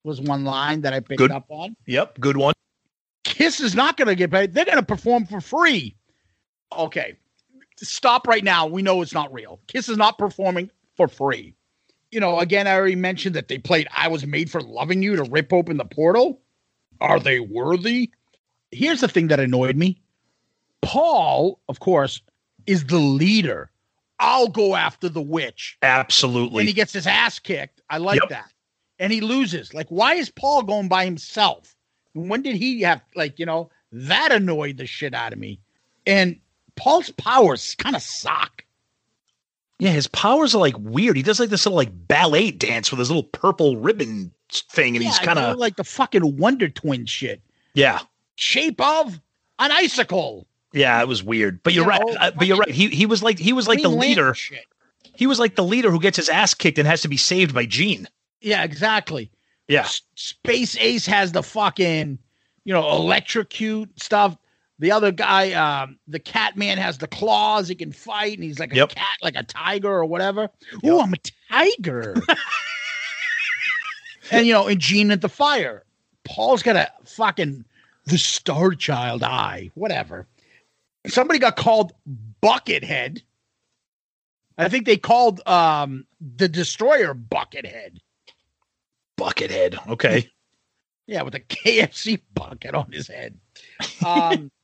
was 0.04 0.20
one 0.20 0.44
line 0.44 0.82
that 0.82 0.94
I 0.94 1.00
picked 1.00 1.20
Good. 1.20 1.32
up 1.32 1.46
on. 1.50 1.76
Yep. 1.88 2.20
Good 2.20 2.36
one. 2.36 2.54
Kiss 3.24 3.62
is 3.62 3.76
not 3.76 3.98
going 3.98 4.08
to 4.08 4.16
get 4.16 4.32
paid. 4.32 4.54
They're 4.54 4.66
going 4.66 4.78
to 4.78 4.84
perform 4.84 5.26
for 5.26 5.40
free. 5.40 5.96
Okay. 6.78 7.16
Stop 7.84 8.28
right 8.28 8.44
now. 8.44 8.68
We 8.68 8.82
know 8.82 9.02
it's 9.02 9.14
not 9.14 9.34
real. 9.34 9.60
Kiss 9.68 9.90
is 9.90 9.98
not 9.98 10.18
performing 10.18 10.70
for 10.96 11.08
free. 11.08 11.56
You 12.12 12.20
know, 12.20 12.40
again, 12.40 12.68
I 12.68 12.76
already 12.76 12.96
mentioned 12.96 13.36
that 13.36 13.48
they 13.48 13.58
played 13.58 13.88
I 13.96 14.08
Was 14.08 14.26
Made 14.26 14.52
for 14.52 14.62
Loving 14.62 15.02
You 15.02 15.16
to 15.16 15.24
rip 15.24 15.54
open 15.54 15.78
the 15.78 15.86
portal. 15.86 16.42
Are 17.00 17.20
they 17.20 17.40
worthy? 17.40 18.12
Here's 18.72 19.02
the 19.02 19.08
thing 19.08 19.28
that 19.28 19.40
annoyed 19.40 19.76
me 19.76 20.02
Paul, 20.82 21.60
of 21.70 21.80
course, 21.80 22.22
is 22.68 22.86
the 22.86 22.98
leader. 22.98 23.72
I'll 24.20 24.50
go 24.50 24.76
after 24.76 25.10
the 25.10 25.22
witch. 25.22 25.78
Absolutely. 25.82 26.60
And 26.60 26.68
he 26.68 26.74
gets 26.74 26.94
his 26.94 27.08
ass 27.08 27.40
kicked. 27.40 27.82
I 27.90 27.98
like 27.98 28.20
Yep. 28.22 28.30
that. 28.30 28.52
And 29.00 29.12
he 29.12 29.20
loses. 29.20 29.74
Like, 29.74 29.88
why 29.90 30.14
is 30.14 30.30
Paul 30.30 30.62
going 30.64 30.88
by 30.88 31.06
himself? 31.06 31.76
When 32.14 32.44
did 32.44 32.56
he 32.56 32.82
have, 32.82 33.02
like, 33.16 33.40
you 33.40 33.48
know, 33.48 33.72
that 33.92 34.32
annoyed 34.32 34.78
the 34.78 34.86
shit 34.86 35.14
out 35.16 35.34
of 35.34 35.40
me. 35.40 35.60
And 36.06 36.40
Paul's 36.82 37.12
powers 37.12 37.76
kind 37.76 37.96
of 37.96 38.02
suck. 38.02 38.64
Yeah, 39.80 39.92
his 39.92 40.08
powers 40.08 40.54
are 40.56 40.60
like 40.60 40.76
weird. 40.78 41.16
He 41.18 41.24
does 41.24 41.40
like 41.40 41.50
this 41.50 41.66
little 41.66 41.78
like 41.78 41.90
ballet 42.08 42.52
dance 42.52 42.92
with 42.92 43.00
his 43.00 43.10
little 43.10 43.24
purple 43.24 43.78
ribbon 43.78 44.32
thing, 44.52 44.96
and 44.96 45.04
he's 45.04 45.18
kind 45.20 45.40
of 45.40 45.58
like 45.58 45.76
the 45.76 45.84
fucking 45.84 46.38
Wonder 46.38 46.70
Twin 46.70 47.06
shit. 47.06 47.42
yeah, 47.74 48.00
Shape 48.36 48.80
of 48.82 49.20
an 49.60 49.72
icicle. 49.72 50.46
yeah. 50.74 51.00
It 51.02 51.08
was 51.08 51.24
weird, 51.24 51.62
but 51.64 51.74
you're 51.74 51.84
You 51.86 51.90
right. 51.90 52.02
know, 52.06 52.14
uh, 52.20 52.32
but 52.32 52.48
you're 52.48 52.58
right. 52.58 52.70
He 52.70 52.90
he 52.90 53.06
was 53.06 53.22
like 53.24 53.38
he 53.40 53.54
was 53.54 53.68
like 53.68 53.82
the 53.82 53.90
leader. 53.90 54.34
shit. 54.34 54.66
He 55.16 55.28
was 55.28 55.40
like 55.40 55.56
the 55.56 55.64
leader 55.64 55.92
who 55.92 56.00
gets 56.00 56.18
his 56.18 56.30
ass 56.30 56.54
kicked 56.54 56.78
and 56.80 56.88
has 56.88 57.02
to 57.02 57.08
be 57.08 57.18
saved 57.18 57.54
by 57.54 57.66
Gene. 57.66 58.08
Yeah, 58.40 58.64
exactly. 58.64 59.30
Yeah, 59.68 59.82
S- 59.82 60.02
Space 60.16 60.76
Ace 60.78 61.06
has 61.06 61.32
the 61.32 61.44
fucking, 61.44 62.18
you 62.66 62.74
know, 62.74 62.90
electrocute 62.92 64.00
stuff. 64.02 64.36
The 64.82 64.92
other 64.92 65.12
guy, 65.12 65.52
um, 65.54 66.00
the 66.08 66.18
cat 66.20 66.58
man 66.58 66.80
has 66.80 66.98
the 66.98 67.08
claws. 67.08 67.68
He 67.68 67.76
can 67.76 67.92
fight, 67.92 68.34
and 68.34 68.44
he's 68.44 68.60
like 68.60 68.74
a 68.74 68.78
Yep. 68.78 68.96
cat, 68.96 69.18
like 69.22 69.36
a 69.36 69.44
tiger 69.44 69.92
or 69.92 70.06
whatever. 70.06 70.50
Ooh, 70.84 71.00
I'm 71.00 71.14
a 71.14 71.18
tiger. 71.52 72.16
and 74.32 74.48
you 74.48 74.54
know, 74.54 74.68
and 74.68 74.82
Gene 74.82 75.12
at 75.12 75.22
the 75.22 75.30
fire. 75.30 75.84
Paul's 76.24 76.64
got 76.64 76.76
a 76.76 76.92
fucking 77.06 77.64
the 78.06 78.18
Star 78.18 78.72
Child 78.72 79.22
eye, 79.22 79.70
whatever. 79.76 80.26
Somebody 81.06 81.38
got 81.38 81.58
called 81.58 81.94
Buckethead. 82.42 83.22
I 84.58 84.68
think 84.68 84.88
they 84.88 84.98
called 84.98 85.48
um 85.48 86.08
the 86.20 86.48
destroyer 86.48 87.14
Buckethead. 87.14 88.00
Buckethead. 89.16 89.88
Okay. 89.90 90.28
Yeah, 91.08 91.24
with 91.24 91.36
a 91.36 91.42
KFC 91.42 92.22
bucket 92.36 92.74
on 92.74 92.90
his 92.90 93.08
head. 93.08 93.38
Um, 94.06 94.50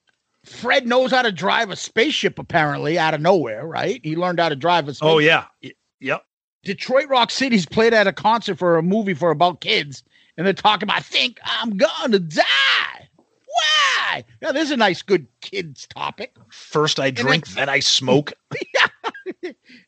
Fred 0.48 0.88
knows 0.88 1.12
how 1.12 1.22
to 1.22 1.32
drive 1.32 1.70
a 1.70 1.76
spaceship, 1.76 2.40
apparently, 2.40 2.98
out 2.98 3.14
of 3.14 3.22
nowhere, 3.22 3.66
right? 3.66 4.00
He 4.04 4.16
learned 4.16 4.40
how 4.40 4.50
to 4.50 4.56
drive 4.56 4.88
a 4.88 4.92
oh, 4.92 4.94
spaceship. 4.94 5.14
Oh 5.14 5.18
yeah. 5.20 5.46
Y- 5.64 5.74
Yep. 6.00 6.24
Detroit 6.64 7.10
Rock 7.10 7.32
City's 7.32 7.66
played 7.66 7.92
at 7.94 8.06
a 8.06 8.14
concert 8.14 8.60
for 8.60 8.78
a 8.78 8.84
movie 8.84 9.16
for 9.16 9.32
about 9.32 9.62
kids, 9.62 10.04
and 10.38 10.46
they're 10.46 10.54
talking 10.54 10.86
about, 10.86 10.98
I 10.98 11.02
think 11.02 11.40
I'm 11.44 11.76
gonna 11.76 12.20
die. 12.20 13.10
Why? 13.16 14.24
Yeah, 14.42 14.52
this 14.52 14.66
is 14.66 14.72
a 14.72 14.78
nice, 14.78 15.02
good 15.02 15.26
kids 15.42 15.88
topic. 15.88 16.36
First 16.50 17.00
I 17.00 17.10
drink, 17.10 17.48
then 17.50 17.70
I 17.70 17.80
smoke. 17.80 18.34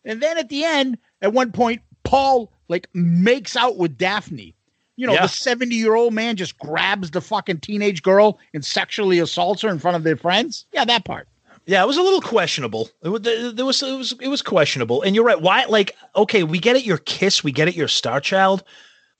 And 0.05 0.21
then 0.21 0.37
at 0.37 0.49
the 0.49 0.63
end, 0.65 0.97
at 1.21 1.33
one 1.33 1.51
point, 1.51 1.81
Paul 2.03 2.51
like 2.67 2.87
makes 2.93 3.55
out 3.55 3.77
with 3.77 3.97
Daphne. 3.97 4.55
You 4.99 5.07
know, 5.07 5.13
Yeah. 5.13 5.21
the 5.21 5.27
70 5.29 5.75
year 5.75 5.95
old 5.95 6.13
man 6.13 6.35
just 6.35 6.57
grabs 6.59 7.11
the 7.11 7.21
fucking 7.21 7.59
teenage 7.61 8.03
girl 8.03 8.37
and 8.53 8.65
sexually 8.65 9.19
assaults 9.19 9.61
her 9.61 9.69
in 9.69 9.79
front 9.79 9.95
of 9.95 10.03
their 10.03 10.17
friends. 10.17 10.65
Yeah, 10.73 10.83
that 10.83 11.05
part. 11.05 11.29
Yeah, 11.65 11.81
it 11.81 11.87
was 11.87 11.95
a 11.95 12.01
little 12.01 12.19
questionable. 12.19 12.89
It 13.03 13.07
was, 13.09 13.21
there 13.21 13.65
was 13.65 13.81
it 13.81 13.95
was 13.97 14.13
it 14.19 14.27
was 14.27 14.41
questionable. 14.41 15.01
And 15.01 15.15
you're 15.15 15.23
right. 15.23 15.39
Why? 15.39 15.63
Like, 15.65 15.95
okay, 16.17 16.43
we 16.43 16.59
get 16.59 16.75
it. 16.75 16.83
Your 16.83 16.97
kiss. 16.97 17.43
We 17.45 17.51
get 17.53 17.67
it. 17.69 17.75
Your 17.75 17.87
Star 17.87 18.19
Child. 18.19 18.63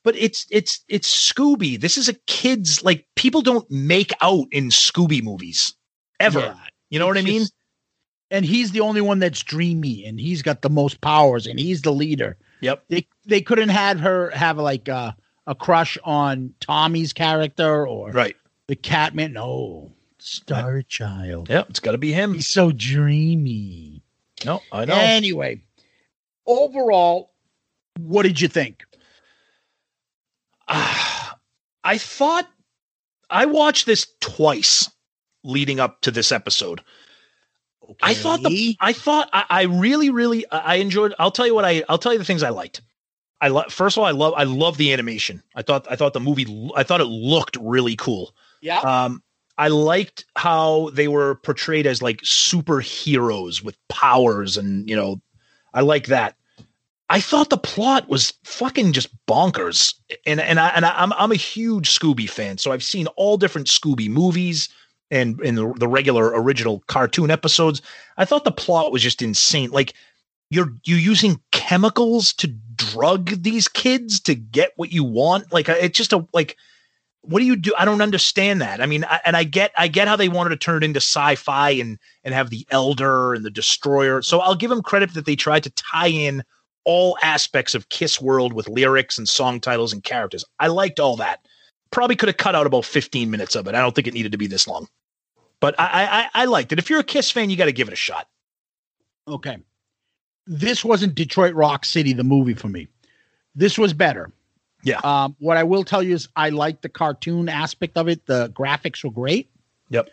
But 0.04 0.16
it's 0.18 0.46
it's 0.50 0.84
it's 0.90 1.08
Scooby. 1.32 1.80
This 1.80 1.98
is 1.98 2.10
a 2.10 2.14
kids 2.28 2.84
like 2.84 3.06
people 3.16 3.42
don't 3.42 3.70
make 3.72 4.12
out 4.22 4.48
in 4.52 4.70
Scooby 4.72 5.24
movies 5.24 5.76
ever. 6.20 6.40
Yeah. 6.40 6.56
you 6.90 7.00
know 7.00 7.08
what 7.08 7.18
I 7.18 7.22
mean? 7.22 7.42
just- 7.44 7.54
and 8.32 8.46
he's 8.46 8.72
the 8.72 8.82
only 8.82 9.02
one 9.02 9.18
that's 9.20 9.42
dreamy 9.42 10.06
and 10.06 10.20
he's 10.20 10.42
got 10.44 10.62
the 10.62 10.70
most 10.70 11.02
powers 11.02 11.48
and 11.48 11.58
he's 11.60 11.82
the 11.84 11.92
leader. 11.94 12.38
Yep. 12.62 12.84
They 12.90 13.08
they 13.26 13.42
couldn't 13.42 13.70
have 13.70 14.00
her 14.02 14.30
have 14.32 14.58
like 14.58 14.88
a, 14.88 15.16
a 15.50 15.56
crush 15.56 15.98
on 16.04 16.54
Tommy's 16.60 17.12
character 17.12 17.86
or 17.86 18.12
Right. 18.12 18.38
the 18.68 18.76
Catman. 18.76 19.34
No. 19.34 19.92
Star 20.20 20.84
Child. 20.84 21.50
Yep. 21.50 21.70
It's 21.72 21.80
got 21.80 21.94
to 21.94 21.98
be 21.98 22.12
him. 22.14 22.36
He's 22.36 22.48
so 22.48 22.72
dreamy. 22.72 24.04
No, 24.46 24.62
I 24.72 24.86
know. 24.86 24.96
Anyway, 24.96 25.62
overall, 26.46 27.32
what 27.98 28.24
did 28.24 28.40
you 28.40 28.48
think? 28.48 28.84
I 30.68 31.98
thought 31.98 32.48
I 33.30 33.46
watched 33.46 33.86
this 33.86 34.08
twice 34.20 34.90
leading 35.44 35.80
up 35.80 36.02
to 36.02 36.12
this 36.12 36.32
episode. 36.32 36.82
I 38.04 38.14
thought 38.14 38.44
the 38.44 38.78
I 38.80 38.94
thought 38.94 39.30
I, 39.34 39.46
I 39.50 39.64
really 39.64 40.10
really 40.12 40.46
I 40.52 40.76
enjoyed. 40.76 41.14
I'll 41.18 41.32
tell 41.32 41.48
you 41.48 41.56
what 41.56 41.66
I 41.66 41.84
I'll 41.90 41.98
tell 41.98 42.14
you 42.14 42.20
the 42.20 42.26
things 42.26 42.44
I 42.44 42.50
liked. 42.50 42.82
I 43.42 43.48
love 43.48 43.72
first 43.72 43.98
of 43.98 44.02
all 44.02 44.08
I 44.08 44.12
love 44.12 44.34
I 44.36 44.44
love 44.44 44.78
the 44.78 44.92
animation. 44.94 45.42
I 45.56 45.62
thought 45.62 45.88
I 45.90 45.96
thought 45.96 46.14
the 46.14 46.20
movie 46.20 46.72
I 46.76 46.84
thought 46.84 47.02
it 47.02 47.06
looked 47.06 47.58
really 47.60 47.96
cool. 47.96 48.34
Yeah. 48.62 48.80
Um, 48.80 49.24
I 49.58 49.68
liked 49.68 50.26
how 50.38 50.90
they 50.94 51.08
were 51.10 51.36
portrayed 51.36 51.86
as 51.86 52.02
like 52.02 52.22
superheroes 52.22 53.62
with 53.62 53.78
powers, 53.90 54.58
and 54.58 54.90
you 54.90 54.96
know, 54.96 55.22
I 55.74 55.82
like 55.82 56.08
that. 56.08 56.36
I 57.10 57.20
thought 57.22 57.50
the 57.50 57.58
plot 57.58 58.08
was 58.08 58.34
fucking 58.44 58.94
just 58.94 59.10
bonkers, 59.26 59.96
and 60.26 60.40
and 60.40 60.60
I 60.60 60.70
and 60.70 60.86
I, 60.86 60.94
I'm 60.96 61.12
I'm 61.14 61.32
a 61.32 61.36
huge 61.36 61.98
Scooby 61.98 62.30
fan, 62.30 62.58
so 62.58 62.72
I've 62.72 62.84
seen 62.84 63.08
all 63.18 63.38
different 63.38 63.68
Scooby 63.68 64.10
movies 64.10 64.70
and 65.12 65.42
in 65.42 65.56
the, 65.56 65.74
the 65.74 65.88
regular 65.88 66.28
original 66.28 66.84
cartoon 66.88 67.32
episodes. 67.32 67.82
I 68.18 68.26
thought 68.26 68.44
the 68.44 68.52
plot 68.52 68.92
was 68.92 69.02
just 69.02 69.22
insane. 69.22 69.72
Like 69.72 69.94
you're 70.50 70.74
you 70.84 70.96
using 70.96 71.40
chemicals 71.52 72.34
to 72.34 72.48
drug 72.76 73.44
these 73.44 73.68
kids 73.68 74.20
to 74.22 74.36
get 74.36 74.74
what 74.76 74.92
you 74.92 75.04
want. 75.04 75.52
Like 75.54 75.70
uh, 75.70 75.76
it's 75.80 75.98
just 75.98 76.14
a 76.14 76.26
like 76.34 76.58
what 77.22 77.40
do 77.40 77.46
you 77.46 77.56
do? 77.56 77.74
I 77.78 77.86
don't 77.86 78.02
understand 78.02 78.62
that. 78.62 78.82
I 78.82 78.86
mean, 78.86 79.04
I, 79.04 79.20
and 79.26 79.36
I 79.36 79.44
get 79.44 79.72
I 79.78 79.88
get 79.88 80.08
how 80.08 80.16
they 80.16 80.30
wanted 80.30 80.50
to 80.50 80.58
turn 80.58 80.84
it 80.84 80.86
into 80.86 80.98
sci-fi 80.98 81.72
and 81.72 82.00
and 82.24 82.34
have 82.34 82.50
the 82.50 82.66
Elder 82.72 83.34
and 83.34 83.46
the 83.46 83.52
Destroyer. 83.52 84.22
So 84.22 84.40
I'll 84.40 84.56
give 84.56 84.70
them 84.70 84.82
credit 84.82 85.14
that 85.14 85.26
they 85.26 85.36
tried 85.36 85.64
to 85.64 85.70
tie 85.72 86.08
in 86.08 86.44
all 86.86 87.18
aspects 87.22 87.76
of 87.76 87.90
Kiss 87.90 88.22
World 88.22 88.54
with 88.54 88.70
lyrics 88.70 89.18
and 89.18 89.28
song 89.28 89.60
titles 89.60 89.94
and 89.94 90.04
characters. 90.04 90.46
I 90.60 90.68
liked 90.68 91.00
all 91.00 91.18
that. 91.18 91.46
Probably 91.92 92.16
could 92.16 92.30
have 92.30 92.38
cut 92.38 92.56
out 92.56 92.66
about 92.66 92.86
15 92.86 93.30
minutes 93.30 93.56
of 93.56 93.68
it. 93.68 93.76
I 93.76 93.82
don't 93.82 93.94
think 93.94 94.08
it 94.08 94.14
needed 94.14 94.32
to 94.32 94.38
be 94.38 94.48
this 94.48 94.68
long. 94.68 94.88
But 95.60 95.76
I 95.78 96.30
I, 96.34 96.44
I 96.44 96.46
liked 96.46 96.72
it. 96.72 96.80
If 96.80 96.90
you're 96.90 97.00
a 97.00 97.04
Kiss 97.04 97.30
fan, 97.30 97.50
you 97.50 97.58
got 97.58 97.66
to 97.66 97.74
give 97.74 97.90
it 97.90 97.94
a 97.94 97.98
shot. 97.98 98.28
Okay. 99.28 99.58
This 100.52 100.84
wasn't 100.84 101.14
Detroit 101.14 101.54
Rock 101.54 101.86
City, 101.86 102.12
the 102.12 102.24
movie 102.24 102.56
for 102.56 102.68
me. 102.68 102.88
This 103.54 103.78
was 103.78 103.94
better. 103.94 104.32
Yeah. 104.84 105.00
Um, 105.04 105.36
what 105.40 105.58
I 105.58 105.64
will 105.64 105.84
tell 105.84 106.02
you 106.02 106.16
is 106.16 106.28
I 106.36 106.50
like 106.50 106.82
the 106.82 106.90
cartoon 106.90 107.48
aspect 107.50 107.96
of 107.98 108.08
it. 108.08 108.26
The 108.26 108.50
graphics 108.50 109.04
were 109.04 109.12
great. 109.12 109.48
Yep. 109.90 110.10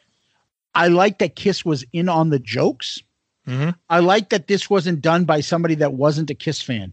I 0.75 0.89
like 0.89 1.19
that 1.21 1.37
Kiss 1.37 1.65
was 1.65 1.85
in 1.95 2.11
on 2.11 2.29
the 2.29 2.39
jokes. 2.39 3.01
Mm-hmm. 3.49 3.71
I 3.89 4.01
like 4.01 4.29
that 4.29 4.47
this 4.47 4.69
wasn't 4.69 5.01
done 5.01 5.25
by 5.25 5.41
somebody 5.41 5.75
that 5.77 5.95
wasn't 5.95 6.29
a 6.31 6.35
Kiss 6.35 6.61
fan. 6.61 6.93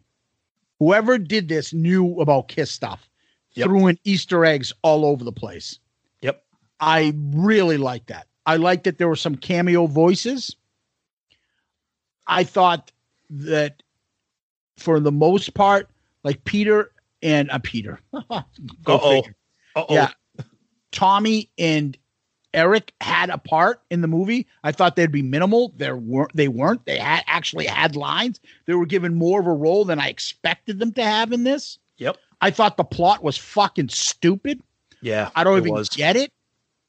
Whoever 0.80 1.18
did 1.18 1.49
this 1.49 1.74
knew 1.74 2.22
about 2.22 2.48
Kiss 2.48 2.72
stuff, 2.72 3.10
Yep. 3.56 3.65
threw 3.68 3.88
in 3.88 3.99
Easter 4.06 4.45
eggs 4.45 4.72
all 4.84 5.06
over 5.06 5.24
the 5.26 5.32
place. 5.34 5.80
Yep. 6.22 6.44
I 6.80 7.14
really 7.34 7.78
like 7.78 8.06
that. 8.07 8.28
I 8.45 8.56
like 8.56 8.84
that 8.84 8.98
there 8.98 9.07
were 9.10 9.15
some 9.18 9.36
cameo 9.36 9.86
voices. 9.88 10.56
I 12.26 12.44
thought 12.45 12.91
that 13.30 13.84
for 14.78 15.00
the 15.00 15.12
most 15.12 15.54
part, 15.54 15.90
like 16.24 16.44
Peter 16.44 16.91
and 17.22 17.50
uh, 17.52 17.60
Peter, 17.60 18.00
Go. 18.84 19.24
Uh-oh. 19.76 19.86
yeah, 19.90 20.12
Tommy 20.91 21.50
and 21.58 21.98
Eric 22.54 22.94
had 23.02 23.30
a 23.30 23.38
part 23.38 23.82
in 23.90 24.02
the 24.02 24.08
movie. 24.08 24.48
I 24.64 24.72
thought 24.72 24.95
they'd 24.95 25.12
be 25.12 25.24
minimal. 25.24 25.74
There 25.78 25.98
weren't. 25.98 26.36
They 26.36 26.48
weren't. 26.48 26.86
They 26.86 26.98
had 26.98 27.24
actually 27.28 27.66
had 27.66 27.95
lines. 27.95 28.40
They 28.66 28.74
were 28.74 28.86
given 28.86 29.16
more 29.16 29.40
of 29.40 29.48
a 29.48 29.54
role 29.54 29.86
than 29.86 30.00
I 30.00 30.10
expected 30.10 30.80
them 30.80 30.91
to 30.94 31.04
have 31.04 31.32
in 31.32 31.44
this. 31.44 31.80
Yep. 31.98 32.18
I 32.41 32.52
thought 32.52 32.78
the 32.78 32.84
plot 32.84 33.24
was 33.24 33.38
fucking 33.38 33.90
stupid. 33.90 34.62
Yeah. 35.02 35.32
I 35.36 35.44
don't 35.44 35.58
even 35.58 35.74
was. 35.74 35.90
get 35.90 36.16
it. 36.16 36.32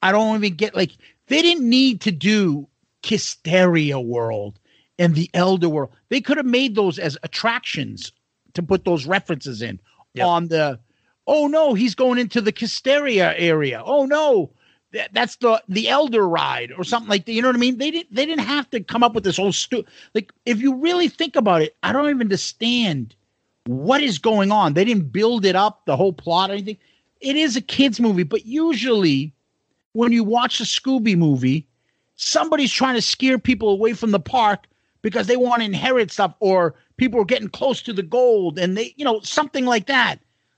I 0.01 0.11
don't 0.11 0.35
even 0.35 0.55
get 0.55 0.75
like 0.75 0.91
they 1.27 1.41
didn't 1.41 1.67
need 1.67 2.01
to 2.01 2.11
do 2.11 2.67
Kissteria 3.01 4.03
World 4.03 4.59
and 4.97 5.15
the 5.15 5.29
Elder 5.33 5.69
World. 5.69 5.91
They 6.09 6.21
could 6.21 6.37
have 6.37 6.45
made 6.45 6.75
those 6.75 6.99
as 6.99 7.17
attractions 7.23 8.11
to 8.53 8.63
put 8.63 8.85
those 8.85 9.05
references 9.05 9.61
in 9.61 9.79
on 10.21 10.47
the. 10.47 10.79
Oh 11.27 11.47
no, 11.47 11.73
he's 11.73 11.95
going 11.95 12.19
into 12.19 12.39
the 12.39 12.53
Kissteria 12.53 13.33
area. 13.37 13.81
Oh 13.83 14.05
no, 14.05 14.51
that, 14.93 15.13
that's 15.13 15.35
the 15.37 15.61
the 15.67 15.89
Elder 15.89 16.27
ride 16.27 16.71
or 16.77 16.83
something 16.83 17.09
like 17.09 17.25
that. 17.25 17.33
You 17.33 17.41
know 17.41 17.49
what 17.49 17.55
I 17.55 17.59
mean? 17.59 17.77
They 17.77 17.91
didn't 17.91 18.13
they 18.13 18.25
didn't 18.25 18.45
have 18.45 18.69
to 18.71 18.79
come 18.79 19.03
up 19.03 19.13
with 19.13 19.23
this 19.23 19.37
whole 19.37 19.51
stu. 19.51 19.83
Like 20.13 20.31
if 20.45 20.61
you 20.61 20.75
really 20.75 21.09
think 21.09 21.35
about 21.35 21.61
it, 21.61 21.75
I 21.83 21.91
don't 21.91 22.09
even 22.09 22.21
understand 22.21 23.15
what 23.65 24.01
is 24.01 24.19
going 24.19 24.51
on. 24.51 24.73
They 24.73 24.85
didn't 24.85 25.11
build 25.11 25.45
it 25.45 25.55
up, 25.55 25.85
the 25.85 25.97
whole 25.97 26.13
plot, 26.13 26.49
or 26.49 26.53
anything. 26.53 26.77
It 27.21 27.35
is 27.35 27.55
a 27.55 27.61
kids 27.61 27.99
movie, 27.99 28.23
but 28.23 28.45
usually 28.45 29.33
when 29.93 30.11
you 30.11 30.23
watch 30.23 30.59
a 30.59 30.63
Scooby 30.63 31.17
movie, 31.17 31.67
somebody's 32.15 32.71
trying 32.71 32.95
to 32.95 33.01
scare 33.01 33.39
people 33.39 33.69
away 33.69 33.93
from 33.93 34.11
the 34.11 34.19
park 34.19 34.67
because 35.05 35.27
they 35.27 35.37
want 35.37 35.59
to 35.61 35.65
inherit 35.67 36.09
stuff 36.09 36.33
or 36.39 36.73
people 36.97 37.21
are 37.21 37.25
getting 37.25 37.47
close 37.47 37.79
to 37.79 37.93
the 37.93 38.01
gold 38.01 38.57
and 38.57 38.75
they, 38.75 38.91
you 38.97 39.05
know, 39.05 39.19
something 39.19 39.63
like 39.63 39.85
that. 39.85 40.15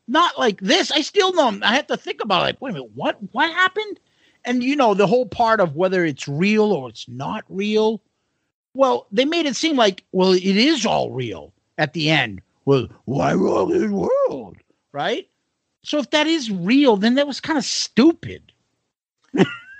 Not 0.07 0.39
like 0.39 0.61
this. 0.61 0.89
I 0.89 1.01
still 1.01 1.33
know. 1.33 1.59
I 1.63 1.75
have 1.75 1.87
to 1.87 1.97
think 1.97 2.23
about 2.23 2.43
it. 2.43 2.45
Like, 2.45 2.61
wait 2.61 2.69
a 2.69 2.73
minute, 2.75 2.91
what 2.95 3.17
what 3.33 3.51
happened? 3.51 3.99
And 4.45 4.63
you 4.63 4.77
know, 4.77 4.93
the 4.93 5.05
whole 5.05 5.25
part 5.25 5.59
of 5.59 5.75
whether 5.75 6.05
it's 6.05 6.29
real 6.29 6.71
or 6.71 6.87
it's 6.87 7.09
not 7.09 7.43
real. 7.49 8.01
Well, 8.73 9.07
they 9.11 9.25
made 9.25 9.47
it 9.47 9.57
seem 9.57 9.75
like, 9.75 10.05
well, 10.13 10.31
it 10.31 10.45
is 10.45 10.85
all 10.85 11.11
real 11.11 11.51
at 11.77 11.91
the 11.91 12.09
end. 12.09 12.41
Well, 12.63 12.87
why 13.03 13.33
all 13.33 13.65
this 13.65 13.91
world? 13.91 14.55
Right? 14.93 15.27
So 15.83 15.97
if 15.97 16.09
that 16.11 16.25
is 16.25 16.49
real, 16.49 16.95
then 16.95 17.15
that 17.15 17.27
was 17.27 17.41
kind 17.41 17.59
of 17.59 17.65
stupid. 17.65 18.53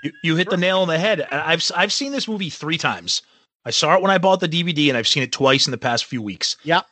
You, 0.04 0.12
you 0.22 0.36
hit 0.36 0.50
the 0.50 0.56
nail 0.58 0.80
on 0.80 0.88
the 0.88 0.98
head. 0.98 1.26
I've 1.32 1.68
I've 1.74 1.92
seen 1.92 2.12
this 2.12 2.28
movie 2.28 2.50
three 2.50 2.78
times. 2.78 3.22
I 3.68 3.70
saw 3.70 3.94
it 3.94 4.00
when 4.00 4.10
I 4.10 4.16
bought 4.16 4.40
the 4.40 4.48
DVD, 4.48 4.88
and 4.88 4.96
I've 4.96 5.06
seen 5.06 5.22
it 5.22 5.30
twice 5.30 5.66
in 5.66 5.72
the 5.72 5.76
past 5.76 6.06
few 6.06 6.22
weeks. 6.22 6.56
Yep. 6.62 6.86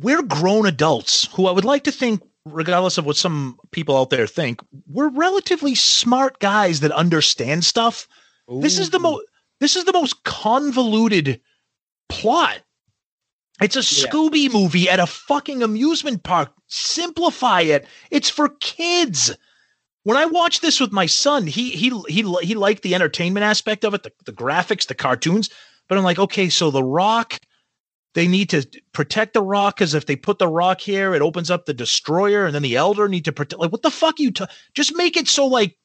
We're 0.00 0.22
grown 0.22 0.64
adults 0.64 1.28
who 1.34 1.46
I 1.46 1.52
would 1.52 1.66
like 1.66 1.84
to 1.84 1.92
think, 1.92 2.22
regardless 2.46 2.96
of 2.96 3.04
what 3.04 3.18
some 3.18 3.58
people 3.72 3.94
out 3.94 4.08
there 4.08 4.26
think, 4.26 4.62
we're 4.86 5.10
relatively 5.10 5.74
smart 5.74 6.38
guys 6.38 6.80
that 6.80 6.92
understand 6.92 7.62
stuff. 7.62 8.08
This 8.48 8.78
is 8.78 8.88
the 8.88 8.98
most 8.98 9.26
this 9.60 9.76
is 9.76 9.84
the 9.84 9.92
most 9.92 10.24
convoluted 10.24 11.42
plot. 12.08 12.62
It's 13.60 13.76
a 13.76 13.80
Scooby 13.80 14.50
movie 14.50 14.88
at 14.88 14.98
a 14.98 15.06
fucking 15.06 15.62
amusement 15.62 16.22
park. 16.22 16.52
Simplify 16.68 17.60
it. 17.60 17.86
It's 18.10 18.30
for 18.30 18.48
kids. 18.60 19.36
When 20.04 20.16
I 20.16 20.26
watched 20.26 20.62
this 20.62 20.80
with 20.80 20.92
my 20.92 21.06
son, 21.06 21.46
he 21.46 21.70
he 21.70 21.90
he 22.08 22.22
he 22.42 22.54
liked 22.54 22.82
the 22.82 22.94
entertainment 22.94 23.44
aspect 23.44 23.84
of 23.84 23.94
it, 23.94 24.02
the, 24.02 24.12
the 24.24 24.32
graphics, 24.32 24.86
the 24.86 24.94
cartoons. 24.94 25.48
But 25.88 25.98
I'm 25.98 26.04
like, 26.04 26.18
okay, 26.18 26.48
so 26.48 26.70
the 26.70 26.82
Rock, 26.82 27.38
they 28.14 28.26
need 28.26 28.50
to 28.50 28.66
protect 28.92 29.34
the 29.34 29.42
Rock 29.42 29.76
because 29.76 29.94
if 29.94 30.06
they 30.06 30.16
put 30.16 30.38
the 30.38 30.48
Rock 30.48 30.80
here, 30.80 31.14
it 31.14 31.22
opens 31.22 31.50
up 31.50 31.66
the 31.66 31.74
Destroyer, 31.74 32.46
and 32.46 32.54
then 32.54 32.62
the 32.62 32.76
Elder 32.76 33.08
need 33.08 33.24
to 33.26 33.32
protect. 33.32 33.60
Like, 33.60 33.70
what 33.72 33.82
the 33.82 33.90
fuck 33.90 34.18
you? 34.18 34.32
ta- 34.32 34.48
Just 34.74 34.96
make 34.96 35.16
it 35.16 35.28
so 35.28 35.46
like 35.46 35.76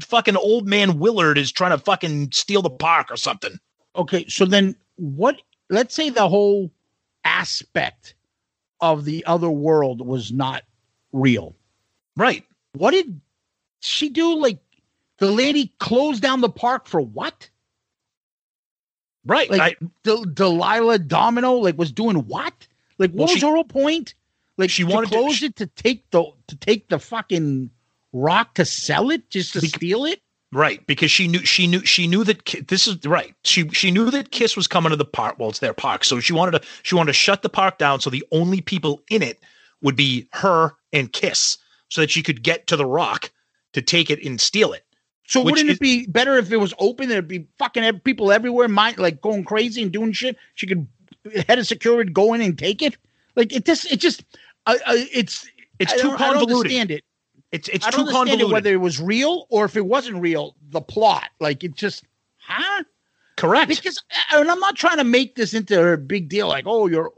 fucking 0.00 0.36
old 0.36 0.66
man 0.66 0.98
Willard 0.98 1.36
is 1.36 1.52
trying 1.52 1.72
to 1.72 1.84
fucking 1.84 2.32
steal 2.32 2.62
the 2.62 2.70
park 2.70 3.10
or 3.10 3.16
something. 3.16 3.58
Okay, 3.94 4.26
so 4.28 4.46
then 4.46 4.74
what? 4.96 5.42
Let's 5.68 5.94
say 5.94 6.10
the 6.10 6.28
whole 6.28 6.70
aspect 7.24 8.14
of 8.80 9.04
the 9.04 9.24
other 9.26 9.50
world 9.50 10.06
was 10.06 10.32
not 10.32 10.62
real. 11.12 11.56
Right. 12.16 12.44
What 12.74 12.92
did 12.92 13.20
she 13.80 14.08
do? 14.08 14.36
Like 14.36 14.58
the 15.18 15.30
lady 15.30 15.72
closed 15.78 16.22
down 16.22 16.40
the 16.40 16.48
park 16.48 16.86
for 16.86 17.00
what? 17.00 17.48
Right. 19.24 19.50
Like 19.50 19.78
Del- 20.04 20.24
Delilah 20.24 20.98
Domino, 21.00 21.54
like 21.54 21.76
was 21.78 21.90
doing 21.90 22.16
what? 22.26 22.66
Like 22.98 23.10
what 23.10 23.18
Well, 23.18 23.26
was 23.26 23.40
she- 23.40 23.46
her 23.46 23.52
whole 23.54 23.64
point? 23.64 24.14
Like 24.58 24.70
she 24.70 24.84
wanted 24.84 25.10
to- 25.10 25.16
close 25.16 25.42
it 25.42 25.56
to 25.56 25.66
take 25.66 26.08
the 26.10 26.24
to 26.46 26.56
take 26.56 26.88
the 26.88 26.98
fucking 26.98 27.70
rock 28.12 28.54
to 28.54 28.64
sell 28.64 29.10
it, 29.10 29.28
just 29.30 29.52
to 29.54 29.60
steal 29.60 30.04
it. 30.04 30.20
Right, 30.52 30.86
because 30.86 31.10
she 31.10 31.26
knew 31.26 31.40
she 31.40 31.66
knew 31.66 31.84
she 31.84 32.06
knew 32.06 32.22
that 32.24 32.64
this 32.68 32.86
is 32.86 33.04
right. 33.04 33.34
She 33.44 33.68
she 33.70 33.90
knew 33.90 34.10
that 34.12 34.30
Kiss 34.30 34.56
was 34.56 34.68
coming 34.68 34.90
to 34.90 34.96
the 34.96 35.04
park. 35.04 35.38
Well, 35.38 35.50
it's 35.50 35.58
their 35.58 35.74
park, 35.74 36.04
so 36.04 36.20
she 36.20 36.32
wanted 36.32 36.52
to 36.52 36.68
she 36.84 36.94
wanted 36.94 37.08
to 37.08 37.14
shut 37.18 37.42
the 37.42 37.48
park 37.48 37.78
down. 37.78 38.00
So 38.00 38.08
the 38.10 38.24
only 38.30 38.60
people 38.60 39.02
in 39.10 39.22
it 39.22 39.40
would 39.82 39.96
be 39.96 40.28
her 40.32 40.72
and 40.92 41.12
Kiss, 41.12 41.58
so 41.90 42.00
that 42.00 42.10
she 42.10 42.22
could 42.22 42.42
get 42.44 42.68
to 42.68 42.76
the 42.76 42.86
rock 42.86 43.30
to 43.76 43.82
take 43.82 44.10
it 44.10 44.24
and 44.24 44.40
steal 44.40 44.72
it. 44.72 44.84
So 45.28 45.40
Which 45.42 45.52
wouldn't 45.52 45.70
it 45.70 45.80
be 45.80 46.06
better 46.06 46.36
if 46.38 46.50
it 46.52 46.56
was 46.56 46.72
open? 46.78 47.08
There'd 47.08 47.28
be 47.28 47.46
fucking 47.58 48.00
people 48.00 48.32
everywhere, 48.32 48.68
mind 48.68 48.98
like 48.98 49.20
going 49.20 49.44
crazy 49.44 49.82
and 49.82 49.92
doing 49.92 50.12
shit. 50.12 50.36
She 50.54 50.66
could 50.66 50.86
head 51.48 51.58
of 51.58 51.66
security 51.66 52.10
go 52.12 52.32
in 52.34 52.40
and 52.40 52.56
take 52.58 52.80
it. 52.82 52.96
Like 53.34 53.52
it 53.52 53.64
just, 53.64 53.90
it 53.92 53.98
just, 54.00 54.24
uh, 54.66 54.76
uh, 54.86 54.94
it's 55.12 55.46
It's 55.78 55.92
I 55.92 55.96
too 55.96 56.02
don't- 56.08 56.20
I 56.20 56.26
don't 56.26 56.34
convoluted. 56.38 56.56
understand 56.56 56.90
it. 56.90 57.04
It's 57.52 57.68
it's 57.68 57.86
I 57.86 57.90
too 57.90 57.98
don't 57.98 58.06
understand 58.08 58.28
convoluted. 58.40 58.50
it 58.50 58.52
whether 58.52 58.72
it 58.72 58.80
was 58.80 59.00
real 59.00 59.46
or 59.50 59.64
if 59.64 59.76
it 59.76 59.86
wasn't 59.86 60.16
real. 60.22 60.56
The 60.70 60.80
plot, 60.80 61.28
like 61.40 61.62
it 61.64 61.74
just, 61.74 62.04
huh? 62.38 62.84
Correct. 63.36 63.68
Because, 63.68 63.98
uh, 64.32 64.38
and 64.40 64.50
I'm 64.50 64.58
not 64.60 64.76
trying 64.76 64.96
to 64.98 65.04
make 65.04 65.34
this 65.36 65.52
into 65.54 65.92
a 65.92 65.96
big 65.98 66.28
deal. 66.28 66.48
Like, 66.48 66.64
oh, 66.66 66.86
you're 66.86 67.12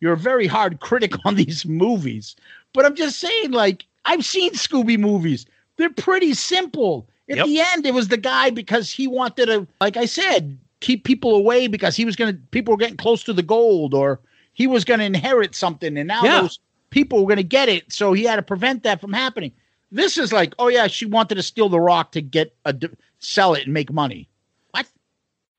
you're 0.00 0.12
a 0.12 0.16
very 0.18 0.46
hard 0.46 0.80
critic 0.80 1.12
on 1.24 1.34
these 1.36 1.64
movies, 1.66 2.36
but 2.72 2.84
I'm 2.84 2.94
just 2.94 3.18
saying, 3.18 3.50
like, 3.52 3.84
I've 4.04 4.24
seen 4.24 4.52
Scooby 4.52 4.98
movies. 4.98 5.46
They're 5.76 5.90
pretty 5.90 6.34
simple. 6.34 7.08
At 7.28 7.38
Yep. 7.38 7.46
the 7.46 7.60
end, 7.60 7.86
it 7.86 7.94
was 7.94 8.08
the 8.08 8.16
guy 8.16 8.50
because 8.50 8.90
he 8.90 9.06
wanted 9.06 9.46
to, 9.46 9.66
like 9.80 9.96
I 9.96 10.04
said, 10.04 10.58
keep 10.80 11.04
people 11.04 11.34
away 11.34 11.66
because 11.66 11.96
he 11.96 12.04
was 12.04 12.16
gonna 12.16 12.34
people 12.50 12.72
were 12.72 12.78
getting 12.78 12.96
close 12.98 13.22
to 13.24 13.32
the 13.32 13.42
gold 13.42 13.94
or 13.94 14.20
he 14.52 14.66
was 14.66 14.84
gonna 14.84 15.04
inherit 15.04 15.54
something, 15.54 15.96
and 15.96 16.06
now 16.08 16.22
Yeah. 16.24 16.42
those 16.42 16.58
people 16.90 17.22
were 17.24 17.28
gonna 17.28 17.42
get 17.42 17.68
it, 17.68 17.92
so 17.92 18.12
he 18.12 18.24
had 18.24 18.36
to 18.36 18.42
prevent 18.42 18.82
that 18.82 19.00
from 19.00 19.12
happening. 19.12 19.52
This 19.90 20.18
is 20.18 20.32
like, 20.32 20.54
oh 20.58 20.68
yeah, 20.68 20.86
she 20.86 21.06
wanted 21.06 21.36
to 21.36 21.42
steal 21.42 21.68
the 21.68 21.80
rock 21.80 22.12
to 22.12 22.20
get 22.20 22.54
a, 22.66 22.74
sell 23.20 23.54
it 23.54 23.64
and 23.64 23.72
make 23.72 23.92
money. 23.92 24.28
What? 24.72 24.86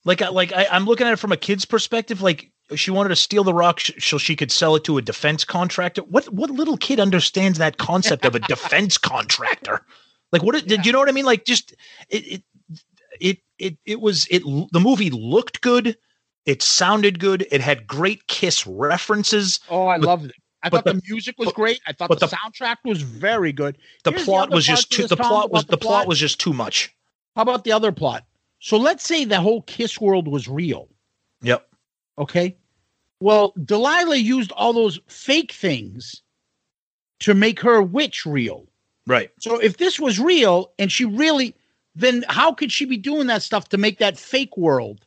Like, 0.04 0.22
like 0.32 0.54
I, 0.54 0.68
I'm 0.72 0.86
looking 0.86 1.08
at 1.08 1.14
it 1.14 1.20
from 1.20 1.32
a 1.32 1.38
kid's 1.38 1.66
perspective. 1.66 2.22
Like, 2.22 2.52
she 2.76 2.92
wanted 2.92 3.10
to 3.10 3.16
steal 3.16 3.44
the 3.44 3.54
rock 3.54 3.80
so 4.00 4.18
she 4.18 4.36
could 4.36 4.52
sell 4.52 4.76
it 4.76 4.84
to 4.86 4.98
a 4.98 5.02
defense 5.02 5.46
contractor. 5.46 6.02
What 6.04 6.32
what 6.34 6.50
little 6.52 6.78
kid 6.78 7.00
understands 7.00 7.58
that 7.58 7.78
concept 7.78 8.26
of 8.26 8.36
a 8.36 8.40
defense 8.48 8.98
contractor? 8.98 9.82
Like, 10.40 10.44
what 10.44 10.68
did 10.68 10.86
you 10.86 10.92
know 10.92 11.00
what 11.00 11.10
I 11.10 11.14
mean? 11.14 11.26
Like, 11.26 11.46
just 11.46 11.74
it 12.10 12.26
it 12.26 12.44
it 13.20 13.38
it, 13.58 13.78
it 13.86 14.02
was 14.02 14.28
it. 14.30 14.44
The 14.44 14.80
movie 14.80 15.10
looked 15.10 15.62
good. 15.62 15.98
It 16.46 16.62
sounded 16.62 17.20
good. 17.20 17.48
It 17.52 17.62
had 17.62 17.88
great 17.88 18.28
Kiss 18.28 18.68
references. 18.68 19.60
Oh, 19.70 19.88
I 19.88 19.98
But- 19.98 20.06
loved 20.08 20.26
it. 20.26 20.36
I 20.64 20.70
but 20.70 20.78
thought 20.84 20.96
the, 20.96 21.00
the- 21.00 21.02
music 21.10 21.36
was 21.38 21.52
great. 21.54 21.80
I 21.88 21.94
thought 21.94 22.10
but 22.10 22.20
the, 22.20 22.26
the- 22.28 22.36
soundtrack 22.36 22.78
was 22.84 23.02
very 23.02 23.52
good. 23.54 23.78
The 24.04 24.12
Here's 24.12 24.26
plot 24.26 24.48
other 24.48 24.56
was 24.56 24.66
just 24.66 24.92
too. 24.92 25.08
The 25.08 25.16
plot 25.16 25.52
was 25.52 25.66
the 25.66 25.78
plot 25.78 26.08
was 26.08 26.20
just 26.20 26.40
too 26.40 26.54
much. 26.54 26.94
How 27.36 27.44
about 27.44 27.64
the 27.64 27.72
other 27.72 27.92
plot? 27.92 28.26
So 28.60 28.78
let's 28.78 29.06
say 29.06 29.26
the 29.26 29.40
whole 29.42 29.62
Kiss 29.62 30.02
world 30.02 30.28
was 30.28 30.48
real. 30.48 30.90
Yep. 31.42 31.68
Okay. 32.18 32.58
Well, 33.20 33.54
Delilah 33.64 34.16
used 34.18 34.52
all 34.54 34.74
those 34.74 35.00
fake 35.08 35.52
things 35.52 36.22
to 37.20 37.34
make 37.34 37.60
her 37.62 37.82
witch 37.82 38.26
real. 38.26 38.68
Right. 39.08 39.32
So 39.40 39.60
if 39.60 39.78
this 39.78 40.00
was 40.00 40.20
real 40.20 40.72
and 40.80 40.92
she 40.92 41.06
really, 41.06 41.56
then 41.96 42.26
how 42.28 42.54
could 42.54 42.72
she 42.72 42.86
be 42.86 42.98
doing 42.98 43.28
that 43.28 43.44
stuff 43.44 43.70
to 43.70 43.78
make 43.78 44.00
that 44.00 44.18
fake 44.18 44.58
world 44.58 45.06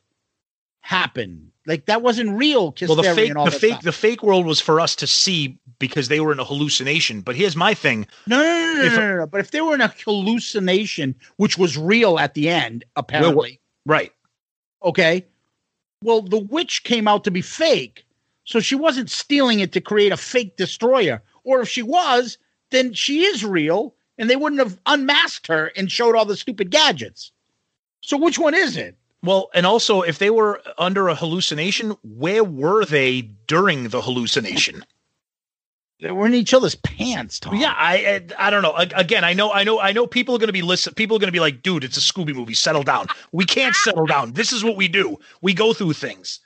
happen? 0.81 1.51
Like 1.65 1.85
that 1.85 2.01
wasn't 2.01 2.35
real. 2.37 2.73
Well, 2.81 2.95
the 2.95 3.03
fake, 3.03 3.33
the 3.33 3.51
fake, 3.51 3.71
stuff. 3.73 3.83
the 3.83 3.91
fake 3.91 4.23
world 4.23 4.45
was 4.45 4.59
for 4.59 4.79
us 4.79 4.95
to 4.97 5.07
see 5.07 5.59
because 5.77 6.07
they 6.07 6.19
were 6.19 6.31
in 6.31 6.39
a 6.39 6.43
hallucination. 6.43 7.21
But 7.21 7.35
here's 7.35 7.55
my 7.55 7.75
thing: 7.75 8.07
No, 8.25 8.37
no, 8.37 8.73
no, 8.73 8.83
If- 8.85 8.93
no, 8.93 8.99
no, 8.99 9.17
no. 9.17 9.27
But 9.27 9.41
if 9.41 9.51
they 9.51 9.61
were 9.61 9.75
in 9.75 9.81
a 9.81 9.93
hallucination, 10.03 11.13
which 11.37 11.57
was 11.57 11.77
real 11.77 12.17
at 12.17 12.33
the 12.33 12.49
end, 12.49 12.85
apparently, 12.95 13.59
right? 13.85 14.11
Okay. 14.83 15.25
Well, 16.01 16.21
the 16.21 16.39
witch 16.39 16.85
came 16.85 17.07
out 17.07 17.25
to 17.25 17.31
be 17.31 17.41
fake, 17.41 18.05
so 18.45 18.59
she 18.59 18.73
wasn't 18.75 19.11
stealing 19.11 19.59
it 19.59 19.73
to 19.73 19.81
create 19.81 20.11
a 20.13 20.17
fake 20.17 20.55
destroyer. 20.55 21.21
Or 21.43 21.61
if 21.61 21.69
she 21.69 21.83
was, 21.83 22.37
then 22.71 22.93
she 22.93 23.23
is 23.23 23.43
real, 23.43 23.95
and 24.17 24.29
they 24.29 24.35
wouldn't 24.35 24.61
have 24.61 24.79
unmasked 24.85 25.47
her 25.47 25.71
and 25.75 25.91
showed 25.91 26.15
all 26.15 26.25
the 26.25 26.37
stupid 26.37 26.69
gadgets. 26.69 27.31
So 28.01 28.17
which 28.17 28.39
one 28.39 28.53
is 28.53 28.77
it? 28.77 28.95
Well, 29.21 29.49
and 29.53 29.65
also, 29.65 30.01
if 30.01 30.19
they 30.19 30.29
were 30.29 30.61
under 30.77 31.09
a 31.09 31.15
hallucination, 31.15 31.95
where 32.03 32.43
were 32.43 32.85
they 32.85 33.21
during 33.47 33.89
the 33.89 34.01
hallucination? 34.01 34.85
They 35.99 36.11
were 36.11 36.25
in 36.25 36.33
each 36.33 36.53
other's 36.53 36.75
pants. 36.75 37.39
Tom. 37.41 37.55
Yeah, 37.55 37.73
I, 37.75 38.23
I 38.39 38.47
I 38.47 38.49
don't 38.49 38.61
know. 38.61 38.73
Again, 38.75 39.25
I 39.25 39.33
know, 39.33 39.51
I 39.51 39.65
know, 39.65 39.81
I 39.81 39.91
know. 39.91 40.07
People 40.07 40.33
are 40.35 40.37
going 40.37 40.47
to 40.47 40.53
be 40.53 40.61
listen. 40.61 40.93
People 40.93 41.17
are 41.17 41.19
going 41.19 41.27
to 41.27 41.33
be 41.33 41.41
like, 41.41 41.61
"Dude, 41.61 41.83
it's 41.83 41.97
a 41.97 41.99
Scooby 41.99 42.33
movie. 42.33 42.53
Settle 42.53 42.83
down." 42.83 43.07
We 43.33 43.43
can't 43.43 43.75
settle 43.75 44.05
down. 44.05 44.31
This 44.31 44.53
is 44.53 44.63
what 44.63 44.77
we 44.77 44.87
do. 44.87 45.19
We 45.41 45.53
go 45.53 45.73
through 45.73 45.93
things. 45.93 46.39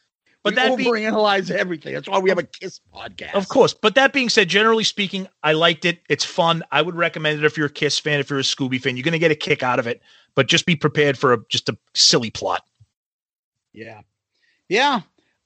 But 0.44 0.56
that 0.56 0.72
overanalyze 0.72 1.50
everything. 1.50 1.94
That's 1.94 2.10
why 2.10 2.20
we 2.20 2.30
have 2.30 2.38
a 2.38 2.44
Kiss 2.44 2.82
podcast. 2.94 3.34
Of 3.34 3.48
course. 3.48 3.74
But 3.74 3.96
that 3.96 4.12
being 4.12 4.28
said, 4.28 4.50
generally 4.50 4.84
speaking, 4.84 5.28
I 5.42 5.54
liked 5.54 5.86
it. 5.86 6.00
It's 6.10 6.26
fun. 6.26 6.64
I 6.72 6.82
would 6.82 6.96
recommend 6.96 7.40
it 7.40 7.46
if 7.46 7.58
you're 7.58 7.68
a 7.68 7.72
Kiss 7.72 7.98
fan, 7.98 8.20
if 8.20 8.30
you're 8.30 8.40
a 8.40 8.44
Scooby 8.44 8.82
fan. 8.82 8.98
You're 8.98 9.06
going 9.06 9.14
to 9.14 9.20
get 9.20 9.32
a 9.32 9.36
kick 9.36 9.64
out 9.64 9.80
of 9.80 9.88
it, 9.88 10.02
but 10.36 10.48
just 10.48 10.66
be 10.66 10.76
prepared 10.76 11.18
for 11.18 11.32
a, 11.32 11.38
just 11.48 11.70
a 11.70 11.78
silly 11.94 12.30
plot. 12.30 12.64
Yeah. 13.72 14.02
Yeah. 14.68 15.02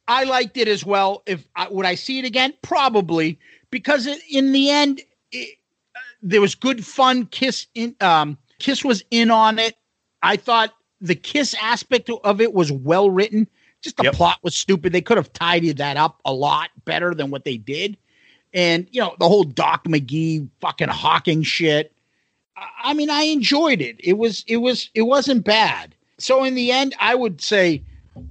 I 0.07 0.23
liked 0.23 0.57
it 0.57 0.67
as 0.67 0.83
well. 0.83 1.21
If 1.27 1.47
I, 1.55 1.67
would 1.69 1.85
I 1.85 1.93
see 1.95 2.17
it 2.17 2.25
again? 2.25 2.53
Probably 2.63 3.39
because 3.69 4.07
it, 4.07 4.19
in 4.29 4.51
the 4.51 4.71
end, 4.71 5.01
it, 5.31 5.57
uh, 5.95 5.99
there 6.23 6.41
was 6.41 6.55
good 6.55 6.83
fun. 6.83 7.27
Kiss 7.27 7.67
in 7.75 7.95
um, 8.01 8.37
Kiss 8.59 8.83
was 8.83 9.03
in 9.11 9.29
on 9.29 9.59
it. 9.59 9.75
I 10.23 10.37
thought 10.37 10.73
the 11.01 11.15
Kiss 11.15 11.53
aspect 11.61 12.09
of 12.23 12.41
it 12.41 12.53
was 12.53 12.71
well 12.71 13.11
written. 13.11 13.47
Just 13.87 13.95
the 13.95 14.03
Yep. 14.03 14.15
plot 14.15 14.39
was 14.43 14.53
stupid. 14.53 14.91
They 14.91 14.99
could 14.99 15.15
have 15.15 15.31
tidied 15.31 15.77
that 15.77 15.95
up 15.95 16.19
a 16.25 16.33
lot 16.33 16.71
better 16.83 17.15
than 17.15 17.31
what 17.31 17.45
they 17.45 17.55
did. 17.55 17.95
And 18.53 18.85
you 18.91 18.99
know 18.99 19.15
the 19.17 19.27
whole 19.29 19.45
Doc 19.45 19.85
McGhee 19.85 20.49
fucking 20.59 20.89
hawking 20.89 21.41
shit. 21.43 21.93
I- 22.83 22.93
mean, 22.93 23.09
I 23.09 23.21
enjoyed 23.23 23.79
it. 23.79 23.95
It 23.99 24.17
was 24.17 24.43
it 24.47 24.57
was 24.57 24.89
it 24.93 25.03
wasn't 25.03 25.45
bad. 25.45 25.95
So 26.17 26.43
in 26.43 26.53
the 26.55 26.69
end, 26.71 26.95
I 26.99 27.15
would 27.15 27.39
say 27.39 27.81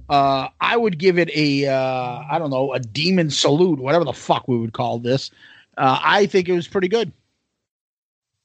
uh 0.09 0.49
I 0.61 0.77
would 0.77 0.99
give 0.99 1.17
it 1.17 1.31
a 1.35 1.65
uh 1.65 2.23
I 2.29 2.37
don't 2.37 2.51
know, 2.51 2.71
a 2.73 2.79
demon 2.79 3.31
salute, 3.31 3.79
whatever 3.79 4.05
the 4.05 4.13
fuck 4.13 4.47
we 4.47 4.57
would 4.59 4.73
call 4.73 4.99
this. 4.99 5.31
Uh 5.75 5.99
I 6.03 6.27
think 6.27 6.49
it 6.49 6.53
was 6.53 6.67
pretty 6.67 6.87
good. 6.87 7.11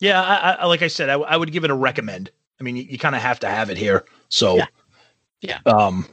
Yeah, 0.01 0.23
I, 0.23 0.53
I, 0.53 0.67
like 0.67 0.81
I 0.83 0.89
said, 0.89 1.11
I, 1.11 1.15
I 1.15 1.37
would 1.37 1.53
give 1.53 1.63
it 1.65 1.71
a 1.71 1.75
recommend. 1.75 2.31
I 2.59 2.63
mean, 2.65 2.77
you, 2.77 2.85
you 2.85 2.99
kind 2.99 3.15
of 3.15 3.21
have 3.23 3.39
to 3.41 3.49
have 3.49 3.69
it 3.71 3.77
here. 3.77 4.05
So, 4.31 4.57
Yeah. 4.57 4.67
Yeah. 5.43 5.59
um, 5.67 6.07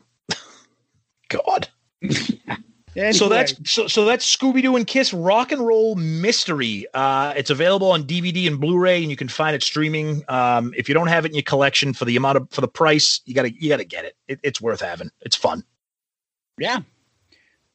God. 1.30 1.68
So 3.12 3.30
that's 3.30 3.54
so 3.72 3.88
so 3.88 4.04
that's 4.04 4.36
Scooby 4.36 4.62
Doo 4.62 4.76
and 4.76 4.86
Kiss 4.86 5.14
Rock 5.14 5.52
and 5.52 5.66
Roll 5.66 5.96
Mystery. 5.96 6.86
Uh, 6.94 7.34
it's 7.38 7.50
available 7.50 7.92
on 7.92 8.04
DVD 8.04 8.46
and 8.48 8.60
Blu-ray, 8.60 9.02
and 9.02 9.10
you 9.10 9.16
can 9.16 9.30
find 9.30 9.56
it 9.56 9.64
streaming. 9.64 10.24
Um, 10.28 10.74
if 10.76 10.90
you 10.90 10.96
don't 10.96 11.08
have 11.08 11.24
it 11.24 11.30
in 11.30 11.36
your 11.36 11.44
collection 11.44 11.94
for 11.94 12.06
the 12.06 12.18
amount 12.18 12.38
of 12.38 12.50
for 12.50 12.62
the 12.62 12.68
price, 12.68 13.22
you 13.26 13.34
gotta 13.34 13.54
you 13.54 13.70
gotta 13.70 13.86
get 13.86 14.06
it. 14.06 14.16
it 14.28 14.40
it's 14.44 14.60
worth 14.60 14.82
having. 14.82 15.12
It's 15.22 15.36
fun. 15.36 15.64
Yeah. 16.58 16.80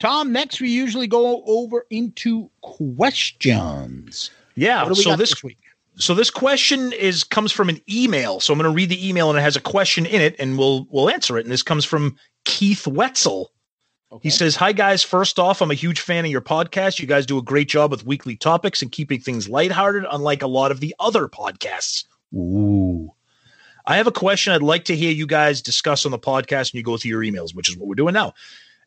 Tom, 0.00 0.32
next 0.32 0.60
we 0.60 0.68
usually 0.68 1.06
go 1.06 1.42
over 1.46 1.86
into 1.88 2.50
questions. 2.60 4.30
Yeah. 4.56 4.82
What 4.82 4.94
do 4.94 4.98
we 4.98 5.04
so 5.04 5.16
this, 5.16 5.30
this 5.30 5.44
week? 5.44 5.58
so 5.96 6.14
this 6.14 6.30
question 6.30 6.92
is 6.92 7.24
comes 7.24 7.52
from 7.52 7.68
an 7.68 7.80
email. 7.90 8.40
So 8.40 8.52
I'm 8.52 8.58
going 8.58 8.70
to 8.70 8.74
read 8.74 8.88
the 8.88 9.08
email, 9.08 9.30
and 9.30 9.38
it 9.38 9.42
has 9.42 9.56
a 9.56 9.60
question 9.60 10.06
in 10.06 10.20
it, 10.20 10.36
and 10.38 10.58
we'll 10.58 10.86
we'll 10.90 11.08
answer 11.08 11.38
it. 11.38 11.44
And 11.46 11.52
this 11.52 11.62
comes 11.62 11.84
from 11.84 12.16
Keith 12.44 12.86
Wetzel. 12.86 13.50
He 14.22 14.30
says, 14.30 14.54
Hi, 14.56 14.70
guys. 14.72 15.02
First 15.02 15.40
off, 15.40 15.60
I'm 15.60 15.72
a 15.72 15.74
huge 15.74 15.98
fan 16.00 16.24
of 16.24 16.30
your 16.30 16.40
podcast. 16.40 17.00
You 17.00 17.06
guys 17.06 17.26
do 17.26 17.36
a 17.36 17.42
great 17.42 17.68
job 17.68 17.90
with 17.90 18.06
weekly 18.06 18.36
topics 18.36 18.80
and 18.80 18.92
keeping 18.92 19.18
things 19.18 19.48
lighthearted, 19.48 20.04
unlike 20.08 20.42
a 20.42 20.46
lot 20.46 20.70
of 20.70 20.78
the 20.78 20.94
other 21.00 21.26
podcasts. 21.26 22.04
Ooh. 22.32 23.12
I 23.86 23.96
have 23.96 24.06
a 24.06 24.12
question 24.12 24.52
I'd 24.52 24.62
like 24.62 24.84
to 24.84 24.96
hear 24.96 25.10
you 25.10 25.26
guys 25.26 25.60
discuss 25.60 26.06
on 26.06 26.12
the 26.12 26.18
podcast 26.18 26.70
and 26.70 26.74
you 26.74 26.82
go 26.84 26.96
through 26.96 27.10
your 27.10 27.22
emails, 27.22 27.54
which 27.56 27.68
is 27.68 27.76
what 27.76 27.88
we're 27.88 27.96
doing 27.96 28.14
now. 28.14 28.34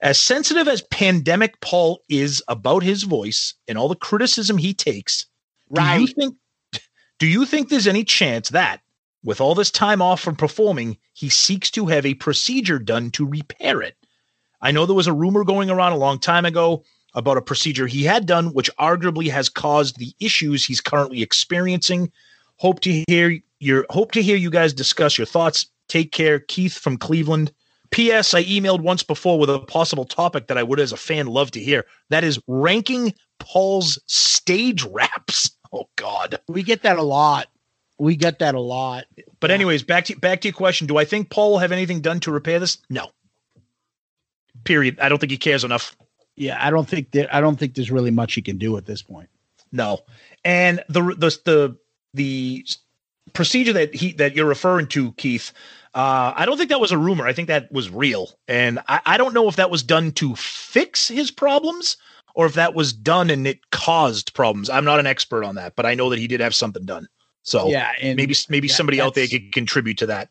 As 0.01 0.17
sensitive 0.19 0.67
as 0.67 0.81
Pandemic 0.83 1.59
Paul 1.59 2.01
is 2.07 2.41
about 2.47 2.81
his 2.83 3.03
voice 3.03 3.53
and 3.67 3.77
all 3.77 3.89
the 3.89 3.95
criticism 3.95 4.57
he 4.57 4.73
takes, 4.73 5.25
do 5.73 5.81
you 5.81 5.87
Right. 5.87 6.15
think 6.15 6.35
do 7.19 7.27
you 7.27 7.45
think 7.45 7.67
there's 7.69 7.87
any 7.87 8.03
chance 8.03 8.49
that, 8.49 8.79
with 9.27 9.41
all 9.41 9.53
this 9.53 9.69
time 9.69 10.01
off 10.01 10.21
from 10.21 10.37
performing, 10.37 10.97
he 11.11 11.27
seeks 11.27 11.69
to 11.69 11.85
have 11.87 12.05
a 12.05 12.13
procedure 12.13 12.79
done 12.79 13.11
to 13.11 13.27
repair 13.27 13.81
it? 13.81 13.97
I 14.61 14.71
know 14.71 14.85
there 14.85 14.95
was 14.95 15.07
a 15.07 15.13
rumor 15.13 15.43
going 15.43 15.69
around 15.69 15.91
a 15.91 15.97
long 15.97 16.17
time 16.17 16.45
ago 16.45 16.85
about 17.13 17.35
a 17.35 17.41
procedure 17.41 17.87
he 17.87 18.05
had 18.05 18.25
done, 18.25 18.53
which 18.53 18.73
arguably 18.77 19.29
has 19.29 19.49
caused 19.49 19.99
the 19.99 20.13
issues 20.21 20.65
he's 20.65 20.79
currently 20.79 21.21
experiencing. 21.21 22.09
Hope 22.55 22.79
to 22.79 23.03
hear 23.09 23.37
your 23.59 23.85
hope 23.89 24.13
to 24.13 24.21
hear 24.21 24.37
you 24.37 24.49
guys 24.49 24.71
discuss 24.71 25.17
your 25.17 25.27
thoughts. 25.27 25.67
Take 25.89 26.13
care, 26.13 26.39
Keith 26.39 26.77
from 26.77 26.97
Cleveland. 26.97 27.51
P.S. 27.91 28.33
I 28.33 28.45
emailed 28.45 28.79
once 28.79 29.03
before 29.03 29.37
with 29.37 29.49
a 29.49 29.59
possible 29.59 30.05
topic 30.05 30.47
that 30.47 30.57
I 30.57 30.63
would, 30.63 30.79
as 30.79 30.93
a 30.93 30.97
fan, 30.97 31.27
love 31.27 31.51
to 31.51 31.59
hear. 31.59 31.85
That 32.09 32.23
is 32.23 32.39
ranking 32.47 33.13
Paul's 33.39 33.99
stage 34.07 34.83
raps. 34.89 35.51
Oh 35.73 35.89
God. 35.97 36.39
We 36.47 36.63
get 36.63 36.83
that 36.83 36.97
a 36.97 37.03
lot. 37.03 37.47
We 37.99 38.15
get 38.15 38.39
that 38.39 38.55
a 38.55 38.59
lot. 38.59 39.05
But 39.39 39.51
anyways, 39.51 39.83
back 39.83 40.05
to 40.05 40.15
back 40.15 40.41
to 40.41 40.47
your 40.49 40.53
question. 40.53 40.87
Do 40.87 40.97
I 40.97 41.05
think 41.05 41.29
Paul 41.29 41.51
will 41.51 41.59
have 41.59 41.71
anything 41.71 42.01
done 42.01 42.19
to 42.21 42.31
repair 42.31 42.59
this? 42.59 42.77
No. 42.89 43.11
Period. 44.63 44.99
I 44.99 45.09
don't 45.09 45.17
think 45.19 45.31
he 45.31 45.37
cares 45.37 45.63
enough. 45.63 45.95
Yeah, 46.35 46.57
I 46.59 46.69
don't 46.69 46.87
think 46.87 47.11
that 47.11 47.33
I 47.33 47.41
don't 47.41 47.57
think 47.57 47.73
there's 47.73 47.91
really 47.91 48.11
much 48.11 48.35
he 48.35 48.41
can 48.41 48.57
do 48.57 48.77
at 48.77 48.85
this 48.85 49.01
point. 49.01 49.29
No. 49.71 49.99
And 50.45 50.83
the 50.89 51.01
the 51.17 51.39
the 51.45 51.77
the 52.13 52.65
procedure 53.33 53.73
that 53.73 53.95
he 53.95 54.13
that 54.13 54.35
you're 54.35 54.45
referring 54.45 54.87
to, 54.87 55.11
Keith, 55.13 55.51
uh, 55.93 56.33
I 56.35 56.45
don't 56.45 56.57
think 56.57 56.69
that 56.69 56.79
was 56.79 56.91
a 56.91 56.97
rumor. 56.97 57.25
I 57.25 57.33
think 57.33 57.47
that 57.47 57.71
was 57.71 57.89
real. 57.89 58.29
And 58.47 58.79
I, 58.87 59.01
I 59.05 59.17
don't 59.17 59.33
know 59.33 59.47
if 59.47 59.55
that 59.55 59.71
was 59.71 59.83
done 59.83 60.11
to 60.13 60.35
fix 60.35 61.07
his 61.07 61.31
problems 61.31 61.97
or 62.35 62.45
if 62.45 62.53
that 62.53 62.75
was 62.75 62.93
done 62.93 63.31
and 63.31 63.47
it 63.47 63.71
caused 63.71 64.35
problems. 64.35 64.69
I'm 64.69 64.85
not 64.85 64.99
an 64.99 65.07
expert 65.07 65.43
on 65.43 65.55
that, 65.55 65.75
but 65.75 65.87
I 65.87 65.95
know 65.95 66.11
that 66.11 66.19
he 66.19 66.27
did 66.27 66.39
have 66.39 66.53
something 66.53 66.85
done. 66.85 67.07
So 67.47 67.69
Yeah, 67.69 67.93
and- 68.01 68.17
maybe 68.17 68.35
maybe 68.49 68.67
yeah, 68.67 68.73
somebody 68.73 68.99
out 68.99 69.13
there 69.15 69.25
could 69.25 69.53
contribute 69.53 69.97
to 69.99 70.05
that. 70.07 70.29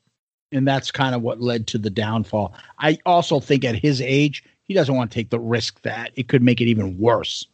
And 0.53 0.69
that's 0.69 0.91
kind 0.91 1.15
of 1.15 1.23
what 1.23 1.41
led 1.41 1.67
to 1.69 1.79
the 1.79 1.89
downfall. 1.91 2.55
I 2.79 2.99
also 3.07 3.41
think 3.41 3.65
at 3.65 3.75
his 3.75 4.01
age, 4.03 4.45
he 4.65 4.75
doesn't 4.75 4.95
want 4.95 5.11
to 5.11 5.15
take 5.15 5.31
the 5.31 5.41
risk 5.41 5.81
that 5.83 6.13
it 6.15 6.29
could 6.29 6.43
make 6.43 6.61
it 6.61 6.67
even 6.67 6.99
worse. 6.99 7.47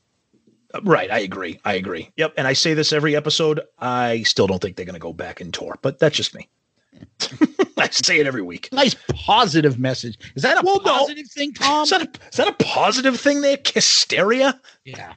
Uh, 0.75 0.81
right, 0.83 1.11
I 1.11 1.21
agree. 1.21 1.59
I 1.65 1.75
agree. 1.75 2.11
Yep, 2.17 2.35
and 2.37 2.47
I 2.49 2.53
say 2.55 2.75
this 2.75 2.93
every 2.93 3.15
episode. 3.17 3.61
I 3.79 4.23
still 4.25 4.47
don't 4.47 4.61
think 4.61 4.77
they're 4.77 4.85
going 4.85 4.95
to 4.95 4.99
go 5.01 5.13
back 5.13 5.41
and 5.41 5.55
tour, 5.55 5.79
but 5.81 5.99
that's 6.01 6.17
just 6.17 6.35
me. 6.35 6.49
I 7.79 7.89
say 7.89 8.19
it 8.19 8.27
every 8.27 8.43
week. 8.43 8.69
Nice 8.73 8.95
positive 9.15 9.79
message. 9.79 10.19
Is 10.35 10.43
that 10.43 10.59
a 10.59 10.63
Well, 10.67 10.81
no. 10.85 10.99
positive 10.99 11.31
thing, 11.31 11.53
Tom? 11.55 11.85
Is 11.85 11.91
that, 11.91 12.03
a, 12.03 12.11
is 12.31 12.37
that 12.37 12.49
a 12.49 12.65
positive 12.65 13.19
thing 13.19 13.41
there? 13.41 13.59
Hysteria? 13.65 14.61
Yeah. 14.85 15.15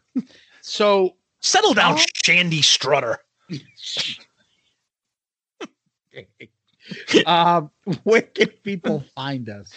So 0.61 1.15
Settle 1.41 1.73
down, 1.73 1.97
Tom- 1.97 2.05
Shandy 2.23 2.61
Strutter. 2.61 3.19
um, 7.25 7.71
where 8.03 8.21
can 8.21 8.47
people 8.63 9.03
find 9.15 9.49
us? 9.49 9.71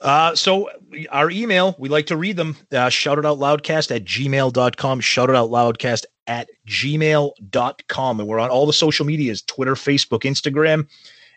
Uh, 0.00 0.34
so 0.34 0.68
our 1.10 1.30
email, 1.30 1.76
we 1.78 1.88
like 1.88 2.06
to 2.06 2.16
read 2.16 2.36
them. 2.36 2.56
Uh, 2.72 2.88
shout 2.88 3.18
it 3.18 3.26
out 3.26 3.38
loudcast 3.38 3.94
at 3.94 4.04
gmail.com. 4.04 5.00
Shout 5.00 5.30
it 5.30 5.36
out 5.36 5.50
loudcast 5.50 6.04
at 6.26 6.48
gmail.com. 6.66 8.20
And 8.20 8.28
we're 8.28 8.40
on 8.40 8.50
all 8.50 8.66
the 8.66 8.72
social 8.72 9.06
medias, 9.06 9.42
Twitter, 9.42 9.74
Facebook, 9.74 10.20
Instagram. 10.20 10.88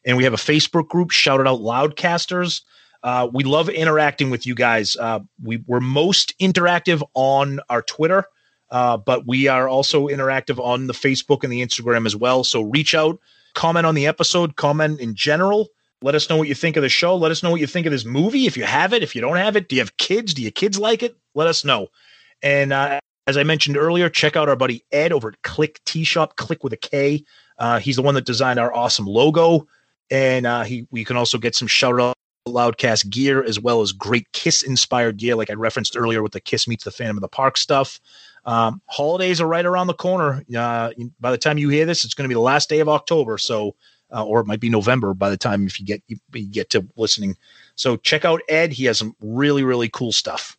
And 0.04 0.18
we 0.18 0.24
have 0.24 0.34
a 0.34 0.38
Facebook 0.38 0.88
group, 0.88 1.12
shout 1.12 1.40
it 1.40 1.48
out 1.48 1.60
loudcasters. 1.60 2.62
Uh, 3.04 3.30
we 3.32 3.44
love 3.44 3.70
interacting 3.70 4.32
with 4.32 4.48
you 4.48 4.56
guys. 4.56 4.96
Uh, 4.98 5.20
we, 5.44 5.64
we're 5.68 5.80
most 5.80 6.38
interactive 6.40 7.04
on 7.14 7.60
our 7.70 7.84
Twitter, 7.84 8.26
uh, 8.72 8.98
but 8.98 9.28
we 9.28 9.48
are 9.48 9.70
also 9.70 10.08
interactive 10.08 10.64
on 10.64 10.88
the 10.88 10.94
Facebook 10.94 11.44
and 11.44 11.54
the 11.54 11.62
Instagram 11.64 12.08
as 12.08 12.16
well. 12.16 12.44
So 12.44 12.64
reach 12.64 12.96
out, 12.96 13.20
comment 13.56 13.86
on 13.86 13.96
the 13.96 14.06
episode, 14.06 14.56
comment 14.56 15.00
in 15.00 15.16
general. 15.16 15.70
Let 16.02 16.14
us 16.14 16.30
know 16.30 16.38
what 16.38 16.48
you 16.48 16.54
think 16.56 16.76
of 16.78 16.84
the 16.84 16.90
show. 16.90 17.16
Let 17.16 17.32
us 17.32 17.42
know 17.42 17.50
what 17.50 17.62
you 17.62 17.68
think 17.68 17.88
of 17.88 17.92
this 17.92 18.06
movie. 18.06 18.46
If 18.46 18.56
you 18.56 18.64
have 18.64 18.94
it, 18.94 19.02
if 19.02 19.16
you 19.16 19.22
don't 19.22 19.38
have 19.38 19.56
it, 19.56 19.70
do 19.70 19.76
you 19.76 19.82
have 19.82 19.98
kids? 19.98 20.34
Do 20.34 20.42
your 20.42 20.52
kids 20.52 20.78
like 20.78 21.02
it? 21.02 21.16
Let 21.34 21.48
us 21.48 21.66
know. 21.66 21.88
And 22.44 22.72
uh, 22.72 23.00
as 23.28 23.38
I 23.38 23.44
mentioned 23.44 23.78
earlier, 23.78 24.10
check 24.10 24.36
out 24.36 24.50
our 24.50 24.56
buddy 24.56 24.84
Ed 24.92 25.12
over 25.12 25.30
at 25.30 25.42
Klick 25.42 25.84
Tee 25.86 26.04
Shop, 26.04 26.36
Click 26.36 26.64
with 26.64 26.74
a 26.74 26.78
K. 26.78 27.24
Uh, 27.58 27.80
he's 27.80 27.96
the 27.96 28.02
one 28.02 28.14
that 28.16 28.26
designed 28.26 28.60
our 28.60 28.74
awesome 28.76 29.08
logo. 29.08 29.68
And 30.12 30.46
uh, 30.46 30.64
he, 30.64 30.86
we 30.92 31.04
can 31.04 31.18
also 31.18 31.38
get 31.38 31.56
some 31.56 31.68
shout 31.68 32.00
out 32.00 32.16
Loudcast 32.48 33.10
gear 33.10 33.44
as 33.44 33.60
well 33.60 33.82
as 33.82 33.92
great 33.92 34.32
Kiss 34.32 34.62
inspired 34.62 35.18
gear, 35.18 35.36
like 35.36 35.50
I 35.50 35.54
referenced 35.54 35.98
earlier 35.98 36.22
with 36.22 36.34
the 36.34 36.40
Kiss 36.40 36.68
meets 36.68 36.84
the 36.84 36.92
Phantom 36.92 37.18
of 37.18 37.22
the 37.22 37.28
Park 37.28 37.58
stuff. 37.58 38.00
Um, 38.46 38.82
holidays 38.88 39.42
are 39.42 39.48
right 39.48 39.66
around 39.66 39.88
the 39.88 39.94
corner. 39.94 40.44
Uh, 40.56 40.92
by 41.20 41.32
the 41.32 41.38
time 41.38 41.58
you 41.58 41.70
hear 41.70 41.86
this, 41.86 42.04
it's 42.06 42.14
going 42.14 42.26
to 42.26 42.30
be 42.30 42.36
the 42.36 42.40
last 42.40 42.70
day 42.70 42.80
of 42.80 42.88
October. 42.88 43.38
So, 43.38 43.76
uh, 44.14 44.24
or 44.24 44.40
it 44.40 44.46
might 44.46 44.60
be 44.60 44.70
November 44.70 45.14
by 45.14 45.30
the 45.30 45.38
time 45.38 45.66
if 45.66 45.80
you 45.80 45.86
get 45.86 46.02
you, 46.08 46.18
you 46.34 46.48
get 46.48 46.70
to 46.72 46.88
listening. 46.96 47.36
So 47.76 47.98
check 47.98 48.24
out 48.24 48.42
Ed. 48.48 48.72
He 48.72 48.86
has 48.86 49.00
some 49.00 49.16
really 49.20 49.64
really 49.64 49.90
cool 49.90 50.12
stuff. 50.12 50.58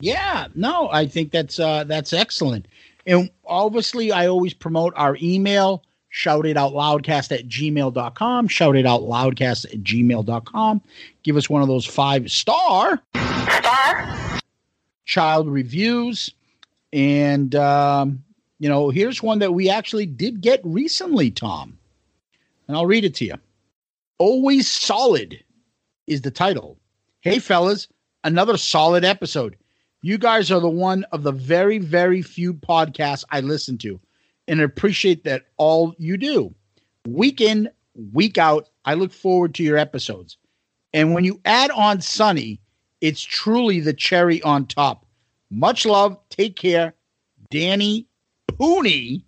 Yeah, 0.00 0.46
no, 0.54 0.88
I 0.90 1.06
think 1.06 1.30
that's 1.30 1.58
uh 1.60 1.84
that's 1.84 2.12
excellent. 2.12 2.68
And 3.06 3.30
obviously 3.44 4.12
I 4.12 4.26
always 4.26 4.54
promote 4.54 4.92
our 4.96 5.16
email, 5.20 5.84
shout 6.08 6.46
it 6.46 6.56
out 6.56 6.72
loudcast 6.72 7.36
at 7.38 7.48
gmail.com, 7.48 8.48
shout 8.48 8.76
it 8.76 8.86
out 8.86 9.02
loudcast 9.02 9.66
at 9.66 9.82
gmail.com. 9.82 10.82
Give 11.22 11.36
us 11.36 11.50
one 11.50 11.62
of 11.62 11.68
those 11.68 11.84
five 11.84 12.30
star 12.30 13.02
star 13.14 14.40
child 15.04 15.48
reviews. 15.48 16.32
And 16.92 17.54
um, 17.54 18.24
you 18.58 18.68
know, 18.68 18.90
here's 18.90 19.22
one 19.22 19.38
that 19.40 19.54
we 19.54 19.68
actually 19.70 20.06
did 20.06 20.40
get 20.40 20.60
recently, 20.64 21.30
Tom. 21.30 21.78
And 22.66 22.76
I'll 22.76 22.86
read 22.86 23.04
it 23.04 23.14
to 23.16 23.24
you. 23.24 23.34
Always 24.18 24.68
solid 24.68 25.42
is 26.06 26.22
the 26.22 26.30
title. 26.30 26.78
Hey 27.20 27.38
fellas, 27.38 27.88
another 28.24 28.56
solid 28.56 29.04
episode. 29.04 29.56
You 30.02 30.18
guys 30.18 30.50
are 30.50 30.60
the 30.60 30.68
one 30.68 31.04
of 31.12 31.22
the 31.22 31.32
very, 31.32 31.78
very 31.78 32.22
few 32.22 32.54
podcasts 32.54 33.24
I 33.30 33.40
listen 33.40 33.78
to 33.78 34.00
and 34.46 34.60
appreciate 34.60 35.24
that 35.24 35.46
all 35.56 35.94
you 35.98 36.16
do. 36.16 36.54
Week 37.06 37.40
in, 37.40 37.68
week 38.12 38.38
out, 38.38 38.68
I 38.84 38.94
look 38.94 39.12
forward 39.12 39.54
to 39.54 39.62
your 39.62 39.76
episodes. 39.76 40.36
And 40.92 41.14
when 41.14 41.24
you 41.24 41.40
add 41.44 41.70
on 41.72 42.00
Sunny, 42.00 42.60
it's 43.00 43.22
truly 43.22 43.80
the 43.80 43.92
cherry 43.92 44.40
on 44.42 44.66
top. 44.66 45.04
Much 45.50 45.86
love. 45.86 46.18
Take 46.30 46.56
care. 46.56 46.94
Danny 47.50 48.06
Pooney, 48.52 49.22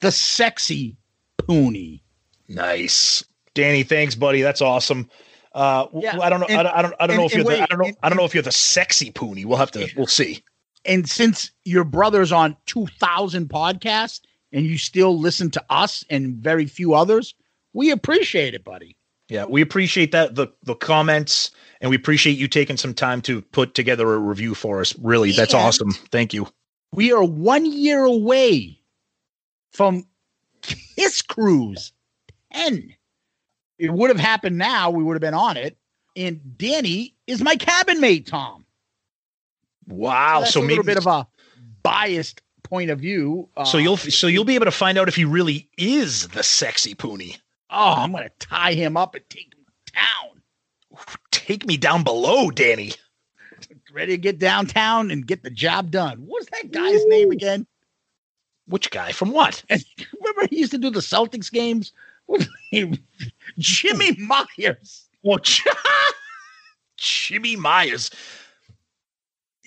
the 0.00 0.12
sexy 0.12 0.96
Pooney. 1.38 2.00
Nice, 2.48 3.24
Danny. 3.54 3.82
Thanks, 3.82 4.14
buddy. 4.14 4.42
That's 4.42 4.60
awesome. 4.60 5.08
Uh, 5.54 5.86
Yeah, 5.94 6.18
I 6.20 6.28
don't 6.30 6.40
know. 6.40 6.46
I 6.48 6.52
and- 6.52 6.62
don't. 6.64 6.66
I 6.76 6.82
don't, 6.82 6.94
I 7.00 7.06
don't 7.06 7.10
and- 7.10 7.18
know 7.20 7.26
if 7.26 7.34
you're. 7.34 7.44
wait, 7.44 7.56
the, 7.58 7.62
I 7.62 7.66
don't 7.66 7.78
know. 7.78 7.84
and- 7.86 7.96
I 8.02 8.08
don't 8.08 8.18
know 8.18 8.24
if 8.24 8.34
you're 8.34 8.42
the 8.42 8.52
sexy 8.52 9.10
Pooney. 9.12 9.44
We'll 9.44 9.58
have 9.58 9.70
to. 9.72 9.88
We'll 9.96 10.06
see. 10.06 10.42
And 10.84 11.08
since 11.08 11.50
your 11.64 11.84
brother's 11.84 12.30
on 12.32 12.56
2,000 12.66 13.48
podcasts 13.48 14.20
and 14.52 14.66
you 14.66 14.76
still 14.76 15.18
listen 15.18 15.50
to 15.52 15.64
us 15.70 16.04
and 16.10 16.34
very 16.36 16.66
few 16.66 16.92
others, 16.92 17.34
we 17.72 17.90
appreciate 17.90 18.52
it, 18.54 18.64
buddy. 18.64 18.94
Yeah, 19.28 19.46
we 19.46 19.62
appreciate 19.62 20.12
that 20.12 20.34
the 20.34 20.48
the 20.64 20.74
comments, 20.74 21.50
and 21.80 21.88
we 21.90 21.96
appreciate 21.96 22.36
you 22.36 22.46
taking 22.46 22.76
some 22.76 22.92
time 22.92 23.22
to 23.22 23.40
put 23.40 23.74
together 23.74 24.12
a 24.14 24.18
review 24.18 24.54
for 24.54 24.80
us. 24.80 24.94
Really, 24.98 25.32
that's 25.32 25.54
And- 25.54 25.62
awesome. 25.62 25.92
Thank 26.12 26.34
you. 26.34 26.48
We 26.92 27.12
are 27.12 27.24
one 27.24 27.64
year 27.66 28.04
away 28.04 28.78
from 29.72 30.06
Kiss 30.62 31.22
Cruise 31.22 31.92
10. 32.52 32.94
It 33.78 33.92
would 33.92 34.10
have 34.10 34.20
happened 34.20 34.58
now. 34.58 34.90
We 34.90 35.02
would 35.02 35.14
have 35.14 35.20
been 35.20 35.34
on 35.34 35.56
it. 35.56 35.76
And 36.16 36.56
Danny 36.56 37.16
is 37.26 37.42
my 37.42 37.56
cabin 37.56 38.00
mate, 38.00 38.26
Tom. 38.26 38.64
Wow. 39.88 40.40
That's 40.40 40.52
so 40.52 40.60
a 40.60 40.62
maybe 40.62 40.74
little 40.76 40.84
bit 40.84 40.98
of 40.98 41.06
a 41.06 41.26
biased 41.82 42.40
point 42.62 42.90
of 42.90 43.00
view. 43.00 43.48
Uh, 43.56 43.64
so 43.64 43.78
you'll 43.78 43.96
so 43.96 44.26
you'll 44.28 44.44
be 44.44 44.54
able 44.54 44.66
to 44.66 44.70
find 44.70 44.96
out 44.96 45.08
if 45.08 45.16
he 45.16 45.24
really 45.24 45.68
is 45.76 46.28
the 46.28 46.42
sexy 46.42 46.94
Pooney. 46.94 47.38
Oh, 47.76 47.94
I'm 47.96 48.12
going 48.12 48.22
to 48.22 48.46
tie 48.46 48.74
him 48.74 48.96
up 48.96 49.16
and 49.16 49.28
take 49.28 49.52
him 49.52 49.64
down. 49.92 50.42
Take 51.32 51.66
me 51.66 51.76
down 51.76 52.04
below, 52.04 52.50
Danny. 52.50 52.92
Ready 53.92 54.12
to 54.12 54.18
get 54.18 54.38
downtown 54.38 55.10
and 55.10 55.26
get 55.26 55.42
the 55.42 55.50
job 55.50 55.90
done. 55.90 56.18
What's 56.18 56.48
that 56.50 56.70
guy's 56.70 57.04
name 57.06 57.32
again? 57.32 57.66
Which 58.66 58.90
guy? 58.90 59.10
From 59.10 59.32
what? 59.32 59.64
Remember 59.70 60.46
he 60.48 60.58
used 60.58 60.70
to 60.70 60.78
do 60.78 60.90
the 60.90 61.00
Celtics 61.00 61.50
games? 61.50 61.92
Jimmy 63.58 64.14
hmm. 64.14 64.26
Myers. 64.26 65.08
Oh, 65.24 65.38
Jimmy 66.96 67.56
Myers. 67.56 68.10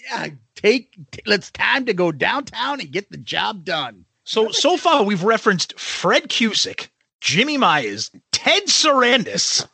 Yeah, 0.09 0.29
take 0.55 0.95
t- 1.11 1.21
let's 1.25 1.51
time 1.51 1.85
to 1.85 1.93
go 1.93 2.11
downtown 2.13 2.79
and 2.79 2.91
get 2.91 3.11
the 3.11 3.17
job 3.17 3.65
done. 3.65 4.05
So 4.23 4.51
so 4.51 4.77
far 4.77 5.03
we've 5.03 5.23
referenced 5.23 5.77
Fred 5.79 6.29
Cusick, 6.29 6.87
Jimmy 7.21 7.57
Myers, 7.57 8.11
Ted 8.31 8.63
Sarandis. 8.67 9.67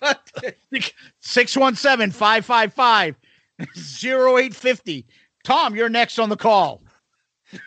617 1.22 2.12
555 2.12 3.16
0850. 3.60 5.06
Tom, 5.44 5.76
you're 5.76 5.90
next 5.90 6.20
on 6.20 6.30
the 6.30 6.38
call. 6.38 6.82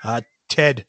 Uh, 0.03 0.23
Ted, 0.49 0.87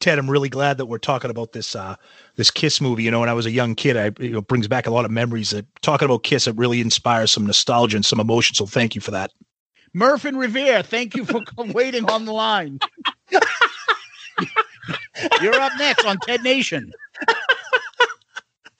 Ted, 0.00 0.18
I'm 0.18 0.30
really 0.30 0.48
glad 0.48 0.78
that 0.78 0.86
we're 0.86 0.98
talking 0.98 1.30
about 1.30 1.52
this 1.52 1.74
uh, 1.74 1.96
this 2.36 2.50
Kiss 2.50 2.80
movie. 2.80 3.02
You 3.02 3.10
know, 3.10 3.20
when 3.20 3.28
I 3.28 3.32
was 3.32 3.46
a 3.46 3.50
young 3.50 3.74
kid, 3.74 3.96
I 3.96 4.12
you 4.22 4.30
know 4.30 4.42
brings 4.42 4.68
back 4.68 4.86
a 4.86 4.90
lot 4.90 5.04
of 5.04 5.10
memories. 5.10 5.50
That 5.50 5.66
talking 5.82 6.06
about 6.06 6.22
Kiss, 6.22 6.46
it 6.46 6.56
really 6.56 6.80
inspires 6.80 7.32
some 7.32 7.46
nostalgia 7.46 7.96
and 7.96 8.04
some 8.04 8.20
emotion. 8.20 8.54
So 8.54 8.66
thank 8.66 8.94
you 8.94 9.00
for 9.00 9.10
that. 9.12 9.32
Murph 9.94 10.26
and 10.26 10.38
Revere, 10.38 10.82
thank 10.82 11.16
you 11.16 11.24
for 11.24 11.40
waiting 11.72 12.04
on 12.10 12.26
the 12.26 12.32
line. 12.32 12.78
You're 15.40 15.54
up 15.54 15.72
next 15.78 16.04
on 16.04 16.18
Ted 16.18 16.42
Nation. 16.42 16.92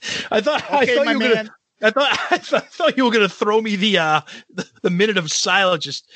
I 0.31 0.41
thought 0.41 0.65
I 0.71 0.87
thought 0.87 1.09
you 1.09 1.19
were 1.19 1.35
gonna. 1.35 1.51
I 1.83 1.91
thought 1.91 2.19
I 2.31 2.39
thought, 2.39 2.63
I 2.63 2.67
thought 2.67 2.97
you 2.97 3.05
were 3.05 3.11
going 3.11 3.29
to 3.29 3.35
throw 3.35 3.61
me 3.61 3.77
the 3.77 3.99
uh 3.99 4.21
the, 4.51 4.67
the 4.83 4.91
minute 4.91 5.19
of 5.19 5.31
silence. 5.31 5.85
Just 5.85 6.11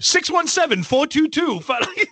617-422. 0.00 1.64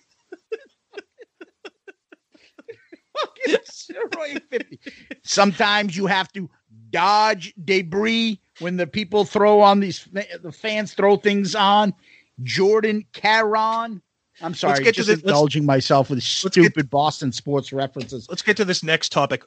Sometimes 5.25 5.97
you 5.97 6.07
have 6.07 6.33
to 6.33 6.49
dodge 6.91 7.55
debris 7.65 8.41
when 8.61 8.77
the 8.77 8.87
people 8.87 9.25
throw 9.25 9.61
on 9.61 9.81
these 9.81 10.07
the 10.13 10.53
fans 10.53 10.95
throw 10.95 11.17
things 11.17 11.55
on. 11.55 11.95
Jordan 12.43 13.05
Caron. 13.13 14.03
I'm 14.41 14.55
sorry, 14.55 14.75
let's 14.75 14.85
get 14.85 14.95
to 14.95 15.01
just 15.01 15.09
this- 15.09 15.23
indulging 15.23 15.67
myself 15.67 16.11
with 16.11 16.23
stupid 16.23 16.89
Boston 16.89 17.33
sports 17.33 17.73
references. 17.73 18.27
Let's 18.29 18.43
get 18.43 18.57
to 18.59 18.65
this 18.65 18.83
next 18.83 19.13
topic. 19.13 19.43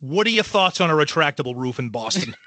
What 0.00 0.26
are 0.26 0.30
your 0.30 0.44
thoughts 0.44 0.80
on 0.80 0.90
a 0.90 0.94
retractable 0.94 1.54
roof 1.56 1.78
in 1.78 1.90
Boston? 1.90 2.34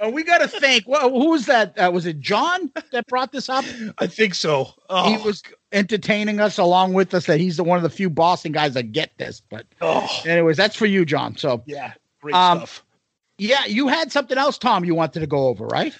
And 0.00 0.12
we 0.14 0.22
got 0.22 0.38
to 0.38 0.48
thank. 0.48 0.86
Well, 0.86 1.10
who 1.10 1.30
was 1.30 1.46
that? 1.46 1.76
Uh, 1.78 1.90
was 1.92 2.06
it 2.06 2.20
John 2.20 2.70
that 2.92 3.06
brought 3.08 3.32
this 3.32 3.48
up? 3.48 3.64
I 3.98 4.06
think 4.06 4.34
so. 4.34 4.72
Oh, 4.88 5.10
he 5.10 5.16
was 5.24 5.42
entertaining 5.72 6.38
us 6.40 6.56
along 6.58 6.92
with 6.92 7.12
us. 7.14 7.26
That 7.26 7.40
he's 7.40 7.56
the 7.56 7.64
one 7.64 7.76
of 7.76 7.82
the 7.82 7.90
few 7.90 8.08
Boston 8.08 8.52
guys 8.52 8.74
that 8.74 8.92
get 8.92 9.10
this. 9.18 9.42
But 9.50 9.66
oh, 9.80 10.08
anyways, 10.24 10.56
that's 10.56 10.76
for 10.76 10.86
you, 10.86 11.04
John. 11.04 11.36
So 11.36 11.62
yeah, 11.66 11.94
great 12.22 12.34
Um, 12.36 12.58
stuff. 12.58 12.84
yeah, 13.38 13.64
you 13.66 13.88
had 13.88 14.12
something 14.12 14.38
else, 14.38 14.56
Tom. 14.58 14.84
You 14.84 14.94
wanted 14.94 15.20
to 15.20 15.26
go 15.26 15.48
over, 15.48 15.66
right? 15.66 15.94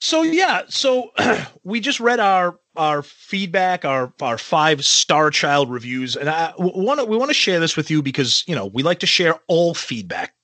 So 0.00 0.22
yeah, 0.22 0.62
so 0.68 1.10
we 1.64 1.80
just 1.80 2.00
read 2.00 2.20
our 2.20 2.58
our 2.76 3.02
feedback, 3.02 3.84
our 3.84 4.12
our 4.20 4.38
five 4.38 4.84
star 4.84 5.30
child 5.30 5.70
reviews, 5.70 6.16
and 6.16 6.28
I 6.28 6.52
want 6.58 7.00
to 7.00 7.06
we 7.06 7.16
want 7.16 7.30
to 7.30 7.34
share 7.34 7.60
this 7.60 7.76
with 7.76 7.90
you 7.90 8.02
because 8.02 8.44
you 8.46 8.54
know 8.54 8.66
we 8.66 8.82
like 8.82 9.00
to 9.00 9.06
share 9.06 9.36
all 9.48 9.74
feedback, 9.74 10.34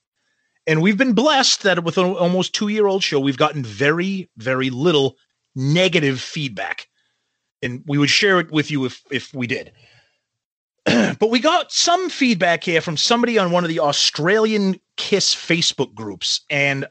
and 0.66 0.80
we've 0.80 0.96
been 0.96 1.12
blessed 1.12 1.62
that 1.64 1.84
with 1.84 1.98
an 1.98 2.06
almost 2.06 2.54
two 2.54 2.68
year 2.68 2.86
old 2.86 3.02
show, 3.02 3.20
we've 3.20 3.36
gotten 3.36 3.62
very 3.62 4.30
very 4.38 4.70
little 4.70 5.16
negative 5.54 6.20
feedback, 6.20 6.88
and 7.62 7.82
we 7.86 7.98
would 7.98 8.10
share 8.10 8.40
it 8.40 8.50
with 8.50 8.70
you 8.70 8.86
if 8.86 9.02
if 9.10 9.34
we 9.34 9.46
did. 9.46 9.72
but 10.84 11.30
we 11.30 11.38
got 11.38 11.70
some 11.70 12.08
feedback 12.10 12.64
here 12.64 12.80
from 12.80 12.96
somebody 12.96 13.38
on 13.38 13.52
one 13.52 13.64
of 13.64 13.68
the 13.68 13.78
Australian 13.78 14.80
Kiss 14.96 15.34
Facebook 15.34 15.94
groups. 15.94 16.40
And 16.50 16.86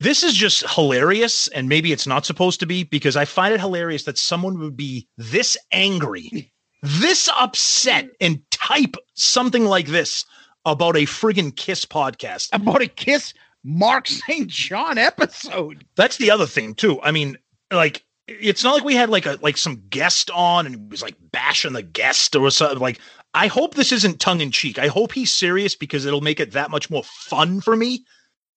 this 0.00 0.22
is 0.22 0.34
just 0.34 0.68
hilarious. 0.68 1.48
And 1.48 1.68
maybe 1.68 1.92
it's 1.92 2.06
not 2.06 2.26
supposed 2.26 2.60
to 2.60 2.66
be 2.66 2.84
because 2.84 3.16
I 3.16 3.24
find 3.24 3.54
it 3.54 3.60
hilarious 3.60 4.04
that 4.04 4.18
someone 4.18 4.58
would 4.58 4.76
be 4.76 5.06
this 5.16 5.56
angry, 5.72 6.50
this 6.82 7.28
upset, 7.28 8.08
and 8.20 8.42
type 8.50 8.96
something 9.14 9.66
like 9.66 9.86
this 9.86 10.24
about 10.64 10.96
a 10.96 11.00
friggin' 11.00 11.54
Kiss 11.54 11.84
podcast. 11.84 12.48
About 12.52 12.82
a 12.82 12.88
Kiss 12.88 13.32
Mark 13.62 14.06
St. 14.08 14.48
John 14.48 14.98
episode. 14.98 15.84
That's 15.96 16.16
the 16.16 16.30
other 16.30 16.46
thing, 16.46 16.74
too. 16.74 17.00
I 17.02 17.10
mean, 17.10 17.36
like, 17.70 18.04
it's 18.26 18.64
not 18.64 18.74
like 18.74 18.84
we 18.84 18.94
had 18.94 19.10
like 19.10 19.26
a 19.26 19.38
like 19.42 19.56
some 19.56 19.82
guest 19.90 20.30
on 20.30 20.64
and 20.64 20.76
he 20.76 20.80
was 20.88 21.02
like 21.02 21.16
bashing 21.32 21.72
the 21.72 21.82
guest 21.82 22.36
or 22.36 22.50
something. 22.50 22.78
Like, 22.78 23.00
I 23.34 23.48
hope 23.48 23.74
this 23.74 23.92
isn't 23.92 24.20
tongue 24.20 24.40
in 24.40 24.50
cheek. 24.50 24.78
I 24.78 24.86
hope 24.86 25.12
he's 25.12 25.32
serious 25.32 25.74
because 25.74 26.06
it'll 26.06 26.20
make 26.20 26.40
it 26.40 26.52
that 26.52 26.70
much 26.70 26.90
more 26.90 27.04
fun 27.04 27.60
for 27.60 27.76
me. 27.76 28.04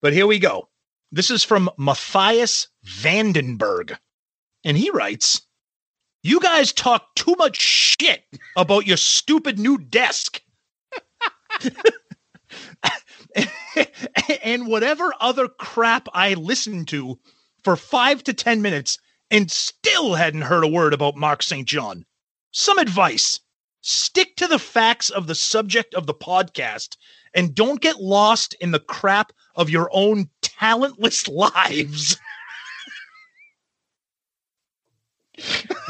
But 0.02 0.14
here 0.14 0.28
we 0.28 0.40
go. 0.40 0.70
This 1.14 1.30
is 1.30 1.44
from 1.44 1.70
Matthias 1.78 2.70
Vandenberg. 2.84 3.96
And 4.64 4.76
he 4.76 4.90
writes, 4.90 5.44
You 6.24 6.40
guys 6.40 6.74
talk 6.74 7.14
too 7.14 7.36
much 7.38 7.62
shit 7.62 8.24
about 8.58 8.88
your 8.88 8.98
stupid 8.98 9.60
new 9.60 9.78
desk. 9.78 10.42
and 14.44 14.66
whatever 14.66 15.14
other 15.20 15.48
crap 15.48 16.08
I 16.16 16.34
listened 16.34 16.88
to 16.88 17.20
for 17.64 17.76
five 17.76 18.24
to 18.24 18.34
10 18.34 18.64
minutes 18.64 18.98
and 19.30 19.52
still 19.52 20.16
hadn't 20.16 20.42
heard 20.42 20.64
a 20.64 20.68
word 20.68 20.96
about 20.96 21.16
Mark 21.16 21.44
St. 21.44 21.68
John. 21.68 22.06
Some 22.50 22.80
advice 22.80 23.40
stick 23.82 24.36
to 24.38 24.48
the 24.48 24.58
facts 24.58 25.12
of 25.12 25.28
the 25.28 25.36
subject 25.36 25.94
of 25.94 26.08
the 26.08 26.16
podcast 26.16 26.98
and 27.34 27.56
don't 27.56 27.82
get 27.82 28.00
lost 28.02 28.54
in 28.56 28.72
the 28.72 28.80
crap 28.80 29.32
of 29.56 29.70
your 29.70 29.90
own 29.92 30.30
talentless 30.42 31.28
lives. 31.28 32.18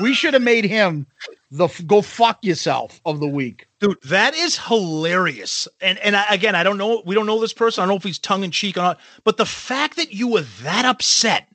we 0.02 0.14
should 0.14 0.34
have 0.34 0.44
made 0.44 0.66
him 0.66 1.06
the 1.52 1.66
f- 1.66 1.86
go 1.86 2.02
fuck 2.02 2.44
yourself 2.44 3.02
of 3.06 3.20
the 3.20 3.28
week. 3.28 3.68
Dude, 3.80 3.98
that 4.06 4.34
is 4.36 4.58
hilarious. 4.58 5.68
And 5.82 6.00
and 6.00 6.16
I, 6.16 6.26
again, 6.30 6.56
I 6.56 6.64
don't 6.64 6.78
know. 6.78 7.04
We 7.06 7.16
don't 7.16 7.26
know 7.26 7.40
this 7.40 7.54
person. 7.54 7.82
I 7.82 7.86
don't 7.86 7.90
know 7.94 7.98
if 7.98 8.04
he's 8.04 8.20
tongue 8.20 8.44
in 8.44 8.52
cheek 8.52 8.78
or 8.78 8.82
not. 8.82 9.00
But 9.24 9.38
the 9.38 9.46
fact 9.46 9.98
that 9.98 10.14
you 10.14 10.30
were 10.30 10.46
that 10.64 10.86
upset 10.86 11.48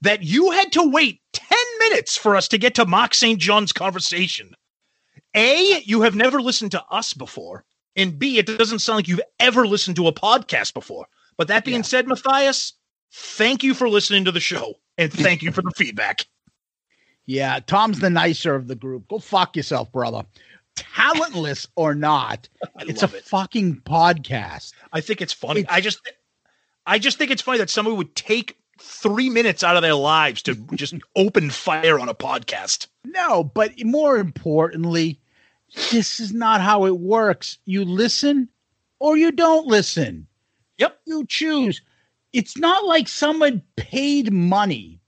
that 0.00 0.22
you 0.22 0.50
had 0.50 0.72
to 0.72 0.90
wait 0.90 1.20
ten 1.32 1.58
minutes 1.78 2.16
for 2.16 2.36
us 2.36 2.48
to 2.48 2.58
get 2.58 2.74
to 2.76 2.86
Mark 2.86 3.14
St. 3.14 3.38
John's 3.38 3.72
conversation. 3.72 4.54
A, 5.36 5.82
you 5.84 6.02
have 6.02 6.14
never 6.14 6.40
listened 6.40 6.70
to 6.72 6.84
us 6.90 7.12
before, 7.12 7.64
and 7.96 8.18
B, 8.18 8.38
it 8.38 8.46
doesn't 8.46 8.80
sound 8.80 8.96
like 8.96 9.08
you've 9.08 9.20
ever 9.40 9.66
listened 9.66 9.96
to 9.96 10.08
a 10.08 10.12
podcast 10.12 10.74
before. 10.74 11.06
But 11.36 11.48
that 11.48 11.64
being 11.64 11.82
said, 11.82 12.06
Matthias, 12.06 12.74
thank 13.12 13.62
you 13.62 13.74
for 13.74 13.88
listening 13.88 14.24
to 14.24 14.32
the 14.32 14.40
show, 14.40 14.74
and 14.98 15.12
thank 15.12 15.42
you 15.42 15.52
for 15.52 15.62
the 15.62 15.70
feedback. 15.76 16.26
Yeah, 17.26 17.60
Tom's 17.66 18.00
the 18.00 18.10
nicer 18.10 18.54
of 18.54 18.68
the 18.68 18.74
group. 18.74 19.08
Go 19.08 19.18
fuck 19.18 19.56
yourself, 19.56 19.90
brother. 19.90 20.24
Talentless 20.76 21.66
or 21.76 21.94
not, 21.94 22.48
it's 22.80 23.02
a 23.02 23.08
fucking 23.08 23.82
podcast. 23.82 24.72
I 24.92 25.00
think 25.00 25.20
it's 25.20 25.32
funny. 25.32 25.64
I 25.68 25.80
just, 25.80 26.00
I 26.86 26.98
just 26.98 27.16
think 27.16 27.30
it's 27.30 27.42
funny 27.42 27.58
that 27.58 27.70
somebody 27.70 27.96
would 27.96 28.14
take 28.14 28.58
three 28.80 29.30
minutes 29.30 29.62
out 29.62 29.76
of 29.76 29.82
their 29.82 29.94
lives 29.94 30.42
to 30.42 30.54
just 30.74 30.94
open 31.16 31.50
fire 31.50 31.98
on 31.98 32.08
a 32.08 32.14
podcast. 32.14 32.88
No, 33.04 33.44
but 33.44 33.72
more 33.84 34.18
importantly, 34.18 35.20
this 35.90 36.20
is 36.20 36.32
not 36.32 36.60
how 36.60 36.86
it 36.86 36.98
works. 36.98 37.58
You 37.64 37.84
listen 37.84 38.48
or 38.98 39.16
you 39.16 39.32
don't 39.32 39.66
listen. 39.66 40.26
Yep. 40.78 41.00
You 41.06 41.26
choose. 41.26 41.80
It's 42.32 42.56
not 42.56 42.84
like 42.84 43.08
someone 43.08 43.62
paid 43.76 44.32
money 44.32 45.00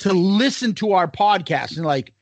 to 0.00 0.12
listen 0.12 0.74
to 0.74 0.92
our 0.92 1.06
podcast 1.08 1.76
and 1.76 1.86
like, 1.86 2.12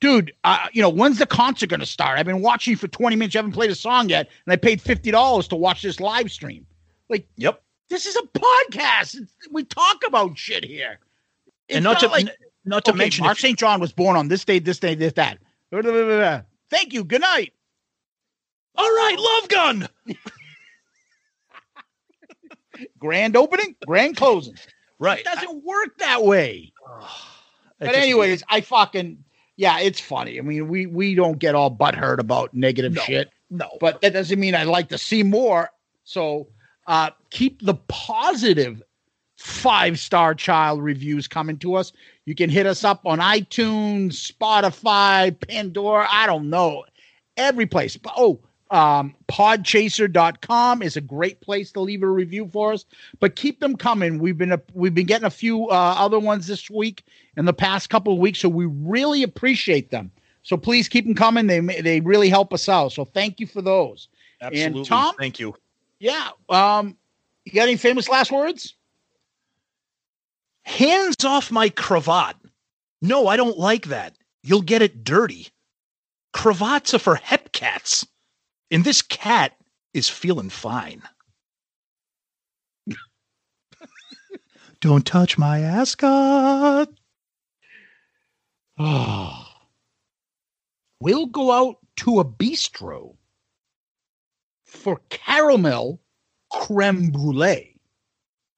dude, 0.00 0.32
uh, 0.44 0.66
you 0.72 0.82
know, 0.82 0.88
when's 0.88 1.18
the 1.18 1.26
concert 1.26 1.68
going 1.70 1.80
to 1.80 1.86
start? 1.86 2.18
I've 2.18 2.26
been 2.26 2.42
watching 2.42 2.72
you 2.72 2.76
for 2.76 2.88
20 2.88 3.16
minutes. 3.16 3.34
You 3.34 3.38
haven't 3.38 3.52
played 3.52 3.70
a 3.70 3.74
song 3.74 4.08
yet. 4.08 4.28
And 4.46 4.52
I 4.52 4.56
paid 4.56 4.82
$50 4.82 5.48
to 5.48 5.56
watch 5.56 5.82
this 5.82 6.00
live 6.00 6.30
stream. 6.30 6.66
Like, 7.08 7.26
yep. 7.36 7.62
This 7.88 8.04
is 8.04 8.16
a 8.16 8.22
podcast. 8.38 9.26
We 9.50 9.64
talk 9.64 10.02
about 10.06 10.36
shit 10.36 10.64
here. 10.64 10.98
And 11.70 11.84
not 11.84 12.00
to- 12.00 12.12
n- 12.12 12.30
not 12.64 12.84
to 12.84 12.90
okay, 12.90 12.98
mention 12.98 13.24
Mark 13.24 13.38
St. 13.38 13.58
John 13.58 13.80
was 13.80 13.92
born 13.92 14.16
on 14.16 14.28
this 14.28 14.44
day, 14.44 14.58
this 14.58 14.78
day, 14.78 14.94
this, 14.94 15.14
that. 15.14 15.38
Blah, 15.70 15.80
blah, 15.80 15.92
blah, 15.92 16.04
blah, 16.04 16.16
blah. 16.18 16.42
Thank 16.70 16.92
you. 16.92 17.04
Good 17.04 17.22
night. 17.22 17.52
All 18.74 18.88
right, 18.88 19.16
Love 19.18 19.48
Gun. 19.48 19.88
Grand 22.98 23.36
opening, 23.36 23.74
grand 23.86 24.16
closing. 24.16 24.54
Right. 24.98 25.20
It 25.20 25.24
doesn't 25.24 25.64
work 25.64 25.98
that 25.98 26.22
way. 26.24 26.72
but 27.80 27.94
anyways, 27.94 28.42
I 28.48 28.60
fucking 28.60 29.24
yeah, 29.56 29.80
it's 29.80 29.98
funny. 29.98 30.38
I 30.38 30.42
mean, 30.42 30.68
we 30.68 30.86
we 30.86 31.14
don't 31.16 31.38
get 31.38 31.54
all 31.56 31.74
butthurt 31.74 32.18
about 32.20 32.54
negative 32.54 32.92
No, 32.94 33.02
shit. 33.02 33.30
no. 33.50 33.68
But 33.80 34.00
that 34.02 34.12
doesn't 34.12 34.38
mean 34.38 34.54
I 34.54 34.62
like 34.62 34.88
to 34.90 34.98
see 34.98 35.22
more. 35.24 35.70
So 36.04 36.48
uh 36.86 37.10
keep 37.30 37.62
the 37.62 37.74
positive 37.88 38.80
five 39.36 39.98
star 39.98 40.34
child 40.34 40.80
reviews 40.82 41.26
coming 41.26 41.58
to 41.58 41.74
us. 41.74 41.92
You 42.28 42.34
can 42.34 42.50
hit 42.50 42.66
us 42.66 42.84
up 42.84 43.06
on 43.06 43.20
iTunes, 43.20 44.30
Spotify, 44.30 45.34
Pandora, 45.48 46.06
I 46.10 46.26
don't 46.26 46.50
know, 46.50 46.84
every 47.38 47.64
place. 47.64 47.96
But 47.96 48.12
oh, 48.18 48.38
um, 48.70 49.14
podchaser.com 49.28 50.82
is 50.82 50.98
a 50.98 51.00
great 51.00 51.40
place 51.40 51.72
to 51.72 51.80
leave 51.80 52.02
a 52.02 52.06
review 52.06 52.46
for 52.52 52.74
us. 52.74 52.84
But 53.18 53.34
keep 53.34 53.60
them 53.60 53.76
coming. 53.76 54.18
We've 54.18 54.36
been 54.36 54.52
a, 54.52 54.60
we've 54.74 54.92
been 54.92 55.06
getting 55.06 55.24
a 55.24 55.30
few 55.30 55.70
uh, 55.70 55.94
other 55.96 56.18
ones 56.18 56.46
this 56.46 56.68
week 56.68 57.02
in 57.38 57.46
the 57.46 57.54
past 57.54 57.88
couple 57.88 58.12
of 58.12 58.18
weeks, 58.18 58.40
so 58.40 58.50
we 58.50 58.66
really 58.66 59.22
appreciate 59.22 59.90
them. 59.90 60.10
So 60.42 60.58
please 60.58 60.86
keep 60.86 61.06
them 61.06 61.14
coming. 61.14 61.46
They 61.46 61.60
they 61.60 62.00
really 62.00 62.28
help 62.28 62.52
us 62.52 62.68
out. 62.68 62.92
So 62.92 63.06
thank 63.06 63.40
you 63.40 63.46
for 63.46 63.62
those. 63.62 64.08
Absolutely. 64.42 64.80
And 64.80 64.86
Tom, 64.86 65.14
Thank 65.18 65.40
you. 65.40 65.54
yeah. 65.98 66.28
Um, 66.50 66.94
you 67.46 67.52
got 67.52 67.62
any 67.62 67.78
famous 67.78 68.06
last 68.06 68.30
words? 68.30 68.74
Hands 70.68 71.24
off 71.24 71.50
my 71.50 71.70
cravat. 71.70 72.36
No, 73.00 73.26
I 73.26 73.38
don't 73.38 73.58
like 73.58 73.86
that. 73.86 74.18
You'll 74.42 74.60
get 74.60 74.82
it 74.82 75.02
dirty. 75.02 75.48
Cravats 76.34 76.92
are 76.92 76.98
for 76.98 77.14
hep 77.14 77.52
cats. 77.52 78.06
And 78.70 78.84
this 78.84 79.00
cat 79.00 79.56
is 79.94 80.10
feeling 80.10 80.50
fine. 80.50 81.02
don't 84.80 85.06
touch 85.06 85.38
my 85.38 85.60
ascot. 85.60 86.90
We'll 91.00 91.26
go 91.26 91.52
out 91.52 91.76
to 91.98 92.18
a 92.18 92.24
bistro 92.24 93.14
for 94.66 95.00
caramel 95.10 96.00
creme 96.50 97.10
brulee. 97.10 97.76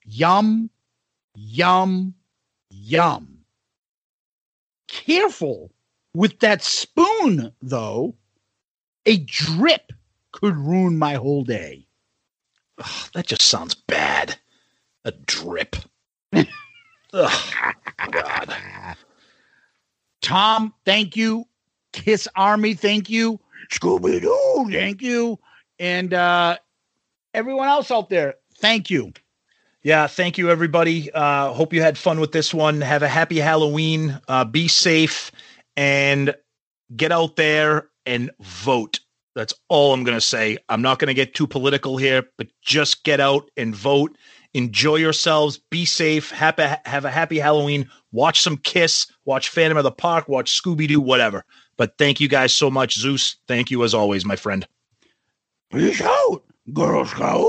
Yum, 0.07 0.70
yum, 1.35 2.15
yum. 2.70 3.39
Careful 4.89 5.70
with 6.15 6.40
that 6.40 6.62
spoon, 6.62 7.52
though. 7.62 8.15
A 9.07 9.19
drip 9.19 9.93
could 10.32 10.57
ruin 10.57 10.98
my 10.98 11.15
whole 11.15 11.44
day. 11.44 11.86
Ugh, 12.78 13.11
that 13.15 13.27
just 13.27 13.43
sounds 13.43 13.74
bad. 13.74 14.39
A 15.05 15.12
drip. 15.12 15.77
Ugh, 17.12 17.55
God. 18.11 18.57
Tom, 20.20 20.74
thank 20.85 21.16
you. 21.16 21.47
Kiss 21.93 22.28
Army, 22.36 22.74
thank 22.74 23.11
you. 23.11 23.40
Scooby 23.70 24.20
Doo, 24.20 24.69
thank 24.70 25.02
you. 25.02 25.39
And 25.78 26.12
uh, 26.15 26.59
everyone 27.35 27.69
else 27.69 27.90
out 27.90 28.11
there, 28.11 28.35
thank 28.57 28.90
you. 28.90 29.12
Yeah, 29.82 30.07
thank 30.07 30.36
you, 30.36 30.51
everybody. 30.51 31.11
Uh, 31.11 31.52
hope 31.52 31.73
you 31.73 31.81
had 31.81 31.97
fun 31.97 32.20
with 32.20 32.32
this 32.32 32.52
one. 32.52 32.82
Have 32.82 33.02
a 33.02 33.09
happy 33.09 33.39
Halloween. 33.39 34.20
Uh, 34.28 34.44
be 34.44 34.69
safe 34.69 35.32
and 35.77 36.35
get 36.94 37.12
out 37.12 37.36
there 37.36 37.89
and 38.05 38.31
vote. 38.40 39.01
That's 39.35 39.55
all 39.69 39.94
I'm 39.94 40.05
going 40.05 40.16
to 40.16 40.20
say. 40.20 40.59
I'm 40.69 40.82
not 40.82 40.98
going 40.98 41.09
to 41.09 41.15
get 41.15 41.35
too 41.35 41.47
political 41.47 41.97
here, 41.97 42.24
but 42.36 42.48
just 42.61 43.05
get 43.05 43.20
out 43.20 43.51
and 43.57 43.74
vote. 43.74 44.19
Enjoy 44.52 44.97
yourselves. 44.97 45.59
Be 45.70 45.86
safe. 45.86 46.31
Happy, 46.31 46.65
have 46.85 47.07
a 47.07 47.11
happy 47.11 47.39
Halloween. 47.39 47.89
Watch 48.12 48.43
some 48.43 48.59
Kiss. 48.59 49.07
Watch 49.24 49.48
Phantom 49.48 49.78
of 49.78 49.85
the 49.85 49.93
Park. 49.93 50.28
Watch 50.28 50.61
Scooby 50.61 50.89
Doo. 50.89 51.01
Whatever. 51.01 51.44
But 51.78 51.97
thank 51.97 52.20
you 52.20 52.28
guys 52.28 52.52
so 52.52 52.70
much, 52.70 52.98
Zeus. 52.98 53.36
Thank 53.48 53.70
you 53.70 53.82
as 53.85 53.94
always, 53.94 54.27
my 54.27 54.36
friend. 54.36 54.66
Peace 55.73 56.02
out, 56.02 56.43
Girl 56.74 57.07
Scout. 57.07 57.48